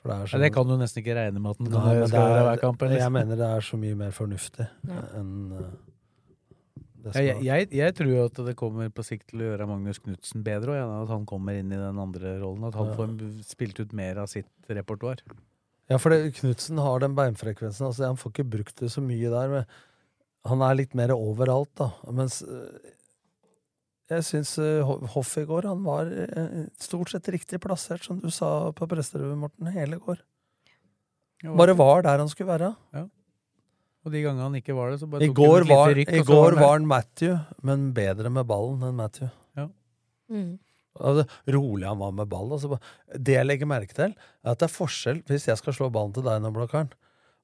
For 0.00 0.12
det 0.12 0.16
er 0.16 0.32
Ja, 0.36 0.42
det 0.44 0.52
kan 0.54 0.68
du 0.68 0.76
nesten 0.80 1.00
ikke 1.02 1.16
regne 1.16 1.40
med 1.40 1.50
at 1.56 1.60
han 1.60 1.72
kan 1.72 2.08
skal 2.08 2.20
gjøre 2.20 2.38
er, 2.38 2.46
hver 2.48 2.60
kamp. 2.62 2.84
Liksom. 2.84 3.00
jeg 3.02 3.12
mener 3.16 3.40
det 3.40 3.48
er 3.56 3.66
så 3.68 3.80
mye 3.80 3.98
mer 4.00 4.12
fornuftig 4.16 4.68
Ja. 4.88 5.02
enn 5.20 5.32
eh, 5.52 5.68
som 5.68 5.93
jeg, 7.12 7.42
jeg, 7.44 7.68
jeg 7.76 7.94
tror 7.94 8.24
at 8.24 8.38
det 8.46 8.56
kommer 8.56 8.88
på 8.90 9.04
sikt 9.04 9.28
til 9.28 9.42
å 9.42 9.48
gjøre 9.50 9.66
Magnus 9.68 9.98
Knutsen 10.00 10.42
bedre, 10.46 10.72
og 10.72 10.78
gjerne 10.78 11.02
at 11.02 11.08
han 11.12 11.26
kommer 11.28 11.58
inn 11.60 11.72
i 11.72 11.76
den 11.80 11.98
andre 12.00 12.38
rollen. 12.40 12.64
At 12.70 12.74
han 12.74 12.88
Ja. 12.88 12.94
får 12.96 13.44
spilt 13.44 13.80
ut 13.80 13.92
mer 13.92 14.16
av 14.22 14.26
sitt 14.32 14.48
repertoar. 14.68 15.20
Ja, 15.90 15.98
for 15.98 16.10
Knutsen 16.10 16.78
har 16.80 17.00
den 17.00 17.14
beinfrekvensen. 17.14 17.86
Altså, 17.86 18.06
han 18.08 18.16
får 18.16 18.32
ikke 18.32 18.50
brukt 18.56 18.76
det 18.80 18.88
så 18.90 19.02
mye 19.04 19.28
der. 19.28 19.48
Men 19.48 19.64
han 20.46 20.62
er 20.62 20.74
litt 20.80 20.94
mer 20.94 21.12
overalt, 21.12 21.74
da. 21.76 21.90
Mens 22.10 22.42
øh, 22.42 22.70
jeg 24.10 24.24
syns 24.24 24.58
øh, 24.58 24.82
Hoff 25.14 25.36
i 25.40 25.44
går 25.48 25.68
han 25.68 25.82
var 25.84 26.04
øh, 26.08 26.66
stort 26.80 27.10
sett 27.12 27.28
riktig 27.28 27.60
plassert, 27.60 28.04
som 28.04 28.18
du 28.20 28.30
sa 28.30 28.70
på 28.72 28.86
Presterød, 28.88 29.36
Morten, 29.36 29.66
hele 29.72 29.98
går. 29.98 30.20
Bare 31.44 31.76
var 31.76 32.02
der 32.02 32.18
han 32.18 32.28
skulle 32.28 32.48
være. 32.54 32.74
Ja. 32.94 33.04
Og 34.04 34.12
de 34.12 34.20
gangene 34.20 34.44
han 34.44 34.58
ikke 34.58 34.76
var 34.76 34.92
det, 34.92 34.98
så 35.00 35.08
bare 35.08 35.24
I 35.24 35.30
tok 35.30 35.38
han 35.38 35.48
går 35.48 35.56
et 35.56 35.68
lite 35.68 35.78
var, 35.78 35.94
rykk, 35.98 36.10
i 36.12 36.20
og 36.20 36.26
så 36.26 36.36
går 36.36 36.58
var 36.60 36.74
han 36.74 36.88
Matthew, 36.90 37.38
men 37.64 37.86
bedre 37.96 38.32
med 38.32 38.48
ballen 38.50 38.84
enn 38.84 38.98
Matthew. 38.98 39.30
Ja. 39.56 39.68
Mm. 40.32 40.50
Altså, 40.94 41.24
rolig 41.56 41.88
han 41.88 41.98
var 41.98 42.12
med 42.14 42.28
ball. 42.30 42.52
Altså, 42.54 42.78
det 43.16 43.38
jeg 43.38 43.48
legger 43.48 43.70
merke 43.70 43.96
til, 43.96 44.12
er 44.14 44.52
at 44.52 44.60
det 44.60 44.68
er 44.68 44.74
forskjell 44.74 45.24
Hvis 45.26 45.48
jeg 45.48 45.58
skal 45.58 45.74
slå 45.74 45.88
ballen 45.94 46.12
til 46.14 46.26
deg 46.26 46.42
nå, 46.44 46.52
Blokkaren, 46.54 46.92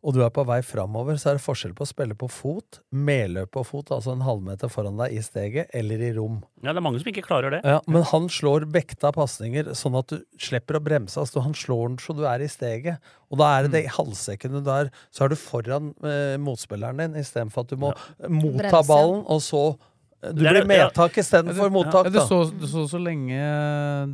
og 0.01 0.15
du 0.17 0.23
er 0.25 0.31
på 0.33 0.45
vei 0.49 0.61
framover, 0.65 1.19
så 1.21 1.31
er 1.31 1.37
det 1.37 1.45
forskjell 1.45 1.75
på 1.77 1.85
å 1.85 1.89
spille 1.91 2.17
på 2.17 2.29
fot, 2.33 2.79
medløp 2.89 3.51
på 3.53 3.65
fot, 3.69 3.91
altså 3.93 4.15
en 4.15 4.25
halvmeter 4.25 4.71
foran 4.73 4.97
deg 5.01 5.13
i 5.19 5.21
steget, 5.25 5.69
eller 5.77 6.01
i 6.01 6.13
rom. 6.17 6.39
Ja, 6.65 6.73
det 6.73 6.81
er 6.81 6.87
mange 6.87 7.03
som 7.03 7.11
ikke 7.13 7.27
klarer 7.27 7.53
det. 7.53 7.61
Ja, 7.69 7.83
men 7.91 8.07
han 8.09 8.31
slår 8.33 8.65
vekta 8.73 9.13
pasninger 9.17 9.75
sånn 9.77 9.99
at 10.01 10.09
du 10.13 10.23
slipper 10.41 10.79
å 10.79 10.83
bremse. 10.85 11.21
Altså, 11.21 11.45
han 11.45 11.57
slår 11.57 11.93
den 11.93 12.01
så 12.01 12.17
du 12.17 12.25
er 12.29 12.41
i 12.41 12.49
steget. 12.49 13.13
Og 13.31 13.39
da 13.43 13.51
er 13.55 13.69
det 13.69 13.75
det 13.77 13.93
halvsekundet 13.95 14.65
der, 14.67 14.91
så 15.13 15.27
er 15.27 15.33
du 15.33 15.39
foran 15.39 15.93
eh, 16.01 16.35
motspilleren 16.41 17.05
din, 17.05 17.21
istedenfor 17.21 17.67
at 17.67 17.75
du 17.75 17.79
må 17.85 17.93
motta 17.93 18.65
Bremse. 18.65 18.87
ballen, 18.89 19.23
og 19.29 19.45
så 19.45 19.65
Du 20.21 20.45
er- 20.45 20.53
blir 20.53 20.67
medtak 20.69 21.15
istedenfor 21.17 21.71
mottak, 21.73 22.05
Ja, 22.05 22.11
du, 22.13 22.19
så, 22.29 22.43
du 22.53 22.67
så 22.69 22.83
så 22.91 22.99
lenge 23.01 23.41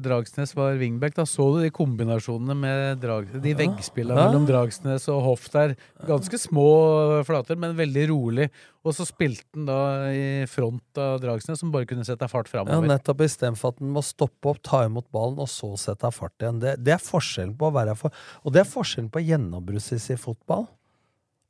Dragsnes 0.04 0.52
var 0.54 0.76
wingback. 0.78 1.16
Da 1.16 1.24
så 1.26 1.48
du 1.56 1.62
de 1.64 1.70
kombinasjonene 1.74 2.54
med 2.54 3.00
drag, 3.02 3.26
de 3.42 3.54
veggspillene 3.58 4.14
Ja. 4.14 4.28
mellom 4.30 4.46
Dragsnes 4.46 5.08
og 5.10 5.22
Hoff 5.24 5.48
der. 5.50 5.74
Ganske 6.06 6.38
små 6.38 7.24
flater, 7.26 7.56
men 7.58 7.74
veldig 7.74 8.04
rolig. 8.12 8.50
Og 8.86 8.94
så 8.94 9.02
spilte 9.04 9.42
han 9.56 9.66
da 9.66 9.80
i 10.14 10.46
front 10.46 10.96
av 10.96 11.18
Dragsnes, 11.20 11.58
som 11.58 11.72
bare 11.74 11.86
kunne 11.90 12.04
sette 12.06 12.28
fart 12.30 12.46
Ja, 12.54 12.62
framover. 12.62 12.86
nettopp 12.86 13.18
istedenfor 13.26 13.68
at 13.74 13.78
den 13.82 13.90
må 13.92 13.98
stoppe 14.06 14.46
opp, 14.54 14.62
ta 14.62 14.84
imot 14.86 15.10
ballen, 15.10 15.40
og 15.42 15.48
så 15.50 15.72
sette 15.76 16.06
fart 16.14 16.38
igjen. 16.38 16.60
Det, 16.60 16.76
det 16.84 16.94
er 16.94 17.02
forskjellen 17.02 17.56
på 17.58 17.66
å 17.66 17.74
være 17.74 17.96
for 17.98 18.12
Og 18.44 18.52
det 18.52 18.60
er 18.62 18.70
forskjellen 18.70 19.10
på 19.10 19.24
gjennombruddssis 19.26 20.10
i 20.14 20.16
fotball 20.16 20.68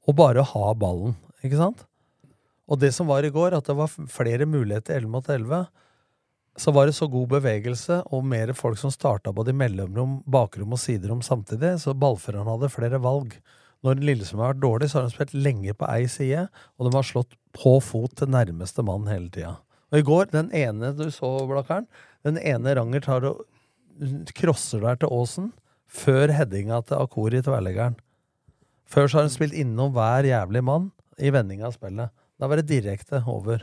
og 0.09 0.15
bare 0.17 0.41
ha 0.43 0.73
ballen, 0.79 1.15
ikke 1.45 1.57
sant? 1.61 1.85
Og 2.67 2.81
det 2.83 2.93
som 2.95 3.07
var 3.07 3.25
i 3.25 3.33
går, 3.33 3.55
at 3.55 3.69
det 3.69 3.77
var 3.79 3.93
flere 4.11 4.47
muligheter 4.49 4.99
11 4.99 5.13
mot 5.13 5.29
11, 5.31 5.67
så 6.57 6.73
var 6.73 6.89
det 6.89 6.97
så 6.97 7.07
god 7.13 7.29
bevegelse 7.35 8.01
og 8.17 8.25
mer 8.27 8.51
folk 8.57 8.81
som 8.81 8.93
starta 8.93 9.33
både 9.35 9.53
i 9.53 9.59
mellomrom, 9.61 10.23
bakrom 10.25 10.73
og 10.73 10.81
siderom 10.81 11.21
samtidig, 11.23 11.75
så 11.83 11.95
ballføreren 11.95 12.49
hadde 12.49 12.73
flere 12.73 13.01
valg. 13.03 13.37
Når 13.85 14.01
Lillestrøm 14.01 14.41
har 14.41 14.55
vært 14.55 14.63
dårlig, 14.65 14.89
så 14.89 14.99
har 14.99 15.07
de 15.07 15.15
spilt 15.15 15.37
lenge 15.37 15.75
på 15.77 15.89
ei 15.93 16.09
side, 16.11 16.47
og 16.77 16.89
de 16.89 16.97
har 16.97 17.07
slått 17.07 17.37
på 17.57 17.77
fot 17.85 18.17
til 18.19 18.33
nærmeste 18.33 18.85
mann 18.87 19.07
hele 19.11 19.29
tida. 19.31 19.59
Og 19.93 20.01
i 20.01 20.07
går, 20.07 20.33
den 20.33 20.49
ene 20.57 20.91
du 20.97 21.07
så, 21.15 21.29
Blakkaren, 21.47 21.87
den 22.27 22.41
ene 22.41 22.75
Ranger 22.75 23.05
tar 23.05 23.29
og 23.29 23.45
crosser 24.37 24.83
der 24.83 24.99
til 25.01 25.13
Åsen, 25.13 25.53
før 25.87 26.33
headinga 26.35 26.81
til 26.89 26.99
Akori 26.99 27.45
tverrleggeren. 27.45 28.01
Før 28.91 29.07
så 29.07 29.21
har 29.21 29.29
hun 29.29 29.35
spilt 29.35 29.55
innom 29.57 29.93
hver 29.95 30.27
jævlig 30.27 30.63
mann 30.67 30.91
i 31.19 31.31
vendinga 31.35 31.69
av 31.69 31.77
spillet. 31.77 32.11
Da 32.37 32.49
var 32.51 32.61
det 32.61 32.67
direkte 32.69 33.23
over. 33.33 33.63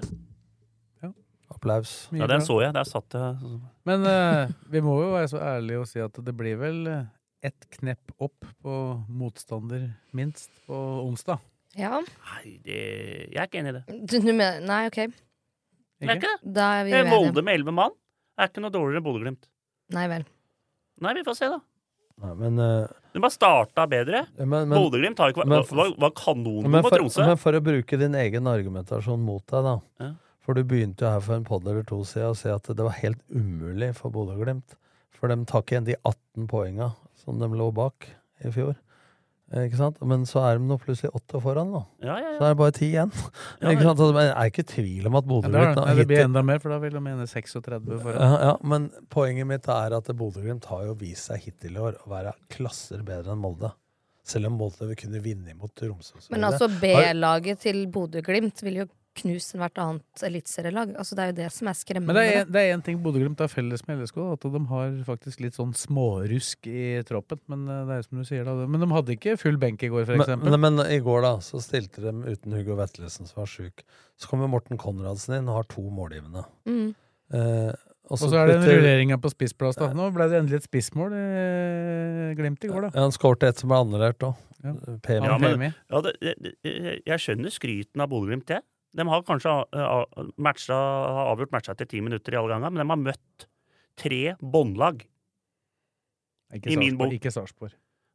Ja. 1.03 1.11
Applaus. 1.53 2.07
Ja, 2.11 2.27
den 2.29 2.41
så 2.45 2.57
jeg. 2.63 2.73
Der 2.73 2.87
satt 2.89 3.13
jeg 3.13 3.59
Men 3.85 4.05
eh, 4.09 4.53
vi 4.73 4.81
må 4.81 4.95
jo 5.03 5.11
være 5.13 5.29
så 5.29 5.41
ærlige 5.43 5.83
og 5.83 5.89
si 5.89 6.01
at 6.01 6.17
det 6.25 6.33
blir 6.37 6.57
vel 6.61 6.79
eh, 6.89 7.03
ett 7.45 7.67
knepp 7.77 8.15
opp 8.23 8.47
på 8.63 8.77
motstander, 9.11 9.91
minst, 10.15 10.49
på 10.65 10.77
onsdag. 11.03 11.43
Ja. 11.77 11.99
Nei, 11.99 12.57
det, 12.65 12.79
jeg 13.33 13.37
er 13.41 13.49
ikke 13.49 13.61
enig 13.61 13.73
i 13.73 13.77
det. 13.79 13.99
Du, 14.09 14.17
du 14.21 14.31
mener 14.31 14.63
Nei, 14.65 14.85
OK. 14.89 14.99
Det 16.03 16.09
er 16.09 16.17
ikke 16.19 16.33
det. 16.33 16.53
Da 16.55 16.69
er 16.79 16.87
vi 16.87 16.95
uenige. 16.95 17.11
Molde 17.13 17.43
med 17.45 17.59
elleve 17.59 17.75
mann 17.75 17.95
er 18.39 18.49
ikke 18.49 18.63
noe 18.63 18.73
dårligere 18.73 19.01
enn 19.01 19.05
Bodø-Glimt. 19.05 19.47
Nei 19.93 20.07
vel. 20.09 20.25
Nei, 21.03 21.13
vi 21.19 21.23
får 21.27 21.37
se, 21.37 21.49
da. 21.53 21.59
Nei, 22.23 22.33
men, 22.41 22.59
eh, 22.63 23.02
De 23.13 23.21
bare 23.21 23.33
starta 23.33 23.85
bedre. 23.89 24.23
Bodø-Glimt 24.39 25.19
var, 25.21 25.93
var 26.01 26.13
kanongode 26.17 26.69
mot 26.73 26.89
Tromsø. 26.91 27.25
men 27.27 27.37
for 27.37 27.53
å 27.53 27.61
bruke 27.63 27.99
din 28.01 28.15
egen 28.17 28.49
argumentasjon 28.49 29.21
mot 29.21 29.43
deg, 29.53 29.67
da. 29.69 29.75
Ja. 30.01 30.11
For 30.43 30.57
du 30.57 30.63
begynte 30.67 31.05
jo 31.05 31.11
her 31.13 31.21
for 31.23 31.37
en 31.37 31.45
podd 31.47 31.67
eller 31.69 31.85
to 31.87 32.01
siden 32.03 32.33
å 32.33 32.35
si 32.35 32.49
at 32.51 32.65
det 32.67 32.83
var 32.83 32.97
helt 32.99 33.21
umulig 33.31 33.93
for 33.95 34.11
Bodø-Glimt. 34.11 34.75
For 35.15 35.31
de 35.31 35.37
tar 35.47 35.63
ikke 35.63 35.77
igjen 35.77 35.87
de 35.87 35.95
18 36.01 36.49
poenga 36.51 36.89
som 37.23 37.39
de 37.39 37.47
lå 37.47 37.69
bak 37.71 38.09
i 38.43 38.51
fjor. 38.51 38.73
Eh, 39.51 39.65
Ikke 39.67 39.77
sant? 39.77 39.99
Men 40.07 40.23
så 40.29 40.41
er 40.47 40.57
de 40.57 40.65
nå 40.69 40.77
plutselig 40.81 41.11
åtte 41.13 41.41
foran, 41.43 41.73
da. 41.75 41.81
Ja, 42.01 42.15
ja, 42.17 42.31
ja. 42.31 42.37
Så 42.39 42.45
er 42.47 42.53
det 42.53 42.59
bare 42.61 42.73
ti 42.77 42.87
igjen. 42.91 43.11
Ja, 43.61 43.73
ikke 43.73 43.83
sant? 43.89 43.99
Så 43.99 44.07
Det 44.15 44.23
er 44.29 44.49
ikke 44.49 44.65
tvil 44.71 45.09
om 45.09 45.15
at 45.19 45.27
Bodø 45.29 45.51
Ja, 45.51 45.51
og 45.51 45.53
det, 45.53 45.61
er, 45.61 45.73
Glimt 45.73 45.87
ja, 45.89 45.95
det 45.99 46.07
blir 46.09 46.23
enda 46.23 46.43
mer, 46.47 46.63
for 46.63 46.73
da 46.73 46.79
vil 46.81 46.95
de 46.97 47.03
mene 47.03 47.27
36 47.29 47.99
foran. 48.05 48.17
ja, 48.23 48.39
ja, 48.47 48.55
men 48.63 48.89
poenget 49.13 49.49
mitt 49.51 49.67
er 49.69 49.97
at 49.99 50.09
Bodø-Glimt 50.23 50.65
har 50.71 50.87
jo 50.87 50.95
vist 51.03 51.29
seg 51.29 51.43
hittil 51.45 51.77
i 51.77 51.83
år 51.91 51.99
å 52.05 52.09
være 52.15 52.33
klasser 52.55 53.03
bedre 53.05 53.35
enn 53.35 53.43
Molde. 53.43 53.73
Selv 54.23 54.47
om 54.47 54.57
Molde 54.57 54.87
vil 54.87 54.95
kunne 54.95 55.19
vinne 55.21 55.51
imot 55.51 55.73
Tromsø. 55.75 56.21
Men 56.31 56.47
altså, 56.47 56.69
B-laget 56.79 57.59
til 57.65 57.83
Bodø-Glimt 57.91 58.63
vil 58.63 58.83
jo 58.85 58.85
knust 59.19 59.53
hvert 59.59 59.77
annet 59.81 60.23
eliteserielag. 60.25 60.93
Altså, 60.99 61.15
det 61.17 61.23
er 61.23 61.29
jo 61.31 61.35
det 61.37 61.49
som 61.53 61.69
er 61.69 61.77
skremmende. 61.77 62.15
Men 62.17 62.49
det 62.53 62.61
er, 62.63 62.71
én 62.75 62.83
ting 62.85 62.97
Bodø-Glimt 63.03 63.39
har 63.43 63.51
felles 63.51 63.83
med 63.87 64.01
LSK, 64.01 64.17
at 64.33 64.47
de 64.55 64.61
har 64.71 64.95
faktisk 65.07 65.43
litt 65.45 65.57
sånn 65.57 65.73
smårusk 65.77 66.67
i 66.71 66.85
troppen. 67.07 67.41
Men 67.53 67.67
eh, 67.69 67.83
det 67.89 67.99
er 67.99 68.07
som 68.07 68.19
du 68.23 68.25
sier, 68.27 68.43
da. 68.47 68.55
Men 68.65 68.81
de 68.83 68.89
hadde 68.95 69.15
ikke 69.17 69.37
full 69.41 69.59
benk 69.61 69.85
i 69.85 69.91
går, 69.93 70.07
for 70.09 70.17
Men, 70.17 70.25
eksempel. 70.25 70.55
men, 70.57 70.65
men 70.79 70.91
i 70.93 70.99
går 71.05 71.25
da, 71.27 71.33
så 71.45 71.61
stilte 71.63 72.03
de 72.05 72.13
uten 72.33 72.57
Hugo 72.57 72.77
Vetlesen, 72.79 73.29
som 73.29 73.43
var 73.43 73.49
sjuk. 73.53 73.85
Så 74.19 74.29
kommer 74.31 74.49
Morten 74.51 74.77
Konradsen 74.81 75.37
inn 75.39 75.49
og 75.51 75.61
har 75.61 75.69
to 75.71 75.85
målgivende. 75.93 76.45
Mm. 76.69 76.93
Eh, 77.33 77.73
Og 78.11 78.19
så 78.19 78.27
er 78.35 78.49
det 78.51 78.57
en 78.59 78.65
rullering 78.67 79.13
på 79.23 79.29
spissplass. 79.31 79.77
da. 79.79 79.91
Nå 79.95 80.09
ble 80.13 80.25
det 80.29 80.41
endelig 80.41 80.59
et 80.61 80.67
spissmål 80.67 81.13
i 81.15 82.33
Glimt 82.37 82.65
i 82.65 82.69
går, 82.71 82.89
da. 82.89 82.91
Ja, 82.97 83.05
han 83.07 83.13
skåret 83.15 83.45
et 83.47 83.61
som 83.61 83.71
ble 83.71 83.79
annullert 83.85 84.25
òg. 84.27 84.35
Ja. 84.63 84.73
Ja, 85.11 85.37
men, 85.41 85.73
ja, 85.91 85.99
det, 86.05 86.13
det, 86.21 86.51
det, 86.63 86.73
jeg 87.03 87.19
skjønner 87.19 87.51
skryten 87.51 87.99
av 88.03 88.07
Bodø-Glimt, 88.13 88.45
det. 88.47 88.61
De 88.93 89.05
har 89.09 89.23
kanskje 89.25 89.53
uh, 89.73 90.27
matcha, 90.37 90.77
har 90.77 91.31
avgjort 91.33 91.53
matcha 91.55 91.73
etter 91.73 91.89
ti 91.89 92.01
minutter 92.05 92.35
i 92.35 92.39
alle 92.39 92.53
ganger, 92.53 92.73
men 92.73 92.83
de 92.83 92.89
har 92.93 93.01
møtt 93.07 93.47
tre 93.99 94.21
båndlag. 94.41 95.01
I 96.53 96.77
min 96.77 96.97
bok. 96.99 97.15
Ikke 97.15 97.31
Sarpsborg. 97.33 97.73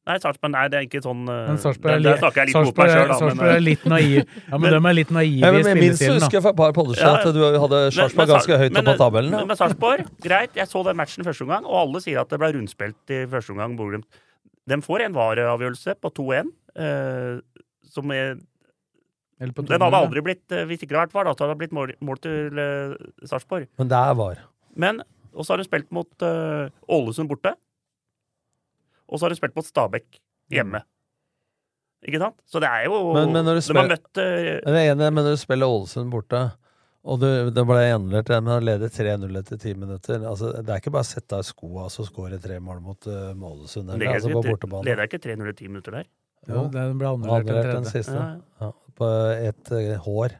Nei, 0.09 0.17
Sarpsborg 0.23 0.53
nei, 0.55 0.63
det 0.73 0.79
er 0.79 0.85
ikke 0.87 1.01
sånn 1.05 1.25
Men 1.27 1.59
Sarpsborg 1.61 1.99
er, 1.99 2.05
der 2.07 2.23
jeg 2.23 2.49
litt 2.49 2.57
mot 2.57 2.79
Sarpsborg 2.79 2.93
er, 2.95 3.11
da. 3.11 3.49
Er 3.53 3.61
litt 3.61 3.83
naiv. 3.91 4.23
Ja, 4.47 4.61
men, 4.63 4.73
de 4.73 4.79
er 4.79 4.97
litt 4.97 5.11
naive 5.13 5.51
i 5.51 5.65
men 5.67 5.81
minst 5.83 6.05
husker 6.07 6.39
jeg 6.39 6.45
fra 6.47 6.53
et 6.55 6.61
par 6.61 6.73
podder 6.79 7.03
at 7.11 7.27
du 7.35 7.43
hadde 7.45 7.81
Sarpsborg 7.97 8.33
ganske 8.33 8.61
høyt 8.63 8.73
oppe 8.73 8.85
på 8.87 8.97
tabellen. 9.03 9.35
Men, 9.35 9.43
Ja. 9.43 9.51
men 9.51 9.61
Sarpsborg, 9.61 10.09
greit. 10.25 10.57
Jeg 10.57 10.71
så 10.71 10.85
den 10.87 10.97
matchen 10.97 11.27
første 11.29 11.45
omgang, 11.45 11.69
og 11.69 11.77
alle 11.83 12.01
sier 12.05 12.23
at 12.23 12.33
det 12.33 12.41
ble 12.41 12.55
rundspilt 12.57 13.13
i 13.13 13.21
første 13.29 13.53
omgang. 13.53 13.77
De 14.69 14.81
får 14.85 15.05
en 15.05 15.19
vareavgjørelse 15.19 15.99
på 16.01 16.13
2-1, 16.23 16.55
eh, 16.79 17.43
som 17.93 18.17
er 18.17 18.39
Den 19.39 19.83
hadde 19.85 19.99
aldri 20.03 20.23
blitt 20.27 20.51
eh, 20.55 20.65
Hvis 20.67 20.83
ikke 20.83 20.93
det 20.93 20.99
hadde 20.99 21.09
vært 21.09 21.15
VAR, 21.15 21.29
da 21.29 21.35
så 21.37 21.45
hadde 21.45 21.55
det 21.55 21.63
blitt 21.63 21.75
mål, 21.77 21.95
mål 22.03 22.21
til 22.25 22.59
eh, 22.59 22.95
Sarpsborg. 23.31 23.69
Men 23.79 23.91
det 23.91 23.99
er 23.99 24.19
var. 24.19 24.45
Men 24.75 25.03
Og 25.33 25.45
så 25.45 25.55
har 25.55 25.63
hun 25.63 25.69
spilt 25.69 25.91
mot 25.95 26.27
uh, 26.27 26.71
Ålesund 26.91 27.31
borte. 27.31 27.53
Og 29.07 29.19
så 29.19 29.27
har 29.27 29.35
hun 29.35 29.39
spilt 29.39 29.55
mot 29.59 29.67
Stabæk 29.67 30.19
hjemme. 30.51 30.83
Ikke 32.07 32.21
sant? 32.23 32.39
Så 32.47 32.63
det 32.63 32.71
er 32.71 32.87
jo 32.87 32.99
Men, 33.15 33.33
men 33.35 33.47
når 33.47 33.59
du 33.59 33.65
spiller, 33.67 33.91
møtt 33.91 34.21
eh, 34.23 34.59
Jeg 34.59 34.75
er 34.75 34.93
enig, 34.93 35.11
men 35.11 35.25
når 35.25 35.35
du 35.35 35.41
spiller 35.41 35.71
Ålesund 35.71 36.13
borte, 36.13 36.43
og 37.09 37.19
du, 37.23 37.29
det 37.55 37.65
ble 37.67 37.81
annullert 37.95 38.31
men 38.35 38.53
han 38.53 38.67
leder 38.67 38.93
3-0 38.93 39.41
etter 39.41 39.61
ti 39.63 39.73
minutter 39.79 40.23
altså, 40.27 40.53
Det 40.59 40.75
er 40.75 40.83
ikke 40.83 40.93
bare 40.95 41.07
å 41.07 41.11
sette 41.11 41.39
av 41.39 41.47
skoa 41.47 41.87
og 41.89 42.09
skåre 42.11 42.39
tre 42.43 42.59
mål 42.63 42.83
mot 42.85 43.11
uh, 43.11 43.33
Ålesund. 43.35 43.91
det 43.91 43.99
Eller, 43.99 44.19
altså 44.19 44.35
på 44.35 44.45
bortebane. 44.47 44.87
Leder 44.91 45.11
ikke 45.11 45.23
3-0 45.27 45.51
i 45.51 45.57
ti 45.59 45.71
minutter 45.71 45.99
der? 46.01 46.11
Jo, 46.49 46.67
det 46.73 46.85
ble 46.97 47.11
annullert 47.11 47.49
den 47.49 47.81
den 47.81 47.89
siste. 47.89 48.15
Ja. 48.15 48.69
Ja, 48.69 48.71
på 48.99 49.09
et 49.49 49.73
eh, 49.77 49.95
hår. 50.05 50.37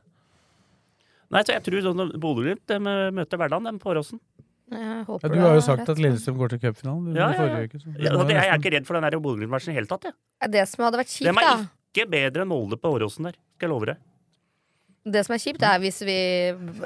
Nei, 1.29 1.45
så 1.45 1.55
jeg 1.59 1.65
tror 1.67 1.85
sånn 1.85 2.13
Bodø-Glimt 2.21 2.73
møter 3.15 3.41
Verdalen, 3.41 3.69
dem 3.69 3.81
på 3.83 3.93
Åråsen. 3.93 4.21
Ja, 4.69 5.01
du 5.05 5.39
har 5.41 5.55
jo 5.57 5.65
sagt 5.65 5.83
rett, 5.83 5.91
at 5.95 6.01
Lillestrøm 6.01 6.37
går 6.41 6.53
til 6.53 6.61
cupfinalen. 6.61 7.17
Ja, 7.17 7.31
ja, 7.33 7.45
ja. 7.49 7.61
uke, 7.65 7.81
Ja, 7.97 8.13
det 8.13 8.37
jeg 8.37 8.49
er 8.53 8.59
ikke 8.61 8.73
redd 8.75 8.89
for 8.89 8.99
den 8.99 9.21
Bodø-Glimt-matchen 9.25 9.73
i 9.73 9.75
det 9.75 9.81
hele 9.81 9.91
tatt. 9.91 10.11
Ja, 10.13 10.51
Det 10.53 10.65
som 10.69 10.85
hadde 10.85 11.01
vært 11.01 11.13
De 11.13 11.25
kjipt, 11.25 11.41
er 11.41 11.67
ikke 11.89 12.11
bedre 12.13 12.45
enn 12.45 12.51
Molde 12.53 12.79
på 12.81 12.93
Åråsen 12.97 13.29
der, 13.31 13.39
skal 13.57 13.69
jeg 13.69 13.73
love 13.75 13.89
deg. 13.93 14.03
Det 15.07 15.23
som 15.25 15.35
er 15.37 15.41
kjipt, 15.41 15.63
er 15.65 15.79
hvis 15.81 16.01
vi 16.05 16.17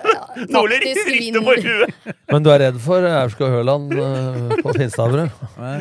faktisk 0.52 1.08
riktig 1.08 1.40
på 1.42 1.54
huet! 1.64 1.94
Men 2.32 2.44
du 2.44 2.50
er 2.52 2.60
redd 2.66 2.78
for 2.82 3.06
Aurskog 3.08 3.52
Høland 3.54 3.94
eh, 3.96 4.54
på 4.62 4.74
Finstadbru? 4.76 5.24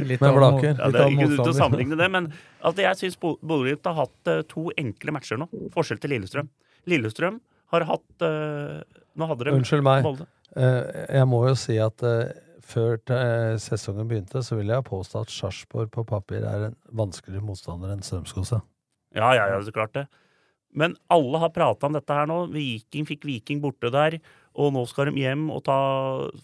Litt 0.07 0.23
Med 0.23 0.37
Blaker? 0.37 0.75
Ja, 0.77 0.89
det 0.93 1.03
er 1.03 1.15
ikke 1.15 1.29
ut 1.35 1.51
å 1.51 1.55
sammenligne 1.55 1.97
det, 1.99 2.07
men 2.11 2.29
altså, 2.59 2.83
jeg 2.83 2.99
syns 2.99 3.17
Bodø-Glimt 3.21 3.87
har 3.87 3.97
hatt 3.99 4.31
uh, 4.31 4.41
to 4.49 4.69
enkle 4.79 5.15
matcher 5.15 5.39
nå. 5.41 5.47
Forskjell 5.75 6.01
til 6.01 6.15
Lillestrøm. 6.15 6.49
Lillestrøm 6.91 7.41
har 7.75 7.85
hatt 7.87 8.25
uh, 8.25 8.79
Nå 9.19 9.27
hadde 9.27 9.47
de 9.47 9.53
Unnskyld 9.59 9.83
meg. 9.85 10.07
Eh, 10.55 10.81
jeg 11.19 11.27
må 11.27 11.43
jo 11.49 11.55
si 11.59 11.77
at 11.83 12.03
før 12.71 12.95
sesongen 13.59 14.07
begynte, 14.07 14.39
så 14.43 14.55
vil 14.55 14.71
jeg 14.71 14.87
påstå 14.87 15.25
at 15.25 15.33
Sarpsborg 15.33 15.91
på 15.91 16.05
papir 16.07 16.45
er 16.47 16.69
en 16.69 16.77
vanskeligere 16.95 17.43
motstander 17.43 17.91
enn 17.91 18.03
Strømskose. 18.05 18.61
Ja, 19.15 19.33
ja, 19.35 19.49
ja, 19.51 19.59
så 19.63 19.73
klart 19.75 19.95
det. 19.97 20.05
Men 20.73 20.95
alle 21.11 21.39
har 21.41 21.49
prata 21.51 21.87
om 21.89 21.93
dette 21.97 22.15
her 22.15 22.27
nå. 22.29 22.45
Viking 22.53 23.05
fikk 23.09 23.25
Viking 23.27 23.59
borte 23.63 23.91
der, 23.91 24.19
og 24.55 24.71
nå 24.75 24.85
skal 24.87 25.09
de 25.11 25.19
hjem 25.19 25.49
og 25.51 25.63
ta 25.67 25.77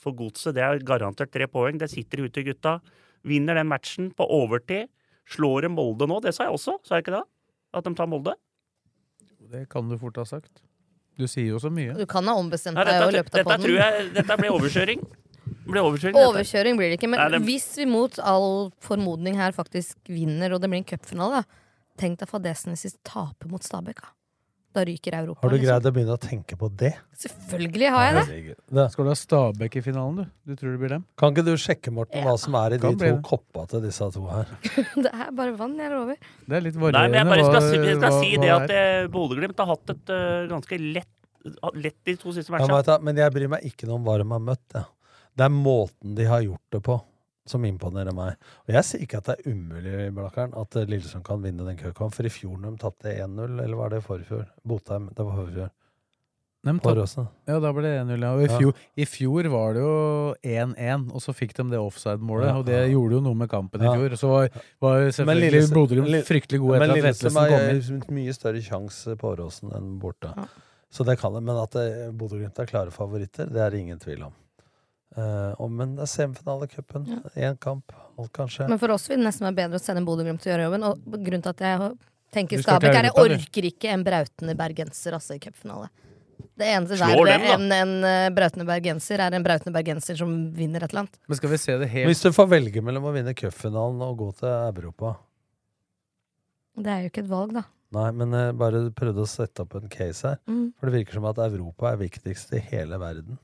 for 0.01 0.11
godset. 0.17 0.53
Det 0.57 0.63
er 0.63 0.80
garantert 0.84 1.32
tre 1.32 1.47
poeng. 1.47 1.78
Det 1.80 1.89
sitter 1.91 2.25
ute, 2.25 2.43
gutta. 2.43 2.80
Vinner 3.28 3.55
den 3.55 3.67
matchen 3.71 4.11
på 4.15 4.28
overtid. 4.28 4.89
Slår 5.28 5.61
de 5.67 5.69
Molde 5.73 6.07
nå? 6.07 6.21
Det 6.23 6.34
sa 6.36 6.45
jeg 6.47 6.55
også, 6.55 6.78
sa 6.88 6.95
jeg 6.99 7.03
ikke 7.07 7.17
det? 7.17 7.23
At 7.75 7.84
de 7.88 7.93
tar 7.95 8.07
Molde? 8.07 8.36
Det 9.51 9.67
kan 9.71 9.88
du 9.89 9.97
fort 9.99 10.15
ha 10.19 10.25
sagt. 10.28 10.61
Du 11.17 11.25
sier 11.28 11.47
jo 11.53 11.59
så 11.59 11.71
mye. 11.73 11.95
Du 11.97 12.05
kan 12.05 12.25
ha 12.30 12.36
ombestemt 12.38 12.78
deg 12.78 12.88
i 12.88 12.97
dette, 12.99 13.15
løpet 13.15 13.39
av 13.41 13.63
tror 13.63 14.11
Dette 14.13 14.38
blir 14.38 14.53
overkjøring. 14.53 14.99
Blir 15.67 15.84
overkjøring. 15.84 16.19
Overkjøring 16.19 16.78
blir 16.80 16.91
det 16.91 16.99
ikke, 16.99 17.09
men 17.09 17.19
Nei, 17.19 17.30
det- 17.34 17.41
hvis 17.47 17.75
vi 17.78 17.86
mot 17.86 18.19
all 18.19 18.71
formodning 18.80 19.36
her 19.36 19.51
faktisk 19.51 19.95
vinner, 20.07 20.53
og 20.53 20.61
det 20.61 20.69
blir 20.69 20.78
en 20.78 20.84
cupfinale, 20.86 21.43
tenk 21.97 22.19
deg 22.19 22.30
fadesen 22.30 22.71
hvis 22.75 22.84
vi 22.84 22.97
taper 23.03 23.49
mot 23.49 23.61
Stabæk. 23.63 24.03
Da. 24.78 24.86
ryker 24.88 25.17
Europa. 25.17 25.41
Har 25.41 25.51
du 25.51 25.55
liksom. 25.57 25.67
greid 25.67 25.89
å 25.89 25.91
begynne 25.95 26.15
å 26.15 26.21
tenke 26.21 26.57
på 26.59 26.69
det? 26.80 26.93
Selvfølgelig 27.23 27.91
har 27.95 28.05
jeg 28.05 28.15
det. 28.17 28.55
Det. 28.78 28.86
Skal 28.93 29.07
du 29.07 29.11
ha 29.11 29.17
Stabæk 29.17 29.78
i 29.80 29.84
finalen, 29.86 30.21
du? 30.21 30.51
Du 30.51 30.59
tror 30.59 30.75
det 30.75 30.82
blir 30.84 30.93
dem? 30.95 31.05
Kan 31.19 31.34
ikke 31.34 31.45
du 31.47 31.53
sjekke, 31.61 31.93
Morten, 31.93 32.23
hva 32.25 32.36
som 32.41 32.57
er 32.61 32.78
i 32.78 32.82
de 32.84 32.93
to 33.01 33.11
koppa 33.25 33.65
til 33.71 33.84
disse 33.86 34.09
to 34.15 34.25
her? 34.30 34.51
Det 35.07 35.11
er 35.11 35.32
bare 35.38 35.55
vann, 35.57 35.78
jeg 35.82 35.93
lover. 35.93 36.19
Det 36.45 36.59
er 36.59 36.65
litt 36.65 36.78
Nei, 36.78 37.05
men 37.09 37.19
jeg 37.19 37.30
bare 37.32 37.47
skal, 37.47 37.69
jeg 37.88 37.99
skal 37.99 38.19
si 38.19 38.34
hva 38.36 38.43
det 38.43 38.53
at 38.57 38.75
eh, 38.78 39.09
Bodø-Glimt 39.13 39.63
har 39.63 39.71
hatt 39.73 39.93
et 39.93 40.13
uh, 40.13 40.45
ganske 40.51 40.80
lett, 40.82 41.13
lett 41.78 41.99
de 42.07 42.15
to 42.21 42.34
siste 42.36 42.53
matchene. 42.53 42.82
Ja, 42.86 42.97
men 43.03 43.19
jeg 43.19 43.36
bryr 43.36 43.51
meg 43.57 43.67
ikke 43.67 43.89
noe 43.89 43.99
om 43.99 44.07
hva 44.07 44.17
de 44.21 44.28
har 44.30 44.43
møtt. 44.53 44.65
Ja. 44.78 44.86
Det 45.38 45.45
er 45.45 45.53
måten 45.53 46.15
de 46.17 46.25
har 46.25 46.41
gjort 46.41 46.73
det 46.73 46.82
på, 46.86 46.97
som 47.49 47.63
imponerer 47.65 48.13
meg. 48.13 48.35
Og 48.67 48.73
jeg 48.75 48.83
sier 48.83 49.01
ikke 49.05 49.17
at 49.21 49.25
det 49.31 49.35
er 49.39 49.51
umulig 49.53 50.13
Blakkaren, 50.15 50.53
at 50.57 50.77
Lillesand 50.87 51.23
kan 51.27 51.41
vinne 51.41 51.65
den 51.67 51.77
køkampen, 51.77 52.13
for 52.13 52.23
i 52.25 52.29
fjor 52.29 52.61
de 52.61 52.75
tapte 52.77 53.13
1-0, 53.17 53.57
eller 53.63 53.75
var 53.79 53.89
det 53.89 54.03
forfjor? 54.05 54.45
Botheim, 54.65 55.09
det 55.15 55.25
var 55.25 55.35
forfjor. 55.43 55.69
Ja, 57.47 57.59
da 57.63 57.69
ble 57.71 57.83
det 57.85 57.93
1-0. 58.01 58.23
Ja. 58.25 58.31
I, 58.41 58.47
Ja. 58.49 58.57
fjor, 58.59 58.73
I 58.97 59.05
fjor 59.05 59.47
var 59.53 59.73
det 59.77 59.81
jo 59.85 60.35
1-1, 60.43 61.05
og 61.13 61.21
så 61.23 61.31
fikk 61.37 61.53
de 61.55 61.63
det 61.71 61.79
offside-målet. 61.79 62.47
Ja, 62.49 62.57
Og 62.57 62.65
det 62.65 62.79
gjorde 62.91 63.13
jo 63.15 63.21
noe 63.21 63.35
med 63.35 63.47
kampen 63.49 63.79
Ja. 63.81 63.93
i 63.93 63.97
fjor. 64.01 64.15
Så 64.19 64.27
var, 64.27 64.49
var 64.81 64.99
selvfølgelig 65.15 65.51
Lill- 65.53 66.25
fryktelig 66.27 66.59
gode 66.59 66.79
Men 66.79 66.89
etter 66.89 67.07
at 67.07 67.15
Vetlesen 67.15 67.33
kom 67.47 68.09
inn. 68.09 68.15
mye 68.17 68.33
større 68.33 68.61
sjanse 68.65 69.15
på 69.15 69.31
Åråsen 69.37 69.71
enn 69.77 69.99
borte. 69.99 70.33
Så 70.91 71.05
det 71.05 71.19
kan 71.19 71.33
det. 71.33 71.43
Men 71.43 71.55
at 71.61 71.75
eh, 71.75 72.11
Bodø-Glimt 72.11 72.59
er 72.59 72.65
klare 72.65 72.91
favoritter, 72.91 73.45
det 73.47 73.57
er 73.61 73.69
det 73.69 73.79
ingen 73.79 73.99
tvil 73.99 74.23
om. 74.23 74.33
Eh, 75.15 75.53
og, 75.55 75.71
men 75.71 75.95
det 75.97 76.03
er 76.05 76.11
semifinalecupen. 76.11 77.07
Én 77.35 77.57
kamp, 77.61 77.95
alt 78.19 78.33
kan 78.35 78.51
skje. 78.51 78.67
Men 78.69 78.81
for 78.81 78.93
oss 78.95 79.07
vil 79.09 79.21
det 79.21 79.29
nesten 79.29 79.47
være 79.47 79.59
bedre 79.61 79.79
å 79.79 79.83
sende 79.83 80.03
Bodø-Glimt 80.07 80.43
til 80.43 80.51
å 80.51 80.55
gjøre 80.55 80.67
jobben. 80.67 80.89
Og 80.89 81.21
grunnen 81.21 81.45
til 81.45 81.53
at 81.53 81.63
jeg 81.67 81.93
tenker 82.35 82.61
Skabek 82.61 82.89
er 82.89 82.91
Stabæk, 82.91 82.99
er 82.99 83.09
jeg 83.09 83.39
orker 83.39 83.69
ikke 83.71 83.93
en 83.93 84.03
brautende 84.05 84.57
bergenser 84.59 85.17
altså, 85.17 85.37
i 85.37 85.41
cupfinale. 85.41 85.89
Det 86.57 86.65
eneste 86.73 86.97
Slår 86.97 87.21
verre 87.21 87.37
dem, 87.37 87.63
enn 87.69 87.73
en 87.73 88.09
eh, 88.09 88.27
brautende 88.33 88.65
bergenser 88.65 89.21
er 89.21 89.37
en 89.37 89.45
brautende 89.45 89.73
bergenser 89.75 90.17
som 90.17 90.33
vinner 90.57 90.83
et 90.83 90.91
eller 90.91 91.05
annet. 91.05 91.17
Men 91.29 91.39
skal 91.39 91.53
vi 91.53 91.59
se 91.61 91.77
det 91.77 91.89
helt 91.91 92.09
Hvis 92.09 92.23
du 92.25 92.31
får 92.33 92.49
velge 92.49 92.81
mellom 92.85 93.05
å 93.09 93.13
vinne 93.13 93.33
cupfinalen 93.37 94.01
og 94.05 94.15
gå 94.17 94.29
til 94.39 94.49
Europa 94.49 95.13
Det 96.81 96.93
er 96.93 97.03
jo 97.05 97.11
ikke 97.11 97.23
et 97.25 97.29
valg, 97.29 97.53
da. 97.59 97.63
Nei, 97.97 98.07
men 98.19 98.33
jeg 98.35 98.55
bare 98.59 98.81
prøvde 98.97 99.23
å 99.23 99.29
sette 99.29 99.63
opp 99.63 99.77
en 99.77 99.87
case 99.91 100.27
her. 100.27 100.41
Mm. 100.49 100.73
For 100.75 100.89
det 100.89 100.97
virker 100.97 101.17
som 101.17 101.27
at 101.29 101.39
Europa 101.45 101.93
er 101.93 102.01
viktigst 102.01 102.51
i 102.57 102.63
hele 102.73 102.99
verden. 102.99 103.37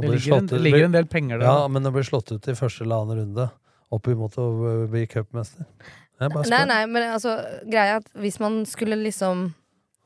Det 0.00 0.08
ligger 0.10 0.36
en- 0.38 0.46
det 0.46 0.60
ligger 0.60 0.84
en 0.84 0.92
del 0.92 1.06
penger 1.06 1.38
der, 1.38 1.46
Ja, 1.46 1.68
men 1.68 1.84
å 1.84 1.92
bli 1.92 2.02
slått 2.02 2.32
ut 2.32 2.46
i 2.48 2.54
første 2.56 2.82
eller 2.86 3.02
annen 3.02 3.18
runde 3.18 3.50
opp 3.92 4.06
imot 4.08 4.36
å 4.40 4.46
bli 4.90 5.06
cupmester 5.06 5.66
Nei, 6.22 6.64
nei, 6.66 6.86
men 6.86 7.02
altså, 7.10 7.34
greia 7.66 7.96
er 7.96 7.96
at 7.96 8.08
hvis 8.14 8.38
man 8.38 8.64
skulle 8.64 8.94
liksom 8.96 9.54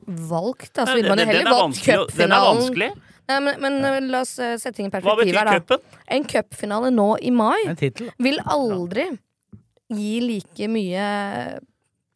valgt, 0.07 0.73
da, 0.73 0.85
så 0.85 0.95
ville 0.95 1.09
man 1.09 1.19
jo 1.19 1.25
heller 1.25 1.45
er 1.45 1.53
valgt 1.53 1.87
er 1.87 1.97
cupfinalen. 1.99 2.57
vanskelig. 2.61 2.89
Nei, 3.27 3.39
men 3.39 3.61
men 3.61 3.77
ja. 3.83 3.99
la 3.99 4.21
oss 4.21 4.39
eh, 4.39 4.55
sette 4.57 4.75
ting 4.77 4.87
i 4.87 4.89
perspektiv 4.89 5.35
her, 5.35 5.45
da. 5.45 5.59
Køppen? 5.59 5.79
En 6.07 6.23
cupfinale 6.23 6.91
nå 6.93 7.07
i 7.21 7.29
mai 7.29 7.59
vil 8.17 8.39
aldri 8.45 9.07
gi 9.93 10.19
like 10.21 10.67
mye 10.67 11.59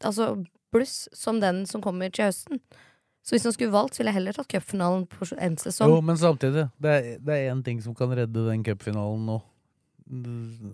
altså 0.03 0.45
bluss 0.73 1.07
som 1.13 1.39
den 1.39 1.65
som 1.65 1.81
kommer 1.83 2.11
til 2.11 2.25
høsten. 2.29 2.59
Så 3.21 3.35
hvis 3.35 3.43
han 3.45 3.53
skulle 3.53 3.73
valgt, 3.73 3.93
så 3.95 4.01
ville 4.01 4.11
jeg 4.13 4.17
heller 4.17 4.33
tatt 4.33 4.49
cupfinalen 4.49 5.03
på 5.11 5.27
en 5.37 5.57
sesong. 5.61 5.91
Jo, 5.93 6.01
men 6.01 6.17
samtidig. 6.17 6.67
Det 6.81 6.93
er, 6.97 7.09
det 7.21 7.35
er 7.37 7.51
én 7.53 7.61
ting 7.65 7.81
som 7.83 7.93
kan 7.97 8.09
redde 8.17 8.47
den 8.47 8.63
cupfinalen 8.65 9.27
nå. 9.29 9.37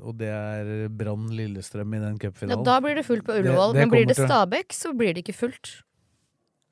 Og 0.01 0.15
det 0.17 0.29
er 0.33 0.87
Brann 0.89 1.27
Lillestrøm 1.35 1.91
i 1.93 1.99
den 2.01 2.15
Ja, 2.49 2.55
da 2.63 2.79
blir 2.81 2.95
det 2.97 3.03
fullt 3.05 3.25
på 3.27 3.35
Ullevål, 3.37 3.75
men 3.75 3.91
blir 3.91 4.07
det 4.09 4.15
Stabæk, 4.17 4.73
så 4.73 4.93
blir 4.97 5.13
det 5.13 5.25
ikke 5.25 5.35
fullt. 5.37 5.73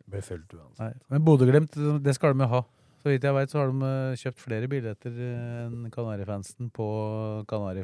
Det 0.06 0.14
blir 0.16 0.24
fullt 0.26 0.56
uansett. 0.56 0.80
Nei, 0.80 0.94
men 1.14 1.26
Bodø-Glimt, 1.28 1.76
det 2.04 2.16
skal 2.16 2.34
de 2.34 2.46
jo 2.46 2.50
ha. 2.56 2.64
Så 3.06 3.12
vidt 3.12 3.22
jeg 3.28 3.36
veit, 3.38 3.52
så 3.54 3.60
har 3.62 3.70
de 3.70 3.86
eh, 3.86 4.16
kjøpt 4.18 4.40
flere 4.42 4.68
billetter 4.72 5.14
enn 5.14 5.92
Kanarifansen 5.94 6.72
på, 6.74 6.88
Kanari, 7.46 7.84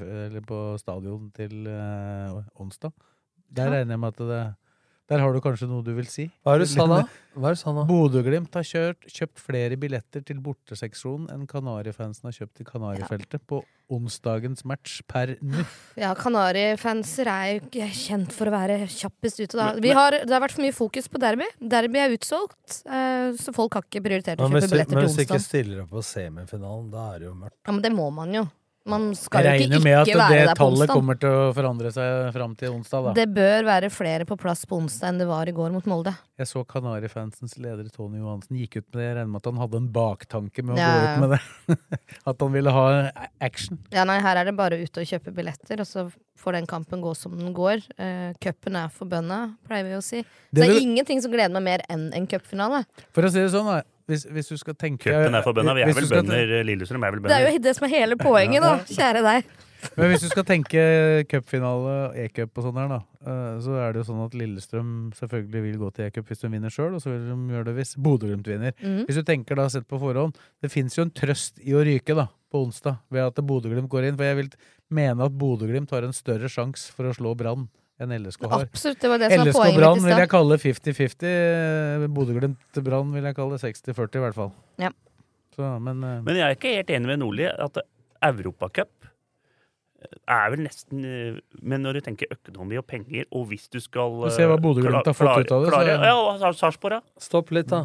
på 0.49 0.61
stadion 0.81 1.27
til 1.37 1.67
eh, 1.69 2.39
onsdag. 2.57 2.95
Der 3.53 3.67
Ja. 3.69 3.75
regner 3.75 3.93
jeg 3.93 4.01
med 4.01 4.15
at 4.15 4.23
det 4.31 4.41
Der 5.12 5.20
har 5.20 5.34
du 5.36 5.41
kanskje 5.43 5.68
noe 5.68 5.84
du 5.84 5.91
vil 5.97 6.07
si? 6.07 6.30
Hva 6.45 6.53
er 6.55 6.62
det 6.62 6.70
du 6.70 6.72
sa 6.72 6.86
da? 6.88 7.01
Hva 7.36 7.49
er 7.49 7.55
det 7.55 7.59
du 7.59 7.62
sa 7.66 7.74
nå? 7.76 7.84
Bodø-Glimt 7.89 8.53
har 8.55 8.64
kjørt, 8.64 9.07
kjøpt 9.12 9.41
flere 9.43 9.76
billetter 9.80 10.24
til 10.24 10.39
borteseksjonen 10.43 11.28
enn 11.34 11.43
Kanarifansen 11.51 12.30
har 12.30 12.38
kjøpt 12.38 12.62
til 12.62 12.68
Kanarifeltet 12.70 13.43
på 13.51 13.59
onsdagens 13.91 14.64
match 14.64 15.01
per 15.12 15.34
nå. 15.43 15.66
Ja, 15.99 16.14
Kanarifanser 16.16 17.28
er 17.28 17.57
jo 17.57 17.89
kjent 17.91 18.32
for 18.36 18.47
å 18.47 18.55
være 18.55 18.86
kjappest 18.88 19.43
ute, 19.43 19.51
da. 19.59 19.68
Vi 19.84 19.91
har, 19.95 20.16
det 20.24 20.32
har 20.32 20.45
vært 20.45 20.55
for 20.55 20.64
mye 20.64 20.78
fokus 20.80 21.12
på 21.12 21.20
derby. 21.20 21.49
Derby 21.59 21.99
er 22.05 22.16
utsolgt, 22.16 22.80
eh, 22.88 23.36
så 23.36 23.51
folk 23.55 23.76
har 23.76 23.84
ikke 23.89 24.05
prioritert 24.07 24.39
å 24.39 24.47
kjøpe 24.47 24.64
billetter 24.64 24.72
til 24.72 24.80
onsdag. 24.80 24.95
men 24.95 25.09
hvis 25.09 25.20
du 25.20 25.26
ikke 25.28 25.43
stiller 25.43 25.84
opp 25.84 25.91
på 25.91 26.07
semifinalen, 26.07 26.88
da 26.95 27.09
er 27.12 27.20
det 27.20 27.32
jo 27.34 27.36
mørkt. 27.36 27.59
Ja, 27.68 27.76
men 27.76 27.84
det 27.84 27.91
må 27.99 28.07
man 28.16 28.39
jo. 28.39 28.47
Man 28.89 29.11
skal 29.13 29.43
Jeg 29.45 29.45
jo 29.45 29.51
regner 29.61 29.77
ikke 29.77 29.84
med 29.86 29.93
at 29.99 30.07
ikke 30.09 30.17
regner 30.17 30.32
det 30.34 30.41
at 30.41 30.49
det 30.49 30.57
tallet 30.57 30.89
kommer 30.89 31.17
til 31.21 31.29
å 31.38 31.41
forandre 31.53 31.91
seg 31.93 32.32
fram 32.34 32.55
til 32.57 32.71
onsdag, 32.73 33.03
da. 33.05 33.11
Det 33.13 33.25
bør 33.36 33.67
være 33.67 33.89
flere 33.93 34.25
på 34.25 34.38
plass 34.41 34.63
på 34.65 34.79
onsdag 34.82 35.11
enn 35.11 35.19
det 35.21 35.27
var 35.29 35.45
i 35.45 35.53
går 35.53 35.69
mot 35.75 35.86
Molde. 35.86 36.15
Jeg 36.41 36.49
så 36.49 36.63
Kanarifansens 36.65 37.53
leder 37.61 37.86
Tony 37.93 38.17
Johansen 38.23 38.57
gikk 38.57 38.79
ut 38.79 38.88
med 38.89 38.97
det. 38.97 39.05
Jeg 39.05 39.15
regner 39.19 39.29
med 39.36 39.41
at 39.43 39.51
han 39.51 39.61
hadde 39.61 39.77
en 39.84 39.91
baktanke 39.93 40.65
med 40.65 40.73
å 40.73 40.82
Ja, 40.82 40.89
gå 40.89 41.05
ut 41.05 41.21
med 41.21 41.36
det. 41.36 41.77
at 42.34 42.41
han 42.47 42.51
ville 42.57 42.73
ha 42.79 42.86
action. 43.39 43.77
Ja, 43.93 44.07
nei, 44.09 44.17
her 44.25 44.41
er 44.41 44.49
det 44.49 44.55
bare 44.57 44.82
ute 44.82 45.05
og 45.05 45.11
kjøpe 45.13 45.36
billetter, 45.38 45.86
og 45.86 45.86
så 45.91 46.07
får 46.41 46.57
den 46.57 46.65
kampen 46.73 47.05
gå 47.05 47.13
som 47.13 47.38
den 47.38 47.53
går. 47.53 47.86
Uh, 48.01 48.34
Cupen 48.41 48.82
er 48.82 48.89
for 48.89 49.05
bøndene, 49.05 49.59
pleier 49.69 49.86
vi 49.86 49.97
å 49.99 50.01
si. 50.01 50.23
Så 50.25 50.49
Det 50.49 50.63
det 50.63 50.69
er 50.71 50.73
vil- 50.79 50.88
ingenting 50.89 51.21
som 51.21 51.29
gleder 51.32 51.53
meg 51.53 51.67
mer 51.69 51.86
enn 51.88 52.09
en 52.17 52.25
cupfinale. 52.25 52.82
For 53.13 53.21
å 53.21 53.29
si 53.29 53.38
det 53.45 53.51
sånn, 53.53 53.69
da. 53.69 53.84
Hvis, 54.12 54.28
hvis 54.28 54.51
du 54.51 54.59
skal 54.59 54.76
tenke 54.76 55.07
Cupen 55.07 55.39
er 55.39 55.43
for 55.45 55.55
bønder. 55.55 55.78
Vi 55.80 55.88
er 55.88 55.97
vel 55.97 56.09
bønder. 56.12 56.55
Lillestrøm 56.68 57.07
er 57.07 57.16
vel 57.16 57.28
Det 57.28 57.36
er 57.38 57.47
jo 57.47 57.66
det 57.66 57.76
som 57.78 57.88
er 57.88 57.93
hele 57.95 58.18
poenget, 58.20 58.64
da. 58.66 58.78
Kjære 58.91 59.26
deg. 59.28 59.51
Men 59.97 60.12
hvis 60.12 60.24
du 60.24 60.28
skal 60.30 60.45
tenke 60.45 60.82
cupfinale, 61.32 61.95
e-cup 62.24 62.59
og 62.59 62.68
sånn 62.68 62.78
her, 62.78 62.91
da, 62.91 62.99
eh, 63.26 63.55
så 63.66 63.78
er 63.82 63.93
det 63.93 64.01
jo 64.01 64.07
sånn 64.12 64.22
at 64.28 64.36
Lillestrøm 64.38 64.91
selvfølgelig 65.18 65.64
vil 65.66 65.80
gå 65.82 65.89
til 65.95 66.05
e-cup 66.07 66.30
hvis 66.30 66.43
de 66.43 66.51
vinner 66.53 66.74
sjøl, 66.74 66.93
og 66.97 67.01
så 67.03 67.09
vil 67.14 67.26
de 67.26 67.55
gjøre 67.55 67.70
det 67.70 67.76
hvis 67.80 67.95
Bodø-Glimt 67.97 68.51
vinner. 68.51 68.76
Mm. 68.78 69.01
Hvis 69.07 69.18
du 69.18 69.26
tenker 69.28 69.57
da 69.57 69.66
sett 69.74 69.88
på 69.89 69.99
forhånd, 70.01 70.38
det 70.62 70.72
fins 70.74 70.97
jo 70.99 71.07
en 71.07 71.14
trøst 71.18 71.57
i 71.66 71.74
å 71.74 71.82
ryke 71.88 72.18
da, 72.18 72.28
på 72.53 72.62
onsdag, 72.68 73.01
ved 73.09 73.32
at 73.32 73.41
Bodø-Glimt 73.41 73.89
går 73.91 74.12
inn, 74.12 74.20
for 74.20 74.30
jeg 74.30 74.41
vil 74.43 74.53
mene 74.93 75.28
at 75.28 75.38
Bodø-Glimt 75.41 75.93
har 75.95 76.05
en 76.05 76.16
større 76.16 76.51
sjanse 76.51 76.93
for 76.93 77.09
å 77.09 77.16
slå 77.18 77.34
Brann 77.39 77.66
enn 78.01 78.13
LSK 78.17 78.47
har. 78.49 78.65
Absolutt, 78.67 78.99
det 79.03 79.11
var 79.11 79.21
det 79.21 79.29
som 79.31 79.41
var 79.43 79.49
LSK 79.51 79.59
poenget 79.59 79.79
Brann 79.81 80.03
vil 80.05 80.21
jeg 80.23 80.31
kalle 80.31 80.57
50-50. 80.65 82.07
Bodø-Glimt-Brann 82.17 83.13
vil 83.15 83.29
jeg 83.29 83.37
kalle 83.37 83.59
60-40, 83.61 84.17
i 84.19 84.25
hvert 84.25 84.37
fall. 84.39 84.51
Ja. 84.81 84.91
Så, 85.55 85.69
men, 85.83 86.03
uh... 86.03 86.17
Men 86.25 86.39
jeg 86.39 86.47
er 86.47 86.57
ikke 86.57 86.75
helt 86.79 86.91
enig 86.95 87.11
med 87.11 87.21
Nordli 87.21 87.47
at 87.51 87.81
Europacup 88.31 88.91
er 90.31 90.53
vel 90.53 90.63
nesten 90.65 91.03
eh, 91.05 91.35
Men 91.61 91.83
når 91.85 91.99
du 91.99 92.05
tenker 92.07 92.31
økonomi 92.33 92.79
og 92.79 92.87
penger, 92.89 93.27
og 93.37 93.49
hvis 93.51 93.67
du 93.69 93.77
skal 93.83 94.15
Du 94.23 94.31
ser 94.33 94.49
hva 94.49 94.57
eh, 94.57 94.63
Bodø-Glimt 94.63 95.05
har 95.11 95.17
fått 95.17 95.43
ut 95.45 95.51
av 95.53 95.65
det, 95.65 95.69
så- 95.69 95.75
klare- 95.75 95.97
Ja, 96.09 96.15
og 96.17 96.55
Sarpsborg, 96.57 96.95
ja. 96.97 97.21
Stopp 97.21 97.51
litt, 97.53 97.67
da. 97.69 97.83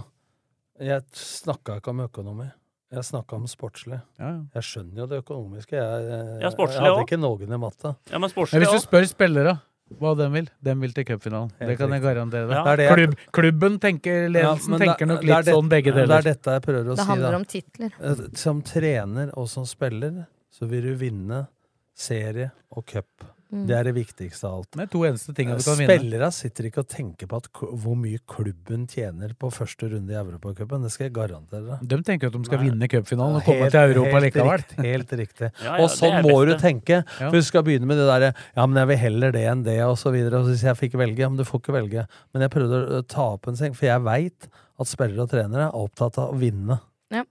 Jeg 0.81 1.05
snakka 1.13 1.79
ikke 1.81 1.93
om 1.93 2.01
økonomi. 2.07 2.49
Jeg 2.93 3.03
snakka 3.03 3.35
om 3.37 3.47
sportslig. 3.51 3.99
Ja, 4.21 4.29
ja. 4.31 4.41
Jeg 4.55 4.63
skjønner 4.63 5.03
jo 5.03 5.07
det 5.11 5.19
økonomiske. 5.25 5.75
Jeg, 5.75 6.03
jeg, 6.07 6.27
Ja, 6.41 6.49
jeg 6.49 6.53
hadde 6.55 6.91
også. 6.93 7.05
ikke 7.05 7.19
noen 7.19 7.53
i 7.53 7.59
matta. 7.59 7.97
Ja, 8.13 8.19
men 8.19 8.31
Men 8.37 8.63
hvis 8.63 8.73
du 8.73 8.79
spør 8.85 9.09
spillere 9.09 9.57
hva 10.01 10.17
de 10.19 10.27
vil, 10.33 10.49
de 10.63 10.75
vil 10.81 10.93
til 10.93 11.05
cupfinalen. 11.05 11.51
Det 11.59 11.77
kan 11.79 11.91
jeg 11.95 12.03
garantere 12.03 12.49
deg. 12.49 12.57
Ja. 12.57 12.63
Det 12.65 12.73
er 12.73 12.77
det 12.77 12.89
Klubb, 12.97 13.15
klubben 13.33 13.79
tenker, 13.81 14.29
ledelsen 14.29 14.73
Ja, 14.73 14.79
tenker 14.79 14.99
det- 14.99 15.09
nok 15.15 15.23
litt 15.23 15.45
det- 15.45 15.55
sånn 15.55 15.69
begge 15.69 15.93
Det 15.95 16.11
er 16.11 16.23
dette 16.23 16.51
jeg 16.51 16.63
prøver 16.63 16.85
å 16.85 16.97
Det 16.97 16.99
si. 16.99 17.05
handler 17.07 17.31
da. 17.31 17.37
om 17.37 17.45
titler. 17.45 17.93
Eh, 18.01 18.15
Som 18.35 18.63
trener 18.63 19.31
og 19.37 19.49
som 19.49 19.65
spiller 19.65 20.27
så 20.51 20.67
vil 20.69 20.83
du 20.83 20.95
vinne 20.97 21.47
serie 21.95 22.51
og 22.73 22.85
cup. 22.87 23.07
Mm. 23.47 23.61
Det 23.69 23.75
er 23.79 23.85
det 23.87 23.93
viktigste 23.95 24.49
av 24.49 24.55
alt. 24.59 24.69
Det 24.75 24.83
er 24.83 24.89
to 24.91 25.01
eneste 25.07 25.33
tingene 25.37 25.61
du 25.61 25.63
kan 25.63 25.77
vinne. 25.79 26.29
Sitter 26.35 26.67
ikke 26.67 26.83
og 26.83 26.89
tenker 26.91 27.29
på 27.31 27.39
at, 27.39 27.47
hvor 27.55 27.95
mye 27.95 28.19
klubben 28.27 28.89
tjener 28.91 29.37
på 29.39 29.51
første 29.55 29.87
runde 29.93 30.11
i 30.11 30.17
Europacupen. 30.19 30.83
Det 30.83 30.91
skal 30.91 31.07
jeg 31.07 31.15
garantere 31.15 31.63
deg. 31.69 31.85
De 31.93 31.99
tenker 32.09 32.27
at 32.33 32.35
de 32.35 32.41
skal 32.49 32.59
Nei. 32.59 32.67
vinne 32.73 32.89
cupfinalen 32.91 33.39
og 33.39 33.47
komme 33.47 33.69
Helt- 33.69 33.77
til 33.77 33.95
Europa 33.95 34.17
helt 34.17 34.27
likevel. 34.27 34.51
Riktig, 34.65 34.87
helt 34.91 35.15
riktig. 35.23 35.51
Ja, 35.63 35.69
ja, 35.69 35.77
og 35.85 35.93
sånn 35.95 36.19
må 36.27 36.35
beste. 36.41 36.57
du 36.59 36.65
tenke. 36.67 36.99
For 37.21 37.39
du 37.39 37.47
skal 37.47 37.67
begynne 37.69 37.87
med 37.87 38.03
det 38.03 38.09
derre 38.11 38.33
Ja, 38.35 38.67
men 38.67 38.83
jeg 38.83 38.91
vil 38.91 39.01
heller 39.05 39.37
det 39.39 39.45
enn 39.53 39.63
det, 39.71 39.79
og 39.87 39.95
så 40.03 40.11
videre. 40.11 40.43
Og 40.43 40.51
hvis 40.51 40.67
jeg 40.67 40.81
fikk 40.83 40.99
velge 40.99 41.23
Ja, 41.23 41.31
men 41.31 41.39
du 41.39 41.47
får 41.47 41.63
ikke 41.63 41.77
velge. 41.79 42.07
Men 42.35 42.43
jeg 42.49 42.51
prøvde 42.59 42.83
å 42.99 43.03
ta 43.07 43.31
opp 43.39 43.47
en 43.47 43.57
seng, 43.63 43.79
for 43.79 43.87
jeg 43.87 44.03
veit 44.03 44.51
at 44.51 44.91
spillere 44.91 45.23
og 45.23 45.31
trenere 45.31 45.71
er 45.71 45.79
opptatt 45.87 46.19
av 46.19 46.35
å 46.35 46.37
vinne. 46.43 46.81
Ja. 47.15 47.23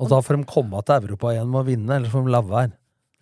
Og 0.00 0.08
da 0.10 0.18
får 0.24 0.40
de 0.40 0.48
komme 0.48 0.80
til 0.88 1.04
Europa 1.04 1.36
igjen 1.36 1.52
med 1.52 1.60
å 1.60 1.66
vinne, 1.68 1.92
ellers 2.00 2.10
får 2.16 2.24
de 2.24 2.32
la 2.34 2.40
være. 2.42 2.72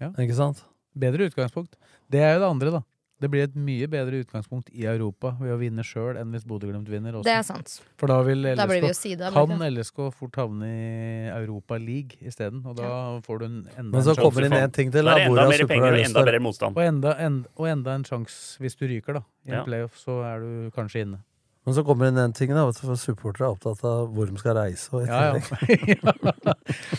Ja. 0.01 0.14
Ikke 0.14 0.39
sant? 0.39 0.62
Bedre 0.97 1.26
utgangspunkt. 1.28 1.74
Det 2.11 2.23
er 2.23 2.35
jo 2.37 2.41
det 2.43 2.49
andre, 2.51 2.73
da. 2.81 2.83
Det 3.21 3.29
blir 3.29 3.45
et 3.45 3.57
mye 3.59 3.85
bedre 3.93 4.23
utgangspunkt 4.23 4.71
i 4.73 4.87
Europa 4.89 5.35
ved 5.37 5.53
å 5.53 5.59
vinne 5.61 5.85
sjøl 5.85 6.17
enn 6.17 6.31
hvis 6.33 6.47
Bodø-Glimt 6.49 6.89
vinner. 6.89 7.19
Også. 7.19 7.27
Det 7.29 7.35
er 7.37 7.45
sant. 7.45 7.75
For 8.01 8.09
da 8.09 8.17
vil 8.25 8.47
Da 8.57 8.65
blir 8.65 8.81
vi 8.81 8.89
jo 8.89 8.97
side, 8.97 9.29
kan? 9.35 9.53
LSK 9.67 10.07
fort 10.17 10.39
havne 10.41 10.71
i 10.71 11.29
Europa 11.29 11.77
League 11.77 12.17
isteden, 12.25 12.63
og 12.65 12.79
da 12.81 13.21
får 13.27 13.43
du 13.43 13.45
en 13.45 13.59
enda 13.77 13.91
Men 13.93 14.07
så 14.07 14.15
en 14.17 14.23
kommer 14.25 14.49
det 14.49 14.63
en 14.63 14.73
ting 14.73 14.89
til, 14.95 15.05
Da 15.05 15.19
er 15.19 15.21
det 15.21 15.27
enda 15.29 15.49
mer 15.53 15.67
penger 15.69 15.93
og 15.93 16.01
enda 16.07 16.25
bedre 16.25 16.41
motstand. 16.49 16.81
Og 16.81 16.87
enda, 16.87 17.15
en, 17.21 17.39
og 17.61 17.69
enda 17.69 17.99
en 18.01 18.09
sjanse 18.09 18.57
hvis 18.65 18.79
du 18.81 18.87
ryker, 18.89 19.21
da. 19.21 19.27
I 19.45 19.53
en 19.53 19.59
Ja. 19.61 19.65
playoff, 19.69 20.01
så 20.01 20.23
er 20.25 20.41
du 20.41 20.71
kanskje 20.73 21.05
inne. 21.05 21.21
Men 21.67 21.75
så 21.77 21.85
kommer 21.85 22.09
inn 22.09 22.17
en 22.17 22.33
ting, 22.33 22.49
da, 22.57 22.65
for 22.73 22.97
supportere 22.97 23.51
er 23.51 23.53
opptatt 23.53 23.85
av 23.85 24.09
hvor 24.17 24.33
de 24.33 24.39
skal 24.41 24.57
reise. 24.57 24.89
Og 24.97 25.05
Ja, 25.07 25.35
ja. 25.37 26.55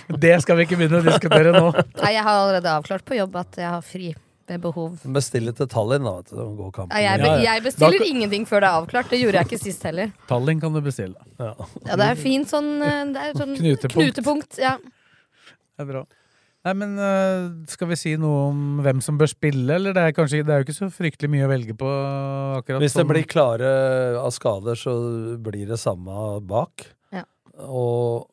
det 0.22 0.42
skal 0.44 0.58
vi 0.60 0.68
ikke 0.70 0.78
begynne 0.78 1.02
å 1.02 1.08
diskutere 1.10 1.50
nå. 1.50 1.72
Nei, 1.98 2.14
jeg 2.14 2.24
har 2.24 2.36
allerede 2.46 2.70
avklart 2.78 3.04
på 3.10 3.18
jobb 3.18 3.36
at 3.42 3.58
jeg 3.58 3.66
har 3.74 3.82
fri 3.82 4.14
ved 4.52 4.62
behov. 4.68 5.00
Bestille 5.16 5.56
til 5.58 5.68
Tallinn, 5.72 6.04
da, 6.08 6.14
Til 6.28 6.44
å 6.44 6.48
gå 6.60 6.70
kampen. 6.76 6.94
Nei, 6.94 7.04
jeg, 7.08 7.24
be 7.24 7.28
Ja, 7.32 7.36
ja. 7.40 7.44
jeg 7.56 7.64
bestiller 7.70 8.00
Da- 8.04 8.10
ingenting 8.14 8.46
før 8.50 8.62
det 8.66 8.70
er 8.70 8.80
avklart. 8.84 9.10
Det 9.16 9.20
gjorde 9.24 9.40
jeg 9.42 9.48
ikke 9.50 9.64
sist 9.64 9.84
heller. 9.88 10.12
Tallinn 10.30 10.60
kan 10.62 10.74
du 10.76 10.82
bestille. 10.86 11.16
Ja. 11.40 11.54
Ja, 11.88 11.96
det 12.04 12.08
er 12.12 12.16
fint 12.20 12.52
sånn, 12.52 12.74
eh, 12.84 13.06
det 13.16 13.22
er 13.30 13.38
sånn 13.40 13.56
Knutepunkt. 13.58 13.96
knutepunkt. 14.18 14.60
Ja. 14.62 14.76
Det 14.82 15.88
er 15.88 15.94
bra. 15.96 16.04
Nei, 16.62 16.74
men 16.78 16.92
øh, 17.02 17.46
Skal 17.74 17.88
vi 17.90 17.96
si 17.98 18.12
noe 18.22 18.50
om 18.52 18.58
hvem 18.86 19.00
som 19.02 19.18
bør 19.18 19.32
spille, 19.32 19.66
eller? 19.80 19.96
Det 19.98 20.04
er, 20.04 20.12
kanskje, 20.14 20.44
det 20.46 20.54
er 20.54 20.62
jo 20.62 20.68
ikke 20.68 20.78
så 20.78 20.90
fryktelig 20.94 21.30
mye 21.34 21.48
å 21.48 21.50
velge 21.50 21.74
på 21.74 21.90
akkurat 22.60 22.84
Hvis 22.84 22.94
det 23.00 23.08
blir 23.10 23.26
klare 23.26 23.72
av 24.22 24.30
skader, 24.36 24.78
så 24.78 24.94
blir 25.42 25.66
det 25.72 25.80
samme 25.82 26.38
bak. 26.46 26.86
Ja. 27.12 27.24
Og 27.66 28.28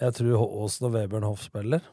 jeg 0.00 0.14
tror 0.16 0.46
Aasen 0.64 0.88
og 0.88 0.94
Webern 0.96 1.26
Hoff 1.28 1.42
spiller, 1.44 1.84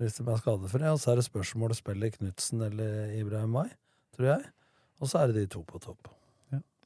hvis 0.00 0.16
de 0.18 0.24
er 0.26 0.40
skadefrie. 0.40 0.90
Og 0.94 1.00
så 1.02 1.12
er 1.12 1.20
det 1.20 1.26
spørsmålet 1.28 1.78
spiller 1.78 2.12
Knutsen 2.16 2.64
eller 2.66 3.12
Ibrahim 3.18 3.52
May, 3.58 3.70
tror 4.16 4.32
jeg. 4.34 4.48
Og 5.00 5.08
så 5.12 5.22
er 5.22 5.30
det 5.30 5.42
de 5.44 5.46
to 5.54 5.62
på 5.68 5.80
topp. 5.82 6.08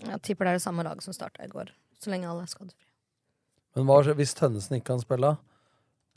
Jeg 0.05 0.21
tipper 0.27 0.49
det 0.49 0.55
er 0.55 0.59
det 0.59 0.65
samme 0.65 0.83
laget 0.83 1.05
som 1.07 1.15
starta 1.15 1.45
i 1.47 1.51
går. 1.51 1.71
Så 2.03 2.11
lenge 2.11 2.29
alle 2.29 2.43
er 2.45 2.51
skadefrie. 2.51 2.89
Men 3.75 3.87
hva 3.89 4.15
hvis 4.19 4.35
Tønnesen 4.39 4.77
ikke 4.79 4.91
kan 4.93 5.03
spille? 5.03 5.37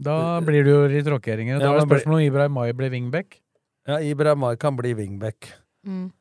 Da 0.04 0.16
blir 0.46 0.66
det 0.66 0.74
jo 0.74 0.84
litt 0.92 1.08
rokeringer. 1.10 1.60
Da 1.60 1.66
Ja, 1.72 1.74
er 1.74 1.80
det 1.80 1.88
spørsmål 1.90 2.20
om 2.20 2.26
Ibrahim 2.28 2.54
May 2.54 2.74
blir 2.74 2.92
wingback. 2.94 3.40
Ja, 3.88 3.98
Ibrahim 4.02 4.40
May 4.44 4.56
kan 4.58 4.76
bli 4.78 4.94
wingback. 4.94 5.54
Mm. 5.86 6.12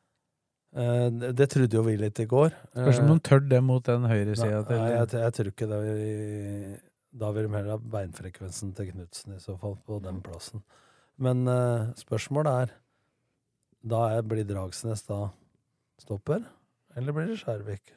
Eh, 0.77 1.09
det- 1.33 1.49
trodde 1.49 1.73
jo 1.73 1.83
vi 1.83 1.97
litt 1.97 2.19
i 2.19 2.25
går. 2.25 2.51
Spørsmål 2.73 3.11
om 3.11 3.19
de 3.19 3.29
tør 3.29 3.49
det 3.49 3.63
mot 3.63 3.83
den 3.83 4.03
høyresida 4.03 4.65
til 4.67 4.77
Nei, 4.77 4.89
jeg, 4.91 5.09
jeg 5.11 5.33
tror 5.33 5.51
ikke 5.51 5.67
det. 5.67 6.81
Da 7.17 7.31
vil 7.33 7.47
de 7.47 7.53
heller 7.55 7.75
ha 7.77 7.81
beinfrekvensen 7.81 8.73
til 8.77 8.91
Knutsen 8.91 9.35
i 9.35 9.41
så 9.41 9.55
fall, 9.57 9.77
på 9.87 9.97
den 10.03 10.19
plassen. 10.25 10.61
Men 11.17 11.47
uh, 11.49 11.89
spørsmålet 11.97 12.51
er 12.63 12.73
Da 13.87 14.01
er, 14.17 14.25
blir 14.25 14.45
Dragsnes 14.45 15.01
da 15.07 15.29
stopper, 16.01 16.43
eller 16.97 17.15
blir 17.15 17.29
det 17.31 17.39
Skjærvik? 17.41 17.93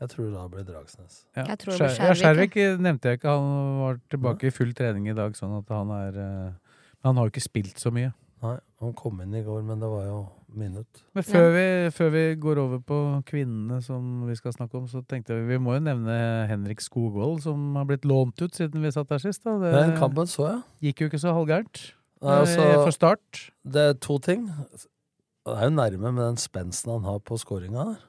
Jeg 0.00 0.08
tror 0.12 0.30
da 0.32 0.46
blir 0.48 0.64
Dragsnes. 0.68 1.22
Ja. 1.36 1.44
Jeg 1.52 1.58
tror 1.60 1.72
det 1.72 1.78
blir 1.78 1.94
Skjær- 1.94 2.08
ja, 2.10 2.16
Skjærvik, 2.16 2.56
Skjærvik 2.56 2.82
nevnte 2.84 3.08
jeg 3.12 3.20
ikke. 3.20 3.28
Han 3.36 3.80
var 3.80 4.00
tilbake 4.12 4.48
i 4.48 4.54
full 4.56 4.74
trening 4.76 5.08
i 5.12 5.16
dag, 5.16 5.36
sånn 5.38 5.54
at 5.58 5.72
han 5.72 5.92
er 5.96 6.18
uh, 6.20 6.74
Men 7.00 7.08
han 7.12 7.16
har 7.20 7.28
jo 7.28 7.32
ikke 7.34 7.44
spilt 7.48 7.80
så 7.80 7.92
mye. 7.94 8.12
Nei, 8.44 8.56
han 8.80 8.92
kom 8.96 9.20
inn 9.24 9.34
i 9.36 9.44
går, 9.44 9.62
men 9.64 9.80
det 9.80 9.88
var 9.92 10.04
jo 10.08 10.20
minutt. 10.58 11.02
Men 11.14 11.24
før, 11.26 11.46
vi, 11.54 11.64
før 11.94 12.10
vi 12.14 12.22
går 12.42 12.58
over 12.62 12.80
på 12.86 12.98
kvinnene 13.28 13.80
som 13.84 14.26
vi 14.28 14.34
skal 14.38 14.52
snakke 14.56 14.78
om, 14.80 14.86
så 14.90 15.02
tenkte 15.06 15.34
jeg 15.36 15.46
vi 15.48 15.58
må 15.62 15.74
jo 15.76 15.82
nevne 15.86 16.16
Henrik 16.50 16.80
Skogvold, 16.84 17.42
som 17.44 17.76
har 17.78 17.86
blitt 17.88 18.04
lånt 18.08 18.40
ut 18.42 18.54
siden 18.56 18.82
vi 18.82 18.90
satt 18.94 19.08
der 19.12 19.22
sist. 19.22 19.44
Da. 19.44 19.56
Det 19.62 19.72
Den 19.74 19.96
kampen 19.98 20.26
så 20.30 20.46
jeg. 20.48 20.62
gikk 20.88 21.00
jo 21.04 21.10
ikke 21.10 21.22
så 21.22 21.34
halvgærent. 21.36 21.82
Nei, 22.22 22.38
altså, 22.42 22.60
Eh, 22.60 22.84
For 22.84 22.90
start. 22.92 23.42
Det 23.64 23.80
er 23.90 23.94
to 23.94 24.18
ting. 24.18 24.46
Det 24.46 25.54
er 25.56 25.68
jo 25.70 25.74
nærme 25.76 26.10
med 26.12 26.22
den 26.26 26.36
spensten 26.36 26.92
han 26.92 27.04
har 27.08 27.18
på 27.24 27.38
skåringa 27.40 27.84
der, 27.94 28.00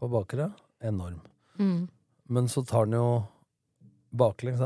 på 0.00 0.08
bakre. 0.10 0.52
Enorm. 0.80 1.20
Mm. 1.58 1.88
Men 2.28 2.48
så 2.48 2.62
tar 2.66 2.86
han 2.86 2.92
jo 2.96 3.08
baklengs, 4.14 4.60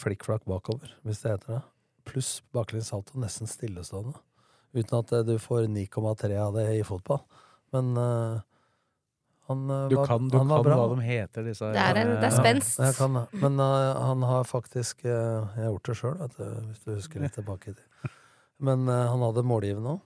flikkflakk 0.00 0.44
bakover, 0.48 0.90
hvis 1.06 1.20
det 1.22 1.36
heter 1.36 1.54
det. 1.58 1.62
Pluss 2.08 2.42
baklengs 2.56 2.88
salto, 2.90 3.18
nesten 3.20 3.46
stillestående. 3.46 4.16
Uten 4.74 4.98
at 4.98 5.12
eh, 5.12 5.22
du 5.24 5.38
får 5.40 5.66
9,3 5.72 6.38
av 6.42 6.54
det 6.58 6.66
i 6.78 6.82
fotball. 6.84 7.20
Men 7.72 7.96
uh, 7.96 8.40
han 9.48 9.62
eh, 9.70 9.88
Du 9.88 9.96
var, 9.96 10.06
kan, 10.06 10.28
du 10.28 10.36
han 10.38 10.48
var 10.48 10.62
kan 10.64 10.72
hva 10.78 10.88
de 10.96 11.02
heter, 11.06 11.44
disse 11.48 11.70
Det 11.72 11.80
er 11.84 12.00
en- 12.02 12.14
det 12.20 12.28
er 12.28 12.36
spenst. 12.36 12.78
Ja, 12.78 12.92
kan. 12.96 13.16
Men 13.32 13.60
uh, 13.60 13.94
han 14.08 14.22
har 14.22 14.44
faktisk 14.44 15.04
uh, 15.04 15.48
Jeg 15.56 15.64
har 15.64 15.72
gjort 15.72 15.88
det 15.90 15.96
sjøl, 15.96 16.18
hvis 16.68 16.84
du 16.84 16.94
husker 16.94 17.20
litt 17.24 17.34
tilbake 17.38 17.70
i 17.72 17.74
tid. 17.74 18.12
Men 18.60 18.88
han 18.88 19.20
hadde 19.22 19.44
målgivende 19.46 19.92
òg. 19.96 20.00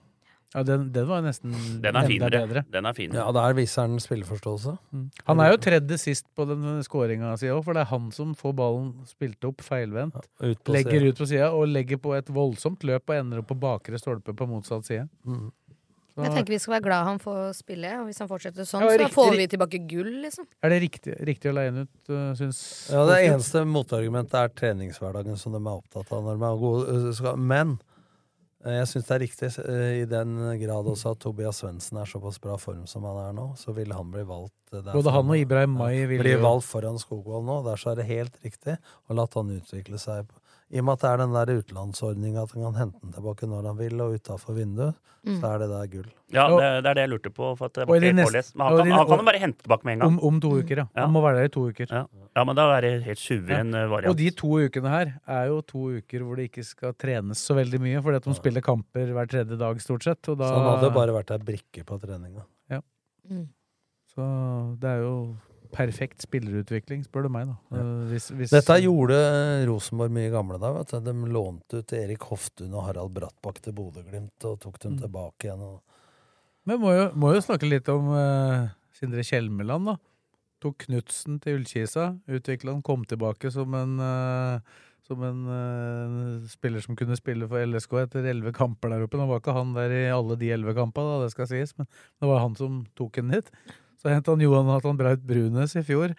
Ja, 0.53 0.61
den, 0.63 0.91
den 0.93 1.07
var 1.09 1.21
nesten 1.25 1.51
Den 1.81 1.95
er 1.95 2.03
enda 2.03 2.07
finere. 2.07 2.29
bedre. 2.47 2.63
Den 2.71 2.85
er 2.85 2.93
finere. 2.93 3.15
Ja, 3.23 3.31
der 3.31 3.53
viser 3.57 3.81
han 3.87 3.97
spilleforståelse. 3.99 4.77
Mm. 4.93 5.07
Han 5.25 5.39
er 5.41 5.51
jo 5.51 5.57
tredje 5.57 5.97
sist 5.97 6.27
på 6.37 6.45
den 6.47 6.83
skåringa 6.85 7.31
si 7.41 7.47
òg, 7.47 7.63
for 7.65 7.73
det 7.73 7.81
er 7.81 7.89
han 7.89 8.11
som 8.11 8.35
får 8.35 8.53
ballen 8.53 8.93
spilt 9.09 9.43
opp 9.49 9.61
feilvendt. 9.65 10.15
Ut 10.41 10.63
legger 10.69 10.91
siden. 10.99 11.07
ut 11.09 11.17
på 11.17 11.25
sida 11.27 11.49
og 11.51 11.67
legger 11.67 11.97
på 11.97 12.13
et 12.17 12.29
voldsomt 12.29 12.83
løp 12.85 13.09
og 13.09 13.15
ender 13.17 13.39
opp 13.41 13.47
på 13.49 13.59
bakre 13.59 13.97
stolpe 13.97 14.33
på 14.37 14.47
motsatt 14.47 14.85
side. 14.85 15.09
Mm. 15.25 15.51
Så 16.13 16.21
Jeg 16.27 16.31
tenker 16.35 16.53
vi 16.53 16.57
skal 16.61 16.73
være 16.75 16.83
glad 16.85 17.05
han 17.07 17.17
får 17.17 17.55
spille, 17.57 17.89
og 17.99 18.05
hvis 18.05 18.19
han 18.21 18.27
fortsetter 18.29 18.67
sånn, 18.69 18.83
Ja, 18.85 18.89
så 18.93 18.97
riktig- 19.01 19.13
får 19.15 19.31
vi 19.35 19.47
tilbake 19.49 19.79
gull, 19.89 20.11
liksom. 20.21 20.45
er 20.61 20.69
det 20.69 20.81
riktig, 20.83 21.15
riktig 21.25 21.49
å 21.49 21.53
leie 21.57 21.71
den 21.73 21.87
ut, 21.87 22.09
øh, 22.13 22.35
syns 22.37 22.91
Ja, 22.93 23.01
Det 23.09 23.17
eneste 23.31 23.65
motargumentet 23.65 24.35
er 24.37 24.49
treningshverdagen 24.49 25.35
som 25.39 25.53
de 25.53 25.57
er 25.57 25.73
opptatt 25.81 26.11
av 26.13 26.21
når 26.21 26.37
de 26.37 26.45
er 26.45 26.59
gode. 26.61 27.13
skal- 27.15 27.37
Men 27.37 27.79
eh, 27.79 27.92
jeg 28.63 28.87
syns 28.87 29.07
det 29.09 29.15
er 29.15 29.21
riktig, 29.25 29.49
eh, 29.59 29.89
i 30.01 30.05
den 30.07 30.37
grad 30.61 30.87
også 30.87 31.11
at 31.11 31.19
Tobias 31.19 31.59
Svendsen 31.59 31.97
er 31.99 32.07
såpass 32.07 32.39
bra 32.39 32.55
form 32.61 32.85
som 32.87 33.03
han 33.09 33.19
er 33.25 33.33
nå, 33.35 33.49
så 33.59 33.75
vil 33.75 33.91
han 33.91 34.11
bli 34.13 34.23
valgt. 34.27 34.55
derfor. 34.71 34.91
der 34.91 34.95
Både 34.95 35.11
han 35.11 35.29
og 35.29 35.37
Ibrahim 35.37 35.75
Mai 35.77 36.05
vil 36.07 36.23
Bli 36.23 36.35
valgt 36.39 36.69
foran 36.69 36.99
Skogvold 36.99 37.45
nå. 37.45 37.59
Der 37.67 37.75
så 37.75 37.91
er 37.91 37.99
det 37.99 38.07
helt 38.07 38.39
riktig 38.45 38.77
å 39.09 39.17
la 39.17 39.27
han 39.35 39.51
utvikle 39.57 39.99
seg. 39.99 40.31
I 40.73 40.79
og 40.81 40.85
med 40.87 40.93
at 40.97 41.01
det 41.03 41.09
er 41.13 41.17
den 41.21 41.33
der 41.37 41.49
utenlandsordninga 41.61 42.43
at 42.47 42.51
han 42.55 42.63
kan 42.65 42.77
hente 42.81 42.99
den 43.03 43.11
tilbake 43.13 43.45
når 43.49 43.67
han 43.69 43.77
vil, 43.77 43.99
og 44.01 44.15
utafor 44.19 44.55
vinduet, 44.57 44.95
Mm. 45.23 45.37
så 45.39 45.47
er 45.55 45.59
det 45.61 45.67
der 45.71 45.85
gull. 45.87 46.07
Ja, 46.35 46.49
det, 46.51 46.83
det 46.83 46.89
er 46.89 46.95
det 46.97 47.03
jeg 47.05 47.09
lurte 47.13 47.29
på. 47.31 47.55
For 47.55 47.69
at 47.69 47.73
det 47.77 47.85
var 47.87 47.95
ikke 47.95 48.09
helt 48.09 48.17
neste- 48.17 48.33
pålest. 48.33 48.55
Men 48.59 48.65
han 48.67 48.75
kan, 48.75 48.91
han 48.91 49.05
kan 49.07 49.19
og- 49.19 49.25
bare 49.29 49.39
hente 49.39 49.63
tilbake 49.63 49.85
med 49.85 49.93
en 49.93 49.99
gang. 49.99 50.09
Om, 50.11 50.19
om 50.27 50.39
to 50.43 50.49
uker, 50.59 50.75
ja. 50.81 50.85
Ja. 50.97 51.01
Han 51.05 51.11
må 51.13 51.21
være 51.23 51.35
der 51.37 51.45
i 51.47 51.51
to 51.53 51.61
uker. 51.69 51.87
Ja, 51.95 52.01
ja 52.35 52.43
men 52.43 52.55
da 52.57 52.65
er 52.75 52.81
det 52.81 53.03
helt 53.05 53.19
suveren 53.23 53.71
Ja. 53.71 53.83
eh, 53.85 53.87
variant. 53.93 54.09
Og 54.11 54.17
de 54.19 54.29
to 54.31 54.47
ukene 54.59 54.89
her 54.91 55.13
er 55.25 55.45
jo 55.47 55.61
to 55.61 55.79
uker 55.95 56.19
hvor 56.27 56.35
det 56.35 56.49
ikke 56.51 56.65
skal 56.65 56.91
trenes 56.99 57.39
så 57.39 57.55
veldig 57.55 57.79
mye, 57.79 58.01
fordi 58.03 58.15
at 58.19 58.23
de 58.27 58.33
spiller 58.35 58.59
kamper 58.61 59.13
hver 59.15 59.29
tredje 59.31 59.57
dag, 59.57 59.79
stort 59.79 60.03
sett. 60.03 60.27
Og 60.27 60.37
da, 60.37 60.43
Så 60.49 60.55
han 60.59 60.75
hadde 60.75 60.91
bare 60.93 61.15
vært 61.23 61.31
ei 61.31 61.37
brikke 61.39 61.85
på 61.85 62.01
treninga. 62.03 62.43
Mm. 63.31 63.47
Så 64.11 64.77
det 64.81 64.89
er 64.89 64.99
jo 65.07 65.37
perfekt 65.73 66.23
spillerutvikling, 66.23 67.03
spør 67.07 67.27
du 67.27 67.31
meg, 67.33 67.49
da. 67.49 67.55
Ja. 67.73 67.83
Hvis, 68.11 68.29
hvis, 68.35 68.53
Dette 68.53 68.77
gjorde 68.83 69.17
Rosenborg 69.69 70.13
mye 70.15 70.29
i 70.29 70.33
gamle 70.33 70.59
dager. 70.61 71.01
De 71.03 71.13
lånte 71.33 71.81
ut 71.81 71.95
Erik 71.97 72.27
Hoftun 72.29 72.75
og 72.77 72.87
Harald 72.87 73.13
Brattbakk 73.15 73.59
til 73.65 73.75
Bodø-Glimt 73.77 74.47
og 74.49 74.61
tok 74.63 74.79
dem 74.83 74.93
Mm. 74.93 75.01
tilbake 75.01 75.49
igjen. 75.49 75.65
Og... 75.65 75.81
Men 76.69 76.79
må 76.79 76.93
jo, 76.93 77.09
må 77.17 77.33
jo 77.33 77.43
snakke 77.43 77.67
litt 77.67 77.89
om 77.89 78.13
uh, 78.13 78.69
Sindre 78.93 79.25
Kjelmeland, 79.25 79.89
da. 79.89 79.97
Tok 80.63 80.85
Knutsen 80.85 81.41
til 81.43 81.59
Ullkisa. 81.59 82.13
Utvikla 82.29 82.71
han, 82.71 82.83
kom 82.85 83.03
tilbake 83.09 83.51
som 83.51 83.73
en 83.75 83.97
uh, 83.99 84.59
som 85.03 85.23
en 85.27 85.39
uh, 85.49 86.47
spiller 86.47 86.79
som 86.83 86.95
kunne 86.95 87.17
spille 87.19 87.47
for 87.51 87.59
LSK 87.67 87.97
etter 88.05 88.27
elleve 88.31 88.53
kamper 88.55 88.93
der 88.93 89.03
oppe. 89.03 89.19
Nå 89.19 89.27
var 89.27 89.41
ikke 89.41 89.55
han 89.57 89.73
der 89.75 89.91
i 89.91 90.03
alle 90.13 90.37
de 90.39 90.51
elleve 90.55 90.75
kampene, 90.77 91.19
det 91.23 91.33
skal 91.33 91.49
sies, 91.51 91.75
men 91.77 91.89
det 91.89 92.29
var 92.29 92.39
han 92.45 92.55
som 92.55 92.85
tok 92.95 93.19
en 93.19 93.33
hit. 93.35 93.51
Så 94.03 94.11
henta 94.11 94.33
han 94.35 94.43
Johan 94.43 94.67
Nathan 94.67 94.97
Braut 94.99 95.21
Brunes 95.23 95.75
i 95.79 95.83
fjor. 95.87 96.11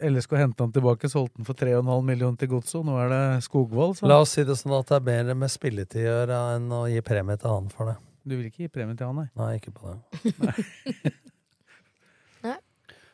LSK 0.00 0.32
henta 0.40 0.64
han 0.64 0.72
tilbake, 0.74 1.08
solgte 1.12 1.38
han 1.38 1.46
for 1.46 1.54
3,5 1.60 2.02
millioner 2.08 2.40
til 2.40 2.50
Godset. 2.50 2.82
Nå 2.88 2.96
er 2.98 3.10
det 3.12 3.22
Skogvold. 3.46 3.98
Så. 4.00 4.08
La 4.10 4.18
oss 4.24 4.32
si 4.34 4.42
det 4.48 4.56
sånn 4.58 4.74
at 4.78 4.90
det 4.90 4.96
er 4.98 5.06
bedre 5.06 5.36
med 5.38 5.52
spilletid 5.52 6.02
å 6.02 6.06
gjøre 6.08 6.38
enn 6.56 6.70
å 6.74 6.82
gi 6.90 7.02
premie 7.06 7.38
til 7.38 7.52
han 7.52 7.68
for 7.70 7.92
det. 7.92 7.96
Du 8.26 8.34
vil 8.34 8.48
ikke 8.50 8.64
gi 8.66 8.72
premie 8.72 8.98
til 8.98 9.06
han, 9.12 9.22
nei? 9.22 9.28
Nei, 9.38 9.52
ikke 9.60 9.72
på 9.76 9.92
det. 9.92 11.14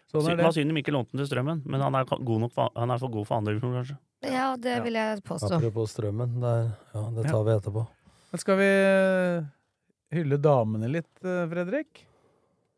Sånn 0.07 0.23
Sy- 0.23 0.33
er 0.33 0.39
Det 0.39 0.47
var 0.47 0.55
synd 0.55 0.71
de 0.73 0.81
ikke 0.81 0.95
lånte 0.95 1.13
den 1.13 1.21
til 1.25 1.29
Strømmen, 1.33 1.63
men 1.67 1.83
han 1.83 1.97
er, 1.99 2.07
god 2.07 2.43
nok 2.47 2.53
for, 2.55 2.71
han 2.79 2.95
er 2.95 3.03
for 3.03 3.13
god 3.13 3.27
for 3.29 3.41
andre 3.41 3.57
divisjon, 3.57 3.75
kanskje. 3.81 3.97
Ja, 4.33 4.47
det 4.57 4.79
vil 4.87 4.97
jeg 4.97 5.23
påstå. 5.27 5.59
Apropos 5.59 5.93
strømmen. 5.93 6.39
Der, 6.41 6.71
ja, 6.95 7.03
det 7.19 7.25
tar 7.29 7.43
vi 7.47 7.53
etterpå. 7.59 7.83
Men 8.33 8.43
skal 8.43 8.59
vi 8.63 8.69
eh, 8.71 9.49
hylle 10.17 10.39
damene 10.43 10.89
litt, 10.91 11.13
eh, 11.27 11.43
Fredrik? 11.51 12.07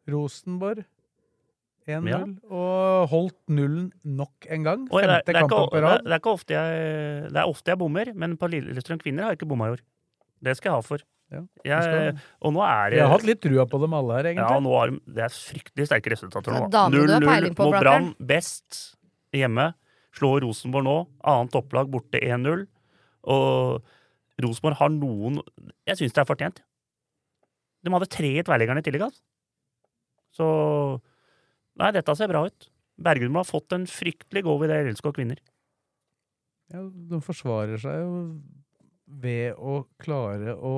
Rosenborg 0.09 0.83
1-0, 1.89 2.09
Ja. 2.13 2.21
og 2.53 3.09
holdt 3.13 3.39
nullen 3.51 3.91
nok 4.05 4.47
en 4.49 4.65
gang. 4.67 4.87
Femte 4.89 5.03
det, 5.03 5.11
er, 5.11 5.23
det, 5.27 5.35
er 5.37 5.41
kampen 5.41 5.69
på 5.69 5.77
det, 5.77 5.83
er, 5.83 5.87
rad. 5.89 6.05
det 6.05 6.17
er 6.19 6.33
ofte 6.33 6.57
jeg 6.57 7.31
Det 7.33 7.41
er 7.43 7.53
ofte 7.53 7.73
jeg 7.73 7.79
bommer, 7.81 8.11
men 8.15 8.37
på 8.41 8.51
Lillestrøm 8.53 9.01
kvinner 9.03 9.25
har 9.27 9.33
jeg 9.35 9.41
ikke 9.41 9.49
bomma 9.51 9.71
i 9.71 9.77
år. 9.77 9.83
Det 10.45 10.55
skal 10.59 10.71
jeg 10.71 10.77
ha 10.77 10.85
for. 10.87 11.05
Ja, 11.29 11.43
Jeg, 11.65 12.15
og 12.41 12.55
nå 12.57 12.63
er 12.65 12.89
det 12.89 12.97
jeg 12.97 13.05
har 13.05 13.13
hatt 13.13 13.27
litt 13.29 13.41
trua 13.45 13.67
på 13.69 13.81
dem 13.83 13.93
alle 13.99 14.15
her, 14.17 14.29
egentlig. 14.31 14.49
Ja, 14.49 14.61
nå 14.65 14.71
har 14.79 14.93
de, 14.95 15.01
det 15.13 15.25
er 15.27 15.35
fryktelig 15.35 15.87
sterke 15.91 16.13
resultater 16.15 16.55
nå. 16.55 16.71
damer 16.73 17.05
du 17.05 17.13
har 17.29 17.45
0-0 17.45 17.59
mot 17.59 17.77
Brann, 17.83 18.07
best 18.31 18.79
hjemme. 19.37 19.67
Slår 20.17 20.41
Rosenborg 20.47 20.87
nå. 20.87 20.95
Annet 21.29 21.59
opplag 21.61 21.91
borte 21.93 22.17
1-0. 22.25 22.65
Og 23.29 23.85
Rosenborg 24.41 24.79
har 24.81 24.89
noen 24.95 25.37
Jeg 25.87 26.01
syns 26.01 26.17
det 26.17 26.23
er 26.23 26.31
fortjent. 26.31 26.63
De 27.85 27.93
hadde 27.93 28.09
tre 28.11 28.31
i 28.41 28.43
tverrliggeren 28.43 28.81
i 28.81 28.87
tillegg, 28.87 29.05
altså. 29.11 29.21
Så 30.39 30.47
Nei, 31.79 31.93
dette 31.95 32.15
ser 32.19 32.31
bra 32.31 32.45
ut. 32.49 32.69
Bergum 32.99 33.39
har 33.39 33.47
fått 33.47 33.75
en 33.77 33.87
fryktelig 33.87 34.43
go 34.47 34.57
i 34.65 34.71
det 34.71 34.81
LSK 34.89 35.13
kvinner. 35.15 35.39
Ja, 36.73 36.83
de 36.83 37.21
forsvarer 37.25 37.81
seg 37.81 38.01
jo 38.03 38.15
ved 39.09 39.57
å 39.57 39.81
klare 40.03 40.55
å 40.55 40.75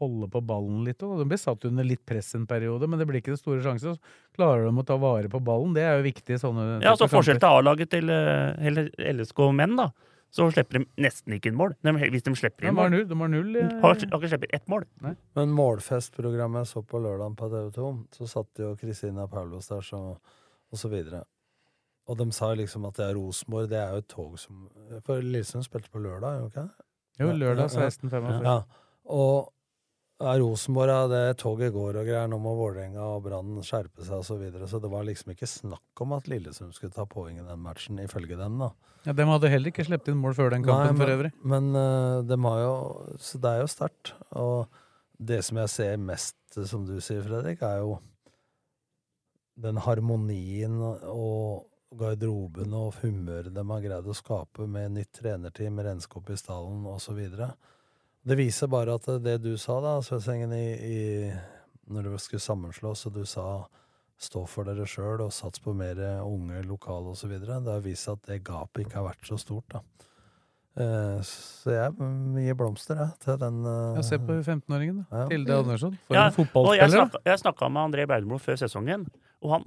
holde 0.00 0.30
på 0.32 0.40
ballen 0.44 0.82
litt. 0.86 1.02
Og 1.04 1.20
de 1.20 1.26
blir 1.28 1.40
satt 1.40 1.64
under 1.68 1.86
litt 1.86 2.02
press 2.08 2.32
en 2.38 2.46
periode, 2.50 2.88
men 2.88 2.98
det 2.98 3.06
blir 3.08 3.20
ikke 3.20 3.34
det 3.34 3.42
store 3.42 3.62
sjanser. 3.64 3.98
Klarer 4.36 4.66
de 4.66 4.72
å 4.72 4.86
ta 4.86 4.96
vare 5.00 5.30
på 5.30 5.42
ballen. 5.44 5.74
Det 5.76 5.84
er 5.84 5.98
jo 5.98 6.08
viktig 6.08 6.40
sånne 6.40 6.80
Ja, 6.84 6.96
så 6.98 7.08
Forskjell 7.10 7.40
til 7.42 7.60
A-laget 7.60 7.92
til 7.92 8.10
eh, 8.14 9.12
LSK 9.12 9.44
menn, 9.56 9.76
da. 9.78 9.90
Så 10.30 10.46
slipper 10.54 10.78
de 10.78 10.84
nesten 11.02 11.34
ikke 11.34 11.50
inn 11.50 11.58
mål. 11.58 11.74
De, 11.82 11.92
hvis 12.12 12.22
de 12.26 12.34
slipper 12.38 12.68
inn 12.68 12.76
mål. 12.76 12.94
De 13.08 13.18
har 13.18 13.32
null 13.32 13.56
eh, 13.58 13.72
Har, 13.82 13.96
har 13.98 14.20
ikke 14.20 14.30
sluppet 14.30 14.54
ett 14.54 14.68
mål. 14.70 14.86
Men 15.34 15.54
målfestprogrammet 15.56 16.62
jeg 16.64 16.70
så 16.70 16.82
på 16.86 17.00
lørdagen 17.02 17.34
på 17.38 17.50
TV2, 17.50 17.90
så 18.14 18.30
satt 18.30 18.62
jo 18.62 18.72
Kristina 18.78 19.26
Paulos 19.30 19.70
der, 19.72 19.82
så, 19.86 20.00
og 20.70 20.78
så 20.78 20.90
videre. 20.92 21.24
Og 22.10 22.18
de 22.18 22.26
sa 22.34 22.52
liksom 22.58 22.86
at 22.88 22.98
det 22.98 23.08
er 23.08 23.16
Rosenborg, 23.18 23.68
det 23.70 23.78
er 23.78 23.90
jo 23.94 24.02
et 24.02 24.10
tog 24.10 24.38
som 24.40 24.68
For 25.06 25.22
Lillestrøm 25.22 25.62
spilte 25.66 25.92
på 25.92 26.02
lørdag, 26.02 26.40
gjorde 26.40 26.50
ikke 26.50 26.66
det? 26.66 26.86
Jo, 27.20 27.32
lørdag 27.36 27.66
Ja, 27.66 27.82
ja. 27.84 27.90
16.45. 27.90 28.46
Ja. 28.46 28.54
Og 29.10 29.34
ja, 29.42 29.59
Rosenborg, 30.20 30.90
ja, 30.92 31.06
det 31.08 31.38
toget 31.40 31.72
går 31.72 31.96
og 31.96 32.04
greier. 32.04 32.28
Nå 32.28 32.36
må 32.42 32.52
Vålerenga 32.58 33.00
og 33.16 33.22
Brann 33.24 33.54
skjerpe 33.64 34.04
seg 34.04 34.18
osv. 34.18 34.26
Så, 34.30 34.36
videre. 34.42 34.68
så 34.68 34.80
det 34.82 34.90
var 34.92 35.06
liksom 35.08 35.32
ikke 35.32 35.48
snakk 35.48 36.02
om 36.04 36.12
at 36.12 36.28
Lillesund 36.28 36.74
skulle 36.76 36.92
ta 36.92 37.06
poeng 37.08 37.38
i 37.40 37.46
den 37.46 37.62
matchen, 37.64 37.98
ifølge 38.04 38.36
dem, 38.36 38.58
da. 38.60 38.68
Ja, 39.06 39.14
De 39.16 39.24
hadde 39.24 39.48
heller 39.48 39.72
ikke 39.72 39.86
sluppet 39.88 40.12
inn 40.12 40.20
mål 40.20 40.36
før 40.36 40.52
den 40.52 40.66
kampen, 40.66 40.92
Nei, 40.92 40.98
for 41.00 41.08
men- 41.08 41.16
øvrig. 41.16 41.32
Men 41.54 41.70
uh, 41.72 42.20
de 42.28 42.36
har 42.44 42.60
jo 42.66 42.74
Så 43.16 43.40
det 43.40 43.50
er 43.54 43.62
jo 43.64 43.72
sterkt. 43.72 44.12
Og 44.36 44.68
det 45.18 45.40
som 45.44 45.56
jeg 45.62 45.72
ser 45.72 45.96
mest, 45.96 46.36
eh, 46.56 46.64
som 46.68 46.84
du 46.84 46.98
sier, 47.00 47.22
Fredrik, 47.24 47.62
er 47.64 47.80
jo 47.80 47.98
den 49.60 49.76
harmonien 49.84 50.78
og 50.80 51.66
garderoben 51.98 52.72
og 52.76 52.94
humøret 53.02 53.52
de 53.52 53.64
har 53.66 53.82
greid 53.82 54.06
å 54.08 54.14
skape 54.14 54.66
med 54.70 54.94
nytt 54.94 55.10
trenerteam, 55.18 55.80
renskap 55.82 56.30
i 56.30 56.36
stallen 56.38 56.84
osv. 56.86 57.18
Det 58.22 58.36
viser 58.36 58.68
bare 58.68 58.98
at 58.98 59.06
det 59.24 59.38
du 59.44 59.54
sa, 59.56 59.78
da, 59.80 59.94
i, 60.52 60.64
i, 60.92 61.30
når 61.88 62.10
du 62.10 62.18
skulle 62.20 62.42
sammenslås, 62.44 63.06
og 63.08 63.14
du 63.16 63.24
sa 63.24 63.46
stå 64.20 64.42
for 64.50 64.68
dere 64.68 64.84
sjøl 64.84 65.22
og 65.24 65.32
sats 65.32 65.62
på 65.64 65.72
mer 65.72 65.96
unge 66.20 66.60
lokale 66.68 67.14
osv., 67.14 67.32
det 67.40 67.64
har 67.64 67.80
vist 67.84 68.04
seg 68.04 68.18
at 68.18 68.28
det 68.28 68.42
gapet 68.44 68.84
ikke 68.84 68.98
har 69.00 69.08
vært 69.08 69.30
så 69.30 69.38
stort. 69.40 69.64
da. 69.72 69.80
Eh, 70.80 71.18
Så 71.26 71.72
jeg 71.72 71.94
gir 72.44 72.58
blomster 72.58 73.00
jeg, 73.00 73.14
til 73.24 73.38
den 73.40 73.62
uh, 73.66 73.96
Ja, 73.98 74.04
se 74.06 74.18
på 74.22 74.36
15-åringen, 74.38 75.00
da. 75.02 75.22
Ja. 75.24 75.28
Tilde 75.32 75.56
Andersson. 75.56 75.96
For 76.06 76.14
Ja, 76.18 76.26
en 76.28 76.30
og 76.30 76.36
jeg 76.36 76.46
fotballspiller. 76.52 77.22
jeg 77.26 77.42
snakka 77.42 77.70
med 77.72 77.82
André 77.88 78.06
Bergmo 78.06 78.38
før 78.38 78.60
sesongen, 78.60 79.08
og 79.40 79.56
han, 79.56 79.64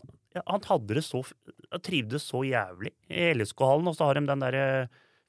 han 0.47 0.67
hadde 0.69 0.99
det 0.99 1.03
så 1.03 1.23
trivdes 1.83 2.29
så 2.29 2.43
jævlig 2.45 2.93
i 3.09 3.33
LSK-hallen, 3.33 3.89
og 3.89 3.97
så 3.97 4.07
har 4.07 4.19
de 4.19 4.27
den 4.29 4.45
derre 4.45 4.65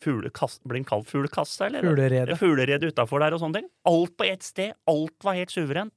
fuglekass- 0.05 0.61
ble 0.69 0.79
den 0.81 0.85
kalt 0.89 1.09
fuglekasse, 1.11 1.67
eller? 1.67 1.83
Fuglerede. 1.83 2.37
Fuglerede 2.39 2.91
utafor 2.93 3.21
der 3.25 3.35
og 3.35 3.41
sånne 3.43 3.61
ting. 3.63 3.69
Alt 3.89 4.17
på 4.21 4.29
ett 4.29 4.43
sted. 4.47 4.75
Alt 4.87 5.19
var 5.25 5.35
helt 5.41 5.51
suverent. 5.55 5.93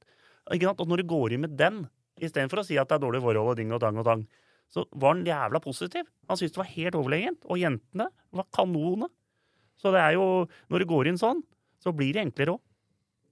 Ikke 0.50 0.64
sant? 0.70 0.80
Og 0.80 0.88
når 0.88 1.02
du 1.02 1.08
går 1.12 1.32
inn 1.36 1.40
med 1.44 1.56
den, 1.60 1.82
istedenfor 2.18 2.62
å 2.62 2.66
si 2.66 2.78
at 2.80 2.88
det 2.88 2.96
er 2.98 3.04
dårlig 3.06 3.20
forhold 3.22 3.52
og 3.52 3.56
ding 3.60 3.70
og 3.76 3.80
dang 3.84 3.98
og 4.00 4.04
dang, 4.08 4.26
så 4.72 4.84
var 4.96 5.14
han 5.14 5.24
jævla 5.24 5.60
positiv. 5.64 6.04
Han 6.28 6.36
syntes 6.36 6.52
det 6.56 6.60
var 6.62 6.72
helt 6.74 6.94
overlegent. 6.98 7.44
Og 7.48 7.56
jentene 7.60 8.08
var 8.32 8.44
kanone. 8.52 9.08
Så 9.78 9.92
det 9.94 10.00
er 10.02 10.12
jo 10.18 10.48
Når 10.70 10.78
du 10.80 10.84
går 10.86 11.06
inn 11.08 11.16
sånn, 11.20 11.42
så 11.80 11.92
blir 11.94 12.12
det 12.16 12.24
enklere 12.26 12.56
òg. 12.56 12.60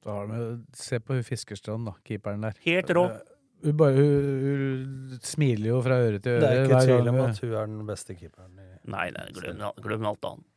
Da 0.05 0.12
har 0.12 0.27
de- 0.29 0.62
Se 0.72 0.99
på 1.01 1.14
hun 1.14 1.22
Fiskerstrand, 1.24 1.85
da. 1.87 1.93
Keeperen 2.05 2.41
der. 2.43 2.55
Helt 2.64 2.87
rå. 2.95 3.11
Eh, 3.11 3.20
Hun, 3.64 3.72
bare, 3.77 3.95
hun, 3.97 5.09
hun 5.11 5.18
smiler 5.24 5.66
jo 5.72 5.81
fra 5.83 5.97
øre 5.97 6.20
til 6.20 6.33
øre. 6.37 6.41
Det 6.41 6.49
er 6.51 6.66
ikke 6.68 6.81
tvil 6.87 7.09
om 7.09 7.20
at 7.24 7.39
hun 7.41 7.53
er 7.57 7.66
den 7.66 7.87
beste 7.87 8.14
keeperen. 8.14 8.53
i- 8.61 8.91
Nei, 8.91 9.11
nei 9.11 9.27
glem, 9.33 9.59
glem 9.83 10.07
alt 10.07 10.20
annet. 10.29 10.55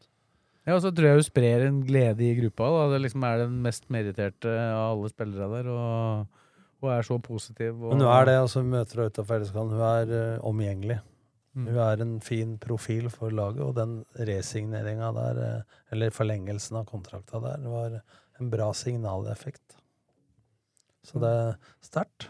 Ja, 0.69 0.75
og 0.77 0.83
så 0.83 0.91
tror 0.93 1.07
jeg 1.07 1.17
hun 1.17 1.25
sprer 1.25 1.63
en 1.65 1.79
glede 1.81 2.25
i 2.27 2.35
gruppa. 2.37 2.67
Da. 2.75 2.81
Det 2.93 2.99
liksom 3.07 3.23
er 3.25 3.39
den 3.41 3.55
mest 3.65 3.87
meritterte 3.89 4.51
av 4.53 4.91
alle 4.91 5.09
spillere 5.09 5.47
der. 5.55 5.69
Og, 5.73 6.43
og 6.83 6.91
er 6.93 7.07
så 7.07 7.17
positiv. 7.25 7.71
Og, 7.73 7.95
Men 7.95 8.03
hun 8.05 8.11
er 8.13 8.27
det, 8.29 8.35
altså 8.43 8.61
hun 8.61 8.69
møter 8.75 9.01
henne 9.01 9.09
utafor 9.09 9.31
Felleskallen. 9.33 9.73
Hun 9.73 9.87
er 9.87 10.13
uh, 10.13 10.45
omgjengelig. 10.51 10.99
Mm. 11.57 11.65
Hun 11.71 11.79
er 11.87 12.03
en 12.05 12.13
fin 12.21 12.53
profil 12.61 13.09
for 13.09 13.33
laget, 13.33 13.63
og 13.65 13.73
den 13.79 13.95
resigneringa 14.29 15.09
der, 15.15 15.39
eh, 15.41 15.79
eller 15.91 16.13
forlengelsen 16.13 16.77
av 16.77 16.85
kontrakta 16.91 17.41
der, 17.41 17.65
var 17.65 17.97
en 18.39 18.51
bra 18.53 18.69
signaleffekt. 18.77 19.79
Så 21.09 21.19
det 21.23 21.33
er 21.33 21.57
sterkt. 21.81 22.29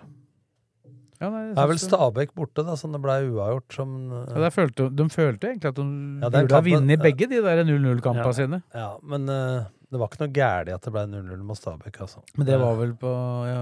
Ja, 1.20 1.28
nei, 1.34 1.42
Det 1.52 1.60
er 1.60 1.68
vel. 1.68 1.80
Stabæk 1.82 2.30
borte, 2.38 2.64
da, 2.64 2.78
som 2.80 2.94
det 2.96 3.02
ble 3.04 3.18
uavgjort, 3.28 3.74
som 3.76 3.96
eh, 4.16 4.38
Ja, 4.40 4.52
følte, 4.56 4.86
de 4.96 5.08
følte 5.12 5.50
egentlig 5.50 5.74
at 5.74 5.76
de 5.76 5.84
Ja, 6.24 6.30
burde 6.32 6.56
ha 6.56 6.62
vunnet 6.64 7.04
begge 7.04 7.28
de 7.28 7.42
der 7.44 7.64
0-0-kampene 7.68 8.30
Ja. 8.30 8.38
sine. 8.38 8.62
Ja, 8.74 8.88
men 9.04 9.28
uh, 9.28 9.66
det 9.92 10.00
var 10.00 10.08
ikke 10.08 10.22
noe 10.24 10.32
gærent 10.38 10.72
at 10.78 10.88
det 10.88 10.94
ble 10.96 11.04
0-0 11.12 11.44
mot 11.50 11.60
Stabæk, 11.60 12.00
altså. 12.06 12.24
Men 12.38 12.48
det 12.48 12.60
var 12.62 12.80
vel 12.80 12.94
på 13.02 13.12
ja, 13.50 13.60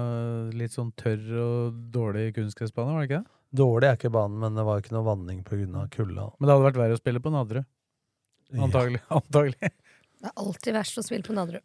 litt 0.54 0.76
sånn 0.76 0.92
tørr 1.00 1.26
og 1.42 1.82
dårlig 1.94 2.28
kunstgressbane, 2.38 2.94
var 2.94 3.02
det 3.02 3.10
ikke 3.10 3.22
det? 3.24 3.32
Dårlig 3.58 3.88
er 3.88 3.96
ikke 3.96 4.12
banen, 4.12 4.38
men 4.42 4.54
det 4.54 4.64
var 4.68 4.82
ikke 4.82 4.92
noe 4.94 5.06
vanning 5.08 5.42
pga. 5.42 5.86
kulda. 5.90 6.28
Men 6.38 6.46
det 6.46 6.52
hadde 6.54 6.66
vært 6.68 6.80
verre 6.84 6.98
å 6.98 7.00
spille 7.00 7.20
på 7.24 7.32
Nadderud. 7.32 7.66
Antagelig. 8.54 9.00
Antagelig. 9.18 9.70
Det 10.18 10.28
er 10.30 10.34
alltid 10.44 10.76
verst 10.76 11.00
å 11.00 11.06
spille 11.06 11.24
på 11.26 11.34
Nadderud. 11.34 11.64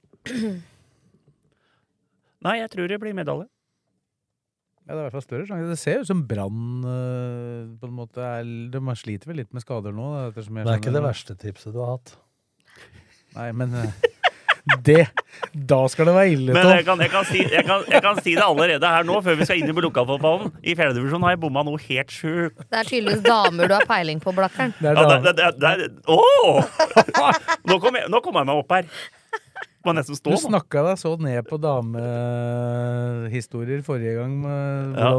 Nei, 2.43 2.57
jeg 2.59 2.71
tror 2.73 2.89
det 2.91 2.99
blir 3.03 3.13
medalje. 3.15 3.47
Ja, 4.83 4.91
det 4.91 4.97
er 4.97 4.99
i 4.99 5.05
hvert 5.05 5.15
fall 5.15 5.23
større 5.23 5.47
sjanse. 5.47 5.67
Det 5.71 5.79
ser 5.79 6.01
ut 6.01 6.09
som 6.09 6.23
Brann 6.27 6.83
øh, 6.83 7.67
på 7.79 7.87
en 7.87 7.95
måte 7.95 8.19
er 8.19 8.47
De 8.73 8.95
sliter 8.99 9.31
vel 9.31 9.39
litt 9.39 9.53
med 9.55 9.63
skader 9.63 9.95
nå? 9.95 10.09
Da, 10.11 10.25
jeg 10.35 10.49
Det 10.51 10.73
er 10.73 10.81
ikke 10.81 10.97
det 10.97 11.05
verste 11.05 11.37
tipset 11.39 11.71
du 11.71 11.79
har 11.79 11.95
hatt. 11.95 12.17
Nei, 13.37 13.47
men 13.55 13.71
øh, 13.79 14.03
det 14.85 15.07
Da 15.71 15.79
skal 15.91 16.07
det 16.07 16.13
være 16.15 16.33
ille, 16.35 16.53
Men 16.53 16.67
jeg 16.75 16.85
kan, 16.85 16.99
jeg, 16.99 17.11
kan 17.11 17.25
si, 17.27 17.41
jeg, 17.47 17.63
kan, 17.67 17.87
jeg 17.89 18.01
kan 18.03 18.19
si 18.23 18.35
det 18.35 18.43
allerede 18.43 18.91
her 18.95 19.07
nå, 19.07 19.17
før 19.23 19.39
vi 19.39 19.47
skal 19.47 19.59
inn 19.59 19.71
i 19.71 19.85
lokalfotballen. 19.87 20.53
I 20.63 20.75
fjerdedivisjon 20.75 21.23
har 21.25 21.35
jeg 21.35 21.41
bomma 21.43 21.63
noe 21.67 21.79
helt 21.87 22.13
sjukt. 22.13 22.61
Det 22.67 22.79
er 22.79 22.87
tydeligvis 22.87 23.25
damer 23.25 23.71
du 23.71 23.75
har 23.75 23.87
peiling 23.89 24.21
på, 24.23 24.35
Blakkeren. 24.35 24.75
Det 24.79 24.91
er 24.91 24.99
Ja, 24.99 25.09
det, 25.15 25.35
det, 25.39 25.49
det, 25.63 25.73
det, 25.81 25.91
Åh! 26.07 26.63
Nå 27.71 27.79
kom 27.83 27.99
jeg, 27.99 28.11
nå 28.11 28.23
kom 28.23 28.39
jeg 28.39 28.51
meg 28.51 28.63
opp 28.63 28.75
her. 28.77 28.87
Må 29.83 29.91
nesten 29.97 30.15
stå 30.15 30.31
du 30.31 30.37
snakka 30.39 30.79
deg 30.87 30.97
så 31.01 31.11
ned 31.19 31.43
på 31.49 31.57
damehistorier 31.59 33.81
forrige 33.83 34.13
gang, 34.19 34.33
med 34.41 34.95
Ja. 34.97 35.11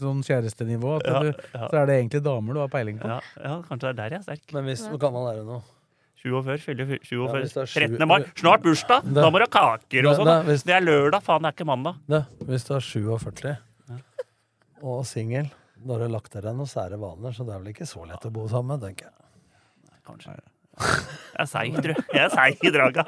sånn 0.00 0.22
kjærestenivå, 0.24 0.94
at 0.96 1.02
Ja, 1.06 1.18
du, 1.22 1.32
så 1.68 1.74
er 1.82 1.86
det 1.86 1.94
egentlig 2.00 2.22
damer 2.24 2.52
du 2.54 2.60
har 2.60 2.68
peiling 2.72 2.98
på. 2.98 3.06
Ja, 3.08 3.20
ja, 3.44 3.62
kanskje 3.68 3.80
det 3.80 3.88
er 3.90 3.92
der 4.00 4.08
jeg 4.10 4.18
er 4.18 4.22
sterk. 4.22 4.52
Men 4.52 4.64
hvis, 4.64 4.88
hvor 4.88 4.98
gammel 4.98 5.28
er 5.32 5.36
du 5.42 5.46
nå? 5.50 5.62
47, 6.24 6.58
fyller 6.64 6.86
47. 7.04 7.26
Ja, 7.26 7.32
hvis 7.38 7.52
det 7.54 7.62
er 7.62 7.66
13. 7.96 8.08
mai. 8.08 8.20
Snart 8.34 8.62
bursdag! 8.62 9.02
Da, 9.14 9.20
Da 9.22 9.30
må 9.30 9.38
du 9.38 9.44
ha 9.46 9.50
kaker 9.78 10.06
og 10.08 10.16
sånn. 10.18 10.46
det- 10.46 10.66
er 10.74 10.80
lørdag, 10.80 11.22
faen, 11.22 11.42
det 11.42 11.48
er 11.48 11.52
ikke 11.64 11.66
mandag. 11.66 11.94
Det, 12.08 12.24
hvis 12.48 12.64
du 12.66 12.74
er 12.74 12.80
47 12.80 13.56
og 14.82 15.06
singel, 15.06 15.50
du 15.84 15.92
har 15.92 16.08
lagt 16.08 16.32
deg 16.32 16.42
noen 16.44 16.66
sære 16.66 16.98
vaner, 16.98 17.30
så 17.32 17.44
det 17.46 17.54
er 17.54 17.58
vel 17.60 17.72
ikke 17.72 17.86
så 17.86 18.04
lett 18.08 18.24
å 18.24 18.30
bo 18.32 18.48
sammen, 18.48 18.80
tenker 18.80 19.04
jeg. 19.06 19.12
Kanskje. 20.06 20.38
Jeg 20.78 21.44
er 21.44 21.50
seig, 21.50 21.76
tror 21.78 21.92
jeg. 21.92 22.04
Jeg 22.14 22.22
er 22.24 22.32
seig 22.34 22.64
i 22.66 22.72
draga. 22.74 23.04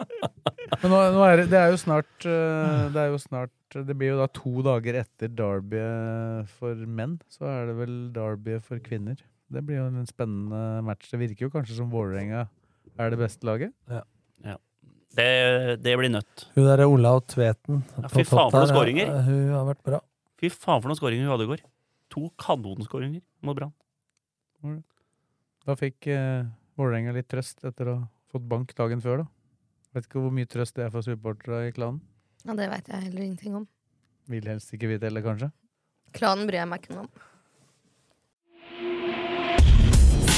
Men 0.82 0.92
nå, 0.92 0.98
nå 1.16 1.24
er 1.26 1.40
det, 1.40 1.48
det 1.50 1.58
er 1.58 1.72
jo 1.72 1.78
snart 1.80 2.26
øh, 2.30 2.84
Det 2.94 3.00
er 3.02 3.08
jo 3.10 3.16
snart 3.18 3.74
Det 3.74 3.96
blir 3.98 4.12
jo 4.12 4.20
da 4.20 4.28
to 4.30 4.62
dager 4.62 5.00
etter 5.00 5.32
Derby 5.34 5.82
for 6.58 6.84
menn. 6.86 7.18
Så 7.32 7.48
er 7.50 7.70
det 7.70 7.76
vel 7.80 7.96
Derby 8.14 8.60
for 8.62 8.82
kvinner. 8.84 9.18
Det 9.50 9.64
blir 9.66 9.80
jo 9.80 9.88
en 9.90 10.06
spennende 10.06 10.62
match. 10.86 11.10
Det 11.10 11.18
virker 11.24 11.48
jo 11.48 11.52
kanskje 11.56 11.80
som 11.80 11.90
Vålerenga 11.90 12.46
er 13.00 13.12
det 13.12 13.18
beste 13.18 13.46
laget. 13.48 13.74
Det, 15.10 15.80
det 15.82 15.96
blir 15.98 16.12
nødt. 16.12 16.46
Hun 16.54 16.68
derre 16.68 16.86
Olav 16.86 17.24
Tveten 17.26 17.80
Ja, 17.98 18.06
fy 18.12 18.22
faen, 18.22 18.52
for 18.52 18.60
noen 18.60 18.70
skåringer. 18.70 19.10
Hun 19.26 19.48
har 19.56 19.66
vært 19.72 19.82
bra. 19.88 19.98
Fy 20.38 20.50
faen 20.54 20.78
for 20.78 20.90
noen 20.90 20.98
skåringer 21.00 21.26
hun 21.26 21.34
hadde 21.34 21.48
i 21.48 21.50
går. 21.50 21.64
To 22.14 22.28
kanonskåringer 22.38 23.22
mot 23.46 23.58
Brann. 23.58 23.74
Da 25.66 25.76
fikk 25.78 26.08
uh, 26.10 26.46
Vålerenga 26.80 27.12
litt 27.12 27.28
trøst 27.28 27.60
etter 27.68 27.90
å 27.92 27.96
ha 27.98 28.06
fått 28.32 28.46
bank 28.48 28.72
dagen 28.78 29.02
før, 29.04 29.24
da. 29.24 29.26
Vet 29.92 30.06
ikke 30.06 30.22
hvor 30.22 30.32
mye 30.32 30.48
trøst 30.48 30.78
det 30.78 30.86
er 30.86 30.92
for 30.94 31.04
supportere 31.04 31.66
i 31.68 31.74
klanen. 31.76 32.00
Ja, 32.46 32.54
det 32.56 32.70
veit 32.70 32.88
jeg 32.88 33.04
heller 33.08 33.24
ingenting 33.26 33.58
om. 33.58 33.66
Vil 34.30 34.46
helst 34.48 34.72
ikke 34.72 34.88
vite 34.88 35.10
heller, 35.10 35.24
kanskje. 35.24 35.50
Klanen 36.16 36.48
bryr 36.48 36.62
jeg 36.62 36.70
meg 36.70 36.80
ikke 36.80 36.96
noe 36.96 37.04
om. 37.04 37.12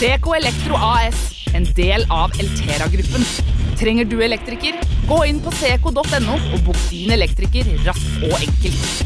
CK 0.01 0.27
Elektro 0.35 0.81
AS, 0.83 1.21
en 1.55 1.69
del 1.79 2.03
av 2.11 2.35
Eltera-gruppen. 2.43 3.23
Trenger 3.79 4.09
du 4.11 4.17
elektriker? 4.25 4.81
Gå 5.07 5.21
inn 5.31 5.39
på 5.45 5.53
seco.no 5.61 6.03
og 6.03 6.59
bok 6.67 6.83
din 6.91 7.15
elektriker 7.15 7.71
raskt 7.87 8.27
og 8.27 8.35
enkelt. 8.41 9.05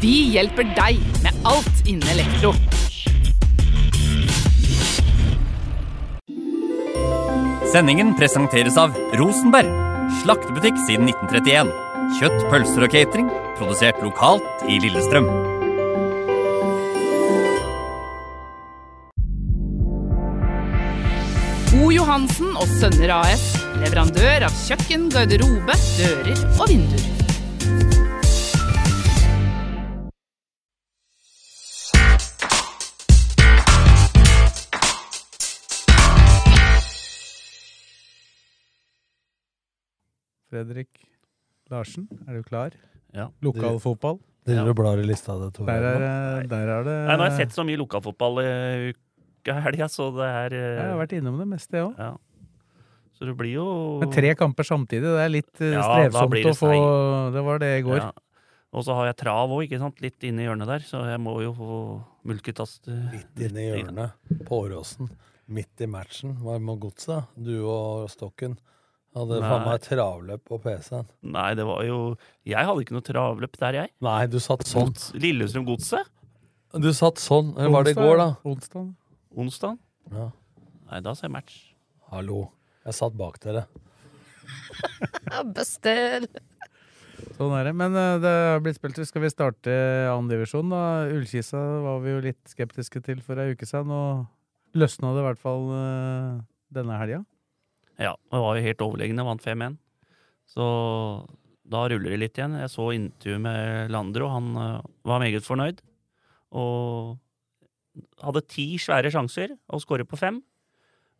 Vi 0.00 0.14
hjelper 0.38 0.72
deg 0.78 1.02
med 1.24 1.48
alt 1.52 1.84
innen 1.84 2.08
elektro. 2.16 2.54
Sendingen 7.68 8.14
presenteres 8.16 8.78
av 8.80 8.94
Rosenberg. 9.20 9.68
Slaktebutikk 10.22 10.78
siden 10.86 11.10
1931. 11.10 11.68
Kjøtt, 12.16 12.46
pølser 12.48 12.86
og 12.86 12.94
catering. 12.94 13.28
Produsert 13.58 14.00
lokalt 14.00 14.64
i 14.64 14.78
Lillestrøm. 14.80 15.28
O. 21.76 21.92
Johansen 21.92 22.56
og 22.56 22.72
Sønner 22.78 23.12
AS. 23.20 23.46
Leverandør 23.82 24.48
av 24.48 24.60
kjøkken, 24.64 25.10
garderobe, 25.12 25.76
dører 26.00 26.44
og 26.56 26.72
vinduer. 26.72 27.27
Fredrik 40.48 41.02
Larsen, 41.70 42.06
er 42.26 42.38
du 42.38 42.42
klar? 42.46 42.72
Ja. 43.14 43.28
Lokalfotball? 43.44 44.18
Driver 44.48 44.70
og 44.72 44.76
blar 44.78 45.00
i 45.00 45.04
lista 45.04 45.34
di, 45.36 45.50
Tore. 45.52 45.66
Der 45.68 45.84
er, 45.84 45.98
det- 46.40 46.48
der 46.48 46.68
er 46.78 46.84
det 46.86 46.94
Nei, 47.08 47.16
nå 47.16 47.24
har 47.26 47.30
jeg 47.30 47.48
sett 47.48 47.56
så 47.58 47.64
mye 47.68 47.76
lokalfotball 47.76 48.40
i 48.40 48.94
uka 48.94 49.58
helga, 49.66 49.88
så 49.92 50.08
det 50.16 50.28
er 50.28 50.54
eh, 50.56 50.78
Jeg 50.78 50.86
har 50.92 50.98
vært 51.02 51.12
innom 51.18 51.36
det 51.38 51.48
meste, 51.50 51.76
jeg 51.76 51.84
òg. 51.90 51.98
Ja. 51.98 52.16
Så 53.18 53.26
det 53.26 53.34
blir 53.36 53.52
jo 53.58 53.66
Men 54.00 54.10
tre 54.14 54.34
kamper 54.38 54.64
samtidig, 54.64 55.02
det 55.02 55.20
er 55.26 55.28
litt 55.34 55.60
eh, 55.60 55.74
Ja, 55.74 55.82
strevsomt 55.84 56.48
å 56.48 56.54
få 56.56 56.72
Det 57.34 57.42
var 57.44 57.58
det 57.58 57.72
i 57.80 57.82
går. 57.82 57.98
Ja. 57.98 58.10
Og 58.72 58.84
så 58.84 58.94
har 58.94 59.06
jeg 59.08 59.16
trav 59.16 59.50
òg, 59.50 59.62
ikke 59.66 59.78
sant? 59.80 60.00
Litt 60.04 60.24
inne 60.28 60.44
i 60.44 60.46
hjørnet 60.48 60.68
der, 60.68 60.80
så 60.84 61.02
jeg 61.08 61.20
må 61.20 61.38
jo 61.42 61.52
få 61.56 61.78
multitaste 62.28 62.92
Litt 63.12 63.44
inne 63.48 63.60
i 63.64 63.68
hjørnet, 63.82 64.12
på 64.46 64.62
Åråsen. 64.64 65.08
Midt 65.48 65.80
i 65.80 65.86
matchen 65.88 66.34
Hva 66.44 66.58
med 66.60 66.78
Godset. 66.80 67.24
Du 67.36 67.54
og 67.68 68.08
Stokken 68.12 68.58
hadde 69.18 69.40
faen 69.42 69.64
meg 69.66 69.82
travløp 69.84 70.44
på 70.48 70.58
PC-en. 70.64 71.08
Nei, 71.34 71.48
det 71.58 71.66
var 71.68 71.82
jo 71.86 71.98
Jeg 72.48 72.68
hadde 72.68 72.84
ikke 72.84 72.96
noe 72.96 73.06
travløp 73.06 73.58
der, 73.60 73.78
jeg. 73.82 73.92
Nei, 74.04 74.20
du 74.30 74.38
satt 74.42 74.66
sånn. 74.68 74.92
Mot 74.92 75.22
Lillestrøm-godset? 75.24 76.12
Du 76.78 76.90
satt 76.96 77.22
sånn. 77.22 77.54
Eller 77.56 77.74
var 77.74 77.88
det 77.88 77.94
i 77.96 77.98
går, 77.98 78.16
da? 78.20 78.28
Onsdag. 78.48 78.90
Onsdag? 79.38 79.78
Ja. 80.12 80.28
Nei, 80.90 81.00
da 81.04 81.14
ser 81.16 81.28
jeg 81.28 81.34
match. 81.38 81.58
Hallo. 82.12 82.46
Jeg 82.88 82.96
satt 82.96 83.16
bak 83.18 83.40
dere. 83.44 83.66
Buster! 85.56 86.26
Sånn 87.36 87.54
er 87.58 87.68
det. 87.68 87.74
Men 87.76 87.96
eh, 87.98 88.16
det 88.22 88.32
har 88.32 88.62
blitt 88.64 88.78
spilt. 88.78 89.00
Skal 89.08 89.24
vi 89.24 89.32
starte 89.32 89.74
andredivisjon, 90.12 90.70
da? 90.72 90.82
Ullkisa 91.12 91.60
var 91.84 92.02
vi 92.04 92.14
jo 92.14 92.22
litt 92.24 92.42
skeptiske 92.52 93.02
til 93.04 93.20
for 93.24 93.40
ei 93.42 93.52
uke 93.54 93.68
siden. 93.68 93.90
Nå 93.92 94.78
løsna 94.78 95.14
det 95.16 95.22
i 95.22 95.26
hvert 95.28 95.40
fall 95.42 95.68
eh, 95.74 96.38
denne 96.76 97.00
helga. 97.00 97.22
Ja, 97.98 98.14
og 98.30 98.44
var 98.44 98.58
jo 98.58 98.66
helt 98.66 98.82
overlegne, 98.84 99.26
vant 99.26 99.44
5-1. 99.44 99.78
Så 100.48 100.66
da 101.68 101.84
ruller 101.90 102.14
det 102.14 102.20
litt 102.22 102.38
igjen. 102.38 102.56
Jeg 102.62 102.72
så 102.72 102.90
intervjuet 102.94 103.42
med 103.44 103.92
Landro, 103.92 104.30
han 104.32 104.52
eh, 104.56 104.84
var 105.08 105.22
meget 105.22 105.46
fornøyd. 105.46 105.82
Og 106.56 107.18
hadde 108.22 108.46
ti 108.48 108.70
svære 108.80 109.10
sjanser 109.12 109.56
og 109.68 109.82
skårer 109.82 110.08
på 110.08 110.18
fem. 110.20 110.40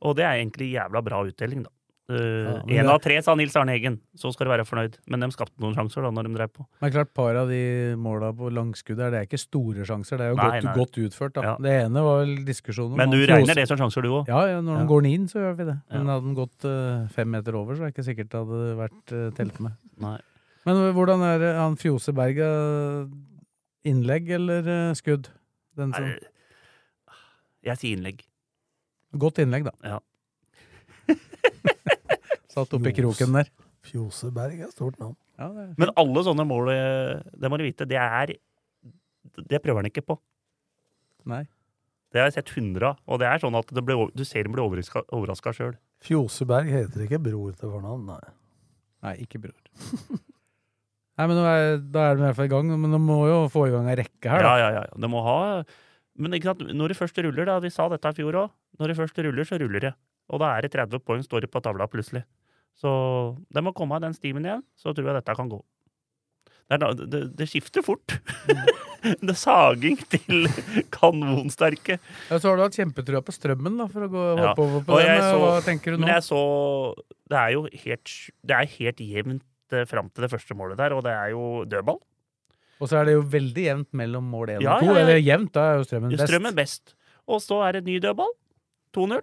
Og 0.06 0.14
det 0.16 0.24
er 0.24 0.38
egentlig 0.38 0.72
jævla 0.76 1.02
bra 1.04 1.24
utdeling, 1.26 1.66
da. 1.66 1.72
Ja, 2.08 2.54
en 2.80 2.88
av 2.88 3.02
tre, 3.04 3.18
sa 3.20 3.34
Nils 3.36 3.52
Arne 3.60 3.74
Eggen. 3.76 3.98
Så 4.16 4.30
skal 4.32 4.48
du 4.48 4.52
være 4.54 4.64
fornøyd. 4.64 4.94
Men 5.12 5.20
de 5.20 5.28
skapte 5.34 5.60
noen 5.60 5.74
sjanser 5.76 6.06
da 6.06 6.10
når 6.14 6.28
de 6.30 6.38
drev 6.38 6.52
på. 6.54 6.64
Men 6.80 6.92
klart, 6.94 7.10
par 7.16 7.36
av 7.36 7.50
de 7.52 7.58
måla 8.00 8.30
på 8.36 8.48
langskudd 8.56 9.02
her, 9.04 9.12
det 9.12 9.20
er 9.20 9.28
ikke 9.28 9.40
store 9.42 9.84
sjanser. 9.88 10.16
Det 10.16 10.28
er 10.28 10.32
jo 10.32 10.38
Nei, 10.38 10.46
godt, 10.48 10.64
nei. 10.64 10.74
godt 10.78 10.98
utført. 11.04 11.34
da. 11.36 11.44
Ja. 11.50 11.52
Det 11.66 11.74
ene 11.82 12.04
var 12.06 12.22
vel 12.22 12.32
diskusjonen 12.48 12.96
Men 12.96 13.12
du 13.12 13.18
regner 13.28 13.60
det 13.60 13.66
som 13.68 13.80
sjanser, 13.82 14.08
du 14.08 14.14
òg? 14.22 14.32
Ja, 14.32 14.40
ja, 14.54 14.62
når 14.64 14.80
den 14.80 14.88
går 14.94 15.10
inn, 15.10 15.28
så 15.28 15.42
gjør 15.44 15.58
vi 15.60 15.68
det. 15.68 15.76
Men 15.92 16.12
hadde 16.14 16.26
den 16.30 16.38
gått 16.38 16.64
uh, 16.64 17.04
fem 17.12 17.28
meter 17.36 17.60
over, 17.60 17.76
så 17.76 17.84
er 17.84 17.92
det 17.92 17.96
ikke 17.98 18.08
sikkert 18.08 18.32
det 18.32 18.40
hadde 18.40 18.64
vært 18.80 19.14
uh, 19.18 19.28
telt 19.36 19.60
med. 19.68 19.76
Nei. 20.08 20.16
Men 20.68 20.82
hvordan 20.96 21.22
er 21.28 21.38
det 21.44 21.54
han 21.60 21.76
Fjose 21.80 22.16
Berga 22.16 22.48
innlegg 23.88 24.32
eller 24.40 24.64
uh, 24.64 24.96
skudd? 24.96 25.28
Den 25.78 25.92
som, 25.92 26.08
Jeg 27.68 27.78
sier 27.84 27.98
innlegg. 28.00 28.24
godt 29.12 29.44
innlegg, 29.44 29.68
da. 29.68 29.76
Ja. 29.84 30.00
Satt 32.52 32.72
oppi 32.76 32.92
kroken 32.96 33.34
der. 33.36 33.50
Fjoseberg 33.88 34.60
er 34.64 34.70
stort 34.72 34.98
navn. 35.00 35.16
Ja, 35.38 35.48
det 35.54 35.64
er 35.68 35.74
Men 35.78 35.92
alle 36.00 36.24
sånne 36.26 36.44
mål, 36.48 36.70
eh, 36.72 37.20
det 37.38 37.50
må 37.50 37.58
du 37.60 37.64
vite, 37.66 37.86
det 37.88 37.98
er 38.00 38.34
Det 39.48 39.60
prøver 39.62 39.82
han 39.82 39.90
ikke 39.90 40.02
på. 40.02 40.16
Nei. 41.28 41.44
Det 42.10 42.20
har 42.22 42.30
jeg 42.30 42.38
sett 42.38 42.54
hundre 42.56 42.94
av. 42.94 42.96
Og 43.06 43.20
det 43.20 43.28
er 43.28 43.38
sånn 43.42 43.54
at 43.58 43.68
det 43.74 43.84
ble, 43.84 43.94
du 44.16 44.24
ser 44.24 44.42
dem 44.48 44.54
bli 44.56 44.62
overraska 44.64 45.52
sjøl. 45.52 45.76
Fjoseberg 46.02 46.70
heter 46.72 47.04
ikke 47.04 47.20
bror 47.22 47.52
til 47.58 47.70
fornavn, 47.70 48.06
nei. 48.08 48.32
Nei, 49.04 49.14
ikke 49.26 49.38
bror. 49.42 49.58
Nei, 51.18 51.26
men 51.26 51.38
er, 51.42 51.76
Da 51.82 52.04
er 52.12 52.16
de 52.16 52.22
i 52.22 52.26
hvert 52.28 52.36
fall 52.38 52.46
i 52.46 52.52
gang. 52.52 52.68
Men 52.78 52.94
de 52.94 52.98
må 53.02 53.18
jo 53.26 53.38
få 53.50 53.66
i 53.68 53.72
gang 53.74 53.88
ei 53.90 53.96
rekke 53.98 54.30
her, 54.30 54.42
Ja, 54.44 54.50
da. 54.54 54.58
ja, 54.62 54.68
ja. 54.78 54.98
Det 55.02 55.10
må 55.10 55.22
ha 55.26 55.64
Men 56.18 56.34
ikke 56.34 56.52
sant, 56.52 56.62
når 56.74 56.92
det 56.92 56.98
først 56.98 57.18
ruller, 57.26 57.44
da, 57.46 57.58
vi 57.62 57.70
sa 57.74 57.88
dette 57.90 58.10
i 58.10 58.16
fjor 58.18 58.38
òg, 58.38 58.50
når 58.78 58.90
det 58.92 58.96
først 58.98 59.18
ruller, 59.26 59.46
så 59.46 59.58
ruller 59.60 59.80
det. 59.88 59.92
Og 60.30 60.40
da 60.42 60.52
er 60.56 60.66
det 60.66 60.72
30 60.74 61.02
poeng 61.06 61.22
står 61.22 61.44
det 61.44 61.50
på 61.50 61.62
tavla 61.62 61.86
plutselig. 61.90 62.24
Så 62.78 62.90
det 63.50 63.62
må 63.66 63.72
komme 63.74 63.96
av 63.98 64.04
den 64.04 64.14
stimen 64.14 64.44
igjen, 64.46 64.62
så 64.78 64.92
tror 64.94 65.10
jeg 65.10 65.18
dette 65.18 65.34
kan 65.34 65.50
gå. 65.50 65.58
Det, 66.68 66.76
da, 66.82 66.90
det, 66.92 67.20
det 67.38 67.46
skifter 67.48 67.82
fort. 67.82 68.18
det 69.02 69.32
er 69.32 69.38
saging 69.40 69.96
til 70.12 70.44
kanonsterke. 70.92 71.96
Ja, 72.28 72.36
så 72.38 72.50
har 72.50 72.58
du 72.60 72.64
hatt 72.66 72.76
kjempetrua 72.76 73.22
på 73.24 73.32
strømmen, 73.34 73.78
da, 73.80 73.86
for 73.90 74.04
å 74.04 74.10
gå 74.12 74.24
Ja. 74.36 74.50
hoppe 74.50 74.64
over 74.66 74.84
på 74.84 74.98
den. 75.00 75.22
så- 75.24 75.38
Hva 75.40 75.62
tenker 75.64 75.92
du 75.92 75.96
nå? 75.96 76.04
Men 76.06 76.14
jeg 76.14 76.22
så 76.28 76.94
Det 77.28 77.36
er 77.36 77.50
jo 77.52 77.62
helt, 77.84 78.12
det 78.44 78.54
er 78.56 78.66
helt 78.78 79.00
jevnt 79.04 79.42
eh, 79.72 79.84
fram 79.84 80.08
til 80.08 80.22
det 80.24 80.30
første 80.32 80.54
målet 80.56 80.78
der, 80.78 80.92
og 80.96 81.02
det 81.04 81.12
er 81.12 81.30
jo 81.30 81.64
dødball. 81.68 81.98
Og 82.80 82.88
så 82.88 83.00
er 83.00 83.04
det 83.04 83.12
jo 83.18 83.22
veldig 83.22 83.64
jevnt 83.66 83.92
mellom 83.92 84.24
mål 84.30 84.48
én 84.54 84.56
og 84.56 84.80
to. 84.80 84.86
ja, 84.86 84.92
ja. 84.94 85.00
Eller 85.02 85.18
jevnt, 85.20 85.52
da 85.52 85.60
er 85.74 85.76
jo 85.78 85.84
strømmen 85.84 86.10
best. 86.14 86.28
Strømmen 86.28 86.54
best. 86.54 86.94
Og 87.28 87.40
så 87.42 87.58
er 87.68 87.72
det 87.72 87.84
ny 87.84 87.98
dødball. 88.00 88.32
2-0. 88.94 89.20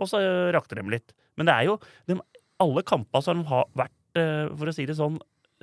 Og 0.00 0.08
så 0.08 0.18
rakte 0.52 0.74
de 0.74 0.82
litt. 0.90 1.12
Men 1.36 1.46
det 1.46 1.54
er 1.54 1.64
jo 1.68 1.78
de, 2.08 2.16
Alle 2.60 2.82
kamper 2.86 3.22
som 3.24 3.44
har 3.48 3.66
vært, 3.78 3.94
eh, 4.18 4.48
for 4.56 4.68
å 4.70 4.74
si 4.74 4.86
det 4.86 4.96
sånn, 4.98 5.18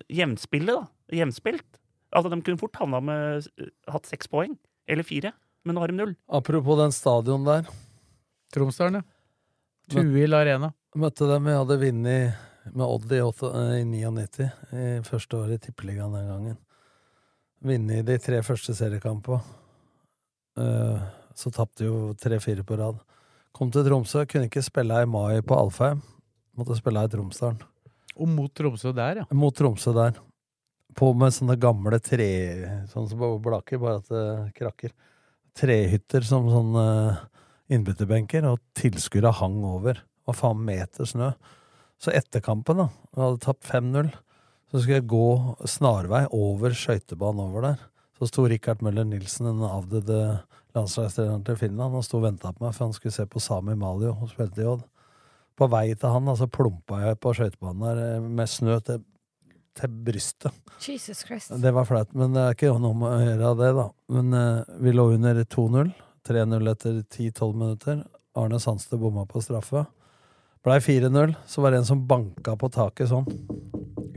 jevnspillet, 0.10 0.74
da. 0.74 0.88
Jevnspilt. 1.18 1.80
Altså, 2.16 2.30
de 2.32 2.42
kunne 2.42 2.60
fort 2.62 2.76
havna 2.80 3.00
med 3.04 3.48
eh, 3.60 3.70
hatt 3.94 4.06
seks 4.10 4.28
poeng. 4.32 4.56
Eller 4.88 5.04
fire. 5.04 5.34
Men 5.68 5.76
nå 5.76 5.82
har 5.84 5.92
de 5.92 5.98
null. 6.00 6.16
Apropos 6.32 6.78
den 6.80 6.94
stadion 6.96 7.44
der. 7.46 7.68
Tromsdalen, 8.56 9.02
ja. 9.02 9.04
Tuil 9.92 10.34
Arena. 10.36 10.74
Møtte 10.98 11.28
dem 11.30 11.46
vi 11.48 11.54
hadde 11.56 11.78
vunnet 11.80 12.38
med 12.74 12.84
Odd 12.88 13.12
i, 13.16 13.20
åtte- 13.24 13.52
eh, 13.56 13.82
i 13.82 13.84
99, 13.88 14.48
i 14.74 14.86
første 15.08 15.38
året 15.40 15.60
i 15.62 15.68
Tippeligaen 15.68 16.12
den 16.16 16.28
gangen. 16.32 16.58
Vunnet 17.64 18.06
de 18.08 18.18
tre 18.22 18.42
første 18.46 18.74
seriekampene. 18.76 19.40
Eh, 20.58 21.00
så 21.38 21.52
tapte 21.54 21.86
jo 21.86 22.14
tre-fire 22.18 22.64
på 22.66 22.78
rad. 22.80 23.00
Kom 23.54 23.72
til 23.74 23.86
Tromsø, 23.88 24.26
kunne 24.30 24.50
ikke 24.50 24.64
spille 24.66 25.02
i 25.04 25.06
mai 25.10 25.42
på 25.46 25.56
Alfheim. 25.58 26.02
Måtte 26.58 26.78
spille 26.78 27.04
i 27.06 27.12
Tromsdalen. 27.12 27.60
Og 28.18 28.30
mot 28.32 28.54
Tromsø 28.58 28.92
der, 28.98 29.22
ja. 29.22 29.26
Mot 29.38 29.56
Tromsø 29.56 29.94
der. 29.94 30.18
På 30.98 31.12
med 31.14 31.36
sånne 31.36 31.58
gamle 31.62 32.00
tre... 32.02 32.30
Sånn 32.90 33.06
som 33.12 33.22
Blaker, 33.44 33.78
bare 33.82 34.02
at 34.02 34.10
det 34.10 34.24
krakker. 34.58 34.96
Trehytter 35.58 36.26
som 36.26 36.48
sånne 36.50 36.88
innbytterbenker, 37.74 38.48
og 38.50 38.64
tilskuere 38.78 39.36
hang 39.38 39.60
over. 39.68 40.02
Det 40.02 40.32
var 40.32 40.40
faen 40.40 40.66
meter 40.66 41.10
snø. 41.10 41.30
Så 42.02 42.14
etter 42.18 42.42
kampen, 42.46 42.82
da, 42.82 42.88
vi 43.14 43.22
hadde 43.22 43.44
tapt 43.46 43.70
5-0, 43.70 44.10
så 44.68 44.82
skulle 44.82 45.00
jeg 45.00 45.10
gå 45.10 45.68
snarvei 45.70 46.26
over 46.36 46.74
skøytebanen 46.78 47.46
over 47.46 47.70
der. 47.70 47.88
Så 48.18 48.30
sto 48.32 48.46
Rikard 48.50 48.82
Møller 48.86 49.06
Nilsen, 49.06 49.50
den 49.50 49.66
avdøde 49.66 50.20
landslagstreneren 50.78 51.46
til 51.46 51.58
Finland, 51.60 51.98
og 51.98 52.06
sto 52.06 52.18
og 52.20 52.28
venta 52.28 52.52
på 52.54 52.66
meg, 52.66 52.74
for 52.74 52.88
han 52.88 52.98
skulle 52.98 53.14
se 53.14 53.26
på 53.30 53.42
Sami 53.42 53.78
Malio, 53.78 54.16
og 54.18 54.32
spilte 54.34 54.64
i 54.64 54.70
Odd. 54.70 54.86
På 55.58 55.66
vei 55.72 55.96
til 55.98 56.12
han, 56.14 56.28
altså 56.30 56.46
plumpa 56.54 57.00
jeg 57.02 57.18
på 57.22 57.32
skøytebanen 57.34 57.82
der 57.82 57.98
eh, 58.04 58.22
med 58.22 58.48
snø 58.52 58.76
til, 58.86 59.00
til 59.78 59.90
brystet. 60.06 60.54
Jesus 60.84 61.24
Christ. 61.26 61.50
Det 61.64 61.72
var 61.74 61.86
flaut, 61.90 62.12
men 62.14 62.34
det 62.36 62.42
er 62.44 62.52
ikke 62.54 62.78
noe 62.78 62.94
med 62.98 63.10
å 63.10 63.24
gjøre 63.24 63.46
av 63.50 63.56
det, 63.64 63.72
da. 63.80 63.88
Men 64.14 64.26
uh, 64.38 64.62
vi 64.84 64.90
lå 64.94 65.04
under 65.16 65.36
2-0. 65.42 65.90
3-0 66.28 66.72
etter 66.74 66.94
10-12 67.02 67.56
minutter. 67.56 67.96
Arne 68.38 68.60
Sandstø 68.62 68.96
bomma 69.02 69.26
på 69.26 69.42
straffe. 69.42 69.86
Blei 70.66 70.80
4-0. 70.84 71.34
Så 71.50 71.62
var 71.64 71.70
det 71.74 71.80
en 71.82 71.90
som 71.90 72.08
banka 72.10 72.52
på 72.60 72.68
taket 72.74 73.08
sånn 73.10 73.26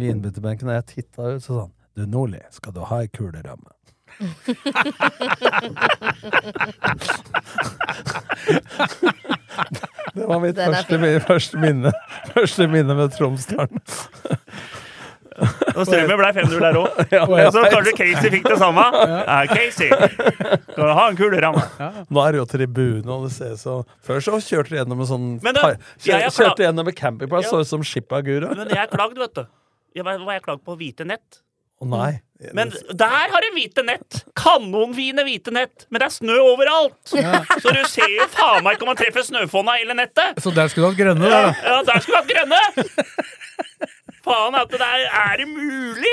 i 0.00 0.08
innbytterbenken. 0.10 0.68
og 0.68 0.74
jeg 0.80 0.90
titta 0.94 1.20
ut, 1.36 1.42
så 1.44 1.50
sa 1.52 1.60
han 1.68 1.74
Du, 1.96 2.02
Nordli, 2.06 2.40
skal 2.52 2.72
du 2.76 2.80
ha 2.84 2.96
ei 3.00 3.08
kuleramme? 3.08 3.70
Det 10.14 10.26
var 10.26 10.40
mitt 10.42 10.56
første, 10.58 10.98
første 11.26 11.60
minne 11.62 11.92
Første 12.34 12.66
minne 12.70 12.96
med 12.98 13.12
Tromsdalen. 13.16 13.82
Og 15.40 15.86
strømmen 15.88 16.18
ble 16.20 16.30
5-0 16.36 16.56
der 16.60 16.76
òg. 16.76 16.98
Ja, 17.14 17.22
så 17.54 17.62
kanskje. 17.72 17.92
Casey 17.96 18.32
fikk 18.34 18.48
det 18.50 18.56
samme. 18.60 18.82
Ja, 19.08 19.38
Casey, 19.48 19.88
skal 19.88 20.82
du 20.82 20.90
ha 20.98 21.04
en 21.08 21.16
kuleramme? 21.16 21.62
Nå 22.12 22.24
er 22.26 22.34
det 22.36 22.40
jo 22.42 22.46
tribune, 22.50 23.06
og 23.14 23.24
det 23.28 23.32
ser 23.38 23.54
så 23.60 23.78
Før 24.04 24.20
så 24.26 24.36
kjørte 24.44 24.74
de 24.74 24.80
gjennom 24.82 25.00
en 25.00 25.08
sånn 25.08 25.28
Men 25.44 25.56
er 25.62 25.78
kjør, 26.02 26.26
Kjørte 26.36 26.66
gjennom 26.66 26.90
en 26.92 26.98
campingplass, 26.98 27.46
Ja. 27.48 27.54
så 27.54 27.62
ut 27.64 27.70
som 27.70 27.86
Shipagura. 27.86 28.52
Men 28.58 28.74
jeg 28.74 28.90
klagde, 28.92 29.16
vet 29.22 29.38
du. 29.40 29.46
Jeg 29.96 30.06
var, 30.06 30.20
var 30.26 30.36
jeg 30.36 30.44
klagd 30.44 30.66
på 30.66 30.76
hvite 30.82 31.06
nett. 31.08 31.40
Å 31.80 31.86
nei. 31.88 32.10
Men 32.56 32.70
der 32.96 33.28
har 33.32 33.44
de 33.44 33.50
hvite 33.52 33.82
nett! 33.84 34.22
Kanonfine 34.36 35.24
hvite 35.26 35.52
nett! 35.52 35.86
Men 35.92 36.00
det 36.00 36.06
er 36.08 36.14
snø 36.14 36.36
overalt! 36.54 36.96
Så 37.10 37.72
du 37.76 37.80
ser 37.88 38.08
jo 38.14 38.26
faen 38.32 38.64
meg 38.64 38.76
ikke 38.78 38.86
om 38.86 38.92
man 38.94 39.00
treffer 39.00 39.24
snøfonna 39.26 39.76
eller 39.82 39.96
nettet! 39.98 40.40
Så 40.40 40.52
der 40.56 40.68
skulle 40.72 40.88
du 40.88 40.94
hatt 40.94 41.00
grønne, 41.02 41.28
da. 41.28 41.42
Ja, 41.64 41.80
der 41.88 42.00
skulle 42.00 42.16
du 42.16 42.22
hatt 42.22 42.32
grønne! 42.32 42.60
Faen, 44.20 44.52
at 44.60 44.68
det 44.68 44.80
der 44.82 45.04
er 45.08 45.38
det 45.40 45.46
mulig?! 45.48 46.10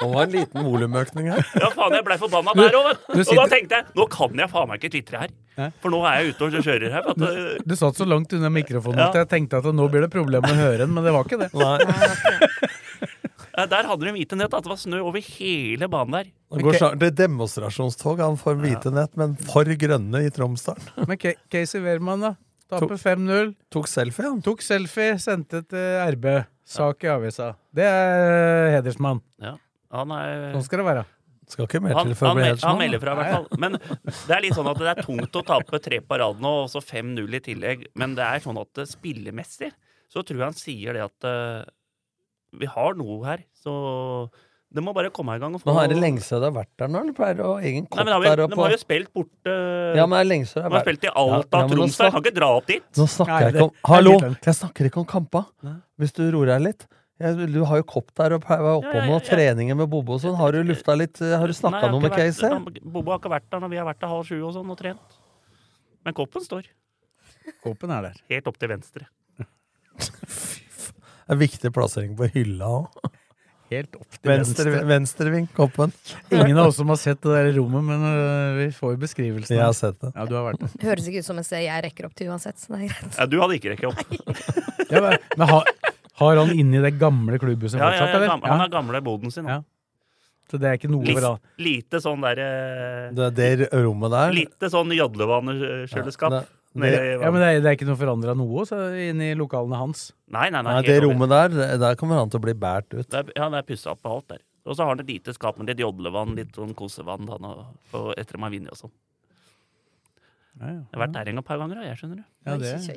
Det 0.00 0.08
var 0.10 0.26
en 0.26 0.34
liten 0.34 0.66
volumøkning 0.66 1.30
her. 1.32 1.40
Ja, 1.56 1.70
faen, 1.72 1.94
jeg 1.96 2.04
blei 2.04 2.18
forbanna 2.20 2.52
der 2.58 2.76
òg, 2.76 2.90
vet 2.90 3.06
Du 3.08 3.22
du. 3.22 3.30
Og 3.32 3.38
da 3.40 3.46
tenkte 3.54 3.78
jeg 3.80 3.96
nå 3.96 4.06
kan 4.12 4.40
jeg 4.44 4.50
faen 4.52 4.68
meg 4.68 4.82
ikke 4.84 4.92
tvitre 4.98 5.22
her. 5.24 5.32
For 5.80 5.92
nå 5.94 6.00
er 6.08 6.18
jeg 6.18 6.32
ute 6.34 6.48
og 6.48 6.66
kjører 6.66 6.92
her. 6.96 7.08
Øh, 7.14 7.58
Du 7.64 7.76
satt 7.78 7.96
så 8.00 8.04
langt 8.08 8.32
unna 8.36 8.50
mikrofonen 8.52 9.00
Ja. 9.00 9.08
at 9.12 9.20
jeg 9.22 9.28
tenkte 9.32 9.60
at 9.62 9.68
nå 9.72 9.86
blir 9.92 10.04
det 10.04 10.10
problem 10.12 10.42
med 10.44 10.52
å 10.56 10.60
høre 10.60 10.80
den, 10.82 10.92
men 10.96 11.04
det 11.06 11.12
var 11.14 11.28
ikke 11.28 11.40
det. 11.44 11.50
eh, 11.54 12.53
der 13.54 13.86
hadde 13.86 14.06
de 14.08 14.12
hvite 14.16 14.38
nett, 14.38 14.54
at 14.54 14.66
det 14.66 14.70
var 14.72 14.80
snø 14.80 15.00
over 15.06 15.22
hele 15.22 15.88
banen 15.90 16.16
der. 16.16 16.30
Det 16.54 16.64
går 16.66 16.78
snart 16.80 16.98
til 17.02 17.12
demonstrasjonstog 17.18 18.22
han 18.22 18.38
får 18.38 18.58
hvite 18.62 18.90
nett, 18.94 19.14
men 19.20 19.36
for 19.38 19.68
grønne 19.78 20.24
i 20.26 20.32
Tromsdalen. 20.34 20.88
Men 21.10 21.20
Casey 21.20 21.82
Wehrmann, 21.84 22.24
da. 22.26 22.34
Taper 22.70 22.98
5-0. 22.98 23.52
Tok 23.74 23.86
selfie, 23.90 24.26
han. 24.26 24.40
Tok 24.42 24.62
selfie, 24.64 25.18
sendte 25.22 25.60
til 25.68 26.14
RB. 26.16 26.26
Sak 26.64 27.04
i 27.04 27.10
avisa. 27.12 27.52
Det 27.76 27.84
er 27.84 28.70
hedersmann. 28.78 29.20
Ja. 29.42 29.54
Han 29.94 30.14
er 30.16 30.54
Sånn 30.56 30.64
skal 30.66 30.80
det 30.80 30.86
være. 30.88 31.04
Skal 31.52 31.68
ikke 31.68 31.82
mer 31.84 31.98
til 31.98 32.14
for 32.16 32.26
å 32.26 32.32
han, 32.32 32.38
bli 32.40 32.46
hedersmann. 32.48 32.70
han 32.72 32.80
melder 32.80 33.02
fra, 33.02 33.14
i 33.14 33.20
hvert 33.20 33.34
fall. 33.36 33.60
Men 33.60 33.76
det 33.76 34.34
er 34.34 34.44
litt 34.46 34.56
sånn 34.56 34.70
at 34.70 34.80
det 34.80 34.92
er 34.94 35.02
tungt 35.04 35.38
å 35.38 35.44
tape 35.44 35.80
tre 35.84 36.00
på 36.00 36.18
rad 36.24 36.40
nå, 36.42 36.54
og 36.64 36.70
så 36.72 36.80
5-0 36.82 37.36
i 37.36 37.42
tillegg. 37.44 37.84
Men 38.00 38.16
det 38.16 38.24
er 38.26 38.44
sånn 38.46 38.58
at 38.62 38.80
eh, 38.80 38.88
spillemessig 38.88 39.70
så 40.14 40.22
tror 40.24 40.40
jeg 40.40 40.46
han 40.46 40.56
sier 40.56 40.96
det 40.96 41.04
at 41.04 41.28
eh, 41.28 41.68
vi 42.60 42.66
har 42.70 42.94
noe 42.98 43.20
her, 43.26 43.42
så 43.62 43.74
det 44.74 44.82
må 44.82 44.90
bare 44.96 45.10
komme 45.14 45.36
i 45.36 45.38
gang. 45.38 45.54
Og 45.54 45.62
få... 45.62 45.70
Nå 45.70 45.76
er 45.84 45.92
det 45.92 45.96
lenge 46.02 46.18
siden 46.24 46.40
du 46.42 46.46
har 46.48 46.54
vært 46.56 46.70
der 46.82 46.88
nå, 46.90 46.98
eller 47.04 47.14
pleier 47.14 47.36
du 47.38 47.42
å 47.46 47.52
ha 47.54 47.60
egen 47.62 47.84
kopp 47.86 48.00
Nei, 48.00 48.12
har 48.12 48.22
vi, 48.24 48.26
der 48.32 48.40
De 48.50 48.56
har 48.58 48.72
jo 48.74 48.78
spilt 48.80 49.12
borte 49.14 49.52
Ja, 49.94 50.06
men 50.08 50.16
det 50.16 50.22
er 50.24 50.30
lenge 50.32 50.48
siden 50.50 50.64
De 50.64 50.66
jeg 50.66 50.74
har 50.74 50.86
spilt 50.88 51.04
i 51.06 51.12
Alta, 51.14 51.60
Ja, 51.60 51.62
ja, 51.62 51.68
Troms 51.74 51.94
snak- 52.00 52.10
Kan 52.16 52.24
ikke 52.24 52.34
dra 52.40 52.48
opp 52.58 52.66
dit. 52.72 52.88
Nå 52.98 53.06
snakker 53.12 53.30
Nei, 53.36 53.44
jeg 53.44 53.54
ikke 53.54 53.68
om 53.68 53.92
Hallo! 53.92 54.14
Jeg 54.48 54.56
snakker 54.58 54.88
ikke 54.90 55.00
om 55.04 55.06
kampa. 55.14 55.44
Nei. 55.68 55.76
Hvis 56.02 56.16
du 56.18 56.24
roer 56.34 56.50
deg 56.56 56.64
litt. 56.66 56.86
Jeg, 57.22 57.46
du 57.54 57.60
har 57.70 57.78
jo 57.78 57.86
kopp 57.86 58.10
der 58.18 58.34
og 58.34 58.42
pleier 58.42 58.64
å 58.64 58.66
være 58.66 58.78
oppe 58.82 58.90
Ja, 58.90 59.04
ja, 59.04 59.06
ja, 59.12 59.20
ja. 59.20 59.24
treninger 59.30 59.78
med 59.78 59.92
Bobo 59.94 60.16
og 60.18 60.24
sånn. 60.24 60.34
Har 60.40 60.50
du 60.58 60.64
lufta 60.66 60.96
litt 60.98 61.22
eh, 61.22 61.36
Har 61.38 61.46
du 61.46 61.54
snakka 61.54 61.86
noe 61.92 62.02
med 62.02 62.10
vært- 62.10 62.34
Casey? 62.34 62.50
han- 62.50 62.66
Bobo 62.82 63.14
har 63.14 63.22
ikke 63.22 63.30
vært 63.36 63.46
der 63.54 63.62
når 63.62 63.70
vi 63.76 63.78
har 63.78 63.86
vært 63.86 64.02
der 64.02 64.10
halv 64.10 64.26
sju 64.26 64.40
og 64.42 64.56
sånn 64.58 64.74
og 64.74 64.80
trent. 64.82 65.20
Men 66.04 66.18
koppen 66.18 66.42
står 66.42 66.66
Koppen 67.62 67.94
er 67.94 68.08
der. 68.10 68.18
helt 68.34 68.50
opp 68.50 68.58
til 68.58 68.74
venstre. 68.74 69.06
Er 71.28 71.38
viktig 71.40 71.70
plassering 71.72 72.16
på 72.18 72.28
hylla 72.34 72.66
òg. 72.82 73.04
Helt 73.72 73.94
opp 73.96 74.10
til 74.20 74.28
Venstre, 74.28 74.64
venstre. 74.68 74.86
venstreving, 74.90 75.46
koppen. 75.56 75.92
Ingen 76.30 76.58
av 76.60 76.68
oss 76.68 76.76
som 76.76 76.90
har 76.92 76.98
sett 77.00 77.22
det 77.24 77.32
der 77.32 77.48
rommet, 77.56 77.82
men 77.88 78.02
øh, 78.06 78.58
vi 78.58 78.66
får 78.76 78.92
jo 78.92 78.98
beskrivelsen. 79.06 79.56
Jeg 79.56 79.64
har 79.64 79.72
sett 79.74 79.96
det. 80.04 80.10
Ja, 80.14 80.26
du 80.28 80.34
har 80.36 80.44
vært 80.50 80.60
der. 80.60 80.74
Høres 80.84 81.08
ikke 81.08 81.22
ut 81.24 81.28
som 81.30 81.40
et 81.40 81.48
sted 81.48 81.64
jeg 81.64 81.84
rekker 81.88 82.06
opp 82.10 82.14
til 82.18 82.28
uansett. 82.30 82.60
Så 82.60 82.74
det 82.74 82.82
er 82.84 82.92
greit. 82.92 83.16
Ja, 83.18 83.26
du 83.32 83.38
hadde 83.40 83.56
ikke 83.58 83.72
rekket 83.72 83.88
opp. 83.90 83.98
Ja, 84.92 85.00
men 85.00 85.16
men 85.40 85.48
har, 85.48 85.70
har 86.20 86.36
han 86.42 86.50
inni 86.52 86.78
det 86.84 86.92
gamle 87.00 87.38
klubbhuset 87.40 87.80
Ja, 87.80 87.86
ja, 87.88 88.02
fortsatt, 88.04 88.10
ja, 88.12 88.16
eller? 88.20 88.28
gam- 88.34 88.44
han 88.52 88.60
har 88.60 88.68
gamle 88.76 89.00
boden 89.02 89.32
sin. 89.34 89.48
Ja. 89.48 89.62
Så 90.52 90.60
det 90.60 90.68
er 90.68 90.76
ikke 90.76 90.90
noe 90.92 91.08
Litt, 91.08 91.16
bra. 91.16 91.30
lite 91.58 91.98
sånn 92.04 92.20
derre 92.22 92.48
Det, 93.16 93.30
det 93.34 93.48
rommet 93.72 94.12
der 94.12 94.34
Lite 94.36 94.68
sånn 94.70 94.92
jodlevaneskjøleskap. 94.94 96.30
Ja, 96.36 96.42
det- 96.44 96.52
nede 96.82 97.00
Ja, 97.22 97.30
men 97.30 97.40
det 97.42 97.48
er, 97.48 97.60
det 97.62 97.70
er 97.70 97.76
ikke 97.78 97.88
noe 97.88 98.00
forandra 98.00 98.34
noe 98.38 98.64
så 98.68 98.80
inni 98.98 99.30
lokalene 99.38 99.78
hans? 99.78 100.08
Nei, 100.34 100.48
nei, 100.50 100.62
nei. 100.66 100.74
Nei, 100.78 100.82
det 100.88 100.98
rommet 101.04 101.32
der, 101.32 101.56
der 101.82 101.98
kommer 102.00 102.20
han 102.20 102.32
til 102.32 102.40
å 102.42 102.44
bli 102.46 102.56
båret 102.58 102.90
ut. 102.94 103.06
Det 103.06 103.20
er, 103.20 103.32
ja, 103.38 103.48
det 103.52 103.62
er 103.62 103.68
pussa 103.68 103.94
opp 103.94 104.04
og 104.08 104.18
alt 104.18 104.34
der. 104.34 104.44
Og 104.64 104.76
så 104.76 104.84
har 104.84 104.94
han 104.94 105.02
et 105.02 105.10
lite 105.12 105.34
skap 105.36 105.58
med 105.60 105.68
litt 105.68 105.82
jodlevann, 105.82 106.36
litt 106.38 106.54
sånn 106.56 106.72
kosevann 106.76 107.28
da, 107.28 107.36
nå, 107.40 107.50
og 107.98 108.06
etter 108.16 108.40
man 108.40 108.48
har 108.48 108.56
vunnet 108.56 108.72
og 108.72 108.80
sånn. 108.86 108.94
Ja, 110.54 110.70
ja. 110.70 110.78
Jeg 110.78 110.94
har 110.94 111.02
vært 111.04 111.18
der 111.18 111.30
en 111.30 111.40
gang 111.40 111.46
par 111.50 111.60
ganger, 111.60 111.82
og 111.82 111.88
jeg 111.90 112.00
skjønner 112.00 112.22
det. 112.22 112.26
Ja, 112.46 112.56
det. 112.62 112.96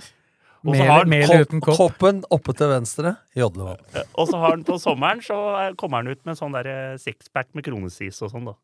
Og 0.67 0.73
så 0.73 0.81
Mel, 0.81 0.89
har 0.89 1.03
han 1.03 1.11
mel 1.11 1.33
uten 1.43 1.61
kopp. 1.63 1.77
Koppen 1.77 2.21
oppe 2.33 2.53
til 2.57 2.71
venstre, 2.71 3.13
jodlevann. 3.37 3.83
Og 4.17 4.29
så 4.29 4.39
har 4.41 4.55
han 4.55 4.63
på 4.67 4.77
sommeren 4.81 5.21
så 5.23 5.37
kommer 5.79 6.01
han 6.01 6.15
ut 6.15 6.23
med 6.27 6.39
sånn 6.39 6.55
der 6.55 6.69
eh, 6.71 6.95
sixpack 7.01 7.51
med 7.57 7.67
kronesis 7.67 8.23
og 8.25 8.31
sånn, 8.33 8.49
da. 8.49 8.55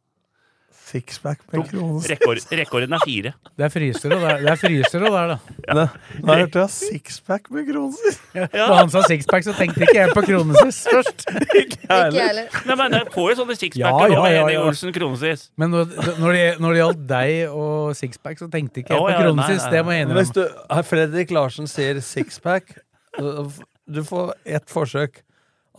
Sixpack 0.74 1.40
med 1.52 1.70
kroner. 1.70 2.06
Rekord, 2.10 2.40
rekorden 2.52 2.94
er 2.94 3.02
fire. 3.06 3.32
Det 3.58 3.66
er 3.66 3.72
frysere 3.74 4.18
der, 4.22 4.42
det 4.44 4.50
er 4.52 4.60
frysere 4.62 5.10
der 5.14 5.32
da. 5.32 5.38
Ja. 5.68 5.86
Nå 6.20 6.28
har 6.28 6.42
jeg 6.44 6.70
sixpack 6.74 7.50
med 7.54 7.68
kroner. 7.70 8.18
Ja. 8.34 8.48
Da 8.52 8.78
han 8.82 8.92
sa 8.94 9.04
sixpack, 9.08 9.46
så 9.46 9.56
tenkte 9.58 9.86
ikke 9.86 9.96
jeg 9.98 10.14
på 10.14 10.24
kronesis 10.26 10.84
først. 10.90 11.26
Ikke 11.64 11.88
jeg 11.88 12.14
heller. 12.14 12.60
Nei, 12.68 12.78
men 12.80 12.98
jeg 12.98 13.10
får 13.14 13.32
jo 13.32 13.38
sånne 13.42 13.58
sixpacker 13.58 14.16
Ja, 14.16 14.22
ja, 14.28 14.46
med 14.46 14.54
ja. 14.54 14.64
Olsen 14.68 14.94
kronesis. 14.96 15.48
Men 15.62 15.74
når, 15.74 15.92
når, 16.22 16.38
det, 16.38 16.80
gjaldt 16.82 17.04
deg 17.10 17.34
og 17.50 17.98
sixpack, 17.98 18.40
så 18.42 18.50
tenkte 18.54 18.84
ikke 18.84 18.98
jeg 18.98 19.06
på 19.06 19.20
kronesis. 19.24 19.68
Det 19.74 19.84
må 19.86 19.98
jeg 19.98 20.10
Hvis 20.10 20.34
innrømme. 20.34 20.48
du, 20.74 20.88
Fredrik 20.90 21.34
Larsen 21.36 21.70
sier 21.70 22.02
sixpack, 22.06 22.76
du 23.18 24.02
får 24.08 24.34
ett 24.46 24.70
forsøk. 24.70 25.24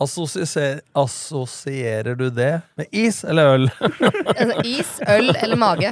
Assosier, 0.01 0.81
assosierer 0.99 2.17
du 2.19 2.25
det 2.29 2.61
med 2.75 2.87
is 2.91 3.21
eller 3.23 3.53
øl? 3.55 3.69
Altså, 4.35 4.61
is, 4.67 4.89
øl 5.07 5.29
eller 5.39 5.55
mage. 5.55 5.91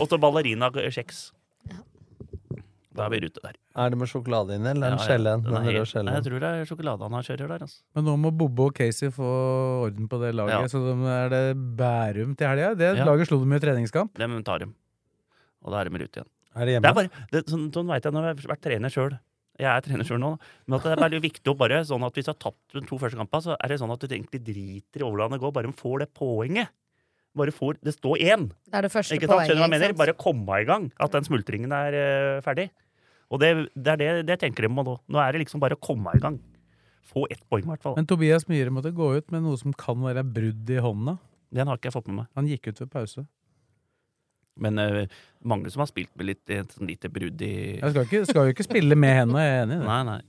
Og 0.00 0.06
så 0.08 0.16
ballerina-kjeks. 0.22 1.18
Da 2.92 3.06
er 3.06 3.12
vi 3.14 3.20
rute 3.24 3.40
der. 3.44 3.54
Er 3.76 3.92
det 3.92 3.98
med 4.00 4.08
sjokolade 4.08 4.56
inni, 4.56 4.68
eller 4.72 4.90
Ja, 4.90 4.96
en 4.96 4.98
ja. 5.00 5.04
skjelle? 5.04 6.08
Er? 6.08 6.16
Jeg 6.18 6.24
tror 6.26 6.40
det 6.44 6.48
er 6.48 6.66
sjokolade 6.68 7.04
han 7.06 7.14
har 7.16 7.24
kjører 7.28 7.48
der. 7.54 7.62
Altså. 7.66 7.78
Men 7.96 8.04
nå 8.08 8.16
må 8.20 8.32
Bobbe 8.36 8.66
og 8.68 8.74
Casey 8.76 9.08
få 9.12 9.28
orden 9.86 10.08
på 10.12 10.20
det 10.20 10.32
laget. 10.36 10.52
Ja. 10.56 10.68
Så 10.72 10.80
de, 10.84 10.96
er 11.08 11.28
det 11.32 11.42
Bærum 11.78 12.34
til 12.36 12.48
helga? 12.52 12.72
Det 12.76 12.90
Ja. 12.98 13.04
laget 13.08 13.28
slo 13.28 13.38
dem 13.40 13.52
i 13.56 13.60
treningskamp. 13.64 14.12
Dem 14.20 14.38
tar 14.44 14.58
dem. 14.64 14.74
Og 15.64 15.72
da 15.72 15.80
er 15.80 15.88
de 15.88 15.96
i 15.96 16.02
rute 16.04 16.20
igjen. 16.20 16.28
Er 16.56 16.66
det 16.68 16.80
Det 16.82 16.90
er 16.90 16.94
bare, 17.00 17.08
det, 17.32 17.44
sånn 17.48 17.68
sånn 17.72 17.88
vet 17.88 18.04
jeg 18.04 18.12
når 18.12 18.26
jeg 18.28 18.36
har 18.36 18.50
vært 18.56 18.64
trener 18.68 18.92
sjøl. 18.92 19.18
Jeg 19.62 19.70
er 19.70 19.84
trener 19.86 20.06
sjøl 20.06 20.20
nå. 20.22 20.34
Men 20.66 20.78
at 20.78 20.86
det 20.86 20.92
er 20.96 21.02
veldig 21.04 21.22
viktig 21.24 21.52
å 21.52 21.56
bare 21.58 21.80
sånn 21.86 22.04
at 22.06 22.18
hvis 22.18 22.28
du 22.28 22.32
har 22.32 22.38
tapt 22.42 22.76
de 22.76 22.84
to 22.88 22.98
første 23.00 23.18
kampene, 23.18 23.44
så 23.46 23.56
er 23.56 23.72
det 23.72 23.80
sånn 23.82 23.92
at 23.94 24.02
du 24.02 24.08
egentlig 24.10 24.42
driter 24.44 25.02
i 25.02 25.08
hvordan 25.08 25.36
det 25.36 25.42
går. 25.42 25.54
Bare 25.56 25.70
de 25.70 25.78
får 25.78 26.04
det 26.04 26.08
poenget. 26.18 26.72
Bare 27.38 27.52
får, 27.54 27.78
Det 27.80 27.94
står 27.94 28.20
én. 28.20 28.50
Det 28.68 28.76
er 28.76 28.84
det 28.84 28.92
første 28.92 29.16
Ikke 29.16 29.30
poenget. 29.30 29.48
Skjønner 29.48 29.62
du 29.62 29.64
hva 29.64 29.68
jeg 29.70 29.74
mener? 29.78 29.96
Bare 29.96 30.16
komme 30.20 30.60
i 30.60 30.66
gang. 30.68 30.90
At 31.00 31.14
den 31.14 31.24
smultringen 31.24 31.72
er 31.72 31.96
uh, 31.96 32.42
ferdig. 32.44 32.68
Og 33.32 33.40
det, 33.40 33.52
det 33.72 33.94
er 33.94 34.00
det, 34.02 34.10
det 34.28 34.40
tenker 34.42 34.66
de 34.66 34.72
må 34.72 34.84
nå. 34.84 34.98
Nå 35.08 35.20
er 35.22 35.32
det 35.32 35.46
liksom 35.46 35.62
bare 35.62 35.78
å 35.78 35.80
komme 35.80 36.12
i 36.12 36.20
gang. 36.20 36.36
Få 37.08 37.24
ett 37.32 37.40
poeng, 37.48 37.64
i 37.64 37.72
hvert 37.72 37.84
fall. 37.84 37.96
Men 37.96 38.08
Tobias 38.08 38.44
Myhre 38.50 38.72
måtte 38.74 38.92
gå 38.94 39.08
ut 39.16 39.32
med 39.32 39.44
noe 39.46 39.56
som 39.60 39.72
kan 39.76 40.00
være 40.04 40.24
brudd 40.28 40.68
i 40.70 40.80
hånda. 40.84 41.16
Den 41.52 41.68
har 41.68 41.80
ikke 41.80 41.90
jeg 41.90 41.96
fått 41.96 42.10
med 42.10 42.22
meg. 42.22 42.28
Han 42.36 42.48
gikk 42.48 42.68
ut 42.68 42.84
ved 42.84 42.92
pause. 42.92 43.24
Men 44.60 44.78
uh, 44.78 45.06
mange 45.48 45.70
som 45.72 45.84
har 45.84 45.88
spilt 45.90 46.12
med 46.18 46.28
litt, 46.32 46.42
et 46.52 46.74
sånn 46.74 46.90
lite 46.90 47.08
brudd 47.12 47.40
i 47.44 47.54
Jeg 47.78 47.94
skal, 47.94 48.04
ikke, 48.08 48.24
skal 48.28 48.48
jo 48.48 48.56
ikke 48.56 48.66
spille 48.66 48.98
med 48.98 49.16
henne, 49.22 49.40
jeg 49.40 49.56
er 49.56 49.64
enig 49.64 49.78
i 49.78 49.80
det. 49.80 49.88
Nei, 49.88 50.02
nei. 50.10 50.20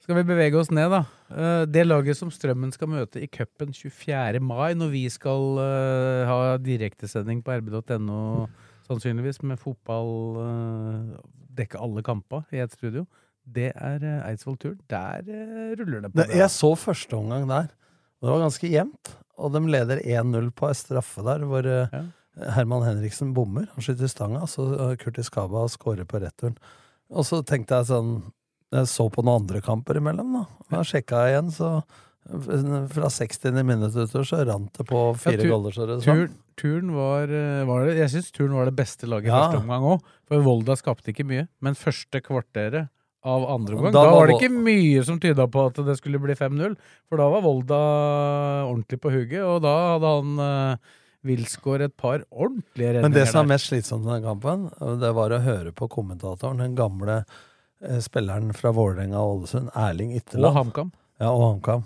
Skal 0.00 0.18
vi 0.18 0.26
bevege 0.26 0.58
oss 0.58 0.72
ned, 0.74 0.90
da? 0.90 1.04
Uh, 1.30 1.62
Det 1.70 1.86
laget 1.86 2.18
som 2.18 2.32
Strømmen 2.34 2.72
skal 2.74 2.90
møte 2.90 3.22
i 3.22 3.30
cupen 3.30 3.72
24. 3.76 4.42
mai, 4.42 4.74
når 4.74 4.92
vi 4.92 5.04
skal 5.12 5.60
uh, 5.62 6.26
ha 6.28 6.40
direktesending 6.60 7.44
på 7.46 7.60
rb.no, 7.60 8.48
sannsynligvis 8.90 9.42
med 9.46 9.60
fotball 9.60 10.12
eh, 10.44 11.18
Dekke 11.60 11.80
alle 11.82 12.02
kamper 12.06 12.44
i 12.54 12.60
ett 12.62 12.72
studio. 12.72 13.04
Det 13.44 13.72
er 13.74 14.04
uh, 14.04 14.28
Eidsvoll-turen. 14.28 14.78
Der 14.90 15.26
eh, 15.26 15.72
ruller 15.80 16.04
det 16.04 16.12
på. 16.12 16.20
Det, 16.20 16.28
jeg 16.38 16.50
så 16.54 16.70
første 16.78 17.16
omgang 17.18 17.48
der. 17.50 17.66
Det 18.20 18.30
var 18.30 18.44
ganske 18.44 18.70
jevnt. 18.70 19.10
Og 19.40 19.52
de 19.54 19.62
leder 19.72 20.02
1-0 20.04 20.50
på 20.56 20.68
en 20.68 20.76
straffe 20.78 21.24
der, 21.26 21.46
hvor 21.48 21.66
eh, 21.66 21.88
Ja. 21.94 22.02
Herman 22.54 22.84
Henriksen 22.86 23.32
bommer. 23.34 23.66
Han 23.74 23.82
skyter 23.84 24.08
stanga, 24.08 24.44
så 24.48 24.68
eh, 24.76 24.92
Kurtis 25.00 25.28
Kaba 25.34 25.64
skårer 25.68 26.06
på 26.08 26.20
returen. 26.22 26.54
Og 27.10 27.24
så 27.26 27.40
tenkte 27.44 27.80
jeg 27.80 27.88
sånn 27.90 28.12
Jeg 28.70 28.86
så 28.86 29.08
på 29.10 29.24
noen 29.26 29.42
andre 29.42 29.60
kamper 29.66 29.98
imellom, 29.98 30.36
da. 30.38 30.44
Da 30.70 30.84
sjekka 30.86 31.24
jeg 31.26 31.34
igjen, 31.34 31.50
så 31.56 31.70
eh, 32.30 32.86
fra 32.94 33.08
60. 33.10 33.50
minutt 33.66 33.96
utover 33.96 34.28
så 34.28 34.44
rant 34.46 34.70
det 34.78 34.86
på 34.86 35.00
fire 35.18 35.40
tur- 35.42 35.50
goller. 35.50 35.74
så 35.74 35.88
det 35.90 35.98
sånn. 36.04 36.28
Turn 36.60 36.92
var, 36.94 37.24
eh, 37.34 37.64
var 37.66 37.86
det, 37.88 37.96
Jeg 37.98 38.10
syns 38.14 38.30
Turn 38.36 38.52
var 38.54 38.66
det 38.70 38.76
beste 38.78 39.08
laget 39.10 39.26
i 39.26 39.34
Ja. 39.34 39.40
første 39.50 39.62
omgang 39.64 39.82
òg. 39.96 40.00
For 40.28 40.40
Volda 40.46 40.76
skapte 40.78 41.10
ikke 41.10 41.26
mye. 41.26 41.48
Men 41.60 41.74
første 41.74 42.20
kvarteret 42.22 42.88
av 43.20 43.44
andre 43.52 43.76
omgang, 43.76 43.92
Da 43.92 44.06
da, 44.06 44.14
var 44.14 44.30
det 44.30 44.38
ikke 44.38 44.54
mye 44.54 45.02
som 45.04 45.18
tyda 45.20 45.44
på 45.52 45.66
at 45.68 45.80
det 45.84 45.96
skulle 45.98 46.20
bli 46.22 46.36
5-0. 46.38 46.76
For 47.08 47.20
da 47.20 47.26
var 47.32 47.44
Volda 47.44 47.80
ordentlig 48.64 49.00
på 49.02 49.12
hugget, 49.12 49.44
og 49.44 49.60
da 49.66 49.74
hadde 49.94 50.14
han 50.14 50.40
uh, 50.40 50.96
Wilsgård 51.28 51.84
et 51.84 51.96
par 52.00 52.24
ordentlige 52.30 52.94
redninger 52.94 53.04
Men 53.04 53.16
det 53.16 53.26
som 53.28 53.42
er 53.42 53.52
mest 53.52 53.68
slitsomt 53.68 54.06
med 54.06 54.20
den 54.20 54.28
kampen, 54.30 54.66
det 55.02 55.12
var 55.16 55.34
å 55.36 55.42
høre 55.44 55.74
på 55.76 55.90
kommentatoren, 55.92 56.62
den 56.64 56.78
gamle 56.78 57.20
eh, 57.84 58.00
spilleren 58.00 58.54
fra 58.56 58.72
Vålerenga 58.76 59.20
og 59.20 59.42
Ålesund, 59.42 59.68
Erling 59.76 60.16
Og 60.16 60.52
HamKam. 60.56 60.94
Ja, 61.20 61.34
og 61.34 61.44
HamKam. 61.44 61.84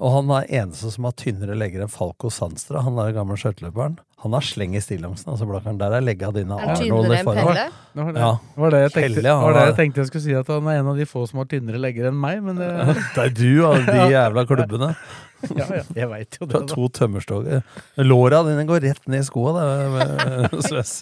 Og 0.00 0.08
han 0.14 0.30
er 0.32 0.46
eneste 0.62 0.88
som 0.94 1.04
har 1.04 1.12
tynnere 1.20 1.52
legger 1.58 1.82
enn 1.84 1.90
Falco 1.92 2.30
Sandstra. 2.32 2.80
Han 2.86 2.96
er 3.02 3.10
gammel 3.12 3.36
skøyteløperen. 3.36 3.98
Han 4.22 4.32
har 4.36 4.44
sleng 4.46 4.72
i 4.78 4.80
stillongsen. 4.80 5.28
Altså, 5.34 5.44
Blakkaren. 5.48 5.76
Der 5.80 5.92
er 5.98 6.04
legga 6.04 6.30
dine 6.32 6.56
Er 6.56 6.70
Arnold 6.72 6.80
tynnere 6.80 7.12
i 7.12 7.18
enn 7.18 7.26
forhold. 7.26 7.58
Pelle? 7.58 7.66
Det 7.92 8.06
var 8.06 8.12
det, 8.16 8.22
Ja. 8.22 8.30
var 8.62 8.70
det, 8.72 8.80
jeg, 8.80 8.92
tenkte, 8.94 9.20
Pelle, 9.20 9.34
var 9.42 9.52
det 9.58 9.64
jeg 9.66 9.76
tenkte 9.80 10.00
jeg 10.00 10.08
skulle 10.08 10.24
si, 10.24 10.34
at 10.38 10.52
han 10.54 10.70
er 10.72 10.78
en 10.80 10.88
av 10.94 10.96
de 11.02 11.06
få 11.10 11.26
som 11.28 11.42
har 11.42 11.50
tynnere 11.50 11.82
legger 11.82 12.08
enn 12.08 12.16
meg, 12.22 12.40
men 12.46 12.56
det 12.62 12.70
Det 13.16 13.26
er 13.26 13.34
du 13.36 13.66
av 13.68 13.84
de 13.90 14.08
jævla 14.14 14.46
klubbene. 14.48 14.94
Ja, 15.42 15.64
ja, 15.74 15.80
jeg 15.96 16.06
veit 16.06 16.36
jo 16.38 16.46
det. 16.46 16.52
Du 16.52 16.58
har 16.60 16.66
to 16.70 16.84
tømmerstoger. 16.94 17.64
Låra 17.98 18.44
dine 18.46 18.62
går 18.62 18.84
rett 18.84 19.08
ned 19.10 19.24
i 19.24 19.26
skoa, 19.26 19.50
det, 19.58 19.64
med 19.90 20.62
Sves. 20.62 20.92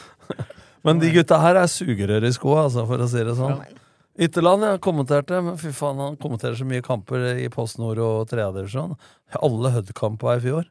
Men 0.88 0.98
de 1.02 1.10
gutta 1.12 1.36
her 1.42 1.58
er 1.60 1.68
sugerør 1.68 2.24
i 2.24 2.32
skoa, 2.32 2.62
altså, 2.70 2.86
for 2.88 3.04
å 3.04 3.08
si 3.12 3.20
det 3.28 3.34
sånn. 3.36 3.60
Ytterland, 4.18 4.62
jeg 4.66 4.80
kommenterte, 4.84 5.38
men 5.44 5.56
fy 5.60 5.70
faen, 5.72 6.00
han 6.02 6.16
kommenterer 6.20 6.56
så 6.58 6.66
mye 6.66 6.82
kamper 6.82 7.38
i 7.40 7.48
Post 7.52 7.78
Nord 7.78 7.98
og 8.02 8.26
tredjedivisjon. 8.28 8.96
Alle 9.40 9.70
Hud-kamper 9.76 10.36
i 10.36 10.44
fjor. 10.44 10.64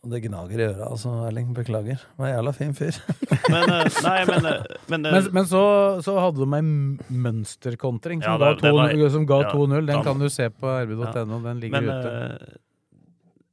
Og 0.00 0.08
det 0.14 0.22
gnager 0.24 0.56
i 0.58 0.64
øra, 0.64 0.86
altså, 0.90 1.10
Erling. 1.28 1.50
Beklager. 1.54 2.00
Han 2.16 2.26
er 2.26 2.32
jævla 2.34 2.52
fin 2.56 2.72
fyr. 2.74 2.96
Men, 3.52 3.68
eh, 3.68 3.88
nei, 4.02 4.24
men, 4.30 4.46
eh, 4.48 4.62
men, 4.88 5.04
eh, 5.06 5.12
Men, 5.12 5.26
men 5.36 5.44
så, 5.50 5.60
så 6.04 6.14
hadde 6.24 6.40
de 6.40 6.56
en 6.56 6.70
mønsterkontring 7.12 8.22
som 8.24 8.40
Ja, 8.40 8.54
det- 8.54 8.62
det 8.64 8.72
2-0. 8.72 9.10
som 9.12 9.26
ga 9.28 9.42
ja, 9.44 9.50
2-0. 9.52 9.74
Den 9.86 9.86
da- 9.98 10.02
kan 10.02 10.18
du 10.18 10.28
se 10.32 10.48
på 10.48 10.72
rb.no. 10.72 11.40
Den 11.44 11.60
ligger 11.60 11.80
Men, 11.80 11.90
ute. 11.90 12.56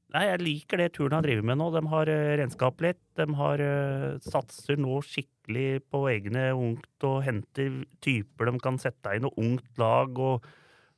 Eh, 0.08 0.14
Nei, 0.16 0.24
jeg 0.30 0.44
liker 0.44 0.82
det 0.82 0.92
turen 0.96 1.18
har 1.18 1.26
drevet 1.26 1.46
med 1.46 1.60
nå. 1.60 1.68
De 1.76 1.82
har 1.92 2.12
uh, 2.12 2.36
renskap 2.40 2.80
litt. 2.82 3.00
De 3.20 3.28
har, 3.36 3.60
eh, 3.60 4.18
satser 4.24 4.80
nå 4.80 5.02
skikkelig 5.04 5.84
på 5.92 6.06
egne 6.12 6.50
ungt 6.56 7.08
og 7.08 7.24
henter 7.26 7.84
typer 8.04 8.52
de 8.52 8.60
kan 8.64 8.80
sette 8.80 9.18
inn, 9.18 9.28
og 9.28 9.36
ungt 9.38 9.82
lag 9.82 10.18
og 10.20 10.48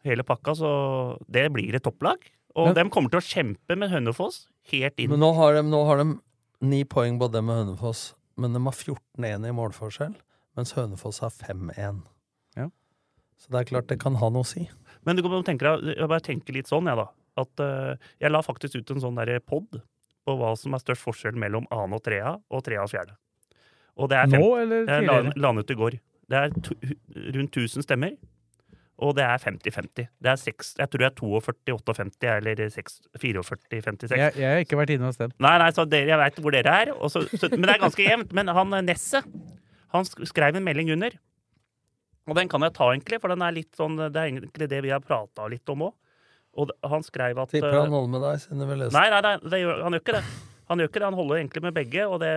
hele 0.06 0.24
pakka. 0.24 0.56
Så 0.56 0.72
det 1.30 1.50
blir 1.54 1.76
et 1.76 1.84
topplag. 1.84 2.18
Og 2.56 2.68
Men- 2.68 2.76
de 2.76 2.90
kommer 2.90 3.10
til 3.10 3.20
å 3.20 3.30
kjempe 3.30 3.78
med 3.78 3.90
Hønefoss 3.90 4.48
helt 4.72 5.00
inn. 5.00 5.10
Men 5.10 5.20
nå 5.20 5.34
har 5.36 5.54
de, 5.54 5.64
nå 5.64 5.86
har 5.86 5.98
de 5.98 6.20
ni 6.62 6.84
poeng 6.84 7.20
på 7.20 7.32
det 7.32 7.44
med 7.44 7.56
Hønefoss, 7.66 8.14
men 8.38 8.54
de 8.54 8.60
har 8.64 8.74
14-1 8.74 9.46
i 9.48 9.52
målforskjell, 9.56 10.16
mens 10.58 10.74
Hønefoss 10.74 11.20
har 11.20 11.30
5-1. 11.30 12.04
Ja. 12.58 12.70
Så 13.38 13.50
det 13.50 13.62
er 13.62 13.70
klart 13.76 13.88
det 13.88 14.00
kan 14.00 14.16
ha 14.16 14.30
noe 14.30 14.44
å 14.44 14.46
si. 14.46 14.70
Men 15.06 15.16
du 15.16 15.24
kan 15.24 15.44
tenke 15.44 15.64
deg, 15.64 15.96
jeg 15.98 16.10
bare 16.12 16.26
tenker 16.26 16.54
litt 16.54 16.68
sånn, 16.68 16.90
jeg, 16.90 17.00
da. 17.00 17.08
At 17.40 17.64
eh, 17.64 18.12
jeg 18.24 18.34
la 18.34 18.44
faktisk 18.46 18.80
ut 18.80 18.94
en 18.96 19.04
sånn 19.06 19.20
derre 19.20 19.40
pod 19.44 19.82
på 20.28 20.36
hva 20.38 20.54
som 20.60 20.76
er 20.76 20.84
størst 20.84 21.06
forskjell 21.06 21.40
mellom 21.40 21.68
annen 21.74 21.98
og 21.98 22.04
trea 22.06 22.36
og 22.38 22.66
trea 22.66 22.84
og 22.84 22.92
fjerde. 22.92 23.16
Og 24.00 24.12
det 24.12 24.20
er 24.20 24.28
Nå, 24.32 24.44
eller 24.62 24.84
eller 24.84 24.94
Jeg 24.94 25.08
la, 25.08 25.16
tidligere? 25.22 25.46
den 25.48 25.64
ut 25.64 25.72
i 25.72 25.80
går. 25.80 25.98
Det 26.30 26.38
er 26.44 26.52
to, 26.64 26.76
rundt 27.40 27.58
1000 27.58 27.88
stemmer. 27.88 28.14
Og 29.00 29.14
det 29.16 29.24
er 29.24 29.40
50-50. 29.40 30.10
Det 30.20 30.28
er 30.28 30.40
seks, 30.40 30.74
jeg 30.76 30.92
tror 30.92 31.02
det 31.06 31.08
er 31.08 31.16
42-58 31.80 32.32
eller 32.34 32.60
44-56. 32.68 34.12
Jeg, 34.12 34.34
jeg 34.36 34.50
har 34.52 34.64
ikke 34.66 34.80
vært 34.80 34.92
inne 34.98 35.08
og 35.08 35.16
stemt. 35.16 35.38
Nei, 35.40 35.54
nei, 35.62 35.70
så 35.76 35.86
dere, 35.88 36.12
jeg 36.12 36.20
veit 36.20 36.40
hvor 36.44 36.56
dere 36.56 36.74
er. 36.84 36.92
Så, 37.08 37.24
så, 37.32 37.48
men 37.54 37.64
det 37.70 37.78
er 37.78 37.84
ganske 37.86 38.04
jevnt. 38.04 38.36
Men 38.36 38.52
han 38.52 38.76
eh, 38.76 38.84
Nesset, 38.90 39.30
han 39.96 40.08
skrev 40.08 40.60
en 40.60 40.68
melding 40.68 40.92
under. 40.98 41.16
Og 42.30 42.36
den 42.38 42.52
kan 42.52 42.62
jeg 42.68 42.76
ta, 42.76 42.92
egentlig, 42.92 43.22
for 43.24 43.32
den 43.34 43.42
er 43.46 43.56
litt 43.56 43.72
sånn, 43.80 43.96
det 43.98 44.20
er 44.20 44.28
egentlig 44.30 44.68
det 44.70 44.84
vi 44.86 44.92
har 44.94 45.02
prata 45.02 45.48
litt 45.50 45.72
om 45.72 45.88
òg. 45.88 45.96
Og 46.58 46.72
han 46.92 47.04
skrev 47.06 47.40
at 47.44 47.52
Tipper 47.54 47.70
eh, 47.70 47.82
han 47.84 47.94
holder 47.94 48.14
med 48.16 48.24
deg, 48.26 48.40
siden 48.44 48.64
du 48.64 48.68
vil 48.70 48.82
lese. 48.84 48.96
Nei, 48.96 49.10
nei, 49.14 49.20
nei 49.26 49.36
det 49.44 49.60
han 49.68 49.98
gjør 49.98 50.04
ikke 50.04 50.16
det. 50.18 50.24
Han 50.70 50.82
gjør 50.82 50.90
ikke 50.92 51.02
det, 51.02 51.08
han 51.08 51.18
holder 51.18 51.40
egentlig 51.40 51.62
med 51.66 51.76
begge, 51.76 52.06
og 52.06 52.20
det, 52.22 52.34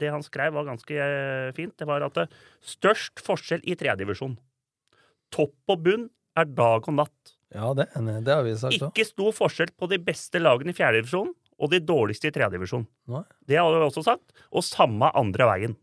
det 0.00 0.10
han 0.10 0.24
skrev 0.26 0.54
var 0.56 0.66
ganske 0.66 1.00
eh, 1.02 1.50
fint. 1.54 1.74
Det 1.78 1.86
var 1.86 2.06
at 2.06 2.16
det, 2.18 2.28
størst 2.74 3.22
forskjell 3.22 3.62
i 3.62 3.76
tredjedivisjon. 3.78 4.38
Topp 5.34 5.74
og 5.74 5.84
bunn 5.84 6.08
er 6.38 6.48
dag 6.50 6.86
og 6.88 6.96
natt. 6.98 7.34
Ja, 7.54 7.72
det. 7.76 7.88
Det 7.94 8.34
har 8.34 8.42
vi 8.44 8.54
sagt 8.60 8.82
òg. 8.82 8.90
Ikke 8.90 9.06
stor 9.08 9.34
forskjell 9.36 9.70
på 9.78 9.88
de 9.90 10.00
beste 10.02 10.40
lagene 10.42 10.74
i 10.74 10.76
fjerdedivisjon 10.76 11.30
og 11.58 11.72
de 11.72 11.80
dårligste 11.82 12.30
i 12.30 12.34
tredjedivisjon. 12.34 12.86
Det 13.48 13.58
har 13.58 13.70
vi 13.72 13.84
også 13.86 14.04
sagt. 14.06 14.34
Og 14.54 14.66
samme 14.66 15.10
andre 15.18 15.48
veien. 15.48 15.76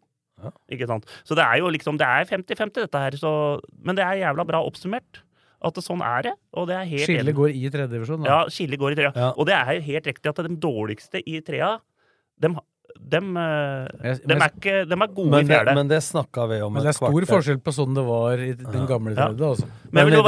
Ikke 0.72 0.88
sant? 0.90 1.08
Så 1.24 1.36
det 1.38 1.46
er 1.46 1.62
jo 1.62 1.72
liksom 1.72 1.98
Det 2.00 2.06
er 2.08 2.28
50-50, 2.28 2.86
dette 2.86 3.02
her. 3.02 3.18
Så, 3.20 3.32
men 3.82 3.98
det 3.98 4.06
er 4.06 4.22
jævla 4.24 4.46
bra 4.48 4.62
oppsummert. 4.68 5.24
At 5.66 5.74
det, 5.78 5.84
sånn 5.86 6.04
er 6.06 6.28
det. 6.30 6.34
Og 6.54 6.68
det 6.70 6.76
er 6.78 6.86
helt 6.92 7.08
Skillet 7.10 7.36
går 7.38 7.50
i 7.58 7.66
tredjedivisjon. 7.74 8.26
Ja, 8.30 8.44
skillet 8.54 8.80
går 8.82 8.94
i 8.94 9.00
trea. 9.02 9.32
Og 9.34 9.48
det 9.50 9.56
er 9.58 9.80
jo 9.80 9.84
helt 9.90 10.08
riktig 10.12 10.30
at 10.32 10.42
de 10.46 10.56
dårligste 10.62 11.22
i 11.26 11.40
trea, 11.46 11.72
dem, 12.42 12.58
dem, 12.96 13.32
eh, 13.40 14.20
dem, 14.24 14.42
er, 14.46 14.54
ikke, 14.54 14.76
dem 14.90 15.02
er 15.04 15.12
gode 15.16 15.32
Men 15.34 15.46
i 15.46 15.50
fjerde. 15.50 15.74
men 15.76 15.90
det 15.92 16.00
snakka 16.06 16.46
vi 16.52 16.62
om 16.64 16.74
Men 16.74 16.84
det 16.86 16.92
er 16.94 16.98
stor 17.00 17.12
kvarter. 17.12 17.32
forskjell 17.34 17.60
på 17.66 17.74
sånn 17.76 17.96
det 17.98 18.06
var 18.08 18.44
i 18.46 18.52
den 18.54 18.88
gamle 18.88 19.16
Ja. 19.16 19.28
tredje. 19.28 19.50
Altså. 19.50 19.68
Men 19.92 20.10
Men, 20.10 20.14
jeg 20.14 20.24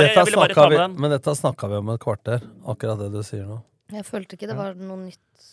men 0.97 1.11
dette 1.11 1.35
snakka 1.38 1.69
vi 1.69 1.76
om 1.76 1.89
et 1.89 1.99
kvarter. 2.01 2.41
Akkurat 2.65 2.99
det 2.99 3.11
du 3.11 3.22
sier 3.23 3.45
nå. 3.45 3.61
Jeg 3.91 4.03
følte 4.03 4.35
ikke 4.35 4.47
det 4.47 4.57
var 4.57 4.73
noe 4.76 4.97
nytt 5.05 5.43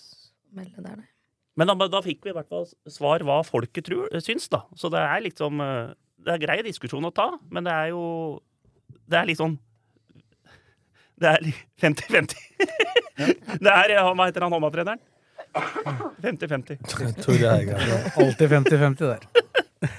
å 0.50 0.56
melde 0.56 0.82
der, 0.82 0.96
nei. 0.96 1.08
Men 1.56 1.70
da, 1.70 1.86
da 1.86 2.00
fikk 2.02 2.24
vi 2.24 2.30
i 2.30 2.34
hvert 2.34 2.48
fall 2.50 2.66
svar 2.90 3.22
hva 3.22 3.44
folket 3.46 3.84
tror, 3.86 4.08
syns, 4.20 4.48
da. 4.50 4.64
Så 4.74 4.90
det 4.90 4.98
er 4.98 5.20
liksom 5.22 5.60
Det 6.24 6.32
er 6.32 6.38
grei 6.40 6.62
diskusjon 6.62 7.04
å 7.04 7.12
ta, 7.14 7.38
men 7.50 7.64
det 7.64 7.72
er 7.72 7.88
jo 7.90 8.40
Det 9.08 9.18
er 9.20 9.26
litt 9.26 9.38
sånn 9.38 9.58
Det 11.20 11.30
er 11.30 11.50
50-50. 11.80 12.34
det 13.62 13.70
er 13.70 13.92
Hva 14.02 14.26
heter 14.26 14.42
han 14.46 14.52
håndballtreneren? 14.56 15.02
50-50. 16.24 16.80
Tore 17.22 17.50
Eigaard. 17.54 18.08
Alltid 18.18 18.50
50-50 18.50 18.98
der. 19.12 19.90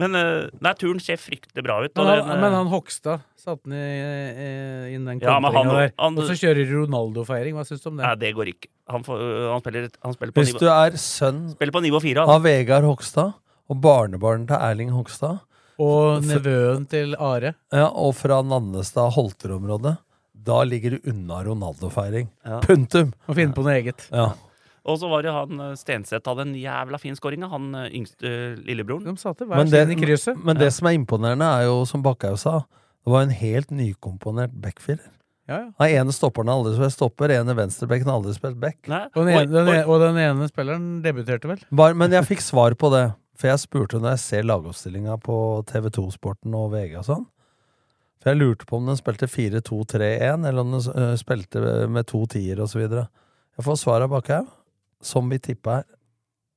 Men 0.00 0.16
eh, 0.18 0.46
nei, 0.64 0.72
turen 0.74 0.98
ser 1.02 1.20
fryktelig 1.22 1.62
bra 1.62 1.76
ut. 1.84 1.92
Men 1.94 2.08
han, 2.08 2.18
den, 2.24 2.30
eh, 2.34 2.40
men 2.42 2.56
han 2.56 2.70
Hogstad 2.72 3.22
satte 3.38 3.68
inn 4.90 5.04
den 5.06 5.20
Ja, 5.22 5.36
han- 5.38 5.68
der. 5.68 5.92
han- 6.00 6.18
og 6.18 6.24
så 6.26 6.34
kjører 6.40 6.66
Ronaldo-feiring. 6.72 7.54
Hva 7.54 7.62
syns 7.68 7.84
du 7.84 7.90
om 7.92 7.96
det? 8.00 8.06
Nei, 8.08 8.14
det 8.24 8.32
går 8.34 8.50
ikke. 8.50 8.68
Han, 8.90 9.04
får, 9.06 9.20
han, 9.52 9.60
spiller, 9.62 9.88
han 10.02 10.16
spiller 10.16 10.32
på 10.34 10.40
Hvis 10.42 10.54
nivå 10.54 10.64
du 10.64 10.68
er 10.72 10.96
sønn 10.98 11.54
på 11.56 11.80
nivå 11.84 12.00
fire. 12.02 12.26
av 12.26 12.42
Vegard 12.42 12.84
Hogstad 12.88 13.34
og 13.70 13.80
barnebarn 13.80 14.46
til 14.48 14.56
Erling 14.56 14.90
Hogstad 14.92 15.38
Og 15.78 16.22
nevøen 16.26 16.88
til 16.90 17.14
Are. 17.16 17.54
Ja, 17.72 17.86
og 17.88 18.14
fra 18.18 18.42
Nannestad 18.42 19.12
Holter-området, 19.14 19.96
da 20.44 20.62
ligger 20.68 20.96
du 20.96 21.10
unna 21.10 21.42
Ronaldo-feiring. 21.46 22.28
Ja. 22.44 22.60
Punktum! 22.64 23.14
Må 23.28 23.36
finne 23.38 23.56
på 23.56 23.64
noe 23.64 23.78
eget. 23.78 24.06
Ja. 24.12 24.32
Og 24.84 24.98
så 25.00 25.08
var 25.08 25.24
det 25.24 25.32
han 25.32 25.60
eh, 25.64 25.72
Stenseth 25.80 26.28
hadde 26.28 26.44
en 26.44 26.54
jævla 26.58 27.00
fin 27.00 27.16
scoring, 27.16 27.46
han 27.48 27.70
eh, 27.78 27.90
yngste 27.96 28.28
eh, 28.28 28.60
lillebroren. 28.68 29.08
De 29.08 29.20
satte 29.20 29.48
Men 29.48 29.72
det, 29.72 29.86
men 30.44 30.60
det 30.60 30.70
som 30.76 30.90
er 30.90 30.98
imponerende, 30.98 31.48
er 31.48 31.70
jo, 31.70 31.82
som 31.88 32.04
Bakkhaug 32.04 32.36
sa, 32.40 32.58
det 33.04 33.12
var 33.12 33.24
en 33.24 33.34
helt 33.36 33.72
nykomponert 33.72 34.52
backfirer. 34.60 35.10
Ja, 35.48 35.58
ja. 35.58 35.70
Den 35.76 35.98
ene 36.00 36.12
stopperen 36.16 36.48
har 36.48 36.60
aldri 36.60 36.76
spilt 36.78 36.94
stopper, 36.94 37.28
den 37.28 37.44
ene 37.44 37.56
venstrebekken 37.56 38.08
har 38.08 38.20
aldri 38.20 38.32
spilt 38.36 38.56
back. 38.60 38.78
Og 38.88 39.18
den, 39.18 39.34
ene, 39.34 39.50
den, 39.52 39.68
ene, 39.68 39.82
og 39.84 40.00
den 40.00 40.20
ene 40.20 40.48
spilleren 40.48 40.86
debuterte 41.04 41.50
vel? 41.50 41.60
Bare, 41.68 41.96
men 42.00 42.16
jeg 42.16 42.28
fikk 42.30 42.44
svar 42.44 42.76
på 42.80 42.88
det, 42.94 43.06
for 43.36 43.50
jeg 43.50 43.60
spurte 43.60 44.00
når 44.00 44.14
jeg 44.14 44.22
ser 44.24 44.48
lagoppstillinga 44.48 45.18
på 45.24 45.36
TV2-sporten 45.68 46.56
og 46.56 46.72
VG 46.72 46.96
og 47.02 47.08
sånn. 47.10 47.26
For 48.24 48.32
jeg 48.32 48.40
lurte 48.40 48.64
på 48.64 48.78
om 48.80 48.86
den 48.88 48.96
spilte 48.96 49.26
4-2-3-1, 49.28 50.46
eller 50.48 50.60
om 50.64 50.70
den 50.72 50.86
øh, 50.96 51.10
spilte 51.20 51.60
med 51.92 52.06
to 52.08 52.22
tier 52.32 52.62
osv. 52.64 52.80
Jeg 52.88 53.64
får 53.66 53.76
svar 53.76 54.00
av 54.06 54.08
Bakkhaug, 54.14 54.48
som 55.04 55.28
vi 55.28 55.36
tippa 55.44 55.82
her. 55.82 55.84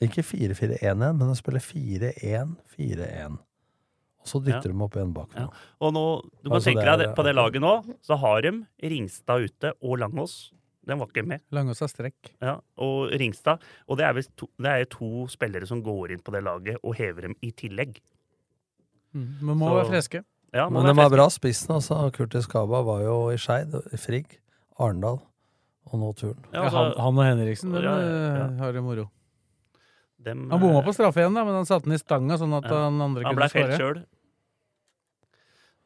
Ikke 0.08 0.24
4-4-1-1, 0.24 0.94
men 0.96 1.20
den 1.26 1.36
spiller 1.36 1.60
4-1-4-1. 1.60 3.38
Og 4.22 4.30
så 4.32 4.40
dytter 4.44 4.70
Ja. 4.70 4.74
de 4.74 4.82
opp 4.86 4.96
en 5.02 5.14
bak. 5.14 5.34
Ja. 5.36 5.48
Og 5.82 5.94
nå, 5.96 6.04
du 6.44 6.50
kan 6.50 6.56
Altså, 6.58 6.70
tenke 6.72 6.86
deg 6.86 7.00
det, 7.00 7.16
på 7.16 7.24
det 7.26 7.36
laget 7.36 7.62
nå, 7.64 7.74
så 8.04 8.16
har 8.20 8.42
de 8.42 8.52
Ringstad 8.84 9.44
ute 9.50 9.74
og 9.82 9.98
Langås. 10.00 10.54
Den 10.88 11.00
var 11.00 11.08
ikke 11.12 11.26
med. 11.28 11.42
Langås 11.52 11.80
har 11.84 11.88
strekk. 11.92 12.32
Ja, 12.42 12.60
og 12.78 13.10
Ringstad. 13.12 13.60
Og 13.88 13.98
det 13.98 14.06
er, 14.06 14.22
to, 14.38 14.48
det 14.58 14.68
er 14.72 14.80
jo 14.86 14.90
to 14.96 15.28
spillere 15.28 15.68
som 15.68 15.82
går 15.84 16.12
inn 16.16 16.20
på 16.24 16.32
det 16.32 16.44
laget 16.44 16.78
og 16.84 16.96
hever 16.96 17.22
dem 17.28 17.36
i 17.42 17.52
tillegg. 17.52 18.00
Mm. 19.14 19.28
Men 19.42 19.58
må 19.58 19.68
Så- 19.70 19.76
være 19.82 19.90
friske. 19.92 20.24
Ja, 20.56 20.70
Men 20.70 20.86
de 20.88 20.94
er 21.04 21.10
bra 21.12 21.28
spissen, 21.30 21.76
altså. 21.76 21.98
Kurtis 22.16 22.48
Kaba 22.48 22.82
var 22.88 23.02
jo 23.04 23.30
i 23.34 23.38
Skeid, 23.38 23.74
i 23.94 23.98
Frigg, 24.00 24.38
Arendal 24.80 25.20
og 25.92 26.00
nå 26.00 26.14
turen. 26.16 26.38
Ja, 26.54 26.64
altså- 26.68 26.78
han, 26.78 26.94
han 26.98 27.18
og 27.20 27.26
Henriksen 27.28 27.72
de, 27.74 27.82
Ja, 27.84 27.96
ja, 28.00 28.46
eh, 28.48 28.58
har 28.60 28.72
det 28.74 28.84
moro. 28.84 29.10
Dem, 30.24 30.50
Han 30.50 30.60
bomma 30.60 30.80
eh, 30.80 30.86
på 30.88 30.94
straffe 30.96 31.22
igjen, 31.22 31.34
da, 31.36 31.44
men 31.46 31.54
han 31.54 31.66
satte 31.66 31.84
den 31.86 31.94
i 31.94 31.98
stanga, 32.02 32.38
sånn 32.40 32.56
at 32.58 32.66
Ja. 32.70 32.86
han 32.88 33.02
andre 33.02 33.24
Han 33.24 33.36
kunne 33.36 33.50
skåre. 33.50 34.06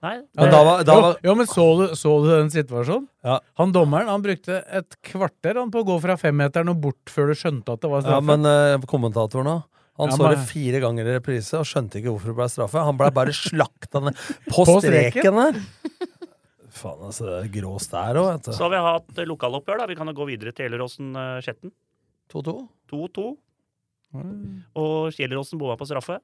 Nei, 0.01 0.15
Ja, 0.33 0.45
da 0.49 0.63
var- 0.65 0.83
da 0.83 0.95
var- 1.01 1.17
jo, 1.23 1.35
men 1.35 1.45
så 1.45 1.65
du, 1.77 1.93
så 1.95 2.23
du 2.23 2.29
den 2.29 2.49
situasjonen? 2.49 3.07
Ja. 3.23 3.39
Han 3.57 3.71
dommeren 3.71 4.07
han 4.07 4.21
brukte 4.23 4.63
et 4.67 4.95
kvarter 5.03 5.53
han 5.59 5.69
på 5.69 5.83
å 5.83 5.85
gå 5.85 6.01
fra 6.01 6.15
femmeteren 6.17 6.69
og 6.69 6.81
bort 6.81 7.05
før 7.05 7.27
du 7.27 7.33
skjønte 7.37 7.69
at 7.73 7.81
det 7.81 7.89
var 7.89 8.01
straffe. 8.01 8.13
Ja, 8.15 8.19
men 8.21 8.43
eh, 8.45 8.77
kommentatoren 8.89 9.45
òg. 9.45 9.63
Han 9.99 10.09
Ja, 10.09 10.15
så 10.15 10.29
det 10.31 10.47
fire 10.49 10.79
ganger 10.81 11.07
i 11.07 11.15
reprise 11.17 11.59
og 11.59 11.67
skjønte 11.67 11.99
ikke 11.99 12.13
hvorfor 12.13 12.31
det 12.31 12.37
ble 12.39 12.47
straffe. 12.53 12.83
Han 12.87 12.97
ble 12.99 13.09
bare 13.13 13.33
slakta 13.35 14.01
ned 14.05 14.17
på, 14.51 14.63
På 14.63 14.79
streken 14.79 15.39
der! 15.41 15.59
Faen, 16.71 17.01
altså. 17.09 17.27
Det 17.27 17.37
er 17.37 17.49
grås 17.59 17.89
der 17.91 18.19
òg, 18.21 18.27
vet 18.31 18.47
du. 18.47 18.51
Så 18.55 18.63
har 18.65 18.71
vi 18.71 18.83
hatt 18.85 19.17
eh, 19.19 19.27
lokaloppgjør, 19.27 19.81
da. 19.83 19.87
Vi 19.91 19.97
kan 19.99 20.09
jo 20.09 20.15
gå 20.17 20.27
videre 20.31 20.53
til 20.55 20.69
Gjelleråsen-Skjetten. 20.69 21.73
2-2. 22.31 22.53
2-2. 22.93 23.25
Og 24.79 25.17
Gjelleråsen 25.19 25.59
bomma 25.59 25.75
på 25.79 25.87
straffe. 25.89 26.21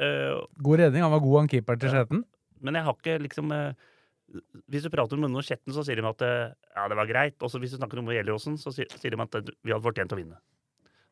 Uh, 0.00 0.46
God 0.62 0.80
redning. 0.82 1.04
Han 1.04 1.12
var 1.14 1.22
god, 1.22 1.36
han 1.42 1.50
keeperen 1.50 1.82
til 1.82 1.92
Skjetten. 1.92 2.22
men 2.64 2.78
jeg 2.78 2.86
har 2.86 2.96
ikke 2.96 3.18
liksom 3.22 3.52
uh, 3.54 3.76
Hvis 4.72 4.82
du 4.82 4.90
prater 4.90 5.18
med 5.18 5.28
noen 5.28 5.38
om 5.38 5.46
Skjetten, 5.46 5.74
så 5.74 5.84
sier 5.86 6.00
de 6.00 6.06
at 6.08 6.22
eh, 6.26 6.54
ja, 6.74 6.86
det 6.90 6.96
var 6.98 7.10
greit. 7.10 7.36
Og 7.42 7.52
hvis 7.60 7.74
du 7.74 7.78
snakker 7.78 8.00
om 8.00 8.08
Gjelleråsen, 8.10 8.56
så 8.58 8.72
sier 8.74 8.88
de 8.88 9.20
at 9.22 9.36
eh, 9.38 9.52
vi 9.62 9.74
hadde 9.74 9.84
fortjent 9.84 10.14
å 10.14 10.18
vinne. 10.18 10.40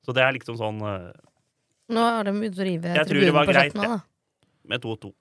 Så 0.02 0.14
det 0.16 0.24
er 0.24 0.34
liksom 0.34 0.56
sånn 0.58 0.80
eh, 0.82 1.12
Nå 1.92 2.04
har 2.06 2.28
de 2.28 2.32
begynt 2.36 2.60
å 2.60 2.66
rive 2.66 2.94
Jeg 2.96 3.08
tror 3.08 3.18
det 3.18 3.26
tribunen 3.26 3.36
var 3.36 3.48
på 3.48 3.56
greit, 3.56 3.76
da. 3.76 3.98
med 4.72 4.86
2-2. 4.86 5.12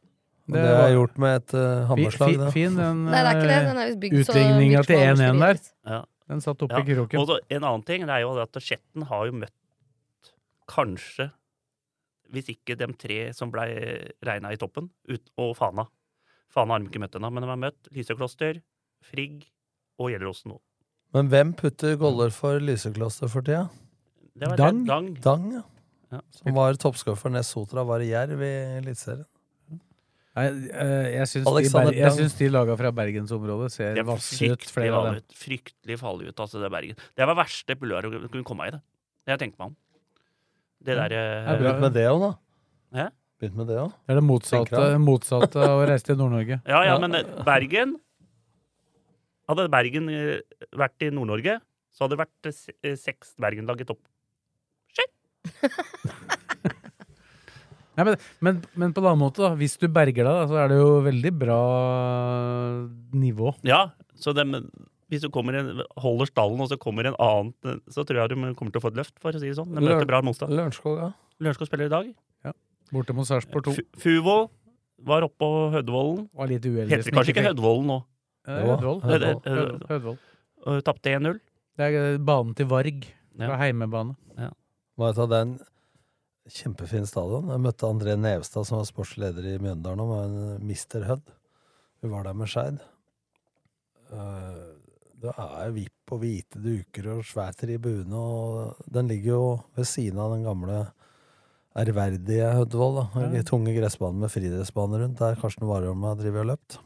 Det, 0.52 0.58
det 0.58 0.72
er 0.76 0.94
gjort 0.96 1.20
med 1.22 1.36
et 1.38 1.54
uh, 1.56 1.84
hammerslag, 1.92 2.32
Fin, 2.34 2.46
fin 2.56 2.80
den 2.80 3.04
Nei, 3.08 3.20
det 3.22 3.30
er 3.30 3.38
ikke 3.38 3.52
det. 3.52 3.60
Den 3.68 3.78
er 3.82 3.90
visst 3.92 4.02
bygd 4.02 4.22
utligninga 4.24 4.82
til 4.88 5.04
1-1 5.06 5.44
der. 5.46 5.62
Ja. 5.92 6.00
Den 6.32 6.44
satt 6.44 6.64
oppe 6.66 6.80
Ja, 6.80 6.84
i 6.84 6.96
kroken. 6.98 7.22
Og 7.22 7.30
så 7.30 7.38
en 7.52 7.68
annen 7.68 7.86
ting 7.88 8.08
det 8.08 8.16
er 8.16 8.24
jo 8.24 8.34
at 8.42 8.60
Skjetten 8.64 9.06
har 9.10 9.28
jo 9.28 9.36
møtt 9.44 10.32
kanskje 10.72 11.30
Hvis 12.32 12.52
ikke 12.54 12.78
de 12.80 12.88
tre 13.00 13.20
som 13.36 13.52
ble 13.52 13.66
regna 14.24 14.54
i 14.56 14.60
toppen, 14.60 14.88
ut, 15.12 15.32
og 15.36 15.52
Fana. 15.60 15.86
Fana 16.52 16.78
har 16.78 16.84
de 16.84 16.88
ikke 16.88 17.02
møtt 17.04 17.18
ennå, 17.20 17.32
men 17.32 17.44
de 17.44 17.50
har 17.52 17.60
møtt 17.60 17.90
Lysekloster, 17.92 18.62
Frigg 19.04 19.50
og 20.00 20.14
Gjelleråsen 20.14 20.54
nå. 20.54 20.62
Men 21.12 21.28
hvem 21.32 21.52
putter 21.60 21.98
goller 22.00 22.32
for 22.32 22.64
Lysekloster 22.64 23.28
for 23.32 23.44
tida? 23.44 23.66
Det 24.32 24.48
var 24.48 24.62
Dang. 24.62 24.80
det. 24.86 24.88
Dang. 24.88 25.10
Dang, 25.26 25.50
ja. 25.58 25.64
Ja. 26.12 26.20
Som 26.36 26.56
var 26.58 26.76
toppskårer 26.76 27.20
for 27.20 27.32
Nesotra, 27.32 27.68
Sotra, 27.72 27.84
var 27.88 28.04
i 28.04 28.10
Jerv 28.12 28.42
i 28.44 28.52
Eliteserien. 28.82 29.28
Nei, 30.32 30.46
eh, 30.48 31.08
jeg 31.18 31.28
syns 31.28 31.48
de, 31.48 31.96
jeg 31.98 32.28
de 32.40 32.48
laga 32.54 32.76
fra 32.80 32.92
bergensområdet 32.96 33.68
ser 33.74 33.98
er 34.00 34.08
ut, 34.08 34.68
flere 34.72 34.96
av 34.96 35.08
dem. 35.10 35.18
Fryktelig 35.36 35.98
farlig 36.00 36.30
ut, 36.32 36.38
altså, 36.40 36.62
det 36.62 36.70
Bergen. 36.72 37.00
Det 37.20 37.28
var 37.28 37.36
verste 37.36 37.76
pulver 37.76 38.08
å 38.08 38.12
kunne 38.32 38.46
komme 38.48 38.70
i, 38.70 38.72
det. 38.72 38.80
Det 38.80 39.34
har 39.34 39.36
jeg 39.38 39.42
tenkt 39.44 39.58
meg 39.60 39.74
om. 39.74 39.76
Det 40.82 40.96
der 40.98 41.12
Det 41.12 41.18
er 41.20 41.52
eh. 41.52 41.60
Begynt 41.60 41.84
med 41.84 41.98
det 42.00 42.06
òg, 42.08 42.24
da. 42.24 42.32
Hæ? 42.96 43.10
Begynt 43.44 43.58
med 43.60 43.68
det 43.74 43.82
òg. 43.82 43.92
Det 43.92 44.14
er 44.16 44.22
det 44.22 44.24
motsatte, 44.30 44.86
motsatte 45.04 45.66
av 45.68 45.82
å 45.82 45.90
reise 45.90 46.08
til 46.08 46.18
Nord-Norge. 46.22 46.62
Ja, 46.64 46.80
ja, 46.80 46.94
Ja. 46.94 46.98
men 47.04 47.20
eh, 47.20 47.44
Bergen 47.48 47.98
Hadde 49.52 49.68
Bergen 49.68 50.08
vært 50.80 51.04
i 51.04 51.10
Nord-Norge, 51.12 51.58
så 51.92 52.06
hadde 52.06 52.16
det 52.16 52.22
vært 52.22 53.00
seks 53.02 53.34
Bergen-lag 53.42 53.82
i 53.84 53.88
topp. 53.90 54.00
Nei, 57.98 58.06
men, 58.08 58.16
men, 58.40 58.62
men 58.80 58.94
på 58.96 59.02
en 59.02 59.08
annen 59.10 59.20
måte, 59.20 59.44
da. 59.44 59.50
Hvis 59.60 59.76
du 59.82 59.90
berger 59.92 60.24
deg, 60.24 60.32
da, 60.32 60.46
så 60.48 60.56
er 60.62 60.68
det 60.72 60.78
jo 60.80 61.02
veldig 61.06 61.32
bra 61.42 61.58
nivå. 63.20 63.52
Ja, 63.68 63.82
så 64.22 64.32
dem, 64.38 64.56
hvis 65.12 65.26
du 65.26 65.28
kommer 65.34 65.54
en, 65.60 65.68
holder 66.00 66.28
stallen, 66.32 66.62
og 66.64 66.68
så 66.72 66.78
kommer 66.82 67.04
en 67.10 67.18
annen, 67.22 67.52
så 67.92 68.00
tror 68.08 68.18
jeg 68.24 68.32
du 68.32 68.36
kommer 68.56 68.72
til 68.72 68.80
å 68.80 68.86
få 68.86 68.94
et 68.94 69.00
løft, 69.02 69.16
for 69.22 69.36
å 69.36 69.40
si 69.42 69.48
det 69.52 69.58
sånn. 69.60 69.76
De 69.76 69.84
møter 69.84 70.08
bra 70.10 70.20
motstand. 70.26 70.56
Lørenskog, 70.56 70.96
ja. 71.04 71.10
Lørenskog 71.44 71.68
spiller 71.70 71.88
i 71.92 71.94
dag. 71.94 72.06
Borte 72.92 73.14
mot 73.16 73.24
Sarpsborg 73.28 73.64
2. 73.70 73.72
F 73.72 73.78
Fuvo 74.04 74.38
var 75.08 75.24
oppå 75.24 75.48
Hødvollen. 75.72 76.26
Var 76.36 76.48
litt 76.52 76.66
uheldig. 76.68 76.92
Heter 76.92 77.12
kanskje 77.16 77.32
ikke 77.36 77.46
Hødvollen 77.48 77.88
nå. 77.88 78.00
Hødvoll. 78.52 80.18
Tapte 80.86 81.10
1-0. 81.16 81.40
Det 81.80 81.84
er 81.88 82.20
banen 82.20 82.52
til 82.58 82.68
Varg. 82.70 83.06
Ja. 83.40 83.56
heimebane. 83.62 84.14
heimebane. 84.36 84.52
Må 84.98 85.10
jeg 85.10 85.18
ta 85.18 85.28
den 85.32 85.54
kjempefin 86.52 87.06
stadion. 87.08 87.52
Jeg 87.54 87.64
møtte 87.64 87.88
André 87.90 88.16
Nevstad, 88.20 88.66
som 88.68 88.82
var 88.82 88.90
sportsleder 88.90 89.46
i 89.54 89.60
Mjøndalen, 89.62 90.02
og 90.04 90.12
var 90.12 90.24
en 90.28 90.66
Mr. 90.68 91.06
Hødd. 91.08 91.34
Vi 92.02 92.10
var 92.12 92.26
der 92.26 92.38
med 92.38 92.50
Skeid. 92.52 92.80
Eh, 94.12 94.62
Det 95.22 95.30
er 95.38 95.70
vipp 95.76 96.12
og 96.16 96.24
hvite 96.24 96.58
duker 96.58 97.12
og 97.14 97.20
svær 97.30 97.54
tribune, 97.54 98.18
og 98.18 98.80
den 98.90 99.08
ligger 99.08 99.36
jo 99.36 99.44
ved 99.78 99.86
siden 99.86 100.18
av 100.18 100.32
den 100.34 100.48
gamle 100.48 100.80
ærverdige 101.78 102.48
Hødvoll. 102.58 102.96
da. 103.14 103.30
Ja. 103.30 103.44
tunge 103.44 103.76
gressbanen 103.78 104.20
med 104.20 104.32
friidrettsbane 104.34 104.98
rundt, 104.98 105.20
der 105.20 105.36
Karsten 105.36 105.68
Warholm 105.70 106.02
har 106.04 106.16
drevet 106.16 106.42
og 106.42 106.48
løpt. 106.48 106.80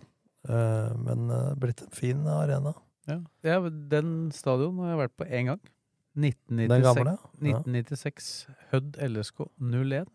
Men 0.48 1.06
Men 1.06 1.32
uh, 1.32 1.56
blitt 1.56 1.82
en 1.82 1.90
fin 1.96 2.28
arena. 2.28 2.74
Ja. 3.08 3.22
Ja, 3.42 3.70
den 3.70 4.32
stadion 4.32 4.78
har 4.80 4.90
jeg 4.92 5.00
vært 5.10 5.18
på 5.18 5.30
én 5.32 5.46
gang. 5.46 5.62
1996. 6.16 7.06
Ja. 7.44 7.60
1996. 7.60 8.48
Hødd 8.72 9.00
LSK 9.10 9.48
0-1. 9.60 10.12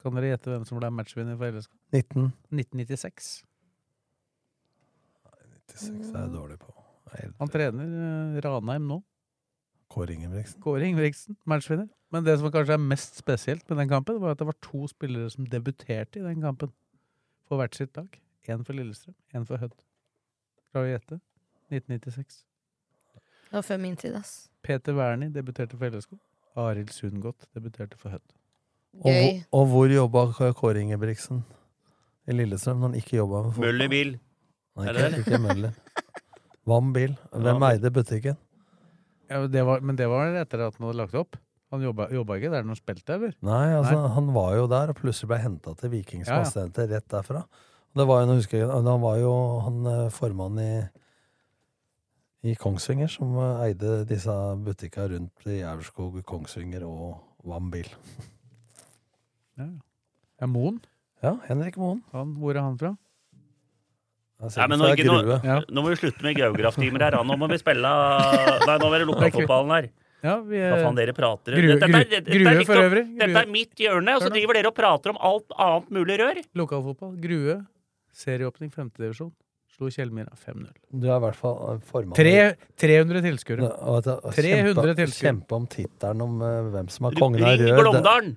Kan 0.00 0.14
dere 0.16 0.30
gjette 0.32 0.50
hvem 0.52 0.64
som 0.68 0.78
ble 0.80 0.90
matchvinner 0.94 1.36
for 1.40 1.50
LSK? 1.52 1.72
19. 1.92 2.28
1996. 2.54 3.30
96 5.70 6.10
er 6.14 6.20
jeg 6.24 6.32
dårlig 6.34 6.58
på. 6.62 6.72
Helt- 7.14 7.36
Han 7.38 7.48
trener 7.50 7.84
eh, 8.36 8.40
Ranheim 8.44 8.86
nå. 8.88 9.00
Kåre 9.90 10.14
Ingebrigtsen. 10.14 10.60
Kåre 10.62 10.86
Ingebrigtsen, 10.86 11.36
matchvinner. 11.50 11.88
Men 12.14 12.24
det 12.26 12.36
som 12.38 12.50
kanskje 12.50 12.74
er 12.76 12.82
mest 12.82 13.16
spesielt 13.18 13.68
med 13.70 13.78
den 13.78 13.88
kampen, 13.90 14.20
var 14.22 14.30
at 14.34 14.38
det 14.38 14.46
var 14.46 14.56
to 14.62 14.86
spillere 14.90 15.30
som 15.30 15.46
debuterte 15.46 16.20
i 16.20 16.22
den 16.22 16.40
kampen. 16.42 16.70
For 17.48 17.58
hvert 17.58 17.74
sitt 17.74 17.96
lag. 17.98 18.06
Én 18.48 18.64
for 18.66 18.72
Lillestrøm, 18.74 19.14
én 19.34 19.44
for 19.46 19.58
Hødd. 19.58 19.74
Klarer 20.72 20.86
du 20.86 20.90
å 20.90 20.94
gjette? 20.94 21.20
1996. 21.70 22.44
Det 23.50 23.52
var 23.58 23.62
før 23.66 23.78
min 23.82 23.96
tid, 23.98 24.14
ass. 24.14 24.49
Peter 24.62 24.94
Wernie 24.96 25.30
debuterte 25.34 25.78
for 25.80 25.90
LSK. 25.90 26.14
Arild 26.60 26.90
Sundgodt 26.92 27.46
debuterte 27.54 27.96
for 28.00 28.10
Hødd. 28.16 28.34
Og, 29.06 29.42
og 29.54 29.66
hvor 29.70 29.86
jobba 29.92 30.24
Kåre 30.58 30.80
Ingebrigtsen? 30.82 31.44
I 32.28 32.34
Lillestrøm, 32.34 32.80
når 32.82 32.90
han 32.90 32.98
ikke 33.00 33.16
jobba 33.20 33.42
med 33.44 33.52
fotball? 33.54 33.70
Møller 33.70 33.90
bil. 33.92 34.10
Nei, 34.78 34.86
Er 34.86 34.90
ikke, 34.90 35.02
det 35.02 35.12
det? 35.12 35.20
ikke 35.26 35.38
Møller. 35.46 35.78
Vam 36.70 36.90
bil. 36.94 37.14
Hvem 37.32 37.64
eide 37.70 37.90
butikken? 37.94 38.36
Ja, 39.30 39.44
det 39.46 39.62
var, 39.66 39.80
men 39.86 39.96
det 39.98 40.08
var 40.10 40.34
etter 40.42 40.66
at 40.66 40.76
han 40.76 40.88
hadde 40.88 40.98
lagt 41.00 41.14
opp. 41.18 41.38
Han 41.70 41.84
jobba, 41.86 42.08
jobba 42.10 42.36
ikke 42.40 42.50
der 42.50 42.64
når 42.66 42.74
han 42.74 42.78
spilte, 42.80 43.14
eller? 43.14 43.34
Nei, 43.46 43.66
altså, 43.78 43.98
han 44.16 44.30
var 44.34 44.56
jo 44.58 44.64
der, 44.70 44.90
og 44.90 44.98
plutselig 44.98 45.30
ble 45.30 45.38
henta 45.38 45.74
til 45.78 45.92
Vikings 45.92 46.26
Ja, 46.30 46.40
ja. 46.42 46.86
rett 46.90 47.06
derfra. 47.14 47.44
Og 47.90 48.00
det 48.02 48.06
var 48.10 48.20
jo, 48.22 48.26
nå 48.30 48.36
husker 48.40 48.58
jeg, 48.58 48.70
han 48.70 49.02
var 49.04 49.20
jo 49.22 49.34
han 49.66 49.78
eh, 49.86 50.08
formann 50.14 50.58
i 50.62 50.70
i 52.46 52.54
Kongsvinger, 52.56 53.10
som 53.12 53.34
eide 53.66 54.04
disse 54.08 54.32
butikkene 54.64 55.10
rundt 55.14 55.46
i 55.52 55.58
Aurskog, 55.68 56.16
Kongsvinger 56.24 56.86
og 56.88 57.18
Vambil. 57.44 57.88
Ja, 59.60 59.66
ja 60.40 60.48
Moen? 60.48 60.80
Ja, 61.22 61.34
Henrik 61.48 61.76
Moen. 61.80 62.00
Han, 62.14 62.34
hvor 62.40 62.56
er 62.56 62.64
han 62.64 62.78
fra? 62.80 62.94
Nei, 64.40 64.66
men 64.72 64.80
nå, 64.80 64.86
ikke, 64.94 65.04
nå, 65.04 65.34
ja. 65.44 65.58
nå 65.68 65.82
må 65.84 65.90
vi 65.92 65.98
slutte 66.00 66.24
med 66.24 66.38
geograftimer 66.38 67.02
her. 67.04 67.18
Nå 67.28 67.34
må 67.36 67.48
vi 67.52 67.58
spille 67.60 67.90
Nei, 67.90 68.76
nå 68.80 68.88
er 68.88 69.02
det 69.02 69.08
lokalfotballen 69.10 69.74
her. 69.76 69.90
Ja, 70.24 70.38
vi 70.44 70.56
Hva 70.60 70.78
er 70.78 70.82
faen 70.84 70.96
dere 70.96 71.12
prater 71.16 71.54
Grue- 71.56 71.76
Dette 71.76 71.86
er- 71.88 71.92
Grue- 71.92 72.08
dette 72.12 72.28
er 72.28 72.38
Grue 72.40 72.54
liksom- 72.56 72.68
for 72.68 72.80
øvrig. 72.86 73.02
Dette 73.20 73.40
er 73.42 73.52
mitt 73.52 73.80
hjørne, 73.84 74.14
og 74.16 74.24
så 74.24 74.32
driver 74.32 74.56
dere 74.56 74.68
og 74.72 74.76
prater 74.76 75.12
om 75.12 75.20
alt 75.28 75.52
annet 75.56 75.92
mulig 75.96 76.16
rør. 76.20 76.40
Lokalfotball. 76.60 77.14
Grue. 77.20 77.58
Serieåpning 78.16 78.72
femtedivisjon. 78.72 79.30
Slo 79.80 79.88
Kjellmyra 79.88 80.34
5-0. 80.36 80.66
Du 80.92 81.06
er 81.08 81.14
i 81.14 81.22
hvert 81.24 81.36
fall 81.38 81.54
eh, 81.64 81.76
formann. 81.88 82.12
Tre- 82.18 82.50
300 82.82 83.22
tilskuere. 83.24 83.64
Ja, 83.64 83.70
og 83.88 84.02
du, 84.04 84.10
300 84.36 84.74
kjempe, 84.74 84.92
tilskuere. 84.98 85.30
Kjempe 85.30 85.56
om 85.56 85.68
tittelen 85.72 86.24
om 86.26 86.34
uh, 86.44 86.48
hvem 86.74 86.90
som 86.92 87.08
er 87.08 87.16
kongen 87.16 87.46
av 87.48 87.54
Ring 87.56 87.78
Glomdalen 87.78 87.94
Glåmdalen 87.94 88.34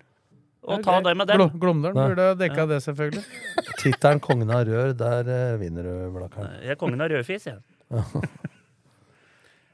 og 0.63 0.85
ta 0.85 0.95
det 1.03 1.13
med 1.19 1.27
dem. 1.27 1.43
Glåmdalen 1.59 1.99
burde 1.99 2.29
dekka 2.39 2.61
ja. 2.61 2.67
det, 2.71 2.77
selvfølgelig. 2.85 3.25
Tittelen 3.81 4.23
kongen 4.23 4.55
av 4.55 4.63
rør, 4.69 4.95
der 5.03 5.33
uh, 5.33 5.59
vinner 5.59 5.89
du, 5.89 5.91
Blakkaren. 6.15 6.55
Jeg 6.63 6.77
er 6.77 6.79
kongen 6.79 7.03
av 7.03 7.11
rødfis, 7.11 7.49
jeg. 7.51 7.59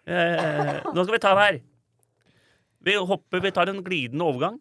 Eh, 0.10 0.70
nå 0.90 1.04
skal 1.04 1.14
vi 1.14 1.18
ta 1.22 1.32
den 1.38 1.44
her. 1.44 1.58
Vi 2.88 2.96
hopper, 2.98 3.44
vi 3.44 3.52
tar 3.54 3.70
en 3.70 3.84
glidende 3.86 4.26
overgang. 4.26 4.56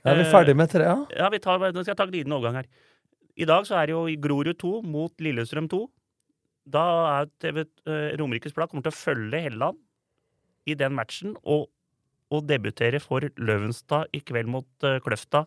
Er 0.00 0.16
vi 0.16 0.24
ferdig 0.32 0.54
med 0.56 0.70
trea? 0.72 0.94
Ja, 1.12 1.26
vi 1.28 1.42
tar, 1.44 1.60
nå 1.60 1.82
skal 1.82 1.92
jeg 1.92 1.98
ta 1.98 2.06
glidende 2.08 2.38
overgang 2.38 2.62
her. 2.62 2.70
I 3.36 3.44
dag 3.50 3.68
så 3.68 3.76
er 3.76 3.90
det 3.90 3.92
jo 3.92 4.06
i 4.08 4.16
Grorud 4.16 4.56
2 4.62 4.78
mot 4.88 5.12
Lillestrøm 5.20 5.68
2. 5.68 5.82
Da 6.68 6.82
er 7.20 7.30
TV 7.42 7.64
eh, 7.64 8.12
Romerikes 8.20 8.54
Blad 8.54 8.70
kommer 8.70 8.84
til 8.86 8.92
å 8.94 8.98
følge 8.98 9.40
Helland 9.48 9.78
i 10.70 10.76
den 10.78 10.94
matchen 10.94 11.34
og, 11.42 11.66
og 12.30 12.44
debutere 12.46 13.00
for 13.02 13.24
Løvenstad 13.36 14.12
i 14.14 14.20
kveld 14.22 14.46
mot 14.52 14.68
uh, 14.86 15.00
Kløfta. 15.02 15.46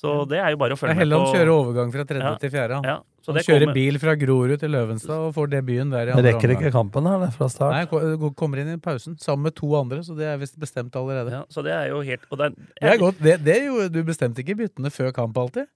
Så 0.00 0.24
det 0.30 0.38
er 0.40 0.50
jo 0.54 0.58
bare 0.58 0.74
å 0.74 0.78
Ja, 0.78 0.80
følge 0.80 0.94
med 0.96 1.02
Helland 1.04 1.26
på. 1.26 1.32
kjører 1.36 1.50
overgang 1.52 1.90
fra 1.92 2.04
tredje 2.08 2.24
Ja, 2.26 2.36
til 2.40 2.50
fjerde. 2.54 2.76
Ja, 2.88 2.94
så 3.20 3.30
han 3.30 3.36
det 3.38 3.42
kjører 3.46 3.64
kommer- 3.66 3.78
bil 3.78 3.98
fra 4.00 4.14
Grorud 4.16 4.58
til 4.62 4.70
Løvenstad 4.74 5.24
og 5.26 5.34
får 5.36 5.50
debuten 5.52 5.90
der 5.92 6.08
i 6.08 6.14
andre 6.14 6.32
Rekker 6.32 6.54
ikke 6.56 6.72
kampen 6.74 7.06
her, 7.10 7.26
fra 7.36 7.48
start. 7.52 7.74
Nei, 7.76 8.30
kommer 8.38 8.62
inn 8.62 8.72
i 8.74 8.78
pausen 8.80 9.18
sammen 9.20 9.46
med 9.50 9.56
to 9.58 9.70
andre, 9.76 10.00
så 10.06 10.16
det 10.16 10.26
er 10.30 10.38
visst 10.40 10.56
bestemt 10.62 10.96
allerede. 10.96 11.34
Ja, 11.34 11.42
så 11.52 11.62
det 11.66 11.74
er 11.76 11.90
jo 11.92 12.00
helt 12.06 12.24
og 12.30 12.38
det 12.40 12.46
er, 12.48 12.56
Det 12.80 12.94
er 12.94 13.02
godt. 13.02 13.20
Det, 13.22 13.36
det 13.44 13.56
er 13.58 13.66
jo, 13.68 13.88
du 13.92 14.00
bestemte 14.08 14.40
ikke 14.42 14.56
byttene 14.62 14.90
før 14.94 15.12
kamp 15.12 15.36
alltid? 15.36 15.68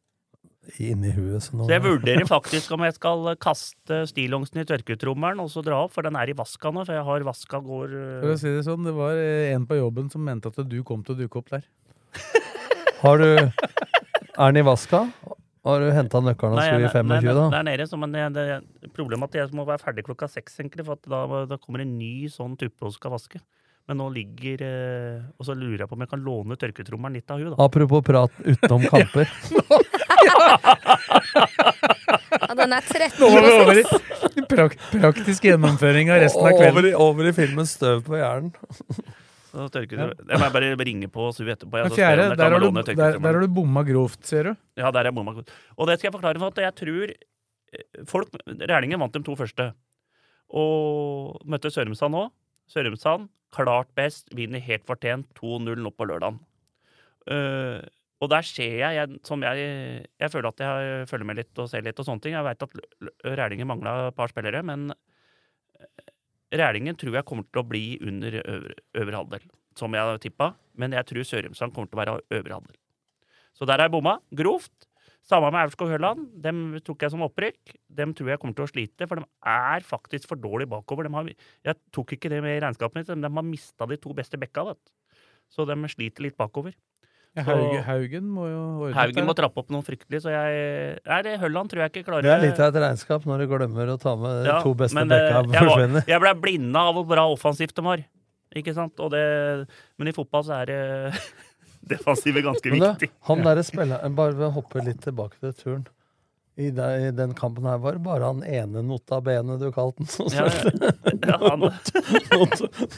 Inni 0.82 1.12
huet. 1.14 1.44
Så, 1.44 1.54
nå, 1.56 1.66
Så 1.68 1.74
jeg 1.76 1.84
vurderer 1.84 2.26
faktisk 2.28 2.72
om 2.74 2.84
jeg 2.86 2.96
skal 2.96 3.30
kaste 3.42 4.00
stillongsen 4.10 4.62
i 4.62 4.66
tørketrommelen 4.68 5.42
og 5.44 5.52
så 5.52 5.62
dra 5.64 5.82
opp, 5.84 5.94
for 5.96 6.06
den 6.06 6.18
er 6.18 6.32
i 6.32 6.36
vaska 6.36 6.72
nå, 6.74 6.86
for 6.86 6.96
jeg 6.96 7.06
har 7.06 7.26
vaska 7.28 7.60
går 7.64 7.94
For 8.24 8.32
å 8.32 8.40
si 8.40 8.52
det 8.56 8.64
sånn, 8.66 8.88
det 8.88 8.96
var 8.96 9.20
eh, 9.20 9.52
en 9.54 9.68
på 9.68 9.78
jobben 9.78 10.10
som 10.12 10.24
mente 10.24 10.52
at 10.52 10.60
du 10.68 10.78
kom 10.86 11.04
til 11.06 11.16
å 11.16 11.20
dukke 11.24 11.40
opp 11.42 11.54
der. 11.54 11.64
Har 13.04 13.20
du 13.20 13.30
Er 13.34 14.52
den 14.52 14.62
i 14.62 14.66
vaska? 14.66 15.04
Har 15.64 15.80
du 15.80 15.88
henta 15.96 16.20
nøkkelen 16.20 16.58
og 16.58 16.60
skulle 16.60 16.84
i 16.84 16.92
nei, 16.92 17.02
nei, 17.08 17.18
25, 17.24 17.36
da? 17.38 17.44
Det 17.48 17.58
er 17.58 17.66
nede, 17.70 17.84
så, 17.88 17.98
men 18.00 18.12
det, 18.12 18.24
det, 18.36 18.90
problemet 18.92 19.32
er 19.32 19.46
at 19.46 19.52
jeg 19.52 19.56
må 19.56 19.64
være 19.68 19.80
ferdig 19.80 20.04
klokka 20.04 20.28
seks, 20.28 20.58
egentlig, 20.60 20.84
for 20.84 20.98
at 20.98 21.08
da, 21.08 21.44
da 21.48 21.58
kommer 21.60 21.84
en 21.84 21.94
ny 21.96 22.28
sånn 22.32 22.58
tuppe 22.60 22.84
og 22.88 22.92
skal 22.92 23.14
vaske. 23.14 23.40
Men 23.88 24.00
nå 24.00 24.06
ligger 24.14 24.62
eh, 24.64 25.24
Og 25.36 25.44
så 25.44 25.52
lurer 25.56 25.82
jeg 25.82 25.90
på 25.90 25.96
om 25.98 26.04
jeg 26.04 26.08
kan 26.08 26.22
låne 26.24 26.56
tørketrommelen 26.60 27.18
litt 27.18 27.32
av 27.32 27.42
hun 27.42 27.52
da. 27.52 27.58
Apropos 27.66 28.04
prat 28.06 28.38
utenom 28.40 28.86
kamper. 28.92 29.28
Ja, 32.44 32.54
den 32.58 32.72
er 32.74 32.86
13 32.86 33.20
Nå 33.20 33.28
var 33.32 33.44
vi 33.44 33.52
over 33.56 33.80
i. 33.80 33.84
Prak 34.54 34.76
praktisk 34.92 35.46
gjennomføring 35.46 36.10
av 36.12 36.22
resten 36.24 36.48
av 36.48 36.64
Over 36.68 36.88
i, 36.88 36.94
over 37.06 37.28
i 37.30 37.34
filmen 37.36 37.68
Støv 37.68 38.02
på 38.08 38.18
hjernen. 38.18 38.54
Det. 39.54 39.84
Jeg 39.86 40.40
må 40.40 40.48
bare 40.50 40.72
ringe 40.82 41.06
på 41.14 41.28
Sue 41.34 41.52
etterpå. 41.52 41.78
jeg, 41.78 41.92
fjerde, 41.94 42.32
der 42.34 42.56
har, 42.56 42.58
du, 42.58 42.80
der, 42.80 42.96
der 42.96 43.28
har 43.28 43.38
du 43.38 43.52
bomma 43.54 43.84
grovt, 43.86 44.24
ser 44.26 44.50
du. 44.50 44.56
Ja, 44.80 44.90
der 44.90 45.06
er 45.06 45.14
bomma 45.14 45.36
grovt. 45.36 45.52
Og 45.78 45.86
det 45.86 46.00
skal 46.00 46.08
jeg 46.08 46.16
forklare 46.16 46.42
for 46.42 46.50
at 46.50 46.58
jeg 46.64 46.74
tror 46.80 47.12
eh, 47.14 47.84
folk 48.10 48.34
Rælingen 48.50 48.98
vant 49.04 49.14
de 49.14 49.22
to 49.22 49.36
første. 49.38 49.68
Og 50.50 51.38
møtte 51.46 51.70
Sørumsand 51.70 52.18
nå. 52.18 52.26
Sørumsand 52.70 53.30
klart 53.54 53.92
best, 53.94 54.26
vinner 54.34 54.62
helt 54.62 54.82
fortjent 54.88 55.28
2-0 55.38 55.78
nå 55.78 55.92
på 55.94 56.08
lørdagen. 56.10 56.40
Eh, 57.30 57.78
og 58.24 58.30
der 58.32 58.46
ser 58.46 58.78
jeg, 58.80 58.96
jeg 58.96 59.20
som 59.26 59.42
jeg 59.44 59.56
Jeg 60.20 60.30
føler 60.32 60.48
at 60.50 60.62
jeg 60.64 61.08
følger 61.10 61.28
med 61.28 61.38
litt 61.40 61.58
og 61.60 61.68
ser 61.70 61.84
litt 61.84 61.98
og 62.00 62.06
sånne 62.08 62.24
ting. 62.24 62.36
Jeg 62.36 62.46
veit 62.46 62.64
at 62.64 62.78
Rælingen 63.40 63.68
mangla 63.68 64.08
et 64.08 64.16
par 64.16 64.32
spillere, 64.32 64.62
men 64.62 64.90
eh, 64.92 66.08
Rælingen 66.58 66.96
tror 66.96 67.18
jeg 67.18 67.26
kommer 67.28 67.46
til 67.48 67.62
å 67.62 67.66
bli 67.68 67.98
under 68.00 68.38
øvre, 68.40 69.16
halvdel, 69.16 69.46
som 69.78 69.94
jeg 69.94 70.08
har 70.08 70.22
tippa. 70.22 70.54
Men 70.78 70.96
jeg 70.96 71.10
tror 71.10 71.28
Sørumsand 71.28 71.74
kommer 71.74 71.90
til 71.90 71.98
å 71.98 72.02
være 72.02 72.40
øvre 72.40 72.58
halvdel. 72.58 72.80
Så 73.54 73.66
der 73.68 73.78
er 73.78 73.88
jeg 73.88 73.94
bomma. 73.94 74.18
Grovt. 74.34 74.88
Samme 75.24 75.48
med 75.54 75.64
Aurskog-Høland. 75.64 76.26
Dem 76.44 76.64
tok 76.84 77.06
jeg 77.06 77.14
som 77.14 77.22
opprykk. 77.24 77.74
Dem 77.88 78.12
tror 78.16 78.34
jeg 78.34 78.40
kommer 78.42 78.56
til 78.58 78.66
å 78.66 78.70
slite, 78.70 79.08
for 79.08 79.20
de 79.22 79.24
er 79.48 79.86
faktisk 79.86 80.28
for 80.28 80.40
dårlig 80.40 80.66
bakover. 80.68 81.08
Har, 81.14 81.30
jeg 81.64 81.80
tok 81.96 82.12
ikke 82.16 82.28
det 82.32 82.42
med 82.44 82.58
i 82.58 82.64
regnskapet 82.64 83.00
mitt, 83.00 83.12
men 83.14 83.24
de 83.24 83.30
har 83.38 83.46
mista 83.46 83.88
de 83.88 83.96
to 84.00 84.12
beste 84.16 84.40
bekka. 84.40 84.66
Vet. 84.68 84.92
Så 85.48 85.64
de 85.68 85.78
sliter 85.88 86.26
litt 86.26 86.36
bakover. 86.36 86.76
Ja, 87.34 87.42
Haugen, 87.48 87.80
Haugen 87.82 88.26
må 88.30 88.44
jo 88.46 88.58
ordne 88.86 88.94
Haugen 88.94 89.26
må 89.26 89.32
trappe 89.34 89.58
opp 89.58 89.70
noe 89.74 89.82
fryktelig, 89.82 90.20
så 90.22 90.30
jeg 90.30 91.00
Nei, 91.02 91.16
det 91.26 91.32
Hølland 91.42 91.72
tror 91.72 91.82
jeg 91.82 91.90
ikke 91.90 92.04
klarer 92.06 92.22
Det 92.22 92.30
er 92.30 92.42
litt 92.44 92.60
av 92.62 92.68
et 92.70 92.78
regnskap 92.84 93.24
når 93.26 93.42
du 93.42 93.46
glemmer 93.50 93.90
å 93.90 93.96
ta 93.98 94.12
med 94.20 94.44
de 94.44 94.52
Ja, 94.52 94.60
to 94.62 94.74
beste 94.78 94.94
men, 95.00 95.10
eh, 95.10 95.32
bekka 95.42 95.64
forsvinner. 95.66 96.06
Jeg 96.12 96.22
ble 96.22 96.34
blinda 96.44 96.84
av 96.90 96.94
hvor 97.00 97.08
bra 97.10 97.24
offensivt 97.32 97.74
de 97.74 97.82
var, 97.88 98.04
Ikke 98.54 98.74
sant? 98.76 99.02
Og 99.02 99.10
det, 99.10 99.24
men 99.98 100.12
i 100.12 100.14
fotball 100.14 100.46
så 100.46 100.60
er 100.62 100.70
det 100.70 100.78
defensive 101.94 102.44
ganske 102.46 102.70
Men 102.70 102.80
du, 102.84 102.86
viktig. 102.92 103.10
han 103.26 103.42
derre 103.48 103.66
spilleren 103.66 104.14
Bare 104.14 104.38
ved 104.38 104.46
å 104.46 104.54
hoppe 104.60 104.84
litt 104.86 105.02
tilbake 105.02 105.34
til 105.42 105.52
turen. 105.58 105.84
I, 106.56 106.68
de, 106.70 106.84
I 107.08 107.10
den 107.10 107.32
kampen 107.34 107.64
her 107.66 107.80
var 107.82 107.96
det 107.96 108.02
bare 108.04 108.28
han 108.30 108.44
ene 108.46 108.82
nota 108.86 109.18
bene 109.26 109.56
du 109.58 109.64
kalte 109.74 110.04
den, 110.04 110.06
som 110.06 110.28
Ja, 110.30 110.44
ja. 110.46 110.92
Ja, 111.24 111.38
han- 111.50 111.64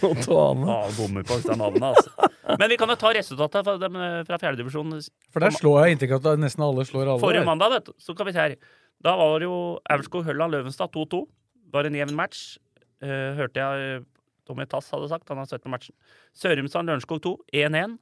Notoane. 0.03 0.67
Ja, 0.69 0.81
bommer 0.99 1.25
på 1.25 1.39
disse 1.41 1.57
navnene, 1.57 1.93
altså. 1.95 2.29
Men 2.61 2.69
vi 2.73 2.77
kan 2.81 2.91
jo 2.93 2.97
ta 3.01 3.13
resultatet 3.17 3.65
fra, 3.67 3.77
dem, 3.81 3.97
eh, 3.97 4.19
fra 4.29 4.39
fjerdedivisjon. 4.43 4.93
For 5.33 5.41
der 5.45 5.55
slår 5.57 5.87
jeg 5.87 5.97
inntrykk 5.97 6.17
av 6.19 6.29
at 6.35 6.43
nesten 6.43 6.65
alle 6.67 6.85
slår 6.89 7.07
alle. 7.15 7.23
Forrige 7.23 7.47
mandag, 7.49 7.73
vet 7.79 7.89
du, 7.89 7.95
så 8.03 8.17
kan 8.17 8.29
vi 8.29 8.35
se 8.37 8.43
her. 8.45 8.57
Da 9.05 9.17
var 9.19 9.39
det 9.41 9.49
jo 9.49 9.57
Aurskog-Høland 9.93 10.53
Løvenstad 10.57 10.93
2-2. 10.95 11.25
Var 11.73 11.89
en 11.89 11.99
jevn 11.99 12.17
match. 12.17 12.45
Eh, 13.03 13.33
hørte 13.41 13.61
jeg 13.61 13.97
eh, 13.97 14.05
Tommy 14.49 14.65
Tass 14.71 14.91
hadde 14.95 15.09
sagt. 15.11 15.29
Han 15.33 15.41
har 15.43 15.49
sett 15.51 15.65
på 15.65 15.73
matchen. 15.73 15.95
Sørumsand 16.37 16.89
Lørenskog 16.89 17.21
2 17.25 17.35
1-1. 17.53 17.97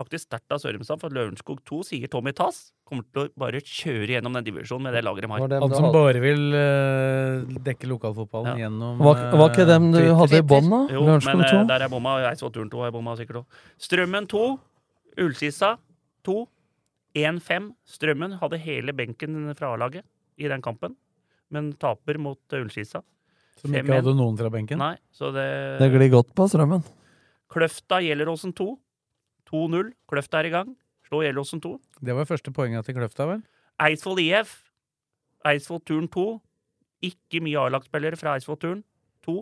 Faktisk 0.00 0.24
sterkt 0.30 0.54
av 0.54 0.62
Sørumsand, 0.62 0.96
for 1.02 1.12
Lørenskog 1.12 1.58
2, 1.68 1.78
sier 1.90 2.08
Tommy 2.08 2.32
Tass, 2.32 2.70
kommer 2.88 3.04
til 3.12 3.26
å 3.26 3.32
bare 3.42 3.60
kjøre 3.60 4.14
gjennom 4.14 4.32
den 4.38 4.46
divisjonen 4.46 4.86
med 4.88 4.94
det 4.96 5.02
laget 5.04 5.26
de 5.26 5.28
har. 5.34 5.44
Han 5.60 5.74
som 5.76 5.90
bare 5.92 6.22
vil 6.24 6.46
eh, 6.56 7.58
dekke 7.68 7.90
lokalfotballen 7.90 8.54
Ja. 8.54 8.62
gjennom 8.64 8.96
Var, 9.04 9.20
var 9.36 9.52
ikke 9.52 9.66
dem 9.68 9.90
du 9.92 9.98
eh, 10.00 10.14
hadde 10.16 10.40
i 10.40 10.46
bånn, 10.54 10.70
da? 10.72 10.80
Jo, 10.94 11.04
men 11.04 11.20
Lørenskog 11.20 11.44
eh, 11.44 11.52
2? 11.52 11.60
der 11.68 11.84
er 11.84 11.92
bomma. 11.92 12.16
Eidsvollturen 12.30 12.72
2 12.72 12.86
er 12.88 12.96
bomma 12.96 13.16
sikkert 13.20 13.42
òg. 13.42 13.60
Strømmen 13.90 14.30
2. 14.32 14.42
Ulsisa 15.26 15.74
2. 16.24 16.38
1-5. 17.20 17.70
Strømmen 17.98 18.38
hadde 18.40 18.62
hele 18.64 18.96
benken 18.96 19.38
fra 19.58 19.74
A-laget 19.74 20.06
i 20.40 20.48
den 20.48 20.62
kampen, 20.64 20.94
men 21.52 21.72
taper 21.76 22.16
mot 22.22 22.38
Ulsisa 22.56 23.02
Som 23.60 23.74
ikke 23.76 23.98
hadde 24.00 24.14
noen 24.16 24.38
fra 24.40 24.48
benken. 24.48 24.80
Nei, 24.80 24.94
så 25.12 25.28
det 25.34 25.48
Det 25.82 25.90
glir 25.92 26.08
godt 26.16 26.32
på 26.38 26.46
strømmen. 26.48 26.86
Kløfta 27.50 27.98
Gjelleråsen 28.00 28.54
2. 28.56 28.68
2-0. 29.52 29.92
Kløfta 30.10 30.40
er 30.40 30.50
i 30.50 30.54
gang. 30.54 30.74
Slå 31.08 31.22
Gjellåsen 31.24 31.60
2. 31.62 31.74
Det 32.06 32.14
var 32.14 32.28
første 32.28 32.52
poenget 32.54 32.86
til 32.86 32.96
Kløfta, 32.98 33.26
vel? 33.26 33.42
Eidsvoll 33.82 34.20
IF. 34.22 34.54
Eidsvoll 35.46 35.82
Turn 35.86 36.08
2. 36.12 36.26
Ikke 37.10 37.40
mye 37.42 37.58
A-lagsspillere 37.58 38.18
fra 38.20 38.36
Eidsvoll 38.36 38.60
Turn 38.62 38.82
2. 39.26 39.40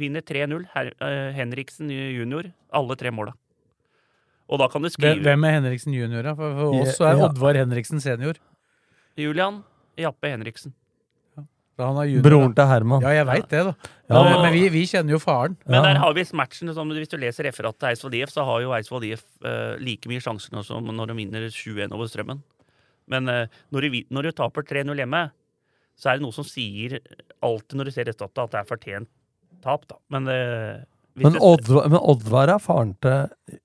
Vinner 0.00 0.24
3-0. 0.26 0.64
Eh, 0.74 1.32
Henriksen 1.36 1.90
junior. 1.90 2.50
Alle 2.74 2.96
tre 2.98 3.12
måla. 3.14 3.34
Og 4.50 4.58
da 4.60 4.68
kan 4.68 4.82
du 4.84 4.90
skrive 4.92 5.22
hvem 5.24 5.44
er 5.46 5.54
Henriksen 5.56 5.94
junior? 5.96 6.22
da? 6.26 6.34
For, 6.36 6.56
for 6.58 6.80
oss 6.82 6.98
er. 7.00 7.20
Oddvar 7.24 7.56
Henriksen 7.56 8.02
senior. 8.02 8.40
Julian 9.16 9.62
Jappe 9.96 10.28
Henriksen. 10.28 10.74
Da 11.34 11.42
han 11.42 11.46
er 11.46 11.46
junior 11.46 11.63
Broren 11.76 12.54
til 12.54 12.68
Herman. 12.70 13.02
Ja, 13.02 13.12
jeg 13.16 13.26
veit 13.26 13.48
det, 13.50 13.62
da. 13.66 13.92
Ja. 14.06 14.20
Men, 14.22 14.36
men 14.44 14.52
vi, 14.54 14.62
vi 14.70 14.84
kjenner 14.86 15.16
jo 15.16 15.20
faren. 15.22 15.56
Men 15.66 15.82
der 15.86 15.98
har 16.02 16.12
vi 16.14 16.24
matchen 16.36 16.70
som 16.76 16.90
Hvis 16.94 17.10
du 17.10 17.16
leser 17.18 17.48
referatet 17.48 17.80
til 17.80 17.88
Eidsvoll 17.90 18.16
IF, 18.20 18.32
så 18.34 18.44
har 18.46 18.60
jo 18.62 18.74
Eidsvoll 18.76 19.06
IF 19.08 19.24
uh, 19.46 19.74
like 19.82 20.10
mye 20.10 20.22
sjanser 20.22 20.54
nå 20.54 20.62
som 20.66 20.86
når 20.86 21.10
de 21.10 21.18
vinner 21.18 21.48
7-1 21.48 21.94
over 21.94 22.10
Strømmen. 22.10 22.44
Men 23.10 23.28
uh, 23.28 23.44
når, 23.74 23.88
du, 23.88 23.98
når 24.14 24.28
du 24.28 24.36
taper 24.38 24.66
3-0 24.70 25.02
hjemme, 25.02 25.24
så 25.98 26.10
er 26.10 26.18
det 26.18 26.26
noe 26.26 26.36
som 26.36 26.46
sier 26.46 26.98
alltid 27.44 27.78
når 27.78 27.90
du 27.90 27.94
ser 27.96 28.08
resultatet, 28.10 28.44
at 28.44 28.54
det 28.54 28.62
er 28.62 28.70
fortjent 28.70 29.10
tap, 29.64 29.86
da. 29.90 29.98
Men, 30.14 30.30
uh, 30.30 30.84
Men 31.18 31.38
Oddvar, 31.42 31.88
men 31.90 32.00
Oddvar 32.02 32.54
er 32.54 32.62
faren 32.62 32.94
til 33.02 33.58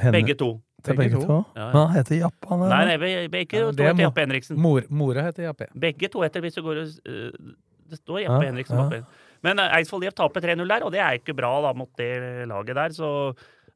henne? 0.00 0.16
Begge 0.16 0.38
to. 0.40 0.56
Til 0.84 0.98
begge 0.98 1.20
to? 1.20 1.36
Ja, 1.56 1.60
ja. 1.60 1.66
Men 1.72 1.78
han 1.80 1.92
heter 1.96 2.18
Jappe, 2.18 2.48
han 2.50 2.64
Nei, 2.68 2.80
nei, 2.90 2.96
begge 3.32 3.60
Ja, 3.60 3.68
to 3.68 3.76
det 3.76 3.84
er 3.84 3.92
heter 3.92 4.04
Jappe 4.04 4.24
Henriksen. 4.24 4.58
Mor, 4.60 4.88
mora 4.92 5.24
heter 5.28 5.46
Jappe. 5.46 5.68
Begge 5.86 6.10
to 6.12 6.24
heter 6.24 6.44
hvis 6.44 6.58
du 6.58 6.64
går 6.66 6.82
og 6.82 6.90
uh, 7.08 7.52
Det 7.92 8.00
står 8.02 8.24
Jappe 8.26 8.40
Ja, 8.42 8.50
Henriksen 8.50 8.82
bak. 8.82 9.06
Men 9.44 9.60
eh, 9.60 9.76
Eidsvoll 9.78 10.06
IF 10.06 10.16
taper 10.16 10.44
3-0 10.44 10.64
der, 10.70 10.84
og 10.86 10.92
det 10.94 11.02
er 11.04 11.18
ikke 11.18 11.36
bra 11.36 11.52
da 11.66 11.74
mot 11.76 11.90
det 12.00 12.10
laget 12.48 12.78
der. 12.80 12.96
Så 12.96 13.08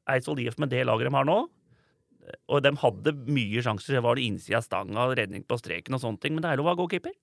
Eidsvoll 0.08 0.40
IF 0.44 0.56
med 0.60 0.72
det 0.72 0.84
laget 0.88 1.10
de 1.10 1.14
har 1.16 1.28
nå 1.28 1.38
eh, 1.44 2.38
Og 2.48 2.62
de 2.64 2.72
hadde 2.84 3.16
mye 3.28 3.64
sjanser. 3.64 3.98
Det 3.98 4.04
var 4.04 4.16
det 4.16 4.28
innsida 4.28 4.62
av 4.62 4.68
stanga, 4.68 5.08
redning 5.18 5.44
på 5.48 5.60
streken 5.60 5.96
og 5.96 6.04
sånne 6.04 6.24
ting. 6.24 6.36
Men 6.36 6.44
det 6.44 6.52
er 6.52 6.62
lov 6.62 6.70
å 6.70 6.72
ha 6.72 6.80
goalkeeper. 6.80 7.16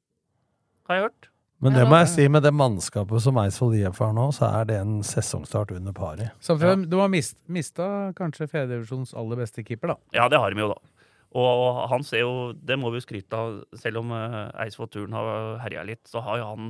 Har 0.89 0.99
jeg 0.99 1.07
hørt. 1.07 1.31
Men 1.63 1.77
det 1.77 1.85
må 1.87 1.97
jeg 2.01 2.09
si, 2.11 2.25
med 2.29 2.43
det 2.43 2.51
mannskapet 2.53 3.23
som 3.23 3.37
Eidsvoll 3.39 3.77
IF 3.77 4.01
har 4.03 4.11
nå, 4.15 4.25
så 4.35 4.49
er 4.59 4.67
det 4.69 4.79
en 4.81 4.97
sesongstart 5.07 5.71
under 5.75 5.95
pari. 5.95 6.27
Ja. 6.27 6.73
Du 6.75 6.97
har 6.99 7.07
mist, 7.11 7.37
mista 7.47 8.11
kanskje 8.17 8.49
fjerdedivisjons 8.51 9.15
aller 9.17 9.39
beste 9.39 9.63
keeper, 9.63 9.93
da. 9.93 9.97
Ja, 10.17 10.27
det 10.31 10.41
har 10.41 10.51
de 10.51 10.65
jo, 10.65 10.73
da. 10.73 10.95
Og 11.35 11.81
han 11.91 12.05
ser 12.07 12.21
jo 12.23 12.35
Det 12.55 12.77
må 12.79 12.93
vi 12.93 13.01
jo 13.01 13.03
skryte 13.03 13.39
av. 13.39 13.57
Selv 13.75 13.99
om 14.03 14.13
uh, 14.15 14.53
Eidsvoll 14.63 14.91
Turn 14.91 15.15
har 15.15 15.57
herja 15.65 15.83
litt, 15.87 16.03
så 16.07 16.23
har 16.23 16.39
jo 16.39 16.51
han 16.53 16.69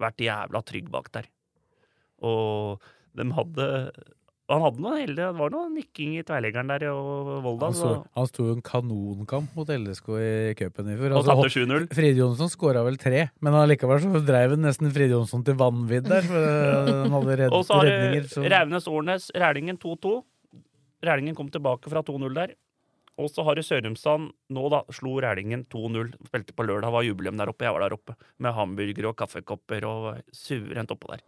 vært 0.00 0.24
jævla 0.24 0.62
trygg 0.64 0.88
bak 0.92 1.10
der. 1.16 1.28
Og 2.24 2.80
de 3.16 3.26
hadde 3.36 3.66
Han 4.50 4.62
hadde 4.64 4.82
noe 4.82 4.96
heldig. 4.98 5.16
Det 5.20 5.26
var 5.38 5.52
noe 5.54 5.68
nikking 5.70 6.16
i 6.18 6.22
tverleggeren 6.26 6.70
der 6.72 6.84
og 6.90 7.28
Volda. 7.44 7.68
Han, 7.70 7.76
Så, 7.78 7.90
han 8.18 8.26
sto 8.30 8.46
jo 8.48 8.54
en 8.56 8.62
kanonkamp 8.66 9.52
mot 9.54 9.68
LSK 9.70 10.08
i 10.18 10.30
cupen 10.58 10.88
i 10.90 10.96
fjor. 10.98 11.14
og 11.20 11.28
tapte 11.28 11.52
7-0. 11.54 11.86
Fride 11.94 12.18
Jonsson 12.18 12.50
skåra 12.50 12.82
vel 12.86 12.98
tre, 12.98 13.28
men 13.40 13.54
allikevel 13.54 14.02
så 14.02 14.22
dreiv 14.26 14.56
han 14.56 14.64
nesten 14.66 14.90
Fride 14.90 15.14
Jonsson 15.14 15.44
til 15.46 15.54
vanvidd 15.60 16.08
der. 16.10 16.26
For 16.26 16.48
eh, 16.50 16.90
han 17.04 17.14
hadde 17.14 17.36
redd, 17.44 17.52
Og 17.56 17.62
så 17.68 17.78
har 17.78 17.86
du 17.86 18.26
Så. 18.32 18.42
Raunes-Årnes, 18.50 19.30
Rælingen 19.38 19.78
2-2. 19.78 20.16
Rælingen 21.06 21.36
kom 21.38 21.48
tilbake 21.48 21.88
fra 21.92 22.02
2-0 22.02 22.34
der. 22.34 22.56
Og 23.20 23.28
så 23.28 23.44
har 23.44 23.54
du 23.54 23.60
Sørumsand 23.62 24.30
nå, 24.50 24.62
da. 24.72 24.80
Slo 24.96 25.18
Rælingen 25.20 25.66
2-0. 25.72 26.14
Spilte 26.30 26.54
på 26.56 26.64
lørdag, 26.64 26.90
var 26.94 27.04
jubileum 27.04 27.36
der 27.38 27.50
oppe. 27.52 27.66
Jeg 27.68 27.74
var 27.76 27.84
der 27.86 27.94
oppe. 27.96 28.14
Med 28.40 28.54
hamburgere 28.56 29.10
og 29.12 29.16
kaffekopper 29.20 29.84
og 29.88 30.22
suverent 30.32 30.90
oppå 30.94 31.12
der. 31.14 31.22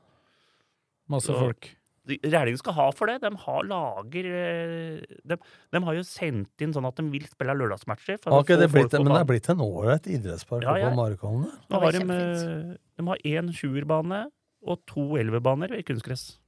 Masse 1.13 1.29
Så- 1.31 1.39
folk. 1.39 1.69
De- 2.09 2.19
Rælingen 2.27 2.59
skal 2.59 2.75
ha 2.75 2.89
for 2.91 3.07
det. 3.07 3.21
De 3.23 3.31
har 3.45 3.63
lager 3.71 4.27
eh, 4.27 5.19
de, 5.23 5.37
de 5.71 5.81
har 5.87 5.95
jo 5.95 6.03
sendt 6.03 6.65
inn 6.67 6.73
sånn 6.75 6.89
at 6.89 6.97
de 6.99 7.05
vil 7.13 7.27
spille 7.31 7.55
lørdagsmatcher. 7.55 8.19
få 8.25 8.41
det 8.59 8.71
blitt, 8.73 8.93
men 8.99 9.13
det 9.13 9.21
er 9.21 9.29
blitt 9.29 9.49
en 9.55 9.63
ålreit 9.63 10.09
idrettspark 10.11 10.67
Ja, 10.67 10.75
ja. 10.83 10.91
på 10.91 10.99
Markholmen. 10.99 11.51
De 11.69 11.75
har 11.79 11.85
var 11.85 11.93
de, 11.93 12.79
de 12.99 13.07
har 13.07 13.23
én 13.25 13.53
sjuerbane 13.55 14.25
og 14.67 14.83
to 14.91 15.05
elvebaner 15.19 15.77
i 15.79 15.83
kunstgress. 15.87 16.39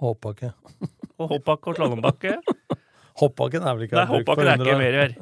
Hoppbakke. 0.00 0.52
Og 1.18 1.32
hoppbakke 1.36 1.72
og 1.72 1.76
slalåmbakke. 1.80 2.36
Hoppbakken 3.20 3.64
er 3.66 3.74
vel 3.74 3.88
ikke 3.88 3.96
Nei, 3.98 4.06
hoppbakken 4.06 4.46
er 4.46 4.60
ikke 4.62 4.74
år. 4.76 4.78
mer 4.78 4.96
her. 5.02 5.14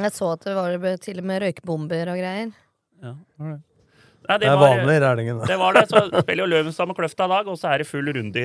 Jeg 0.00 0.12
så 0.14 0.28
at 0.36 0.44
det 0.46 0.52
var 0.54 0.96
til 1.02 1.18
og 1.18 1.24
med 1.26 1.42
røykbomber 1.42 2.12
og 2.12 2.20
greier. 2.20 2.52
Nei, 4.28 4.36
Det 4.38 4.46
er 4.46 4.56
var- 4.56 4.76
vanlig 4.76 4.94
i 4.96 5.00
Rælingen. 5.02 5.38
Det 5.48 5.56
var 5.58 5.72
det. 5.74 5.82
Så 5.88 6.00
spiller 6.22 6.44
jo 6.44 6.50
Løvenstad 6.52 6.86
med 6.90 6.96
Kløfta 6.96 7.24
i 7.24 7.28
dag, 7.32 7.48
og 7.48 7.56
så 7.58 7.70
er 7.72 7.78
det 7.78 7.86
full 7.88 8.06
runde 8.14 8.36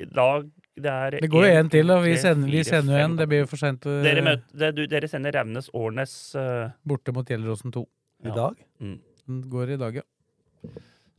i, 0.00 0.04
dag. 0.06 0.46
Det, 0.80 0.86
er 0.90 1.10
Det 1.20 1.30
går 1.30 1.44
jo 1.46 1.52
en 1.60 1.68
til, 1.70 1.90
og 1.90 2.02
vi 2.04 2.16
sender, 2.16 2.48
vi 2.50 2.62
sender 2.64 2.98
jo 2.98 3.04
en. 3.04 3.16
Det 3.18 3.28
blir 3.28 3.40
jo 3.44 3.46
for 3.50 3.56
seint 3.60 3.80
Dere, 3.84 4.22
møter, 4.24 4.72
du, 4.74 4.86
dere 4.86 5.08
sender 5.12 5.32
Raunes 5.36 5.68
Årnes 5.76 6.14
uh... 6.40 6.70
borte 6.88 7.12
mot 7.12 7.26
Gjelleråsen 7.28 7.70
2. 7.74 7.82
I 8.24 8.28
Ja. 8.28 8.34
dag? 8.34 8.56
mm. 8.80 8.98
Den 9.28 9.42
går 9.50 9.70
i 9.74 9.76
dag, 9.76 9.94
ja. 10.00 10.02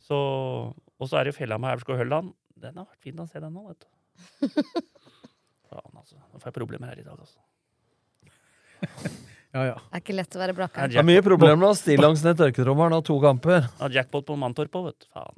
Så, 0.02 0.18
Og 1.00 1.08
så 1.10 1.18
er 1.20 1.24
det 1.26 1.34
jo 1.36 1.38
Fjellhamar 1.40 1.76
Aurskog 1.78 1.98
Hølland. 1.98 2.34
Den 2.60 2.76
har 2.78 2.86
vært 2.90 3.02
fin 3.06 3.16
å 3.22 3.28
se, 3.30 3.40
den 3.40 3.54
nå, 3.54 3.68
vet 3.70 3.80
du. 3.86 3.88
Faen, 5.70 5.94
altså. 5.96 6.16
Nå 6.34 6.40
får 6.42 6.50
jeg 6.52 6.58
problemer 6.58 6.88
her 6.92 7.00
i 7.00 7.06
dag, 7.06 7.18
altså. 7.22 7.40
Ja, 9.52 9.66
ja. 9.68 9.74
Det 9.76 10.00
er 10.00 10.04
ikke 10.06 10.16
lett 10.16 10.36
å 10.38 10.40
være 10.40 10.54
Det 10.56 10.86
Det 10.94 11.00
er 11.02 11.08
mye 11.08 11.24
problemer 11.26 11.60
med 11.60 11.70
å 11.74 11.76
stille 11.76 12.06
langs 12.06 12.22
ned 12.24 12.40
tørketrommelen 12.40 12.96
og 12.96 13.04
to 13.08 13.18
kamper. 13.20 13.68
Ja, 13.82 13.90
jackpot 14.00 14.26
på 14.30 14.38
Mantorp 14.40 14.78
òg, 14.80 14.92
vet 14.92 15.04
du. 15.04 15.08
Faen. 15.12 15.36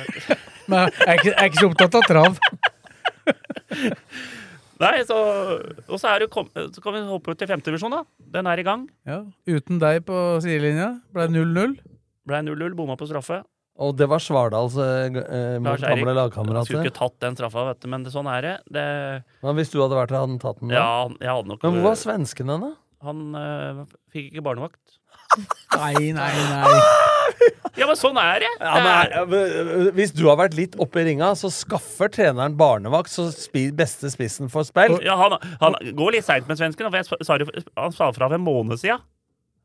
Men 0.70 0.88
jeg 0.88 1.04
er 1.04 1.18
ikke, 1.18 1.28
jeg 1.28 1.36
er 1.42 1.50
ikke 1.50 1.60
så 1.60 1.68
opptatt 1.68 1.98
av 2.00 2.08
trav. 2.08 2.38
Nei, 4.80 4.94
så, 5.06 5.16
og 5.86 5.98
så, 6.00 6.08
er 6.10 6.24
det, 6.24 6.30
kom, 6.32 6.48
så 6.50 6.82
kan 6.82 6.96
vi 6.96 7.04
hoppe 7.06 7.34
ut 7.34 7.40
til 7.40 7.50
femtedivisjon, 7.50 7.92
da. 7.94 8.02
Den 8.34 8.48
er 8.50 8.60
i 8.60 8.64
gang. 8.66 8.88
Ja, 9.06 9.22
Uten 9.46 9.80
deg 9.82 10.02
på 10.08 10.22
sidelinja 10.44 10.94
ble 11.14 11.28
0-0. 11.30 11.76
Ble 12.24 12.40
0-0, 12.48 12.72
bomma 12.78 12.96
på 12.98 13.08
straffe. 13.10 13.42
Og 13.84 13.90
det 13.98 14.06
var 14.06 14.22
Svardals 14.22 14.76
eh, 14.78 15.16
eh, 15.18 15.56
Lars 15.62 15.82
gamle 15.82 16.12
lagkamerater. 16.14 16.68
skulle 16.68 16.86
ikke 16.86 16.98
tatt 17.00 17.16
den 17.24 17.36
straffa, 17.38 17.64
vet 17.72 17.80
du, 17.82 17.88
men 17.90 18.04
det, 18.06 18.12
sånn 18.14 18.28
er 18.30 18.46
det. 18.46 18.54
det 18.70 18.84
Men 19.42 19.58
hvis 19.58 19.72
du 19.72 19.80
hadde 19.82 19.98
vært 19.98 20.12
der, 20.12 20.20
hadde 20.22 20.36
han 20.36 20.42
tatt 20.42 20.60
den? 20.62 20.70
da? 20.70 20.78
ja, 20.78 20.90
jeg 21.18 21.32
hadde 21.32 21.50
nok 21.50 21.66
Men 21.66 21.78
hvor 21.78 21.88
var 21.90 21.98
svenskene, 21.98 22.58
da? 22.62 22.70
Han 23.04 23.34
øh, 23.38 23.84
fikk 24.12 24.32
ikke 24.32 24.42
barnevakt. 24.46 24.98
Nei, 25.76 26.12
nei, 26.14 26.32
nei. 26.50 26.80
Ja, 27.74 27.88
men 27.88 27.96
sånn 27.98 28.14
er 28.20 28.38
det! 28.44 28.48
Ja, 28.62 28.74
men, 29.26 29.40
er- 29.48 29.88
hvis 29.96 30.12
du 30.14 30.20
har 30.28 30.36
vært 30.38 30.52
litt 30.54 30.76
oppe 30.78 31.00
i 31.00 31.06
ringa, 31.08 31.32
så 31.34 31.48
skaffer 31.50 32.06
treneren 32.14 32.54
barnevakt, 32.60 33.10
så 33.10 33.24
spi, 33.34 33.64
beste 33.74 34.06
spissen 34.12 34.46
får 34.52 34.68
spill. 34.68 34.94
Ja, 35.02 35.16
han, 35.18 35.34
han 35.58 35.74
går 35.98 36.14
litt 36.14 36.26
seint 36.28 36.46
med 36.46 36.60
svensken. 36.60 36.86
For 36.86 37.00
jeg 37.00 37.08
sa, 37.08 37.18
sa 37.26 37.38
det- 37.42 37.64
han 37.74 37.96
sa 37.96 38.12
fra 38.14 38.28
for 38.28 38.36
en 38.38 38.44
måned 38.46 38.78
siden. 38.78 39.02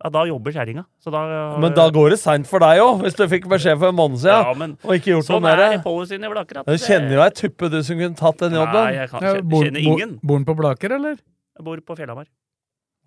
Ja, 0.02 0.10
da 0.16 0.24
jobber 0.26 0.56
kjerringa. 0.56 0.86
Så 1.04 1.12
da 1.14 1.22
Men 1.62 1.76
da 1.78 1.86
går 1.94 2.16
det 2.16 2.20
seint 2.24 2.48
for 2.50 2.64
deg 2.64 2.80
òg, 2.82 3.04
hvis 3.06 3.18
du 3.20 3.26
fikk 3.30 3.46
beskjed 3.52 3.78
for 3.84 3.92
en 3.94 3.98
måned 4.00 4.24
siden 4.24 4.42
Ja, 4.48 4.54
men 4.58 4.74
og 4.82 4.96
ikke 4.96 5.12
gjort 5.14 5.28
sånn 5.30 5.44
noe 5.44 5.50
med 5.52 5.60
er 5.68 5.76
det. 5.76 5.84
policyen 5.86 6.26
i 6.26 6.34
Blaker. 6.34 6.62
at 6.64 6.66
Du 6.66 6.72
det- 6.74 6.82
kjenner 6.88 7.14
jo 7.20 7.22
ei 7.28 7.30
tuppe, 7.44 7.70
du, 7.70 7.82
som 7.84 8.00
kunne 8.02 8.16
tatt 8.18 8.42
den 8.48 8.58
jobben. 8.58 8.80
Nei, 8.90 8.94
jeg 9.04 9.10
kan 9.14 9.22
Ja, 9.28 9.34
ikke 9.38 9.50
bor, 9.54 9.64
kjenne 9.68 9.84
bor, 9.86 10.00
ingen. 10.00 10.20
bor 10.24 10.40
han 10.42 10.46
på 10.50 10.56
Blaker, 10.64 10.96
eller? 10.98 11.20
Jeg 11.60 11.66
bor 11.70 11.78
på 11.92 12.00
Fjellhamar. 12.00 12.26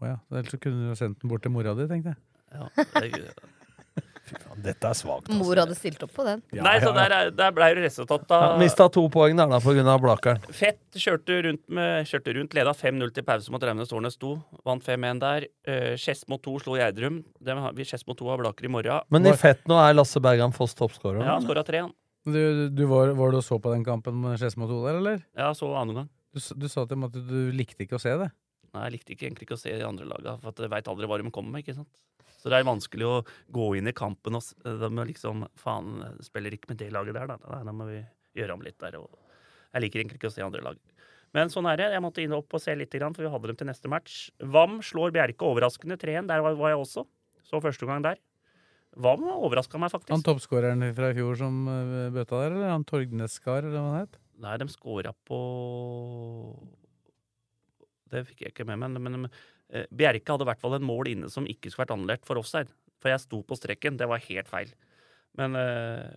Å 0.02 0.10
ja. 0.10 0.18
Ellers 0.34 0.50
så 0.52 0.58
kunne 0.60 0.82
du 0.82 0.92
jo 0.92 0.98
sendt 0.98 1.22
den 1.22 1.30
bort 1.30 1.44
til 1.46 1.54
mora 1.54 1.74
di, 1.78 1.86
tenkte 1.90 2.16
jeg. 2.16 2.22
Ja, 2.52 2.68
det, 2.98 3.34
Dette 4.62 4.88
er 4.88 4.96
svakt. 4.96 5.28
Mor 5.34 5.58
hadde 5.58 5.74
stilt 5.76 6.02
opp 6.04 6.12
på 6.16 6.24
den. 6.26 6.42
Nei, 6.54 6.74
så 6.80 6.92
der, 6.96 7.12
er- 7.12 7.32
der 7.36 7.54
ble 7.54 7.68
det 7.76 7.84
resultat 7.84 8.30
Ja. 8.30 8.56
Mista 8.60 8.86
to 8.92 9.04
poeng 9.12 9.36
der 9.36 9.50
da 9.50 9.58
pga. 9.60 9.82
av 9.92 10.00
Blakeren. 10.00 10.40
Fett 10.54 10.80
kjørte 10.96 11.40
rundt, 11.48 11.62
med, 11.68 12.06
kjørte 12.08 12.34
rundt 12.38 12.54
leda 12.56 12.72
5-0 12.72 13.12
til 13.12 13.26
pause 13.28 13.52
mot 13.52 13.62
Raunes 13.62 13.90
Tårnet 13.90 14.14
sto. 14.14 14.36
Vant 14.64 14.84
5-1 14.84 15.20
der. 15.20 15.48
Uh, 15.68 15.96
Skedsmo 16.00 16.38
2 16.40 16.58
slo 16.64 16.78
Gjerdrum. 16.78 17.22
Skedsmo 17.82 18.16
2 18.18 18.30
har 18.30 18.40
Blaker 18.44 18.68
i 18.68 18.72
morgen. 18.72 19.04
Men 19.10 19.26
i 19.26 19.34
fett 19.36 19.66
nå 19.68 19.76
er 19.82 19.94
Lasse 19.98 20.22
Bergan 20.22 20.54
Foss 20.56 20.74
toppskårer. 20.78 21.20
Ja, 21.24 21.36
han 21.36 21.44
skåra 21.44 21.64
tre, 21.66 21.84
han. 21.88 21.92
Du, 22.24 22.68
du 22.70 22.84
var, 22.86 23.12
var 23.18 23.32
du 23.34 23.40
og 23.40 23.44
så 23.44 23.58
på 23.58 23.72
den 23.74 23.84
kampen 23.84 24.20
med 24.22 24.38
Skedsmo 24.40 24.70
2 24.70 24.80
der, 24.86 25.00
eller? 25.02 25.24
Ja, 25.36 25.50
så 25.58 25.72
annen 25.74 26.02
gang. 26.04 26.10
Du, 26.32 26.40
du 26.56 26.68
sa 26.70 26.86
til 26.88 26.96
meg 27.02 27.10
at 27.12 27.26
du 27.28 27.50
likte 27.52 27.84
ikke 27.84 27.98
å 27.98 28.02
se 28.02 28.14
det. 28.16 28.30
Nei, 28.72 28.86
jeg 28.86 28.94
likte 28.96 29.14
ikke, 29.14 29.26
egentlig 29.28 29.46
ikke 29.48 29.58
å 29.58 29.62
se 29.62 29.74
de 29.76 29.84
andre 29.84 30.08
laga, 30.08 30.38
for 30.40 30.52
at 30.52 30.62
jeg 30.64 30.72
veit 30.72 30.88
aldri 30.88 31.08
hva 31.10 31.18
de 31.20 31.32
kommer 31.34 31.56
med. 31.56 31.64
ikke 31.64 31.76
sant? 31.76 31.92
Så 32.42 32.50
det 32.50 32.58
er 32.58 32.66
vanskelig 32.66 33.06
å 33.06 33.18
gå 33.54 33.66
inn 33.78 33.90
i 33.90 33.94
kampen 33.94 34.34
og 34.34 34.46
de 34.64 35.04
liksom 35.12 35.44
Faen, 35.60 36.00
spiller 36.24 36.56
ikke 36.56 36.72
med 36.72 36.80
det 36.80 36.88
laget 36.94 37.14
der, 37.14 37.28
da. 37.30 37.36
Nei, 37.52 37.60
Da 37.68 37.74
må 37.76 37.86
vi 37.90 38.00
gjøre 38.38 38.56
om 38.56 38.64
litt 38.64 38.80
der. 38.82 38.96
Og 38.98 39.12
jeg 39.76 39.84
liker 39.84 40.02
egentlig 40.02 40.18
ikke 40.18 40.32
å 40.32 40.34
se 40.34 40.42
andre 40.42 40.64
lag. 40.64 40.80
Men 41.36 41.52
sånn 41.52 41.68
er 41.70 41.78
det. 41.78 41.92
Jeg 41.94 42.04
måtte 42.04 42.24
inn 42.24 42.34
opp 42.36 42.52
og 42.52 42.60
se 42.60 42.74
litt, 42.76 42.92
for 42.92 43.22
vi 43.24 43.30
hadde 43.32 43.52
dem 43.52 43.60
til 43.60 43.70
neste 43.70 43.88
match. 43.92 44.16
Vam 44.42 44.80
slår 44.84 45.14
Bjerke 45.14 45.48
overraskende 45.48 45.96
3-1. 46.00 46.28
Der 46.28 46.42
var, 46.44 46.58
jeg 46.58 46.82
også. 46.82 47.06
Så 47.46 47.62
første 47.62 47.88
gang 47.88 48.04
der. 48.04 48.20
Vam 49.00 49.24
overraska 49.38 49.78
meg 49.80 49.94
faktisk. 49.94 50.12
Han 50.12 50.26
toppskåreren 50.26 50.84
fra 50.96 51.12
i 51.12 51.16
fjor 51.16 51.38
som 51.40 51.62
uh, 51.64 52.10
bøta 52.12 52.42
der, 52.42 52.58
eller 52.58 52.74
han 52.74 52.84
Torgneskar, 52.84 53.64
eller 53.64 53.78
hva 53.78 53.94
han 53.94 54.02
het? 54.02 54.18
Nei, 54.42 54.58
de 54.60 54.66
skåra 54.68 55.14
på 55.28 55.38
Det 58.12 58.24
fikk 58.28 58.44
jeg 58.46 58.52
ikke 58.54 58.66
med 58.68 58.78
meg. 58.84 58.92
Men, 59.00 59.16
men 59.22 59.30
eh, 59.72 59.86
Bjerke 59.90 60.34
hadde 60.34 60.44
i 60.46 60.50
hvert 60.52 60.60
fall 60.62 60.76
en 60.78 60.84
mål 60.86 61.08
inne 61.14 61.30
som 61.32 61.46
ikke 61.48 61.72
skulle 61.72 61.86
vært 61.86 61.94
annullert 61.96 62.28
for 62.28 62.40
offside. 62.40 62.68
For 63.02 63.10
jeg 63.10 63.24
sto 63.24 63.40
på 63.48 63.56
streken. 63.58 63.96
Det 63.98 64.06
var 64.10 64.20
helt 64.28 64.50
feil. 64.52 64.70
Men 65.40 65.56
eh, 65.58 66.12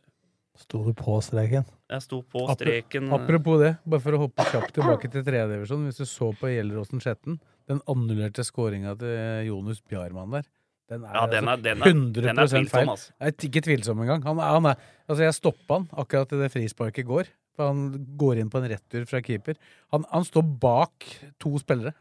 Sto 0.56 0.80
du 0.86 0.94
på 0.96 1.18
streken? 1.20 1.66
jeg 1.92 2.02
sto 2.06 2.22
på 2.32 2.46
streken 2.54 3.10
Apropos 3.12 3.58
det, 3.60 3.74
bare 3.84 4.00
for 4.06 4.16
å 4.16 4.22
hoppe 4.22 4.46
kjapt 4.48 4.72
tilbake 4.78 5.10
til 5.12 5.26
tredjedivisjon. 5.28 5.82
Hvis 5.90 6.00
du 6.00 6.06
så 6.08 6.30
på 6.40 6.48
Gjelleråsen 6.48 7.02
Skjetten, 7.04 7.40
den 7.68 7.82
annullerte 7.92 8.46
skåringa 8.48 8.94
til 9.02 9.50
Jonus 9.50 9.82
Bjarmann 9.84 10.32
der, 10.38 10.46
den 10.88 11.04
er, 11.04 11.12
Ja, 11.18 11.26
den 11.28 11.44
er- 11.44 11.52
altså 11.58 11.64
den 11.66 11.82
er- 11.82 11.92
100 11.92 12.22
den 12.30 12.40
er 12.40 12.48
tvilsom, 12.48 12.70
feil. 12.72 12.90
altså. 12.94 13.12
Jeg 13.20 13.28
er 13.34 13.50
ikke 13.50 13.64
tvilsom 13.68 14.02
engang. 14.06 14.24
Han, 14.24 14.40
er- 14.40 14.54
han 14.56 14.66
er, 14.72 14.76
altså 15.10 15.24
jeg 15.28 15.34
stoppa 15.42 15.74
han 15.82 15.88
akkurat 16.06 16.32
i 16.32 16.40
det 16.46 16.52
frisparket 16.54 17.06
går. 17.10 17.26
For 17.56 17.70
han 17.72 17.86
går 18.20 18.42
inn 18.42 18.50
på 18.52 18.60
en 18.60 18.68
retur 18.72 19.06
fra 19.08 19.22
keeper. 19.24 19.56
Han, 19.96 20.04
han 20.12 20.26
står 20.28 20.44
bak 20.60 21.08
to 21.40 21.54
spillere. 21.62 21.94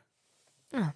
Ja. 0.74 0.89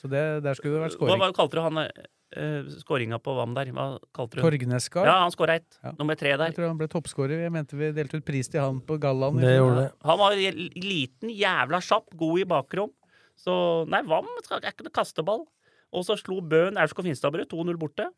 Så 0.00 0.08
det, 0.08 0.22
der 0.46 0.56
skulle 0.56 0.78
det 0.78 0.86
vært 0.86 0.96
scoring. 0.96 1.20
hva 1.20 1.28
kalte 1.36 1.58
du 1.58 1.60
han 1.60 1.80
uh, 1.84 2.70
skåringa 2.80 3.18
på 3.20 3.34
Vam 3.36 3.52
der? 3.58 3.68
Hva 3.76 3.86
kalte 4.16 4.38
du 4.38 4.44
Torgneska. 4.46 5.04
Ja, 5.04 5.18
han 5.26 5.34
skåra 5.34 5.58
ett. 5.60 5.76
Ja. 5.84 5.92
Nummer 5.98 6.16
tre 6.16 6.32
der. 6.32 6.48
Jeg 6.48 6.56
tror 6.56 6.70
han 6.70 6.80
ble 6.80 6.88
toppskårer. 6.88 7.42
Jeg 7.44 7.52
mente 7.52 7.76
vi 7.76 7.90
delte 7.96 8.22
ut 8.22 8.24
pris 8.24 8.48
til 8.48 8.64
han 8.64 8.80
på 8.86 8.96
gallaen. 9.02 9.42
Det 9.42 9.52
gjorde 9.58 9.82
det. 9.82 9.90
Han 10.08 10.20
var 10.22 10.38
liten, 10.40 11.34
jævla 11.36 11.82
kjapp, 11.84 12.08
god 12.24 12.40
i 12.40 12.48
bakrom. 12.48 12.94
Så 13.40 13.52
nei, 13.92 14.00
Vam 14.08 14.28
skal- 14.44 14.64
er 14.64 14.72
ikke 14.72 14.88
noe 14.88 14.96
kasteball. 14.96 15.44
Og 15.92 16.04
så 16.06 16.16
slo 16.16 16.40
Bøhn 16.40 16.78
Aurskog 16.78 17.04
Finstadbrød 17.04 17.48
2-0 17.50 17.76
borte. 17.80 18.08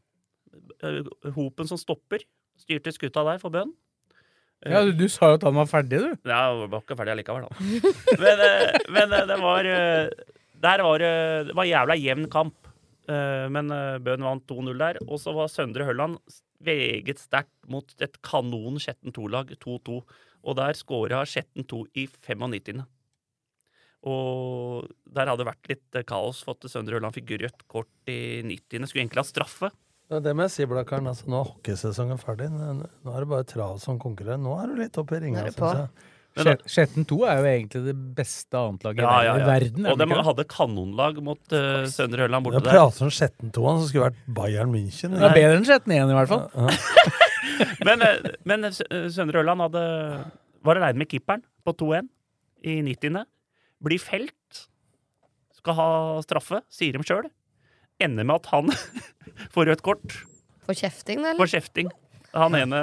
Eh, 0.85 1.03
Hopen 1.35 1.67
som 1.67 1.79
stopper. 1.81 2.23
Styrte 2.61 2.93
skuta 2.95 3.25
der 3.27 3.39
for 3.43 3.51
Bøhn. 3.51 3.73
Ja, 4.63 4.83
du, 4.87 5.07
sa 5.11 5.33
jo 5.33 5.39
at 5.41 5.45
han 5.47 5.57
var 5.59 5.69
ferdig, 5.71 5.99
du. 5.99 6.11
Ja, 6.29 6.45
jeg 6.55 6.71
var 6.71 6.85
ikke 6.85 6.97
ferdig 6.99 7.17
allikevel, 7.17 7.49
da. 7.49 7.71
Men, 8.23 8.43
eh, 8.47 8.77
men 8.95 9.15
eh, 9.17 9.25
det 9.27 9.39
var 9.43 9.69
eh, 9.69 10.13
Der 10.63 10.85
var 10.87 11.03
det 11.03 11.57
var 11.59 11.67
jævla 11.67 11.99
jevn 11.99 12.29
kamp. 12.31 12.59
Men 13.03 13.67
Bøhn 14.07 14.23
vant 14.23 14.45
2-0 14.47 14.79
der. 14.79 15.01
Og 15.09 15.19
så 15.19 15.33
var 15.35 15.51
Søndre 15.51 15.85
Hølland 15.89 16.21
veget 16.63 17.19
sterkt 17.19 17.51
mot 17.69 17.91
et 17.99 18.15
kanon 18.23 18.79
Skjetten 18.81 19.11
2-lag, 19.13 19.51
2-2. 19.59 19.99
Og 20.47 20.57
der 20.57 20.79
skåra 20.79 21.25
Skjetten 21.27 21.67
2 21.67 21.83
i 21.99 22.07
95. 22.07 22.85
Og 24.07 24.87
der 25.11 25.29
hadde 25.33 25.43
det 25.43 25.51
vært 25.51 25.73
litt 25.73 25.99
kaos, 26.07 26.45
for 26.47 26.55
at 26.55 26.71
Søndre 26.71 26.97
Hølland 26.97 27.19
fikk 27.19 27.35
rødt 27.43 27.67
kort 27.67 28.11
i 28.11 28.41
90. 28.47 28.87
Skulle 28.87 29.03
egentlig 29.03 29.25
ha 29.25 29.29
straffe. 29.29 29.73
Ja, 30.13 30.19
det 30.21 30.33
må 30.37 30.45
jeg 30.45 30.53
si, 30.53 30.65
Blakkaren. 30.69 31.07
Altså, 31.09 31.25
nå 31.33 31.39
er 31.41 31.47
hockeysesongen 31.49 32.19
ferdig. 32.21 32.51
Nå 32.53 33.15
er 33.17 33.25
det 33.25 33.29
bare 33.31 33.47
trav 33.49 33.79
som 33.81 33.97
konkurrerer. 34.03 34.41
Nå 34.43 34.53
er 34.61 34.73
du 34.73 34.81
litt 34.83 34.99
oppe 35.01 35.17
i 35.17 35.23
ringa, 35.25 35.47
syns 35.49 35.79
jeg. 35.79 36.11
Skje- 36.33 36.69
Skjetten 36.73 37.05
2 37.05 37.17
er 37.29 37.39
jo 37.43 37.49
egentlig 37.51 37.81
det 37.91 37.95
beste 38.17 38.57
annetlaget 38.57 39.03
Ja, 39.05 39.17
ja, 39.27 39.33
i 39.37 39.43
verden. 39.45 39.85
er 39.85 39.93
Og 39.93 39.99
de 40.01 40.07
ikke 40.07 40.23
hadde 40.25 40.45
kanonlag 40.49 41.19
mot 41.25 41.53
uh, 41.53 41.83
Søndre 41.93 42.25
Hølland 42.25 42.47
borte 42.47 42.63
der. 42.65 42.73
prater 42.73 43.05
om 43.05 43.11
Skjetten-toeren, 43.13 43.83
som 43.83 43.91
skulle 43.91 44.07
vært 44.07 44.23
Bayern 44.39 44.73
München. 44.73 45.13
Det 45.13 45.27
er 45.29 45.35
bedre 45.37 45.59
enn 45.59 45.67
Skjetten 45.69 45.93
1, 45.93 46.09
i 46.09 46.17
hvert 46.17 46.33
fall. 46.33 46.47
Men, 47.85 48.01
eh, 48.07 48.31
men 48.49 48.65
eh, 48.65 48.79
Søndre 49.13 49.43
Ørland 49.43 49.61
hadde 49.67 49.83
var 50.65 50.79
aleine 50.79 51.03
med 51.03 51.11
keeperen 51.11 51.43
på 51.67 51.75
2-1 51.83 52.09
i 52.71 52.79
90. 52.87 53.27
Blir 53.85 54.01
felt. 54.01 54.63
Skal 55.59 55.77
ha 55.79 55.89
straffe, 56.25 56.63
sier 56.73 56.97
de 56.97 57.05
sjøl. 57.07 57.29
Ender 58.03 58.25
med 58.27 58.41
at 58.41 58.49
han 58.55 58.73
får 59.55 59.71
rødt 59.71 59.85
kort 59.85 60.17
For 60.67 60.79
kjefting, 60.79 61.23
for 61.37 61.51
kjefting. 61.51 61.91
Han 62.33 62.57
ene 62.57 62.81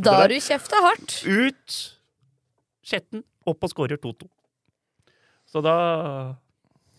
Da 0.00 0.18
du 0.30 0.36
kjefta 0.40 0.80
hardt. 0.84 1.20
Ut 1.28 1.78
Skjetten, 2.88 3.20
opp 3.44 3.64
og 3.66 3.72
skårer 3.72 4.00
2-2. 4.00 4.28
Så 5.48 5.60
da 5.64 5.74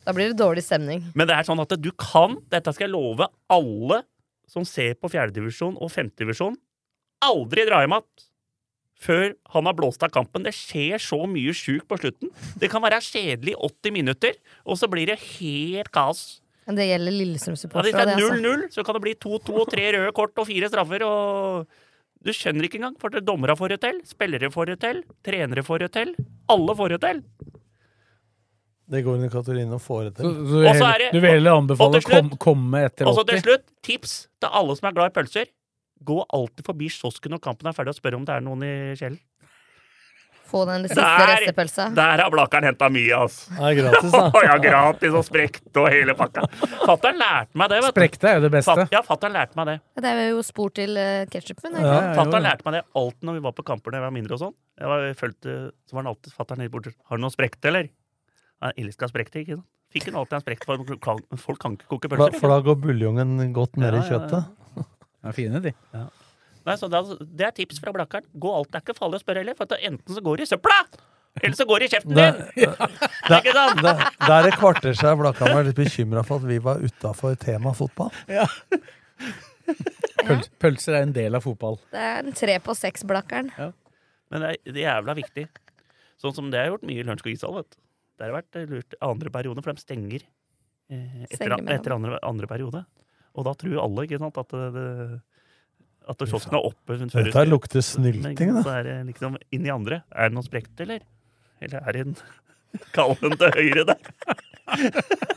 Da 0.05 0.13
blir 0.13 0.31
det 0.31 0.37
dårlig 0.41 0.63
stemning. 0.65 1.03
Men 1.17 1.29
det 1.29 1.37
er 1.37 1.47
sånn 1.47 1.61
at 1.61 1.73
du 1.81 1.89
kan, 1.97 2.37
dette 2.49 2.73
skal 2.73 2.87
jeg 2.87 2.93
love 2.93 3.29
alle 3.49 4.03
som 4.49 4.65
ser 4.65 4.95
på 4.97 5.09
fjerdedivisjon 5.13 5.77
og 5.77 5.91
femtedivisjon, 5.93 6.55
aldri 7.25 7.65
dra 7.67 7.83
hjem 7.83 7.97
igjen 7.97 8.27
før 8.99 9.29
han 9.53 9.67
har 9.69 9.75
blåst 9.77 10.01
av 10.03 10.11
kampen. 10.11 10.43
Det 10.43 10.51
skjer 10.55 10.99
så 10.99 11.21
mye 11.29 11.53
sjukt 11.55 11.87
på 11.87 11.97
slutten. 12.01 12.31
Det 12.59 12.67
kan 12.71 12.83
være 12.83 12.99
kjedelig 13.05 13.53
80 13.55 13.93
minutter, 13.95 14.35
og 14.67 14.75
så 14.79 14.89
blir 14.91 15.07
det 15.07 15.15
helt 15.39 15.91
kaos. 15.95 16.41
Men 16.69 16.77
det 16.77 16.85
gjelder 16.85 17.09
Ja, 17.09 17.17
hvis 17.17 17.21
Lillestrøm-supportere. 17.25 17.91
det 17.91 17.99
er 17.99 18.05
det, 18.05 18.15
altså. 18.21 18.35
0-0, 18.45 18.65
så 18.75 18.83
kan 18.85 18.93
det 18.93 19.01
bli 19.01 19.13
2-2 19.17 19.53
og 19.57 19.69
tre 19.71 19.85
røde 19.95 20.11
kort 20.13 20.37
og 20.37 20.45
fire 20.45 20.69
straffer. 20.69 21.01
og 21.01 21.65
Du 22.21 22.29
skjønner 22.35 22.67
ikke 22.67 22.77
engang, 22.77 22.97
for 22.99 23.09
dommere 23.09 23.55
får 23.57 23.69
det 23.73 23.79
til, 23.81 24.01
spillere 24.05 24.51
får 24.53 24.65
det 24.73 24.79
til, 24.83 25.03
trenere 25.25 25.63
får 25.65 25.79
det 25.79 25.91
til. 25.95 26.11
Alle 26.51 26.75
får 26.77 26.89
det 26.93 26.99
til. 27.01 27.23
Det 28.89 29.03
går 29.05 29.17
under 29.17 29.29
Katarina 29.29 29.77
å 29.77 29.81
få 29.81 30.03
det 30.03 30.15
til. 30.17 30.25
så 30.25 30.61
du, 30.61 30.79
så 30.79 30.97
det- 30.97 31.11
du 31.13 31.19
vil 31.19 31.31
heller 31.31 31.57
anbefale 31.57 32.01
å 32.01 32.03
kom, 32.05 32.29
komme 32.37 32.85
etter 32.85 33.07
Og 33.07 33.15
så 33.15 33.25
til 33.25 33.41
slutt, 33.41 33.65
tips 33.81 34.27
til 34.41 34.49
alle 34.51 34.75
som 34.75 34.89
er 34.89 34.93
glad 34.93 35.11
i 35.11 35.21
pølser. 35.21 35.45
Gå 36.03 36.25
alltid 36.33 36.65
forbi 36.65 36.89
kiosken 36.89 37.31
når 37.31 37.39
kampen 37.41 37.67
er 37.67 37.73
ferdig, 37.73 37.89
og 37.89 37.95
spør 38.01 38.15
om 38.15 38.25
det 38.25 38.35
er 38.35 38.41
noen 38.41 38.63
i 38.63 38.95
kjelen. 38.95 39.19
Få 40.49 40.63
den 40.65 40.87
siste 40.89 41.03
restepølsa. 41.29 41.85
Der 41.93 42.23
har 42.23 42.31
Blakeren 42.33 42.65
henta 42.69 42.87
mye, 42.89 43.13
altså. 43.21 43.51
Det 43.53 43.67
er 43.69 43.75
gratis, 43.83 44.11
da. 44.15 44.23
ja, 44.49 44.55
gratis 44.63 45.17
og 45.19 45.25
sprekt 45.27 45.77
og 45.77 45.87
hele 45.93 46.15
pakka. 46.17 46.47
Fatter'n 46.87 47.19
lærte 47.21 47.59
meg 47.61 47.69
det, 47.69 47.79
vet 47.83 47.93
du. 47.93 47.99
Sprekte 47.99 48.31
er 48.31 48.39
jo 48.39 48.43
det 48.47 48.51
beste. 48.57 48.75
Fatt, 48.81 48.93
ja, 48.95 49.01
fatter'n 49.05 49.35
lærte 49.37 49.59
meg 49.59 49.69
det. 49.69 49.75
Det 50.01 50.13
er 50.15 50.21
jo 50.31 50.41
spor 50.47 50.73
til 50.79 50.97
uh, 50.97 51.23
ketsjupen. 51.29 51.77
Ja, 51.77 51.85
Ja, 51.99 52.13
Fatter'n 52.17 52.45
lærte 52.47 52.65
meg 52.65 52.79
det 52.79 52.83
alltid 53.03 53.29
når 53.29 53.37
vi 53.39 53.43
var 53.45 53.55
på 53.59 53.65
kamper 53.69 53.93
da 53.93 54.01
jeg 54.01 54.07
var 54.07 54.15
mindre 54.17 54.37
og 54.39 54.43
sånn. 54.47 54.55
Jeg 54.79 54.89
var, 54.93 55.03
jeg 55.09 55.17
følte, 55.19 55.57
så 55.89 55.97
var 55.97 56.03
han 56.05 56.11
alltid 56.15 56.33
fatter'n 56.39 56.63
helt 56.65 56.73
borte. 56.77 56.95
Har 57.11 57.19
du 57.21 57.25
noe 57.27 57.33
sprekt, 57.35 57.61
eller? 57.69 57.91
Ja, 58.59 58.71
Elska 58.81 59.09
sprekte, 59.11 59.43
ikke 59.45 59.59
sant? 59.59 59.67
Fikk 59.93 60.09
han 60.11 60.17
alltid 60.21 60.35
en 60.37 60.43
sprekt, 60.43 60.65
for 60.69 61.37
folk 61.41 61.61
kan 61.63 61.77
ikke 61.77 61.87
koke 61.89 62.09
pølser. 62.11 62.35
For 62.41 62.51
da 62.53 62.59
går 62.65 62.75
buljongen 62.83 63.37
godt 63.55 63.77
ned 63.81 63.89
Ja, 63.89 63.97
i 63.97 64.01
ja, 64.01 64.05
ja. 64.05 64.09
kjøttet. 64.11 64.89
er 65.29 65.33
fine, 65.37 65.61
de. 65.65 65.71
Nei, 65.95 66.03
Nei, 66.69 66.75
så 66.77 66.89
da, 66.91 67.01
Det 67.19 67.47
er 67.47 67.53
tips 67.57 67.79
fra 67.81 67.93
Blakkaren. 67.95 68.27
Gå 68.37 68.49
alt, 68.53 68.69
Det 68.69 68.79
er 68.79 68.85
ikke 68.85 68.97
farlig 68.97 69.19
å 69.19 69.23
spørre 69.23 69.41
heller, 69.41 69.57
for 69.57 69.69
at 69.69 69.87
enten 69.89 70.17
så 70.17 70.21
går 70.25 70.41
det 70.41 70.45
i 70.45 70.51
søpla, 70.51 70.79
eller 71.39 71.55
så 71.55 71.65
går 71.69 71.81
det 71.81 71.87
i 71.87 71.93
kjeften 71.93 72.15
din! 72.17 72.39
det, 72.55 73.37
Ikke 73.39 73.53
sant? 73.55 73.81
det, 73.83 73.93
det 74.25 74.35
er 74.35 74.49
et 74.49 74.57
kvarter 74.59 74.97
siden 74.97 75.19
Blakkan 75.21 75.53
var 75.55 75.67
litt 75.67 75.77
bekymra 75.77 76.23
for 76.27 76.41
at 76.41 76.49
vi 76.49 76.59
var 76.63 76.81
utafor 76.83 77.37
tema 77.39 77.73
fotball. 77.77 78.11
Ja. 78.31 78.47
Pøl, 80.25 80.41
pølser 80.59 80.97
er 80.97 81.05
en 81.05 81.13
del 81.15 81.37
av 81.37 81.45
fotball. 81.45 81.77
Det 81.93 82.01
er 82.01 82.23
en 82.23 82.35
tre 82.35 82.55
på 82.63 82.73
seks-blakkeren. 82.75 83.51
Men 84.29 84.43
det 84.43 84.49
er, 84.49 84.57
det 84.65 84.81
er 84.81 84.87
jævla 84.87 85.15
viktig. 85.19 85.45
Sånn 86.19 86.33
som 86.35 86.49
det 86.51 86.59
har 86.59 86.73
gjort 86.73 86.87
mye 86.89 86.99
i 86.99 87.05
Lørenskog 87.05 87.31
ishall. 87.31 87.61
Det 88.17 88.25
har 88.25 88.33
vært 88.35 88.57
lurt 88.67 88.97
andre 89.05 89.31
periode, 89.31 89.63
for 89.63 89.71
de 89.71 89.85
stenger 89.85 90.25
eh, 90.25 91.21
etter, 91.29 91.55
etter 91.71 91.95
andre, 91.95 92.17
andre 92.25 92.49
periode. 92.49 92.81
Og 93.37 93.45
da 93.47 93.53
tror 93.55 93.77
alle 93.85 94.07
ikke 94.07 94.19
sant, 94.19 94.41
at, 94.41 94.57
det, 94.57 94.69
det, 94.75 95.21
at 96.09 96.17
kiosken 96.25 96.55
er 96.57 96.65
oppe. 96.71 96.97
før 96.97 97.05
Dette 97.07 97.31
det- 97.43 97.47
lukter 97.51 97.81
snylting, 97.85 98.53
da. 98.55 98.63
Så 98.65 98.73
er 98.79 98.83
det 98.89 98.97
liksom 99.13 99.37
inn 99.51 99.65
i 99.65 99.69
andre. 99.73 100.01
Er 100.11 100.29
det 100.29 100.35
noe 100.39 100.43
sprekt, 100.47 100.73
eller? 100.81 100.99
Eller 101.61 101.79
er 101.85 101.91
det 101.93 102.01
en 102.07 102.15
kalven 102.95 103.37
til 103.37 103.51
høyre 103.55 103.85
der? 103.85 103.97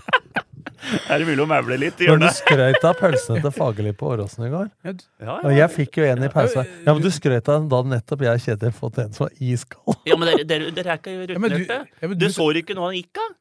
er 1.13 1.21
det 1.23 1.27
mulig 1.29 1.43
å 1.45 1.47
maule 1.49 1.77
litt 1.79 2.01
i 2.03 2.09
Når 2.09 2.19
du 2.19 2.25
hjørnet? 2.27 2.37
skrøt 2.41 2.85
av 2.89 2.97
pølsene 2.99 3.43
til 3.45 3.53
Fagerli 3.55 3.93
på 3.97 4.09
Åråsen 4.13 4.47
i 4.47 4.51
går 4.53 4.67
Ja, 4.85 4.93
ja. 5.23 5.37
Og 5.47 5.53
jeg 5.55 5.71
fikk 5.77 6.01
jo 6.01 6.07
en 6.11 6.25
i 6.27 6.31
pausa. 6.33 6.65
Ja, 6.85 6.93
men 6.97 7.03
du 7.05 7.11
skrøt 7.15 7.49
av 7.49 7.61
den 7.63 7.69
da 7.73 7.83
nettopp 7.95 8.25
jeg 8.27 8.35
og 8.41 8.43
Kjetil 8.47 8.75
fått 8.77 8.99
en 9.05 9.13
som 9.17 9.27
var 9.29 9.37
iskald. 9.41 10.01
Ja, 10.09 10.17
men 10.19 10.29
dere, 10.33 10.45
dere, 10.51 10.73
dere 10.75 10.97
er 10.97 11.01
ikke 11.01 11.15
men 11.39 11.51
du- 11.51 11.57
rutinerte. 11.63 11.79
ja, 12.03 12.09
men 12.11 12.19
du, 12.19 12.27
du- 12.27 12.35
så 12.35 12.49
ikke 12.59 12.75
noe 12.79 12.91
han 12.91 12.99
gikk 12.99 13.23
av? 13.25 13.37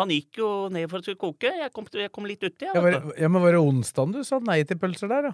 Han 0.00 0.08
gikk 0.14 0.38
jo 0.40 0.50
ned 0.72 0.88
for 0.88 0.98
å 0.98 1.04
skulle 1.04 1.20
koke. 1.20 1.50
Jeg 1.52 1.70
kom, 1.76 1.84
jeg 1.92 2.10
kom 2.16 2.24
litt 2.24 2.40
uti. 2.42 2.64
Ja, 2.64 2.80
var, 2.80 2.94
ja, 3.18 3.28
men 3.28 3.42
var 3.44 3.52
det 3.52 3.60
onsdagen 3.60 4.14
du 4.14 4.22
sa 4.24 4.38
nei 4.40 4.62
til 4.64 4.78
pølser 4.80 5.10
der, 5.10 5.22
da? 5.28 5.32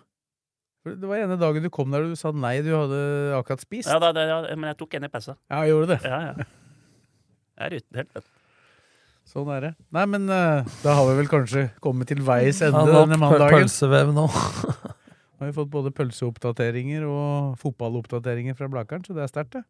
Det 0.86 1.08
var 1.10 1.20
ene 1.20 1.36
dagen 1.40 1.64
du 1.64 1.70
kom 1.74 1.90
der 1.92 2.06
og 2.06 2.14
du 2.14 2.18
sa 2.18 2.30
nei, 2.32 2.58
du 2.64 2.70
hadde 2.72 2.98
akkurat 3.36 3.62
spist. 3.64 3.90
Ja, 3.90 3.98
da, 4.02 4.12
da, 4.14 4.24
ja, 4.28 4.38
men 4.54 4.70
jeg 4.70 4.78
tok 4.80 4.94
en 4.98 5.08
i 5.08 5.10
pausa. 5.12 5.34
Ja, 5.50 5.64
gjorde 5.68 5.88
gjorde 5.88 5.96
det. 5.96 6.00
Ja, 6.08 6.20
ja. 6.30 6.48
Jeg 7.58 7.66
er 7.66 7.74
rutinert, 7.74 8.12
vet. 8.14 8.28
Sånn 9.28 9.50
er 9.52 9.64
det. 9.66 9.72
Nei, 9.92 10.04
men 10.08 10.30
uh, 10.30 10.64
da 10.80 10.94
har 10.96 11.08
vi 11.10 11.16
vel 11.18 11.28
kanskje 11.28 11.66
kommet 11.84 12.08
til 12.08 12.22
veis 12.24 12.62
ende 12.64 12.78
Han 12.78 12.88
har 12.94 13.02
denne 13.02 13.18
mandagen. 13.20 13.58
pølsevev 13.58 14.14
nå. 14.16 14.28
Nå 15.38 15.44
har 15.44 15.50
vi 15.50 15.54
fått 15.54 15.70
både 15.70 15.92
pølseoppdateringer 15.94 17.04
og 17.06 17.58
fotballoppdateringer 17.60 18.56
fra 18.58 18.70
Blakeren, 18.72 19.04
så 19.06 19.14
det 19.14 19.26
er 19.26 19.30
sterkt, 19.30 19.58
det. 19.58 19.66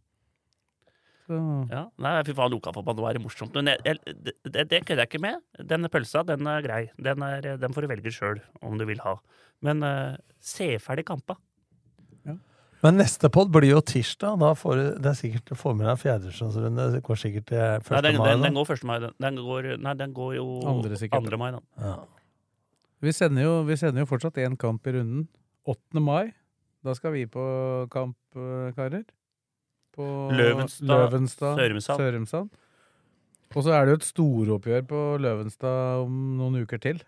Så, 1.29 1.41
Ja, 1.69 1.83
nei, 2.01 2.15
fy 2.25 2.33
faen, 2.39 2.55
lokalfotball, 2.55 2.97
nå 2.97 3.09
er 3.09 3.19
det 3.19 3.25
morsomt. 3.25 3.53
Men 3.59 3.69
jeg, 3.75 3.83
jeg, 3.85 4.15
det, 4.25 4.37
det, 4.49 4.65
det 4.71 4.81
kødder 4.87 5.03
jeg 5.05 5.11
ikke 5.11 5.21
med. 5.27 5.43
Den 5.75 5.85
pølsa, 5.93 6.23
den 6.25 6.49
er 6.49 6.65
grei. 6.65 6.81
Den, 6.97 7.25
er, 7.27 7.51
den 7.61 7.77
får 7.77 7.85
du 7.85 7.91
velge 7.91 8.15
sjøl 8.15 8.41
om 8.65 8.81
du 8.81 8.87
vil 8.89 9.03
ha. 9.05 9.19
Men 9.67 9.83
uh, 9.83 10.17
se 10.41 10.75
ferdig 10.83 11.07
kampa. 11.09 11.39
Men 12.85 12.95
neste 13.01 13.27
pod 13.35 13.51
blir 13.51 13.73
jo 13.73 13.81
tirsdag. 13.83 14.37
Da 14.39 14.53
får 14.59 14.77
du, 14.79 14.85
det 15.03 15.11
er 15.11 15.17
sikkert 15.19 15.51
du 15.51 15.59
får 15.59 15.75
med 15.75 15.89
deg 15.89 15.99
fjerdedivisjonsrunde. 15.99 16.85
Det 16.95 17.01
går 17.07 17.19
sikkert 17.19 17.49
til 17.51 17.59
1. 17.59 17.89
Nei, 17.91 18.03
den, 18.07 18.19
mai. 18.21 18.29
den, 18.31 18.45
den 18.47 18.59
går 18.59 18.71
1. 18.77 18.85
mai. 18.87 18.97
Den, 19.03 19.41
går, 19.49 19.71
nei, 19.83 19.95
den 19.99 20.15
går 20.15 20.37
jo 20.37 20.47
Andre 20.71 21.01
2. 21.03 21.41
mai, 21.41 21.49
da. 21.57 21.63
Ja. 21.83 21.97
vi, 23.03 23.15
sender 23.17 23.49
jo, 23.49 23.57
vi 23.67 23.79
sender 23.81 24.05
jo 24.05 24.11
fortsatt 24.11 24.39
én 24.45 24.55
kamp 24.61 24.87
i 24.87 24.95
runden. 24.95 25.27
8. 25.67 26.05
mai. 26.05 26.31
Da 26.87 26.95
skal 26.95 27.17
vi 27.17 27.27
på 27.27 27.43
kamp, 27.91 28.17
eh, 28.39 28.71
karer. 28.77 29.03
På 29.99 30.07
Løvenstad, 30.31 30.87
Løvenstad 30.87 31.59
Sørumsand. 31.59 31.99
Sørumsand. 31.99 32.51
Og 33.57 33.65
så 33.65 33.73
er 33.75 33.87
det 33.87 33.91
jo 33.91 33.99
et 33.99 34.07
storoppgjør 34.07 34.87
på 34.87 35.01
Løvenstad 35.25 36.05
om 36.05 36.15
noen 36.39 36.63
uker 36.63 36.79
til. 36.85 37.03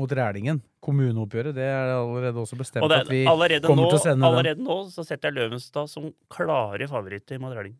Mot 0.00 0.12
Rælingen. 0.16 0.62
Kommuneoppgjøret. 0.80 1.52
Det 1.56 1.66
er 1.68 1.92
allerede 1.98 2.40
også 2.40 2.56
bestemt 2.58 2.82
Og 2.86 2.90
det, 2.92 3.02
at 3.04 3.10
vi 3.12 3.20
kommer 3.28 3.84
nå, 3.84 3.90
til 3.92 3.98
å 3.98 4.02
sende 4.02 4.16
den. 4.16 4.26
allerede 4.30 4.64
nå 4.64 4.78
så 4.94 5.04
setter 5.04 5.28
jeg 5.28 5.36
Løvenstad 5.38 5.90
som 5.92 6.08
klare 6.32 6.88
favoritter 6.88 7.38
mot 7.42 7.52
Rælingen. 7.52 7.78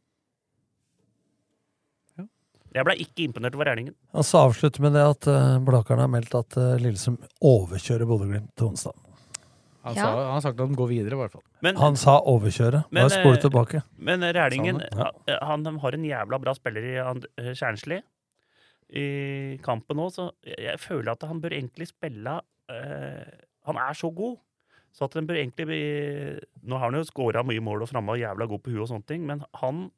Jeg 2.70 2.86
ble 2.86 2.94
ikke 3.02 3.24
imponert 3.26 3.56
over 3.58 3.66
Rælingen. 3.66 3.94
Og 4.14 4.22
så 4.26 4.44
avslutter 4.46 4.84
med 4.84 4.92
det 4.94 5.02
at 5.02 5.26
uh, 5.26 5.56
Blakeren 5.66 5.98
har 6.04 6.10
meldt 6.12 6.34
at 6.38 6.54
uh, 6.60 6.76
Lillesund 6.78 7.18
overkjører 7.42 8.06
Bodø-Glimt 8.06 8.52
til 8.54 8.68
onsdag. 8.68 8.94
Han, 9.82 9.96
Ja. 9.96 10.02
sa, 10.04 10.08
han 10.20 10.34
har 10.36 10.42
sagt 10.44 10.60
at 10.60 10.68
de 10.68 10.76
går 10.78 10.88
videre, 10.92 11.16
i 11.16 11.18
hvert 11.18 11.32
fall. 11.32 11.42
Men, 11.64 11.76
Han 11.80 11.96
sa 11.96 12.18
overkjøre. 12.20 12.84
Men, 12.92 13.06
Bare 13.08 13.14
spol 13.16 13.32
eh, 13.34 13.40
tilbake. 13.42 13.82
men 13.98 14.20
Rælingen 14.36 14.82
Ja. 14.92 15.08
han, 15.40 15.64
han 15.64 15.78
har 15.82 15.96
en 15.96 16.04
jævla 16.04 16.38
bra 16.38 16.54
spiller 16.54 16.84
i 16.84 16.94
eh, 17.00 17.54
Kjernsli 17.56 18.02
i 18.90 19.58
kampen 19.62 19.98
nå, 20.00 20.08
så 20.10 20.30
jeg, 20.42 20.78
føler 20.82 21.12
at 21.12 21.26
han 21.28 21.40
bør 21.42 21.54
egentlig 21.54 21.86
spille 21.90 22.40
eh, 22.72 23.34
Han 23.68 23.78
er 23.78 23.94
så 23.94 24.10
god, 24.10 24.38
så 24.90 25.06
at 25.06 25.14
han 25.14 25.28
bør 25.28 25.38
egentlig 25.38 25.66
bli 25.68 25.82
Nå 26.66 26.78
har 26.78 26.90
han 26.90 26.98
jo 26.98 27.06
skåra 27.06 27.44
mye 27.46 27.62
mål 27.62 27.86
og 27.86 27.92
framme 27.92 28.16
og 28.16 28.22
jævla 28.22 28.48
god 28.50 28.64
på 28.64 28.74
huet 28.74 28.84
og 28.86 28.90
sånne 28.90 29.06
ting, 29.06 29.26
men 29.28 29.44
han 29.62 29.88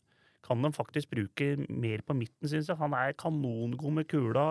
kan 0.42 0.64
de 0.64 0.72
faktisk 0.74 1.12
bruke 1.12 1.54
mer 1.70 2.02
på 2.02 2.16
midten, 2.18 2.48
syns 2.50 2.68
jeg. 2.68 2.78
Han 2.80 2.96
er 2.98 3.14
kanongod 3.14 3.94
med 3.94 4.08
kula 4.10 4.46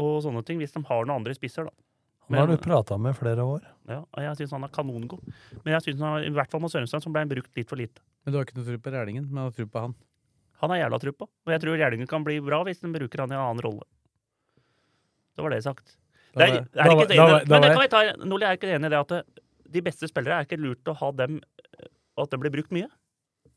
og 0.00 0.14
sånne 0.24 0.42
ting, 0.44 0.58
hvis 0.58 0.74
de 0.74 0.82
har 0.88 1.06
noen 1.06 1.20
andre 1.20 1.36
spisser, 1.36 1.68
da. 1.68 1.86
Han 2.26 2.38
har 2.38 2.48
du 2.50 2.56
prata 2.62 2.96
med 2.98 3.14
flere 3.18 3.44
år. 3.44 3.64
Ja, 3.90 4.00
og 4.02 4.24
jeg 4.24 4.38
syns 4.40 4.54
han 4.56 4.66
er 4.66 4.72
kanongod. 4.72 5.22
Men 5.64 5.74
jeg 5.74 5.84
synes 5.86 6.02
han, 6.02 6.26
i 6.26 6.32
hvert 6.34 6.50
fall 6.50 6.62
med 6.64 6.72
Sørumsand 6.72 7.04
som 7.04 7.14
ble 7.14 7.24
brukt 7.30 7.58
litt 7.58 7.70
for 7.70 7.80
lite. 7.80 8.02
Men 8.22 8.32
du 8.32 8.38
har 8.38 8.46
ikke 8.46 8.58
noe 8.58 8.66
tro 8.68 8.78
på 8.82 8.92
Rælingen, 8.94 9.28
men 9.28 9.44
har 9.44 9.54
tro 9.54 9.66
på 9.68 9.84
han. 9.86 9.96
Han 10.62 10.70
har 10.70 10.84
jævla 10.84 11.00
tro 11.02 11.12
på. 11.16 11.26
Og 11.26 11.52
jeg 11.54 11.62
tror 11.64 11.80
gjerningen 11.80 12.10
kan 12.10 12.24
bli 12.26 12.38
bra 12.44 12.62
hvis 12.66 12.82
den 12.82 12.94
bruker 12.94 13.24
han 13.24 13.34
i 13.34 13.36
en 13.36 13.42
annen 13.42 13.64
rolle. 13.64 13.86
Det 15.36 15.44
var 15.44 15.54
det 15.54 15.62
sagt. 15.64 15.96
Det 16.32 16.46
er, 16.46 16.62
er 16.64 16.92
ikke 16.94 17.08
det 17.10 17.20
men 17.50 17.64
det 17.64 17.70
kan 17.74 17.82
vi 17.82 17.92
ta, 17.92 18.02
Nordli 18.24 18.46
er 18.48 18.56
ikke 18.56 18.70
enig 18.72 18.88
i 18.88 18.92
det 18.94 19.00
at 19.02 19.10
det, 19.12 19.22
de 19.72 19.82
beste 19.84 20.08
spillere 20.08 20.38
er 20.38 20.46
ikke 20.46 20.60
lurt 20.60 20.88
å 20.88 20.94
ha 20.96 21.10
dem 21.16 21.40
At 22.20 22.32
det 22.32 22.38
blir 22.40 22.52
brukt 22.52 22.72
mye. 22.72 22.88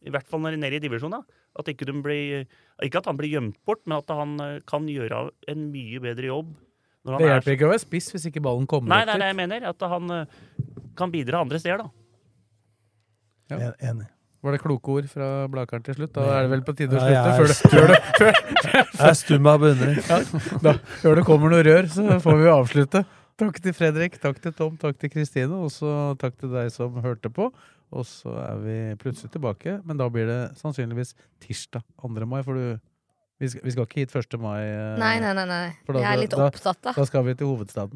I 0.06 0.11
hvert 0.14 0.27
fall 0.32 0.41
når 0.44 0.56
de 0.56 0.60
er 0.60 0.64
nede 0.65 0.80
i 0.80 0.84
divisjonen. 0.84 1.23
At 1.60 1.69
ikke, 1.72 1.88
de 1.88 1.95
blir, 2.03 2.45
ikke 2.84 2.99
at 3.02 3.10
han 3.10 3.18
blir 3.19 3.32
gjemt 3.32 3.57
bort, 3.68 3.82
men 3.88 3.98
at 3.98 4.11
han 4.11 4.36
eh, 4.44 4.61
kan 4.68 4.88
gjøre 4.91 5.30
en 5.52 5.68
mye 5.73 6.02
bedre 6.03 6.30
jobb. 6.30 6.53
Når 7.06 7.15
han 7.15 7.22
Det 7.22 7.27
er 7.27 7.34
hjelper 7.34 7.56
ikke 7.56 7.68
å 7.68 7.72
være 7.72 7.84
spiss 7.84 8.10
hvis 8.15 8.27
ikke 8.30 8.44
ballen 8.44 8.68
kommer 8.69 8.91
Nei, 8.91 9.03
det 9.07 9.15
er 9.15 9.23
det 9.23 9.30
jeg 9.32 9.40
mener. 9.40 9.68
At 9.72 9.88
han 9.91 10.15
eh, 10.15 10.36
kan 10.99 11.14
bidra 11.14 11.44
andre 11.45 11.61
steder, 11.61 11.86
da. 11.86 11.90
Ja. 13.52 13.72
Enig. 13.91 14.07
Var 14.46 14.54
det 14.56 14.62
kloke 14.62 14.94
ord 14.94 15.08
fra 15.10 15.28
Blakaren 15.50 15.84
til 15.88 15.96
slutt? 15.98 16.14
Da 16.14 16.26
er 16.38 16.46
det 16.46 16.52
vel 16.54 16.62
på 16.68 16.76
tide 16.78 16.94
å 16.94 17.02
slutte? 17.02 17.12
jeg 17.12 17.26
er 17.26 17.38
Før 17.40 17.48
det, 17.90 18.00
før 18.20 18.34
Jeg 18.76 19.10
er 19.10 19.16
stum 19.20 19.48
av 19.50 19.60
beundring. 19.64 20.02
ja, 20.70 20.74
før 21.02 21.20
det 21.20 21.24
kommer 21.28 21.54
noe 21.56 21.64
rør, 21.66 21.88
så 21.92 22.20
får 22.24 22.42
vi 22.44 22.50
avslutte. 22.54 23.04
Takk 23.42 23.58
til 23.60 23.74
Fredrik, 23.76 24.14
takk 24.24 24.38
til 24.40 24.54
Tom, 24.56 24.78
takk 24.80 24.96
til 25.02 25.12
Kristine, 25.12 25.58
og 25.66 25.68
så 25.74 26.14
takk 26.22 26.38
til 26.40 26.54
deg 26.54 26.70
som 26.72 26.96
hørte 27.04 27.28
på. 27.36 27.50
Og 27.96 28.06
så 28.08 28.32
er 28.46 28.62
vi 28.64 28.76
plutselig 29.02 29.34
tilbake, 29.34 29.80
men 29.86 29.98
da 30.00 30.08
blir 30.10 30.26
det 30.30 30.40
sannsynligvis 30.62 31.12
tirsdag 31.44 31.84
2. 32.02 32.26
mai, 32.26 32.42
for 32.48 32.54
du 32.56 32.78
Vi 33.38 33.50
skal, 33.52 33.62
vi 33.68 33.72
skal 33.76 33.84
ikke 33.84 34.00
hit 34.00 34.14
1. 34.16 34.38
mai. 34.40 34.62
eh, 34.64 34.96
Nei, 34.98 35.20
nei, 35.20 35.34
nei. 35.36 35.44
nei. 35.46 35.76
da- 35.92 36.00
Jeg 36.00 36.08
er 36.14 36.20
litt 36.22 36.32
da- 36.32 36.46
opptatt, 36.48 36.78
da. 36.82 36.94
Da 36.96 37.04
skal 37.04 37.24
vi 37.28 37.34
til 37.36 37.48
hovedstaden. 37.52 37.92